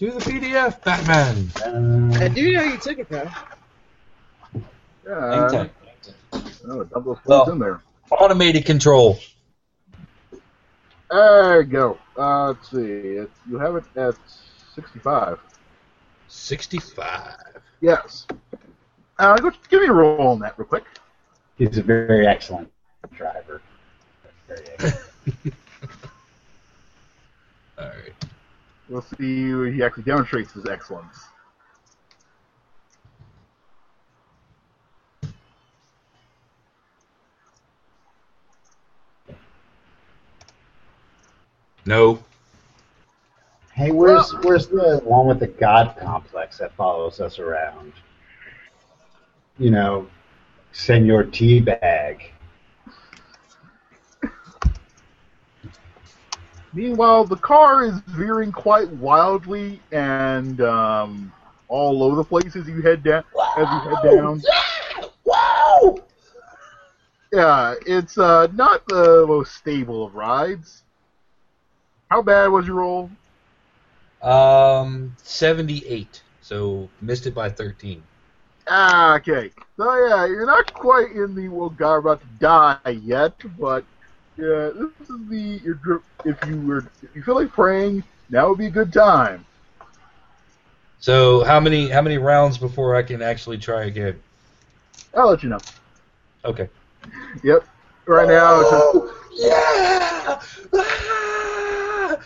To 0.00 0.10
the 0.10 0.18
PDF, 0.18 0.82
Batman. 0.82 1.50
I 2.16 2.24
Uh, 2.24 2.28
do 2.28 2.52
know 2.54 2.62
you 2.62 2.78
took 2.78 2.98
it 3.00 3.08
though. 3.10 3.30
Yeah. 5.06 5.50
Hang 5.52 5.70
Oh, 6.66 6.84
dump 6.84 7.04
those 7.04 7.18
Well- 7.26 7.50
in 7.50 7.58
there. 7.58 7.80
Automated 8.10 8.64
control. 8.64 9.18
There 11.10 11.60
you 11.60 11.66
go. 11.66 11.98
Uh, 12.16 12.46
let's 12.48 12.70
see. 12.70 12.78
It, 12.78 13.30
you 13.48 13.58
have 13.58 13.76
it 13.76 13.84
at 13.94 14.14
65. 14.74 15.38
65. 16.28 17.34
Yes. 17.82 18.26
Uh, 19.18 19.36
go, 19.36 19.50
give 19.68 19.82
me 19.82 19.88
a 19.88 19.92
roll 19.92 20.28
on 20.28 20.38
that 20.38 20.58
real 20.58 20.66
quick. 20.66 20.84
he's 21.58 21.76
a 21.76 21.82
very 21.82 22.26
excellent 22.26 22.72
driver. 23.12 23.60
Very 24.48 24.64
excellent. 24.78 25.54
All 27.78 27.84
right. 27.86 28.29
We'll 28.90 29.02
see 29.02 29.54
where 29.54 29.70
he 29.70 29.84
actually 29.84 30.02
demonstrates 30.02 30.52
his 30.52 30.66
excellence. 30.66 31.16
No. 41.86 42.18
Hey, 43.72 43.92
where's 43.92 44.32
where's 44.42 44.66
the 44.66 45.00
one 45.04 45.28
with 45.28 45.38
the 45.38 45.46
God 45.46 45.96
complex 45.98 46.58
that 46.58 46.74
follows 46.74 47.20
us 47.20 47.38
around? 47.38 47.92
You 49.58 49.70
know, 49.70 50.08
Senor 50.72 51.24
Teabag. 51.24 52.22
Meanwhile, 56.72 57.24
the 57.24 57.36
car 57.36 57.84
is 57.84 58.00
veering 58.06 58.52
quite 58.52 58.88
wildly 58.88 59.80
and 59.90 60.60
um, 60.60 61.32
all 61.68 62.02
over 62.02 62.16
the 62.16 62.24
place 62.24 62.54
as 62.54 62.68
you 62.68 62.80
head 62.80 63.02
down. 63.02 63.24
As 63.56 63.66
you 63.72 63.90
head 63.90 64.02
down. 64.04 64.42
Wow! 65.24 65.96
Yeah, 67.32 67.74
it's 67.86 68.18
uh, 68.18 68.48
not 68.54 68.86
the 68.88 69.24
most 69.26 69.54
stable 69.54 70.06
of 70.06 70.14
rides. 70.14 70.82
How 72.08 72.22
bad 72.22 72.48
was 72.48 72.66
your 72.66 72.76
roll? 72.76 73.10
Um, 74.22 75.14
78. 75.22 76.22
So 76.40 76.88
missed 77.00 77.26
it 77.26 77.34
by 77.34 77.50
13. 77.50 78.02
Ah, 78.68 79.16
okay. 79.16 79.50
So 79.76 80.06
yeah, 80.06 80.26
you're 80.26 80.46
not 80.46 80.72
quite 80.74 81.12
in 81.12 81.34
the 81.34 81.48
well, 81.48 81.70
God, 81.70 81.96
about 81.96 82.20
to 82.20 82.26
die 82.38 82.90
yet, 83.02 83.34
but 83.58 83.84
yeah, 84.40 84.70
this 84.74 85.08
is 85.08 85.28
the 85.28 85.60
your 85.62 85.74
dri- 85.74 85.98
if 86.24 86.42
you 86.48 86.60
were 86.62 86.84
if 87.02 87.14
you 87.14 87.22
feel 87.22 87.34
like 87.34 87.52
praying, 87.52 88.02
now 88.30 88.48
would 88.48 88.58
be 88.58 88.66
a 88.66 88.70
good 88.70 88.92
time. 88.92 89.44
So 90.98 91.44
how 91.44 91.60
many 91.60 91.88
how 91.88 92.00
many 92.02 92.18
rounds 92.18 92.56
before 92.58 92.96
I 92.96 93.02
can 93.02 93.20
actually 93.22 93.58
try 93.58 93.84
again? 93.84 94.18
I'll 95.14 95.28
let 95.28 95.42
you 95.42 95.50
know. 95.50 95.58
Okay. 96.44 96.68
Yep. 97.42 97.66
Right 98.06 98.28
now, 98.28 98.60
it's 98.60 98.70
just, 98.70 98.84
Oh, 98.86 99.14
yeah! 99.32 100.40
Ah! 100.74 102.18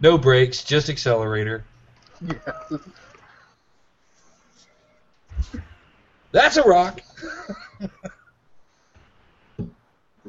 No 0.00 0.16
brakes, 0.16 0.64
just 0.64 0.88
accelerator. 0.88 1.64
yeah, 2.22 2.36
That's 6.32 6.56
a 6.56 6.62
rock. 6.62 7.00
the 7.78 7.90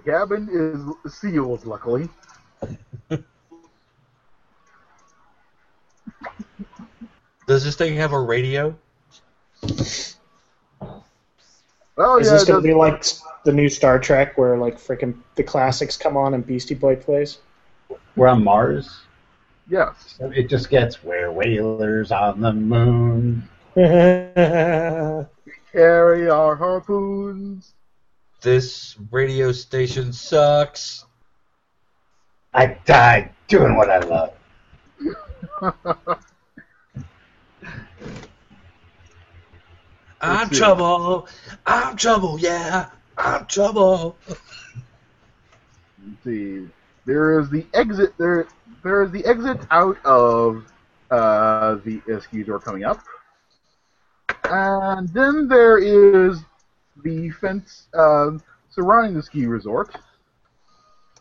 cabin 0.05 0.95
is 1.05 1.13
sealed, 1.13 1.65
luckily. 1.65 2.09
Does 7.47 7.63
this 7.63 7.75
thing 7.75 7.95
have 7.95 8.13
a 8.13 8.19
radio? 8.19 8.75
Oh 11.97 12.17
Is 12.19 12.27
yeah, 12.27 12.33
this 12.33 12.45
gonna 12.45 12.61
be 12.61 12.73
like 12.73 13.03
the 13.43 13.51
new 13.51 13.67
Star 13.67 13.99
Trek 13.99 14.37
where 14.37 14.57
like 14.57 14.77
freaking 14.77 15.17
the 15.35 15.43
classics 15.43 15.97
come 15.97 16.15
on 16.15 16.33
and 16.33 16.45
Beastie 16.45 16.75
Boy 16.75 16.95
plays? 16.95 17.39
We're 18.15 18.27
on 18.27 18.43
Mars. 18.43 19.01
yes. 19.67 20.15
So 20.17 20.31
it 20.31 20.47
just 20.47 20.69
gets 20.69 21.03
where 21.03 21.31
whalers 21.31 22.11
on 22.11 22.39
the 22.39 22.53
moon. 22.53 23.49
Carry 25.71 26.29
our 26.29 26.55
harpoons. 26.55 27.73
This 28.41 28.95
radio 29.11 29.51
station 29.51 30.13
sucks. 30.13 31.05
I 32.53 32.77
died 32.85 33.31
doing 33.47 33.75
what 33.75 33.89
I 33.89 33.99
love. 33.99 34.33
I'm 40.21 40.49
trouble. 40.49 41.27
I'm 41.65 41.95
trouble. 41.95 42.39
Yeah, 42.39 42.89
I'm 43.17 43.45
trouble. 43.45 44.17
Let's 44.27 44.39
see. 46.23 46.67
There 47.05 47.39
is 47.39 47.49
the 47.49 47.65
exit. 47.73 48.13
There, 48.17 48.47
there 48.83 49.03
is 49.03 49.11
the 49.11 49.25
exit 49.25 49.59
out 49.71 49.97
of 50.05 50.65
uh, 51.11 51.75
the 51.85 52.01
ski 52.21 52.43
door 52.43 52.59
coming 52.59 52.83
up, 52.83 53.03
and 54.49 55.07
then 55.09 55.47
there 55.47 55.77
is 55.77 56.39
the 57.03 57.29
fence 57.31 57.87
uh, 57.93 58.31
surrounding 58.69 59.13
the 59.13 59.23
ski 59.23 59.45
resort. 59.45 59.95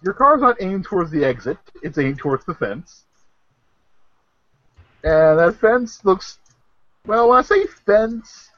Your 0.03 0.15
car's 0.15 0.41
not 0.41 0.61
aimed 0.61 0.85
towards 0.85 1.11
the 1.11 1.25
exit; 1.25 1.59
it's 1.83 1.99
aimed 1.99 2.19
towards 2.19 2.45
the 2.45 2.55
fence, 2.55 3.05
and 5.05 5.39
that 5.39 5.57
fence 5.61 6.05
looks. 6.05 6.39
Well, 7.07 7.29
when 7.29 7.39
I 7.39 7.43
say 7.43 7.67
fence, 7.87 8.51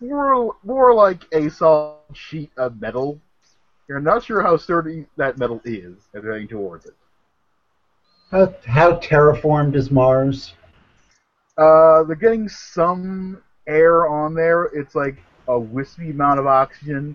more 0.00 0.56
more 0.62 0.94
like 0.94 1.24
a 1.32 1.48
solid 1.50 1.98
sheet 2.14 2.50
of 2.56 2.80
metal 2.80 3.20
you're 3.92 4.00
not 4.00 4.24
sure 4.24 4.42
how 4.42 4.56
sturdy 4.56 5.04
that 5.18 5.36
metal 5.36 5.60
is 5.64 6.08
as 6.14 6.22
you're 6.22 6.32
heading 6.32 6.48
towards 6.48 6.86
it. 6.86 6.94
How, 8.30 8.54
how 8.66 8.92
terraformed 8.96 9.74
is 9.74 9.90
Mars? 9.90 10.54
Uh, 11.58 12.02
they're 12.04 12.16
getting 12.16 12.48
some 12.48 13.42
air 13.66 14.06
on 14.08 14.34
there. 14.34 14.64
It's 14.64 14.94
like 14.94 15.16
a 15.48 15.58
wispy 15.58 16.10
amount 16.10 16.40
of 16.40 16.46
oxygen, 16.46 17.14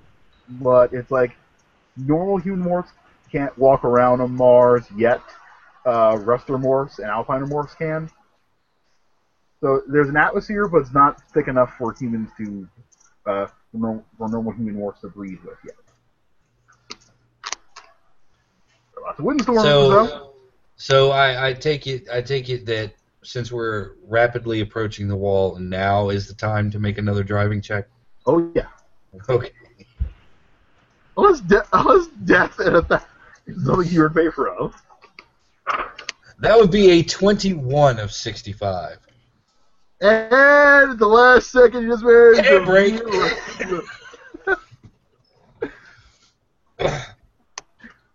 but 0.50 0.94
it's 0.94 1.12
like 1.12 1.36
normal 1.96 2.38
human 2.38 2.68
morphs 2.68 2.90
can't 3.32 3.56
walk 3.58 3.84
around 3.84 4.22
on 4.22 4.36
Mars 4.36 4.86
yet. 4.96 5.22
Uh, 5.86 6.18
Ruster 6.18 6.62
morphs 6.62 7.00
and 7.00 7.08
Alpine 7.08 7.46
morphs 7.46 7.78
can. 7.78 8.10
So 9.62 9.82
there's 9.88 10.10
an 10.10 10.18
atmosphere, 10.18 10.68
but 10.68 10.80
it's 10.80 10.94
not 10.94 11.22
thick 11.34 11.48
enough 11.48 11.74
for 11.78 11.94
humans 11.94 12.30
to, 12.38 12.68
uh, 13.26 13.48
for, 13.72 14.04
normal, 14.20 14.52
human 14.52 14.76
morphs 14.76 15.02
to 15.02 15.08
breathe 15.08 15.40
with 15.44 15.58
yet. 15.66 15.76
Lots 19.02 19.20
of 19.20 19.26
windstorms, 19.26 19.64
though. 19.64 20.06
So, 20.06 20.34
so 20.76 21.12
I, 21.12 21.50
I 21.50 21.54
take 21.54 21.88
it 21.88 22.08
I 22.12 22.22
take 22.22 22.50
it 22.50 22.66
that 22.66 22.94
since 23.28 23.52
we're 23.52 23.96
rapidly 24.08 24.62
approaching 24.62 25.10
the 25.10 25.16
wall, 25.16 25.58
now 25.58 26.10
is 26.10 26.28
the 26.28 26.34
time 26.34 26.72
to 26.72 26.80
make 26.80 26.98
another 26.98 27.24
driving 27.24 27.62
check. 27.62 27.90
Oh 28.26 28.50
yeah. 28.56 28.68
Okay. 29.30 29.52
Unless, 31.18 31.42
de- 31.42 31.68
unless 31.74 32.08
death 32.24 32.60
and 32.60 32.78
a 32.78 32.82
th- 32.84 33.02
something 33.66 33.92
you're 33.92 34.08
in 34.08 34.14
favor 34.14 34.50
of. 34.50 34.82
That 36.40 36.58
would 36.58 36.72
be 36.72 36.92
a 36.92 37.04
21 37.04 38.00
of 38.00 38.14
65. 38.14 39.00
And 40.00 40.12
at 40.12 40.98
the 40.98 41.08
last 41.08 41.52
second, 41.52 41.84
you 41.84 41.90
just 41.90 42.06
Air 42.06 42.34
to 42.34 42.66
brake. 42.66 43.02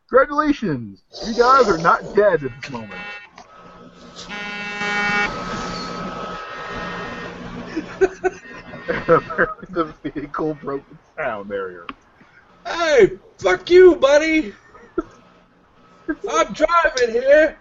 Congratulations! 0.09 1.03
You 1.27 1.35
guys 1.35 1.69
are 1.69 1.79
not 1.79 2.15
dead 2.15 2.45
at 2.45 2.63
this 2.63 2.71
moment. 2.71 3.01
The 8.87 9.95
vehicle 10.03 10.55
broke 10.55 10.83
the 10.89 10.97
sound 11.17 11.49
barrier. 11.49 11.87
Hey, 12.67 13.19
fuck 13.39 13.71
you, 13.71 13.97
buddy. 13.97 14.55
I'm 16.09 16.53
driving 16.53 17.11
here. 17.11 17.59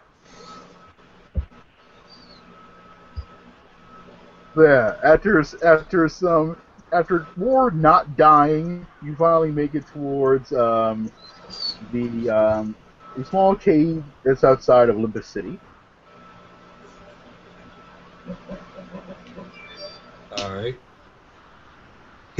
Yeah, 4.58 4.98
after 5.04 5.44
after 5.64 6.10
some 6.10 6.58
after 6.92 7.26
more 7.38 7.72
not 7.72 8.18
dying, 8.18 8.86
you 9.02 9.16
finally 9.16 9.52
make 9.52 9.76
it 9.76 9.88
towards 9.88 10.52
um, 10.52 11.12
the 11.94 12.30
um, 12.30 12.76
a 13.18 13.24
small 13.26 13.56
cave 13.56 14.04
that's 14.24 14.44
outside 14.44 14.90
of 14.90 14.98
Olympus 14.98 15.28
City. 15.28 15.60
All 20.38 20.54
right. 20.54 20.78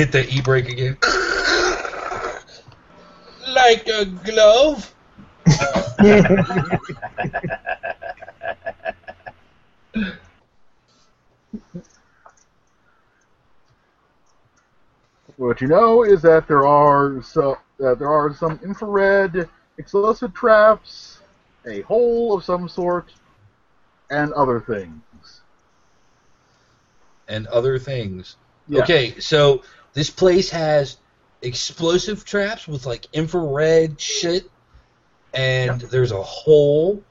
Hit 0.02 0.12
the 0.12 0.28
e 0.34 0.42
brake 0.42 0.68
again. 0.68 0.98
like 3.54 3.88
a 3.88 4.06
glove. 4.06 4.92
What 15.38 15.62
you 15.62 15.68
know 15.68 16.04
is 16.04 16.24
that 16.24 16.48
there 16.48 16.66
are 16.66 17.22
so 17.22 17.60
that 17.78 18.00
there 18.00 18.10
are 18.10 18.34
some 18.34 18.60
infrared 18.64 19.48
explosive 19.78 20.34
traps, 20.34 21.20
a 21.68 21.82
hole 21.82 22.34
of 22.34 22.44
some 22.44 22.68
sort, 22.68 23.14
and 24.10 24.34
other 24.34 24.60
things. 24.60 25.42
and 27.28 27.46
other 27.48 27.78
things. 27.78 28.38
Yeah. 28.68 28.84
Okay, 28.84 29.20
so 29.20 29.64
this 29.94 30.10
place 30.10 30.50
has 30.52 30.98
explosive 31.42 32.24
traps 32.24 32.68
with 32.68 32.86
like 32.86 33.08
infrared 33.14 34.00
shit, 34.00 34.50
and 35.34 35.82
there's 35.82 36.12
a 36.12 36.22
hole, 36.22 37.04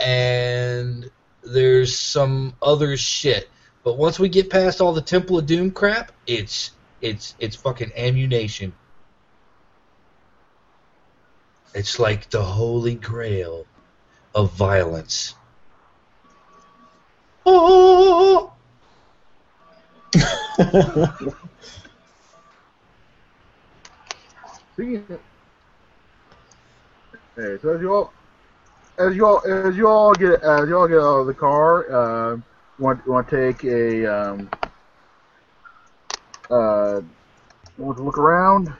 and 0.00 1.10
there's 1.42 1.98
some 1.98 2.54
other 2.62 2.96
shit. 2.96 3.48
But 3.84 3.98
once 3.98 4.18
we 4.18 4.28
get 4.28 4.50
past 4.50 4.80
all 4.80 4.92
the 4.92 5.02
Temple 5.02 5.38
of 5.38 5.46
Doom 5.46 5.70
crap, 5.70 6.12
it's 6.26 6.70
it's 7.00 7.34
it's 7.38 7.56
fucking 7.56 7.92
ammunition. 7.96 8.72
It's 11.74 11.98
like 11.98 12.30
the 12.30 12.42
holy 12.42 12.94
grail 12.94 13.66
of 14.34 14.52
violence. 14.54 15.34
Oh! 17.44 18.54
Speaking 24.76 25.06
Okay, 27.38 27.62
so 27.62 27.74
as 27.74 27.80
you 27.80 27.94
all 27.94 28.12
as 28.98 29.16
you 29.16 29.26
all 29.26 29.42
as 29.46 29.74
you 29.74 29.88
all 29.88 30.12
get 30.12 30.42
as 30.42 30.68
you 30.68 30.76
all 30.76 30.86
get 30.86 30.98
out 30.98 31.20
of 31.20 31.26
the 31.26 31.32
car, 31.32 31.90
uh, 31.90 32.36
want 32.78 33.06
want 33.06 33.26
to 33.30 33.52
take 33.52 33.64
a 33.64 34.06
um, 34.06 34.50
uh, 36.50 37.00
want 37.78 37.96
to 37.96 38.02
look 38.02 38.18
around. 38.18 38.70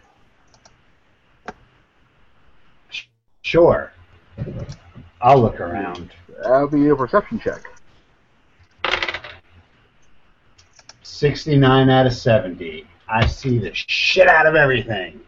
Sure. 3.40 3.90
I'll 5.22 5.40
look 5.40 5.60
around. 5.60 6.10
That'll 6.42 6.68
be 6.68 6.88
a 6.88 6.96
perception 6.96 7.40
check. 7.40 7.62
69 11.04 11.88
out 11.88 12.06
of 12.06 12.12
70. 12.12 12.86
I 13.08 13.26
see 13.26 13.58
the 13.58 13.72
shit 13.72 14.28
out 14.28 14.46
of 14.46 14.56
everything. 14.56 15.20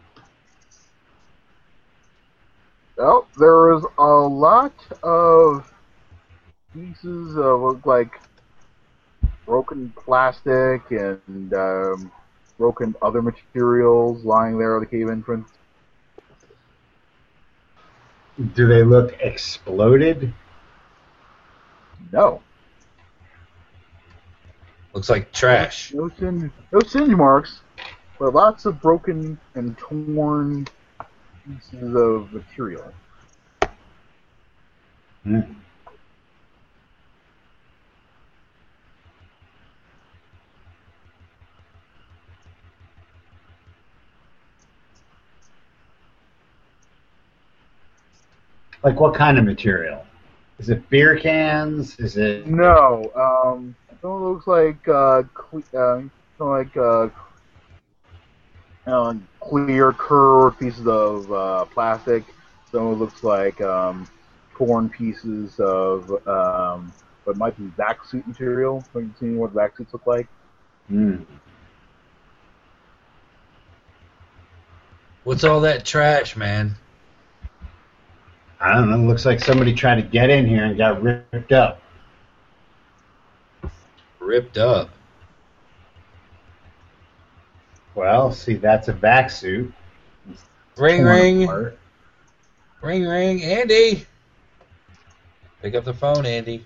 Well, 2.99 3.29
there 3.37 3.71
is 3.75 3.85
a 3.97 4.03
lot 4.03 4.73
of 5.03 5.71
pieces 6.73 7.37
of 7.37 7.85
like 7.85 8.19
broken 9.45 9.93
plastic 9.95 10.81
and 10.91 11.53
um, 11.53 12.11
broken 12.57 12.93
other 13.01 13.21
materials 13.21 14.25
lying 14.25 14.59
there 14.59 14.75
at 14.75 14.81
the 14.81 14.85
cave 14.85 15.09
entrance. 15.09 15.47
Do 18.53 18.67
they 18.67 18.83
look 18.83 19.15
exploded? 19.21 20.33
No, 22.11 22.41
Looks 24.93 25.09
like 25.09 25.31
trash. 25.31 25.93
no 25.93 26.09
singe, 26.19 26.51
no 26.73 26.81
singe 26.81 27.15
marks, 27.15 27.61
but 28.19 28.33
lots 28.33 28.65
of 28.65 28.81
broken 28.81 29.39
and 29.55 29.77
torn 29.77 30.67
pieces 31.49 31.95
of 31.95 32.31
material. 32.31 32.83
Hmm. 35.23 35.41
Like 48.83 48.99
what 48.99 49.13
kind 49.13 49.37
of 49.37 49.43
material? 49.43 50.05
Is 50.59 50.69
it 50.69 50.87
beer 50.89 51.17
cans? 51.17 51.97
Is 51.99 52.17
it 52.17 52.47
No, 52.47 53.11
um, 53.15 53.75
it 53.91 54.05
looks 54.05 54.47
like 54.47 54.87
uh, 54.87 55.23
cle- 55.33 55.63
uh, 55.77 56.01
like 56.39 56.75
uh, 56.77 57.09
uh, 58.85 59.13
clear 59.39 59.93
curved 59.93 60.59
pieces 60.59 60.87
of 60.87 61.31
uh, 61.31 61.65
plastic. 61.65 62.23
Some 62.71 62.87
of 62.87 62.93
it 62.93 62.95
looks 62.95 63.23
like 63.23 63.59
um, 63.61 64.07
torn 64.55 64.89
pieces 64.89 65.59
of 65.59 66.09
um, 66.27 66.91
what 67.23 67.37
might 67.37 67.57
be 67.57 67.65
vac 67.77 68.05
suit 68.05 68.27
material. 68.27 68.83
Have 68.93 69.03
you 69.03 69.13
seen 69.19 69.37
what 69.37 69.51
vac 69.51 69.77
suits 69.77 69.93
look 69.93 70.05
like? 70.05 70.27
Hmm. 70.87 71.23
What's 75.23 75.43
all 75.43 75.61
that 75.61 75.85
trash, 75.85 76.35
man? 76.35 76.75
I 78.59 78.73
don't 78.73 78.89
know. 78.89 78.97
Looks 78.97 79.25
like 79.25 79.39
somebody 79.39 79.73
tried 79.73 79.95
to 79.95 80.01
get 80.01 80.29
in 80.29 80.47
here 80.47 80.65
and 80.65 80.77
got 80.77 81.01
ripped 81.01 81.51
up. 81.51 81.81
Ripped 84.19 84.57
up. 84.57 84.89
Well, 87.99 88.31
see, 88.31 88.53
that's 88.53 88.87
a 88.87 88.93
vac 88.93 89.29
suit. 89.29 89.73
Ring, 90.77 91.03
ring, 91.03 91.43
apart. 91.43 91.77
ring, 92.81 93.05
ring. 93.05 93.43
Andy, 93.43 94.05
pick 95.61 95.75
up 95.75 95.83
the 95.83 95.93
phone, 95.93 96.25
Andy. 96.25 96.65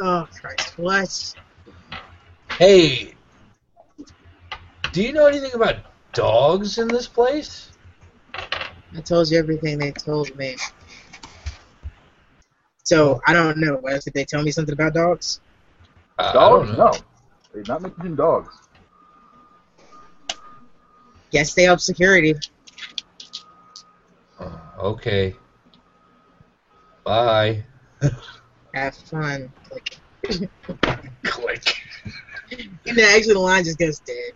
Oh 0.00 0.26
Christ! 0.40 0.72
What? 0.76 1.34
Hey, 2.50 3.14
do 4.90 5.02
you 5.04 5.12
know 5.12 5.26
anything 5.26 5.54
about 5.54 5.76
dogs 6.12 6.78
in 6.78 6.88
this 6.88 7.06
place? 7.06 7.70
I 8.34 9.00
told 9.04 9.30
you 9.30 9.38
everything 9.38 9.78
they 9.78 9.92
told 9.92 10.34
me. 10.34 10.56
So 12.82 13.20
I 13.24 13.32
don't 13.34 13.58
know. 13.58 13.74
What 13.76 13.92
else 13.92 14.02
did 14.02 14.14
they 14.14 14.24
tell 14.24 14.42
me 14.42 14.50
something 14.50 14.72
about 14.72 14.94
dogs? 14.94 15.40
I- 16.18 16.30
I 16.30 16.32
Dogs? 16.32 16.70
don't 16.70 16.76
know. 16.76 16.86
No, 16.86 16.92
they 17.52 17.60
did 17.60 17.68
not 17.68 17.82
mention 17.82 18.16
dogs. 18.16 18.52
Guess 21.30 21.54
they 21.54 21.64
help 21.64 21.80
security. 21.80 22.34
Oh, 24.40 24.60
okay. 24.78 25.34
Bye. 27.04 27.64
Have 28.74 28.96
fun. 28.96 29.52
Like, 29.72 29.98
Click. 31.24 31.74
and 32.50 32.78
then 32.84 33.16
actually 33.16 33.34
the 33.34 33.38
line 33.38 33.64
just 33.64 33.78
goes 33.78 34.00
dead. 34.00 34.32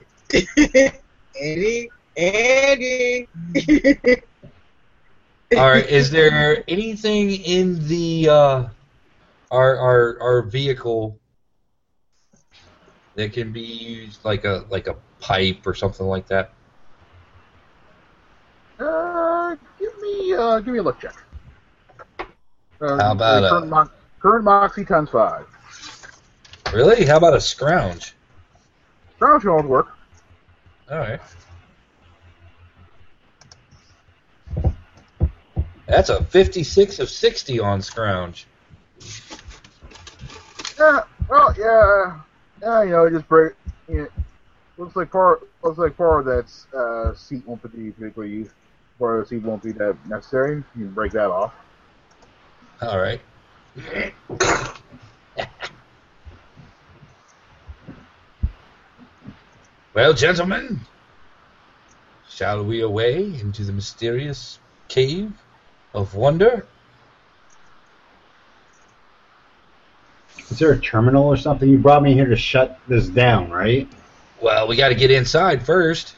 Eddie, 1.41 1.91
Eddie. 2.17 3.29
All 5.57 5.69
right. 5.69 5.87
Is 5.87 6.11
there 6.11 6.65
anything 6.67 7.31
in 7.31 7.87
the 7.89 8.29
uh, 8.29 8.65
our 9.51 9.77
our 9.77 10.19
our 10.21 10.43
vehicle 10.43 11.19
that 13.15 13.33
can 13.33 13.53
be 13.53 13.61
used 13.61 14.25
like 14.25 14.45
a 14.45 14.65
like 14.71 14.87
a 14.87 14.97
pipe 15.21 15.67
or 15.67 15.75
something 15.75 16.07
like 16.07 16.27
that? 16.29 16.53
Uh, 18.83 19.57
give 19.79 19.93
me 20.01 20.35
uh, 20.35 20.59
give 20.61 20.73
me 20.73 20.81
a 20.81 20.83
look 20.83 21.01
check. 21.01 21.15
Uh, 22.81 22.99
How 22.99 23.13
about, 23.13 23.49
current, 23.49 23.65
uh, 23.65 23.67
mo- 23.67 23.91
current 24.21 24.45
moxie 24.45 24.85
times 24.85 25.11
five? 25.11 25.47
Really? 26.73 27.05
How 27.05 27.19
about 27.19 27.35
a 27.35 27.41
scrounge? 27.41 28.15
Scrounge 29.17 29.47
always 29.47 29.67
work. 29.67 29.97
All 30.91 30.99
right. 30.99 31.21
That's 35.87 36.09
a 36.09 36.25
56 36.25 36.99
of 37.01 37.11
60 37.11 37.61
on 37.61 37.83
Scrounge. 37.83 38.47
Yeah, 40.79 41.03
well, 41.29 41.55
yeah, 41.59 42.21
yeah, 42.63 42.83
you 42.83 42.91
know, 42.91 43.11
just 43.11 43.29
break. 43.29 43.53
You 43.89 43.99
know, 43.99 44.09
looks 44.79 44.97
like 44.97 45.11
part 45.13 45.47
looks 45.63 45.79
like 45.79 45.97
part 45.97 46.21
of 46.21 46.25
that 46.27 46.77
uh, 46.77 47.15
seat 47.15 47.47
won't 47.47 47.63
be 47.63 47.91
particularly 47.91 48.33
used. 48.35 48.53
Part 48.99 49.21
of 49.21 49.25
the 49.25 49.29
seat 49.29 49.43
won't 49.43 49.63
be 49.63 49.73
that 49.73 49.97
necessary. 50.09 50.57
You 50.77 50.85
can 50.85 50.93
break 50.93 51.13
that 51.13 51.31
off. 51.31 51.53
All 52.81 52.99
right. 52.99 53.21
well, 59.95 60.13
gentlemen, 60.13 60.81
shall 62.29 62.65
we 62.65 62.81
away 62.83 63.25
into 63.25 63.65
the 63.65 63.73
mysterious 63.73 64.59
cave 64.89 65.33
of 65.95 66.15
wonder? 66.15 66.67
Is 70.51 70.59
there 70.59 70.73
a 70.73 70.79
terminal 70.79 71.25
or 71.25 71.37
something? 71.37 71.69
You 71.69 71.79
brought 71.79 72.03
me 72.03 72.15
here 72.15 72.27
to 72.27 72.37
shut 72.37 72.79
this 72.87 73.09
down, 73.09 73.51
right? 73.51 73.89
Well, 74.41 74.69
we 74.69 74.77
got 74.77 74.89
to 74.89 74.95
get 74.95 75.11
inside 75.11 75.65
first. 75.65 76.17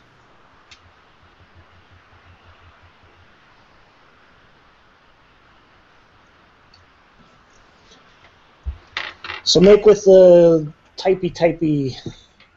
So 9.54 9.60
make 9.60 9.86
with 9.86 10.04
the 10.04 10.66
typey 10.96 11.32
typey 11.32 11.96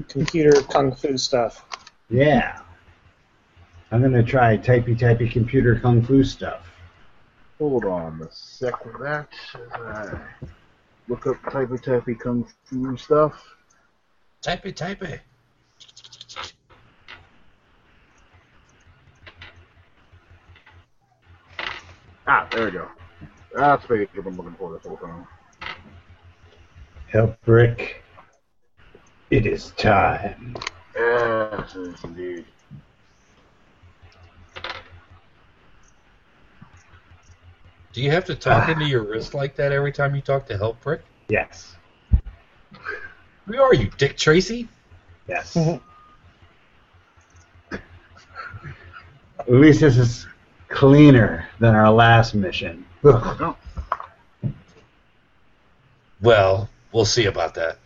computer 0.07 0.63
kung 0.63 0.95
fu 0.95 1.15
stuff. 1.15 1.63
Yeah. 2.09 2.59
I'm 3.91 4.01
gonna 4.01 4.23
try 4.23 4.57
typey 4.57 4.97
typey 4.97 5.31
computer 5.31 5.79
kung 5.79 6.01
fu 6.01 6.23
stuff. 6.23 6.67
Hold 7.59 7.85
on 7.85 8.19
a 8.23 8.27
sec 8.31 8.83
with 8.83 8.99
that. 9.03 9.27
as 9.53 9.79
I 9.79 10.19
Look 11.07 11.27
up 11.27 11.35
typey 11.43 11.79
typey 11.79 12.19
kung 12.19 12.47
fu 12.65 12.97
stuff. 12.97 13.43
Type 14.41 14.65
it, 14.65 14.75
type 14.75 15.03
it. 15.03 15.21
Ah, 22.25 22.47
there 22.51 22.65
we 22.65 22.71
go. 22.71 22.87
That's 23.55 23.85
the 23.85 23.97
page 23.97 24.09
I'm 24.17 24.35
looking 24.35 24.55
for 24.55 24.73
this 24.73 24.83
whole 24.83 24.97
time. 24.97 25.27
Help, 27.09 27.37
Rick. 27.45 28.03
It 29.29 29.45
is 29.45 29.71
time. 29.71 30.55
Yes, 30.95 31.75
indeed. 32.03 32.45
Do 37.93 38.01
you 38.01 38.11
have 38.11 38.25
to 38.25 38.35
talk 38.35 38.69
into 38.69 38.85
your 38.85 39.03
wrist 39.03 39.33
like 39.33 39.55
that 39.55 39.71
every 39.71 39.91
time 39.91 40.13
you 40.15 40.21
talk 40.21 40.45
to 40.47 40.57
Help 40.57 40.79
Prick? 40.81 41.01
Yes. 41.29 41.75
Who 43.47 43.57
are 43.59 43.73
you, 43.73 43.89
Dick 43.97 44.17
Tracy? 44.17 44.67
Yes. 45.27 45.57
At 47.71 47.81
least 49.47 49.79
this 49.79 49.97
is 49.97 50.27
cleaner 50.67 51.47
than 51.59 51.73
our 51.73 51.91
last 51.91 52.35
mission. 52.35 52.85
Well, 56.21 56.69
we'll 56.97 57.05
see 57.05 57.25
about 57.25 57.53
that. 57.53 57.77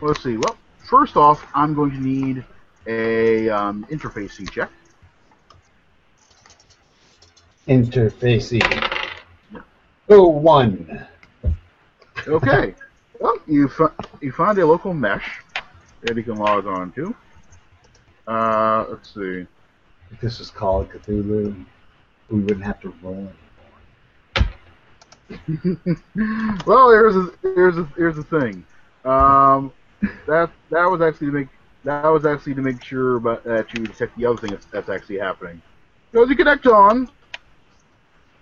Let's 0.00 0.22
see. 0.22 0.36
Well, 0.36 0.56
first 0.88 1.16
off, 1.16 1.44
I'm 1.52 1.74
going 1.74 1.90
to 1.90 2.00
need 2.00 2.44
a 2.86 3.50
um, 3.50 3.84
interface 3.90 4.32
C 4.32 4.46
check. 4.46 4.70
Interfacing. 7.66 9.10
Oh, 10.08 10.28
one. 10.28 11.06
Okay. 12.28 12.74
well, 13.20 13.38
you 13.48 13.68
fi- 13.68 13.96
you 14.20 14.30
find 14.30 14.58
a 14.58 14.66
local 14.66 14.94
mesh 14.94 15.40
that 16.02 16.16
you 16.16 16.22
can 16.22 16.36
log 16.36 16.66
on 16.66 16.92
to. 16.92 17.14
Uh, 18.28 18.86
let's 18.88 19.12
see. 19.12 19.44
If 20.12 20.20
this 20.20 20.38
is 20.38 20.50
Call 20.50 20.82
of 20.82 20.88
Cthulhu, 20.88 21.64
we 22.30 22.40
wouldn't 22.40 22.64
have 22.64 22.80
to 22.82 22.94
roll 23.02 23.14
anymore. 23.14 23.41
well, 26.66 26.90
here's 26.90 27.16
a, 27.16 27.30
here's 27.42 27.78
a, 27.78 27.88
here's 27.96 28.16
the 28.16 28.24
thing. 28.24 28.64
Um, 29.04 29.72
that 30.26 30.50
that 30.70 30.86
was 30.86 31.00
actually 31.00 31.28
to 31.28 31.32
make 31.32 31.48
that 31.84 32.06
was 32.06 32.24
actually 32.24 32.54
to 32.54 32.62
make 32.62 32.82
sure 32.82 33.16
about, 33.16 33.44
that 33.44 33.72
you 33.72 33.86
detect 33.86 34.16
the 34.16 34.26
other 34.26 34.38
thing 34.38 34.50
that's, 34.50 34.66
that's 34.66 34.88
actually 34.88 35.18
happening. 35.18 35.60
So 36.12 36.24
you 36.24 36.36
connect 36.36 36.66
on, 36.66 37.08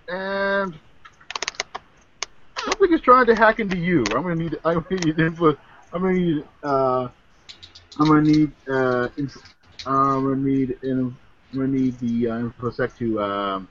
and 0.09 0.79
something 2.65 2.93
is 2.93 3.01
trying 3.01 3.27
to 3.27 3.35
hack 3.35 3.61
into 3.61 3.77
you. 3.77 4.05
I'm 4.15 4.23
gonna 4.23 4.35
need 4.35 4.59
I'm 4.65 4.85
gonna 4.89 5.05
need 5.05 5.19
info. 5.19 5.57
I'm 5.93 6.03
gonna 6.03 6.13
need 6.15 6.45
uh, 6.63 7.09
I'm 7.99 8.09
gonna 8.09 8.23
need 8.23 8.53
uh, 8.69 9.09
inf- 9.17 9.39
I'm 9.87 10.23
gonna 10.25 10.37
need 10.37 10.79
in, 10.83 11.17
I'm 11.53 11.59
gonna 11.59 11.69
need 11.69 11.99
the 12.01 12.29
uh, 12.29 12.39
infosec 12.41 12.97
to 12.99 13.21
um, 13.23 13.69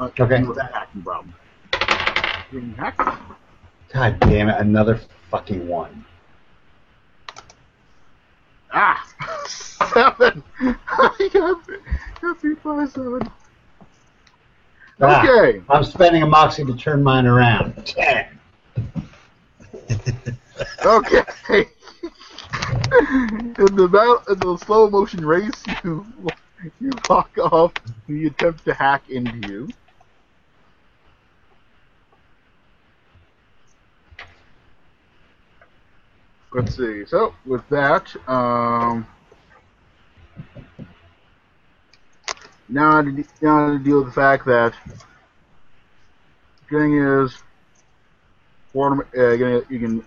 uh, 0.00 0.04
Okay. 0.18 0.38
deal 0.38 0.48
with 0.48 0.56
that 0.56 0.72
hacking 0.72 1.02
problem. 1.02 1.34
Getting 2.52 2.74
hacked. 2.74 2.98
God 3.92 4.20
damn 4.20 4.48
it, 4.48 4.60
another 4.60 5.00
fucking 5.30 5.66
one. 5.66 6.04
Ah, 8.72 9.06
seven. 9.46 10.42
I 10.60 11.30
got, 11.32 11.62
got 12.20 12.42
beat 12.42 12.62
by 12.62 12.84
seven. 12.86 13.20
Ah, 15.00 15.22
Okay. 15.22 15.62
I'm 15.68 15.84
spending 15.84 16.22
a 16.22 16.26
moxie 16.26 16.64
to 16.64 16.76
turn 16.76 17.02
mine 17.02 17.26
around. 17.26 17.74
Ten. 17.86 18.26
Okay. 20.84 21.22
in 23.58 23.74
the 23.74 23.88
battle, 23.90 24.22
in 24.28 24.38
the 24.38 24.56
slow 24.64 24.88
motion 24.88 25.24
race, 25.24 25.50
you 25.84 26.06
you 26.80 26.90
lock 27.10 27.36
off 27.38 27.72
the 28.06 28.26
attempt 28.26 28.64
to 28.66 28.74
hack 28.74 29.08
into 29.08 29.48
you. 29.48 29.68
Let's 36.52 36.76
see. 36.76 37.04
So 37.06 37.34
with 37.44 37.68
that, 37.68 38.14
um, 38.28 39.06
now 42.68 43.02
de- 43.02 43.26
now 43.42 43.68
to 43.72 43.78
deal 43.78 43.98
with 43.98 44.06
the 44.06 44.12
fact 44.12 44.44
that 44.46 44.74
thing 46.70 46.94
is, 46.98 47.38
quarter, 48.72 49.06
uh, 49.16 49.32
you 49.32 49.38
can- 49.38 49.64
you 49.70 50.04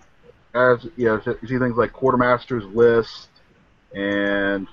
as 0.54 0.86
you 0.96 1.06
know, 1.06 1.22
you 1.42 1.48
see 1.48 1.58
things 1.60 1.78
like 1.78 1.92
quartermaster's 1.94 2.66
list 2.66 3.30
and 3.94 4.68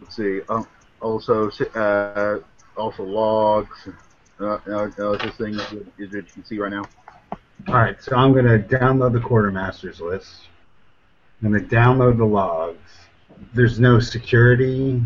let's 0.00 0.16
see, 0.16 0.40
uh, 0.48 0.62
also 1.00 1.50
uh, 1.74 2.38
also 2.76 3.02
logs. 3.04 3.88
Uh, 4.40 4.58
uh, 4.68 4.90
uh, 4.98 5.16
this 5.18 5.36
thing 5.36 5.54
is 5.54 5.72
what 5.72 5.86
you 5.98 6.22
can 6.22 6.44
see 6.44 6.58
right 6.58 6.70
now. 6.72 6.88
All 7.68 7.74
right, 7.74 8.02
so 8.02 8.16
I'm 8.16 8.32
gonna 8.32 8.58
download 8.58 9.12
the 9.12 9.20
quartermaster's 9.20 10.00
list. 10.00 10.48
I'm 11.42 11.52
gonna 11.52 11.64
download 11.64 12.18
the 12.18 12.24
logs. 12.24 12.78
There's 13.54 13.78
no 13.78 14.00
security. 14.00 15.02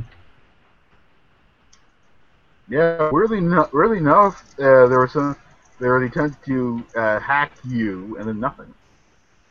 Yeah, 2.69 3.11
really, 3.13 3.41
no, 3.41 3.69
really 3.73 3.99
enough, 3.99 4.43
uh, 4.59 4.87
there 4.87 5.01
was 5.01 5.13
some 5.13 5.37
there 5.81 5.99
was 5.99 6.09
attempt 6.09 6.45
to 6.47 6.85
uh, 6.97 7.19
hack 7.19 7.53
you, 7.65 8.17
and 8.19 8.29
then 8.29 8.41
nothing. 8.41 8.73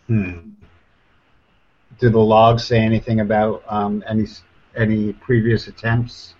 Hmm. 0.07 0.49
Do 1.99 2.09
the 2.09 2.19
logs 2.19 2.63
say 2.63 2.79
anything 2.79 3.19
about 3.19 3.63
um, 3.67 4.03
any 4.07 4.25
any 4.75 5.13
previous 5.13 5.67
attempts? 5.67 6.33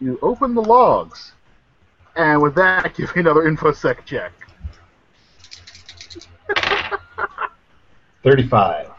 You 0.00 0.18
open 0.22 0.54
the 0.54 0.62
logs, 0.62 1.32
and 2.16 2.40
with 2.40 2.54
that, 2.54 2.94
give 2.96 3.14
me 3.14 3.20
another 3.20 3.42
infosec 3.42 4.04
check. 4.04 4.32
Thirty-five. 8.22 8.90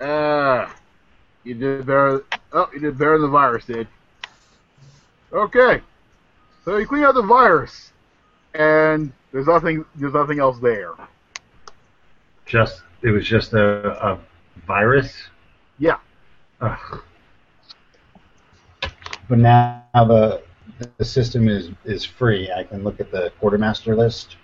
Uh, 0.00 0.68
you 1.44 1.54
did 1.54 1.86
better. 1.86 2.24
Oh, 2.52 2.68
you 2.72 2.80
did 2.80 2.98
better 2.98 3.12
than 3.12 3.22
the 3.22 3.28
virus 3.28 3.64
did. 3.64 3.88
Okay, 5.32 5.80
so 6.64 6.76
you 6.76 6.86
clean 6.86 7.02
out 7.02 7.14
the 7.14 7.22
virus, 7.22 7.92
and 8.54 9.12
there's 9.32 9.46
nothing. 9.46 9.84
There's 9.96 10.12
nothing 10.12 10.38
else 10.38 10.58
there. 10.60 10.92
Just 12.46 12.82
it 13.02 13.10
was 13.10 13.26
just 13.26 13.52
a, 13.52 13.88
a 14.06 14.20
virus. 14.66 15.12
Yeah. 15.78 15.98
Ugh. 16.60 17.02
But 19.28 19.38
now 19.38 19.82
the 19.94 20.42
the 20.98 21.04
system 21.04 21.48
is 21.48 21.70
is 21.84 22.04
free. 22.04 22.50
I 22.50 22.64
can 22.64 22.84
look 22.84 23.00
at 23.00 23.10
the 23.10 23.32
quartermaster 23.40 23.96
list. 23.96 24.36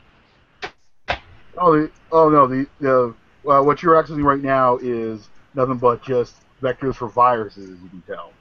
Oh, 1.58 1.72
the, 1.78 1.90
oh 2.12 2.28
no, 2.28 2.46
the 2.46 2.66
the 2.80 3.14
well, 3.42 3.64
what 3.64 3.82
you're 3.82 4.00
accessing 4.00 4.24
right 4.24 4.40
now 4.40 4.78
is 4.78 5.28
nothing 5.54 5.78
but 5.78 6.02
just 6.02 6.36
vectors 6.62 6.96
for 6.96 7.08
viruses, 7.08 7.70
as 7.70 7.78
you 7.82 7.88
can 7.88 8.02
tell. 8.02 8.32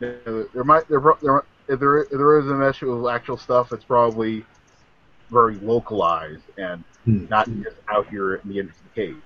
There, 0.00 0.46
there 0.52 0.64
might 0.64 0.88
there, 0.88 1.00
there 1.22 1.42
if 1.68 1.80
there 1.80 1.98
if 1.98 2.10
there 2.10 2.38
is 2.38 2.46
a 2.48 2.54
mesh 2.54 2.82
of 2.82 3.06
actual 3.06 3.36
stuff, 3.36 3.72
it's 3.72 3.84
probably 3.84 4.44
very 5.30 5.56
localized 5.56 6.42
and 6.58 6.84
Hmm. 7.04 7.26
not 7.28 7.46
just 7.62 7.76
out 7.88 8.08
here 8.08 8.36
in 8.36 8.48
the 8.48 8.58
entrance 8.60 8.78
of 8.78 8.94
the 8.94 9.06
cave. 9.06 9.22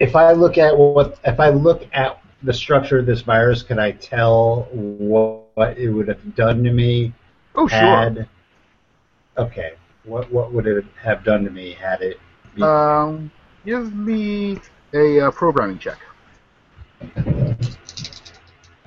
If 0.00 0.16
I 0.16 0.32
look 0.32 0.56
at 0.56 0.76
what 0.76 1.18
if 1.24 1.38
I 1.38 1.50
look 1.50 1.86
at 1.92 2.22
the 2.42 2.52
structure 2.52 2.98
of 2.98 3.06
this 3.06 3.20
virus, 3.22 3.62
can 3.62 3.78
I 3.78 3.92
tell 3.92 4.68
what, 4.72 5.76
it 5.76 5.88
would 5.90 6.08
have 6.08 6.34
done 6.36 6.62
to 6.64 6.70
me 6.72 7.12
Oh 7.54 7.66
sure. 7.66 7.78
had? 7.78 8.28
Okay, 9.36 9.72
what 10.04 10.30
what 10.32 10.52
would 10.52 10.66
it 10.66 10.84
have 11.00 11.24
done 11.24 11.44
to 11.44 11.50
me 11.50 11.72
had 11.72 12.02
it? 12.02 12.20
Be, 12.54 12.62
Um, 12.62 13.30
give 13.64 13.94
me 13.94 14.58
a 14.94 15.20
uh, 15.20 15.30
programming 15.30 15.78
check. 15.78 15.98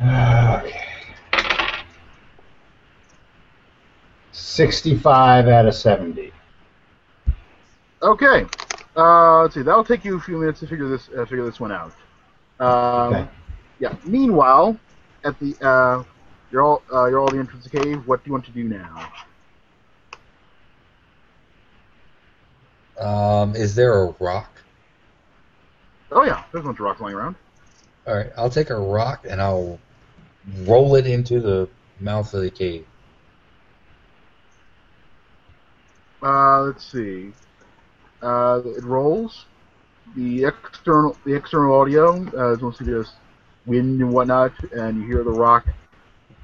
okay. 0.01 0.81
Sixty-five 4.31 5.47
out 5.47 5.65
of 5.65 5.75
seventy. 5.75 6.31
Okay. 8.01 8.45
Uh, 8.97 9.41
let's 9.43 9.53
see. 9.53 9.61
That'll 9.61 9.83
take 9.85 10.03
you 10.03 10.17
a 10.17 10.19
few 10.19 10.37
minutes 10.37 10.59
to 10.61 10.67
figure 10.67 10.89
this 10.89 11.09
uh, 11.17 11.25
figure 11.25 11.45
this 11.45 11.59
one 11.59 11.71
out. 11.71 11.93
Um, 12.59 13.13
Okay. 13.13 13.27
Yeah. 13.81 13.95
Meanwhile, 14.05 14.77
at 15.23 15.37
the 15.39 15.55
uh, 15.59 16.03
you're 16.51 16.61
all 16.61 16.83
uh, 16.93 17.07
you're 17.07 17.19
all 17.19 17.27
at 17.27 17.33
the 17.33 17.39
entrance 17.39 17.65
of 17.65 17.71
the 17.71 17.79
cave. 17.79 18.07
What 18.07 18.23
do 18.23 18.29
you 18.29 18.33
want 18.33 18.45
to 18.45 18.51
do 18.51 18.63
now? 18.63 19.11
Um, 22.99 23.55
is 23.55 23.73
there 23.73 24.03
a 24.03 24.15
rock? 24.19 24.61
Oh 26.11 26.23
yeah, 26.23 26.43
there's 26.51 26.63
a 26.63 26.67
bunch 26.67 26.79
of 26.79 26.85
rocks 26.85 27.01
lying 27.01 27.15
around. 27.15 27.35
All 28.05 28.15
right, 28.15 28.29
I'll 28.37 28.51
take 28.51 28.69
a 28.69 28.75
rock 28.75 29.25
and 29.27 29.41
I'll 29.41 29.79
roll 30.59 30.95
it 30.95 31.07
into 31.07 31.39
the 31.39 31.67
mouth 31.99 32.31
of 32.35 32.43
the 32.43 32.51
cave. 32.51 32.85
Uh, 36.21 36.61
let's 36.61 36.85
see. 36.85 37.31
Uh, 38.21 38.61
it 38.63 38.83
rolls. 38.83 39.45
The 40.15 40.45
external 40.45 41.17
the 41.25 41.33
external 41.33 41.73
audio 41.73 42.27
uh, 42.37 42.53
is 42.53 42.61
mostly 42.61 42.85
just 42.85 43.13
wind 43.65 44.01
and 44.01 44.11
whatnot, 44.11 44.53
and 44.71 45.01
you 45.01 45.07
hear 45.07 45.23
the 45.23 45.31
rock 45.31 45.65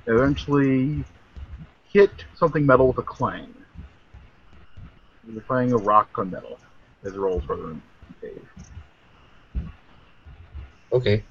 eventually 0.05 1.03
hit 1.91 2.11
something 2.35 2.65
metal 2.65 2.87
with 2.87 2.97
a 2.97 3.03
clang. 3.03 3.53
You're 5.29 5.41
playing 5.41 5.73
a 5.73 5.77
rock 5.77 6.09
on 6.17 6.31
metal 6.31 6.57
as 7.03 7.13
it 7.13 7.19
rolls 7.19 7.43
further 7.43 7.71
in 7.71 7.81
the 8.21 8.27
cave. 8.27 8.47
Okay. 10.93 11.23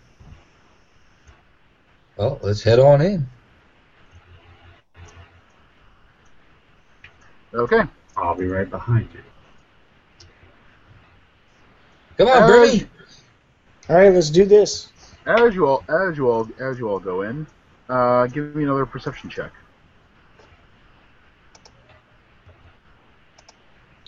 Well, 2.16 2.38
let's 2.42 2.62
head 2.62 2.78
on 2.78 3.00
in. 3.00 3.26
Okay. 7.54 7.82
I'll 8.16 8.34
be 8.34 8.46
right 8.46 8.68
behind 8.68 9.08
you. 9.14 9.20
Come 12.18 12.28
on, 12.28 12.48
Bernie. 12.48 12.86
All 13.88 13.96
right, 13.96 14.12
let's 14.12 14.30
do 14.30 14.44
this. 14.44 14.88
As 15.26 15.54
you 15.54 15.66
all 15.66 15.84
as 15.88 16.16
you 16.16 16.30
all 16.30 16.48
as 16.60 16.78
you 16.78 16.88
all 16.88 17.00
go 17.00 17.22
in, 17.22 17.46
uh, 17.88 18.26
give 18.28 18.54
me 18.54 18.62
another 18.64 18.86
perception 18.86 19.28
check. 19.28 19.52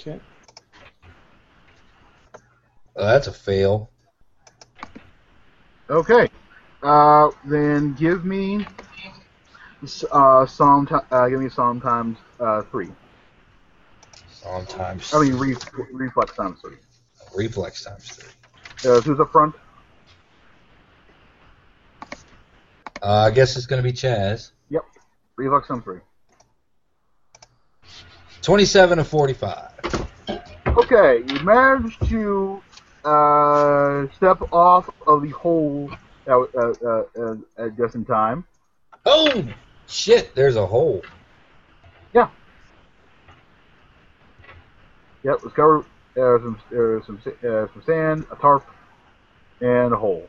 Okay. 0.01 0.21
Oh, 2.97 3.07
that's 3.07 3.27
a 3.27 3.33
fail. 3.33 3.91
Okay. 5.91 6.29
Uh, 6.83 7.31
then 7.47 7.95
give 7.95 8.25
me 8.25 8.65
uh, 10.13 10.47
SOM. 10.47 10.87
Ti- 10.87 10.95
uh, 11.11 11.29
give 11.29 11.41
me 11.41 11.49
SOM 11.49 11.81
times 11.81 12.19
uh, 12.39 12.63
three. 12.71 12.91
Sometimes. 14.31 15.13
I 15.13 15.21
mean, 15.21 15.35
re- 15.35 15.57
reflex 15.93 16.37
times 16.37 16.61
three. 16.61 16.77
reflex 17.35 17.85
times 17.85 18.09
three. 18.11 18.91
Uh, 18.91 19.01
who's 19.01 19.19
up 19.19 19.33
front? 19.33 19.55
Uh, 23.03 23.27
I 23.27 23.31
guess 23.31 23.57
it's 23.57 23.67
going 23.67 23.83
to 23.83 23.89
be 23.89 23.93
Chaz. 23.93 24.53
Reflex 25.39 25.69
times 25.69 25.85
three. 25.85 26.01
27 28.43 28.99
to 28.99 29.05
45. 29.05 29.71
Okay, 30.67 31.23
you 31.29 31.41
managed 31.45 32.09
to 32.09 32.61
uh, 33.05 34.07
step 34.17 34.41
off 34.53 34.91
of 35.07 35.23
the 35.23 35.31
hole 35.31 35.91
uh, 36.27 36.41
uh, 36.41 36.73
uh, 36.85 37.03
uh, 37.57 37.69
just 37.77 37.95
in 37.95 38.05
time. 38.05 38.45
Oh, 39.07 39.45
shit, 39.87 40.35
there's 40.35 40.57
a 40.57 40.67
hole. 40.67 41.03
Yeah. 42.13 42.29
Yep, 45.23 45.43
discover 45.43 45.79
uh, 46.17 46.39
some 46.39 46.59
uh, 46.73 47.05
some 47.07 47.21
uh, 47.27 47.67
some 47.73 47.83
sand, 47.87 48.27
a 48.33 48.37
tarp, 48.37 48.67
and 49.61 49.93
a 49.93 49.97
hole. 49.97 50.29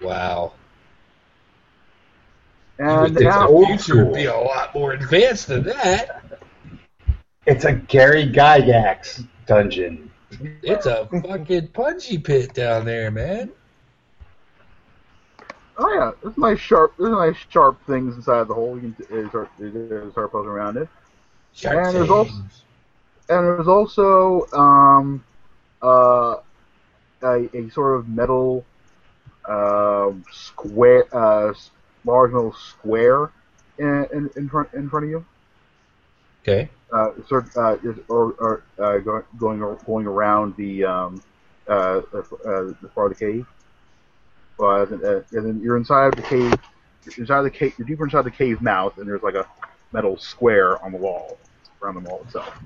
Wow. 0.00 0.54
And 2.78 3.18
you 3.18 3.24
now, 3.24 3.42
the 3.46 3.48
old 3.52 3.66
future 3.66 4.04
would 4.04 4.14
be 4.14 4.26
a 4.26 4.36
lot 4.36 4.74
more 4.74 4.92
advanced 4.92 5.48
than 5.48 5.64
that. 5.64 6.22
It's 7.46 7.64
a 7.64 7.72
Gary 7.72 8.24
Gygax 8.26 9.26
dungeon. 9.46 10.10
It's 10.62 10.86
a 10.86 11.06
fucking 11.06 11.68
punji 11.68 12.22
pit 12.22 12.54
down 12.54 12.84
there, 12.84 13.10
man. 13.10 13.50
oh 15.78 15.92
yeah, 15.94 16.10
there's 16.22 16.36
nice 16.36 16.58
sharp, 16.60 16.94
there's 16.98 17.10
nice 17.12 17.36
sharp 17.48 17.78
things 17.86 18.14
inside 18.16 18.48
the 18.48 18.54
hole. 18.54 18.78
You 18.78 18.94
can 19.08 19.24
uh, 19.26 19.28
start, 19.30 19.48
uh, 19.60 20.10
start 20.10 20.32
poking 20.32 20.50
around 20.50 20.76
it. 20.76 20.88
Shark 21.54 21.86
And 21.86 21.96
there's 21.96 22.10
also- 22.10 22.32
And 23.30 23.46
there's 23.46 23.68
also 23.68 24.46
um, 24.52 25.24
uh, 25.82 26.36
a, 27.22 27.48
a 27.56 27.70
sort 27.70 27.98
of 27.98 28.08
metal 28.08 28.64
um 29.48 30.22
square, 30.30 31.04
uh, 31.16 31.50
s- 31.50 31.70
large 32.04 32.32
metal 32.32 32.52
square 32.52 33.30
in, 33.78 34.06
in, 34.12 34.30
in 34.36 34.48
front 34.48 34.72
in 34.74 34.88
front 34.88 35.04
of 35.04 35.10
you. 35.10 35.24
Okay. 36.42 36.68
Uh, 36.92 37.10
sort 37.28 37.54
uh, 37.56 37.76
is, 37.84 37.96
or, 38.08 38.34
or 38.38 38.62
uh, 38.78 38.98
going 39.38 39.78
going 39.86 40.06
around 40.06 40.56
the 40.56 40.84
um, 40.84 41.22
uh, 41.68 41.72
uh, 41.72 42.02
the 42.80 42.90
part 42.94 43.12
of 43.12 43.18
the 43.18 43.24
cave. 43.24 43.46
Uh, 44.60 44.86
and, 44.86 45.04
uh, 45.04 45.20
and 45.32 45.46
then 45.46 45.60
you're 45.62 45.76
inside 45.76 46.14
the 46.14 46.22
cave. 46.22 46.54
You're 47.04 47.24
inside 47.24 47.42
the 47.42 47.50
cave. 47.50 47.74
You're 47.78 47.86
deeper 47.86 48.04
inside 48.04 48.22
the 48.22 48.30
cave 48.30 48.60
mouth, 48.62 48.98
and 48.98 49.06
there's 49.06 49.22
like 49.22 49.34
a 49.34 49.46
metal 49.92 50.16
square 50.16 50.82
on 50.82 50.92
the 50.92 50.98
wall 50.98 51.38
around 51.82 52.02
the 52.02 52.08
wall 52.08 52.22
itself. 52.26 52.58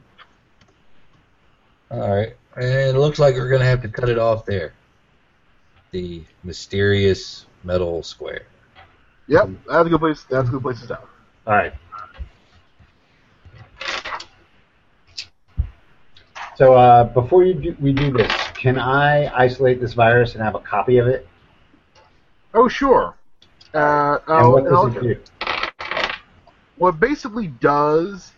All 1.90 2.14
right. 2.14 2.34
And 2.56 2.96
it 2.96 2.98
looks 2.98 3.18
like 3.18 3.34
we're 3.34 3.48
going 3.48 3.60
to 3.60 3.66
have 3.66 3.82
to 3.82 3.88
cut 3.88 4.08
it 4.08 4.18
off 4.18 4.46
there. 4.46 4.72
The 5.90 6.22
mysterious 6.42 7.44
metal 7.64 8.02
square. 8.02 8.46
Yep, 9.28 9.50
that's 9.68 9.86
a 9.86 9.90
good 9.90 10.00
place. 10.00 10.24
That's 10.28 10.48
a 10.48 10.52
good 10.52 10.62
place 10.62 10.78
to 10.80 10.84
stop. 10.86 11.08
All 11.46 11.54
right. 11.54 11.72
So 16.56 16.74
uh, 16.74 17.04
before 17.04 17.44
you 17.44 17.54
do, 17.54 17.76
we 17.80 17.92
do 17.92 18.12
this, 18.12 18.32
can 18.54 18.78
I 18.78 19.26
isolate 19.36 19.80
this 19.80 19.94
virus 19.94 20.34
and 20.34 20.42
have 20.42 20.54
a 20.54 20.60
copy 20.60 20.98
of 20.98 21.06
it? 21.06 21.26
Oh, 22.54 22.68
sure. 22.68 23.16
Uh, 23.74 24.18
And 24.36 24.50
what 24.50 24.64
does 24.64 24.84
it 24.84 25.00
do? 25.00 25.16
what 26.76 26.94
it 26.94 27.00
basically 27.00 27.48
does 27.48 28.32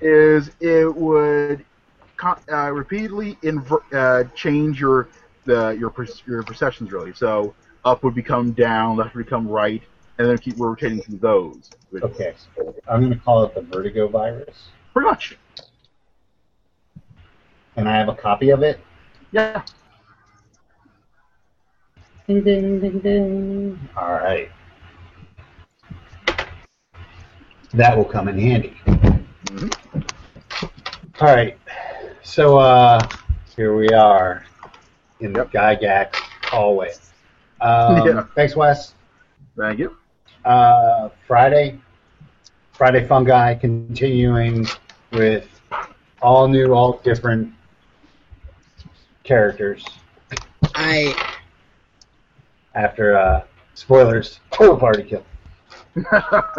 is 0.00 0.50
it 0.60 0.94
would 0.94 1.64
co- 2.16 2.38
uh, 2.52 2.70
repeatedly 2.70 3.38
uh, 3.92 4.24
change 4.34 4.80
your 4.80 5.08
the 5.44 5.70
your 5.78 5.90
per- 5.90 6.06
your 6.26 6.42
perceptions 6.42 6.92
really. 6.92 7.12
So 7.14 7.54
up 7.84 8.02
would 8.04 8.14
become 8.14 8.52
down, 8.52 8.96
left 8.96 9.14
would 9.14 9.24
become 9.24 9.46
right, 9.48 9.82
and 10.18 10.28
then 10.28 10.38
keep 10.38 10.58
rotating 10.58 11.00
through 11.02 11.18
those. 11.18 11.70
Okay, 12.02 12.34
I'm 12.88 13.00
going 13.00 13.12
to 13.12 13.18
call 13.24 13.44
it 13.44 13.54
the 13.54 13.62
vertigo 13.62 14.08
virus, 14.08 14.68
Pretty 14.92 15.08
much. 15.08 15.36
and 17.76 17.88
I 17.88 17.96
have 17.96 18.08
a 18.08 18.14
copy 18.14 18.50
of 18.50 18.62
it. 18.62 18.80
Yeah. 19.30 19.62
Ding 22.26 22.42
ding 22.42 22.80
ding 22.80 22.98
ding. 22.98 23.88
All 23.96 24.12
right. 24.14 24.50
That 27.74 27.96
will 27.96 28.04
come 28.04 28.28
in 28.28 28.38
handy. 28.38 28.76
Mhm. 28.86 29.72
All 31.20 31.28
right. 31.28 31.56
So 32.22 32.58
uh, 32.58 33.00
here 33.56 33.76
we 33.76 33.88
are 33.90 34.44
in 35.20 35.32
the 35.32 35.44
Gygax 35.46 36.14
hallway. 36.44 36.92
Um, 37.60 38.06
Yeah. 38.06 38.26
Thanks, 38.34 38.56
Wes. 38.56 38.94
Thank 39.56 39.78
you. 39.78 39.96
Uh, 40.44 41.10
Friday. 41.26 41.78
Friday 42.72 43.04
fungi 43.06 43.54
continuing 43.54 44.66
with 45.10 45.48
all 46.22 46.46
new, 46.46 46.72
all 46.72 47.00
different 47.02 47.52
characters 49.24 49.84
I 50.74 51.14
after 52.74 53.16
uh, 53.16 53.42
spoilers. 53.74 54.40
Total 54.52 54.76
party 54.76 55.02
kill. 55.02 55.24
Uh, 56.12 56.56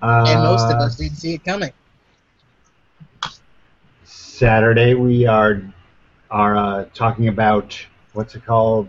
and 0.02 0.42
most 0.42 0.70
of 0.70 0.78
us 0.78 0.96
didn't 0.96 1.16
see 1.16 1.34
it 1.34 1.44
coming. 1.44 1.72
Saturday 4.04 4.94
we 4.94 5.26
are 5.26 5.62
are 6.30 6.56
uh, 6.56 6.84
talking 6.94 7.28
about 7.28 7.76
what's 8.16 8.34
it 8.34 8.44
called? 8.44 8.88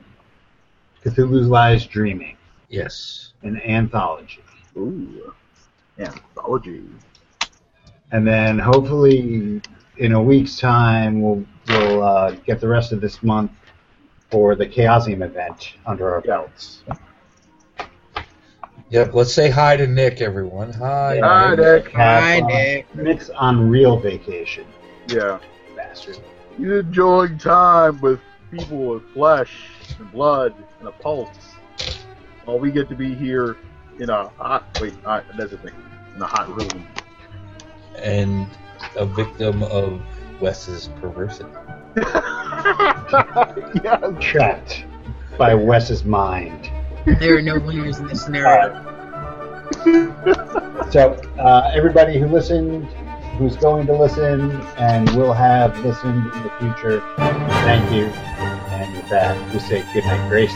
Cthulhu's 1.04 1.48
Lies 1.48 1.86
Dreaming, 1.86 2.38
Yes. 2.70 3.34
an 3.44 3.62
anthology, 3.62 4.40
Ooh. 4.78 5.34
Anthology. 6.00 6.84
and 8.12 8.26
then 8.28 8.58
hopefully 8.58 9.62
in 9.98 10.14
a 10.14 10.22
week's 10.22 10.58
time 10.60 11.22
we'll 11.22 11.44
we'll 11.68 12.02
uh, 12.04 12.32
get 12.46 12.62
the 12.62 12.68
rest 12.68 12.92
of 12.94 13.02
this 13.02 13.22
month 13.24 13.52
for 14.32 14.56
the 14.56 14.66
Chaosium 14.66 15.24
event 15.26 15.74
under 15.86 16.10
our 16.14 16.22
belts. 16.22 16.84
Yep. 18.90 19.14
Let's 19.14 19.34
say 19.34 19.50
hi 19.50 19.76
to 19.76 19.86
Nick, 19.86 20.22
everyone. 20.22 20.72
Hi. 20.74 21.20
Hi, 21.22 21.56
Nick. 21.56 21.86
Nick. 21.86 21.94
Hi, 21.94 22.40
fun. 22.40 22.48
Nick. 22.50 22.96
Nick's 22.96 23.30
on 23.32 23.70
real 23.70 23.98
vacation, 24.00 24.66
Yeah. 25.10 25.40
bastard. 25.76 26.18
He's 26.58 26.68
enjoying 26.70 27.38
time 27.38 28.00
with 28.00 28.22
people 28.52 28.78
with 28.78 29.04
flesh 29.14 29.70
and 30.00 30.12
blood 30.12 30.54
and 30.80 30.88
a 30.88 30.92
pulse. 30.92 31.56
While 32.46 32.60
we 32.60 32.72
get 32.72 32.90
to 32.90 32.96
be 32.96 33.14
here 33.14 33.58
in 34.00 34.10
a 34.10 34.30
hot 34.30 34.66
wait, 34.80 34.94
hot, 35.04 35.26
that's 35.38 35.52
the 35.52 35.58
thing. 35.58 35.74
In 36.16 36.22
a 36.22 36.28
hot 36.28 36.50
room. 36.50 36.88
And 37.98 38.48
a 38.96 39.06
victim 39.06 39.64
of 39.64 40.02
Wes's 40.40 40.90
perversity. 41.02 41.50
yeah. 43.84 44.18
Trapped 44.20 44.86
by 45.38 45.54
Wes's 45.54 46.06
mind. 46.06 46.70
There 47.20 47.38
are 47.38 47.42
no 47.42 47.60
winners 47.60 48.00
in 48.00 48.08
this 48.08 48.24
scenario. 48.24 48.84
So, 50.92 51.20
uh, 51.38 51.72
everybody 51.74 52.18
who 52.18 52.28
listened, 52.28 52.88
who's 53.38 53.56
going 53.56 53.86
to 53.88 53.94
listen, 53.94 54.52
and 54.78 55.10
will 55.12 55.34
have 55.34 55.78
listened 55.86 56.34
in 56.34 56.44
the 56.44 56.52
future, 56.60 57.02
thank 57.18 57.92
you. 57.92 58.06
And 58.06 58.96
with 58.96 59.08
that, 59.10 59.54
we 59.54 59.60
say 59.60 59.86
good 59.94 60.06
night, 60.06 60.28
Grace. 60.30 60.54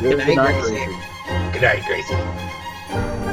Good 0.00 0.18
night, 0.18 0.36
night, 0.36 0.60
Gracie. 0.62 0.84
Gracie. 0.84 1.52
Good 1.52 1.62
night, 1.62 1.84
Gracie. 1.86 3.31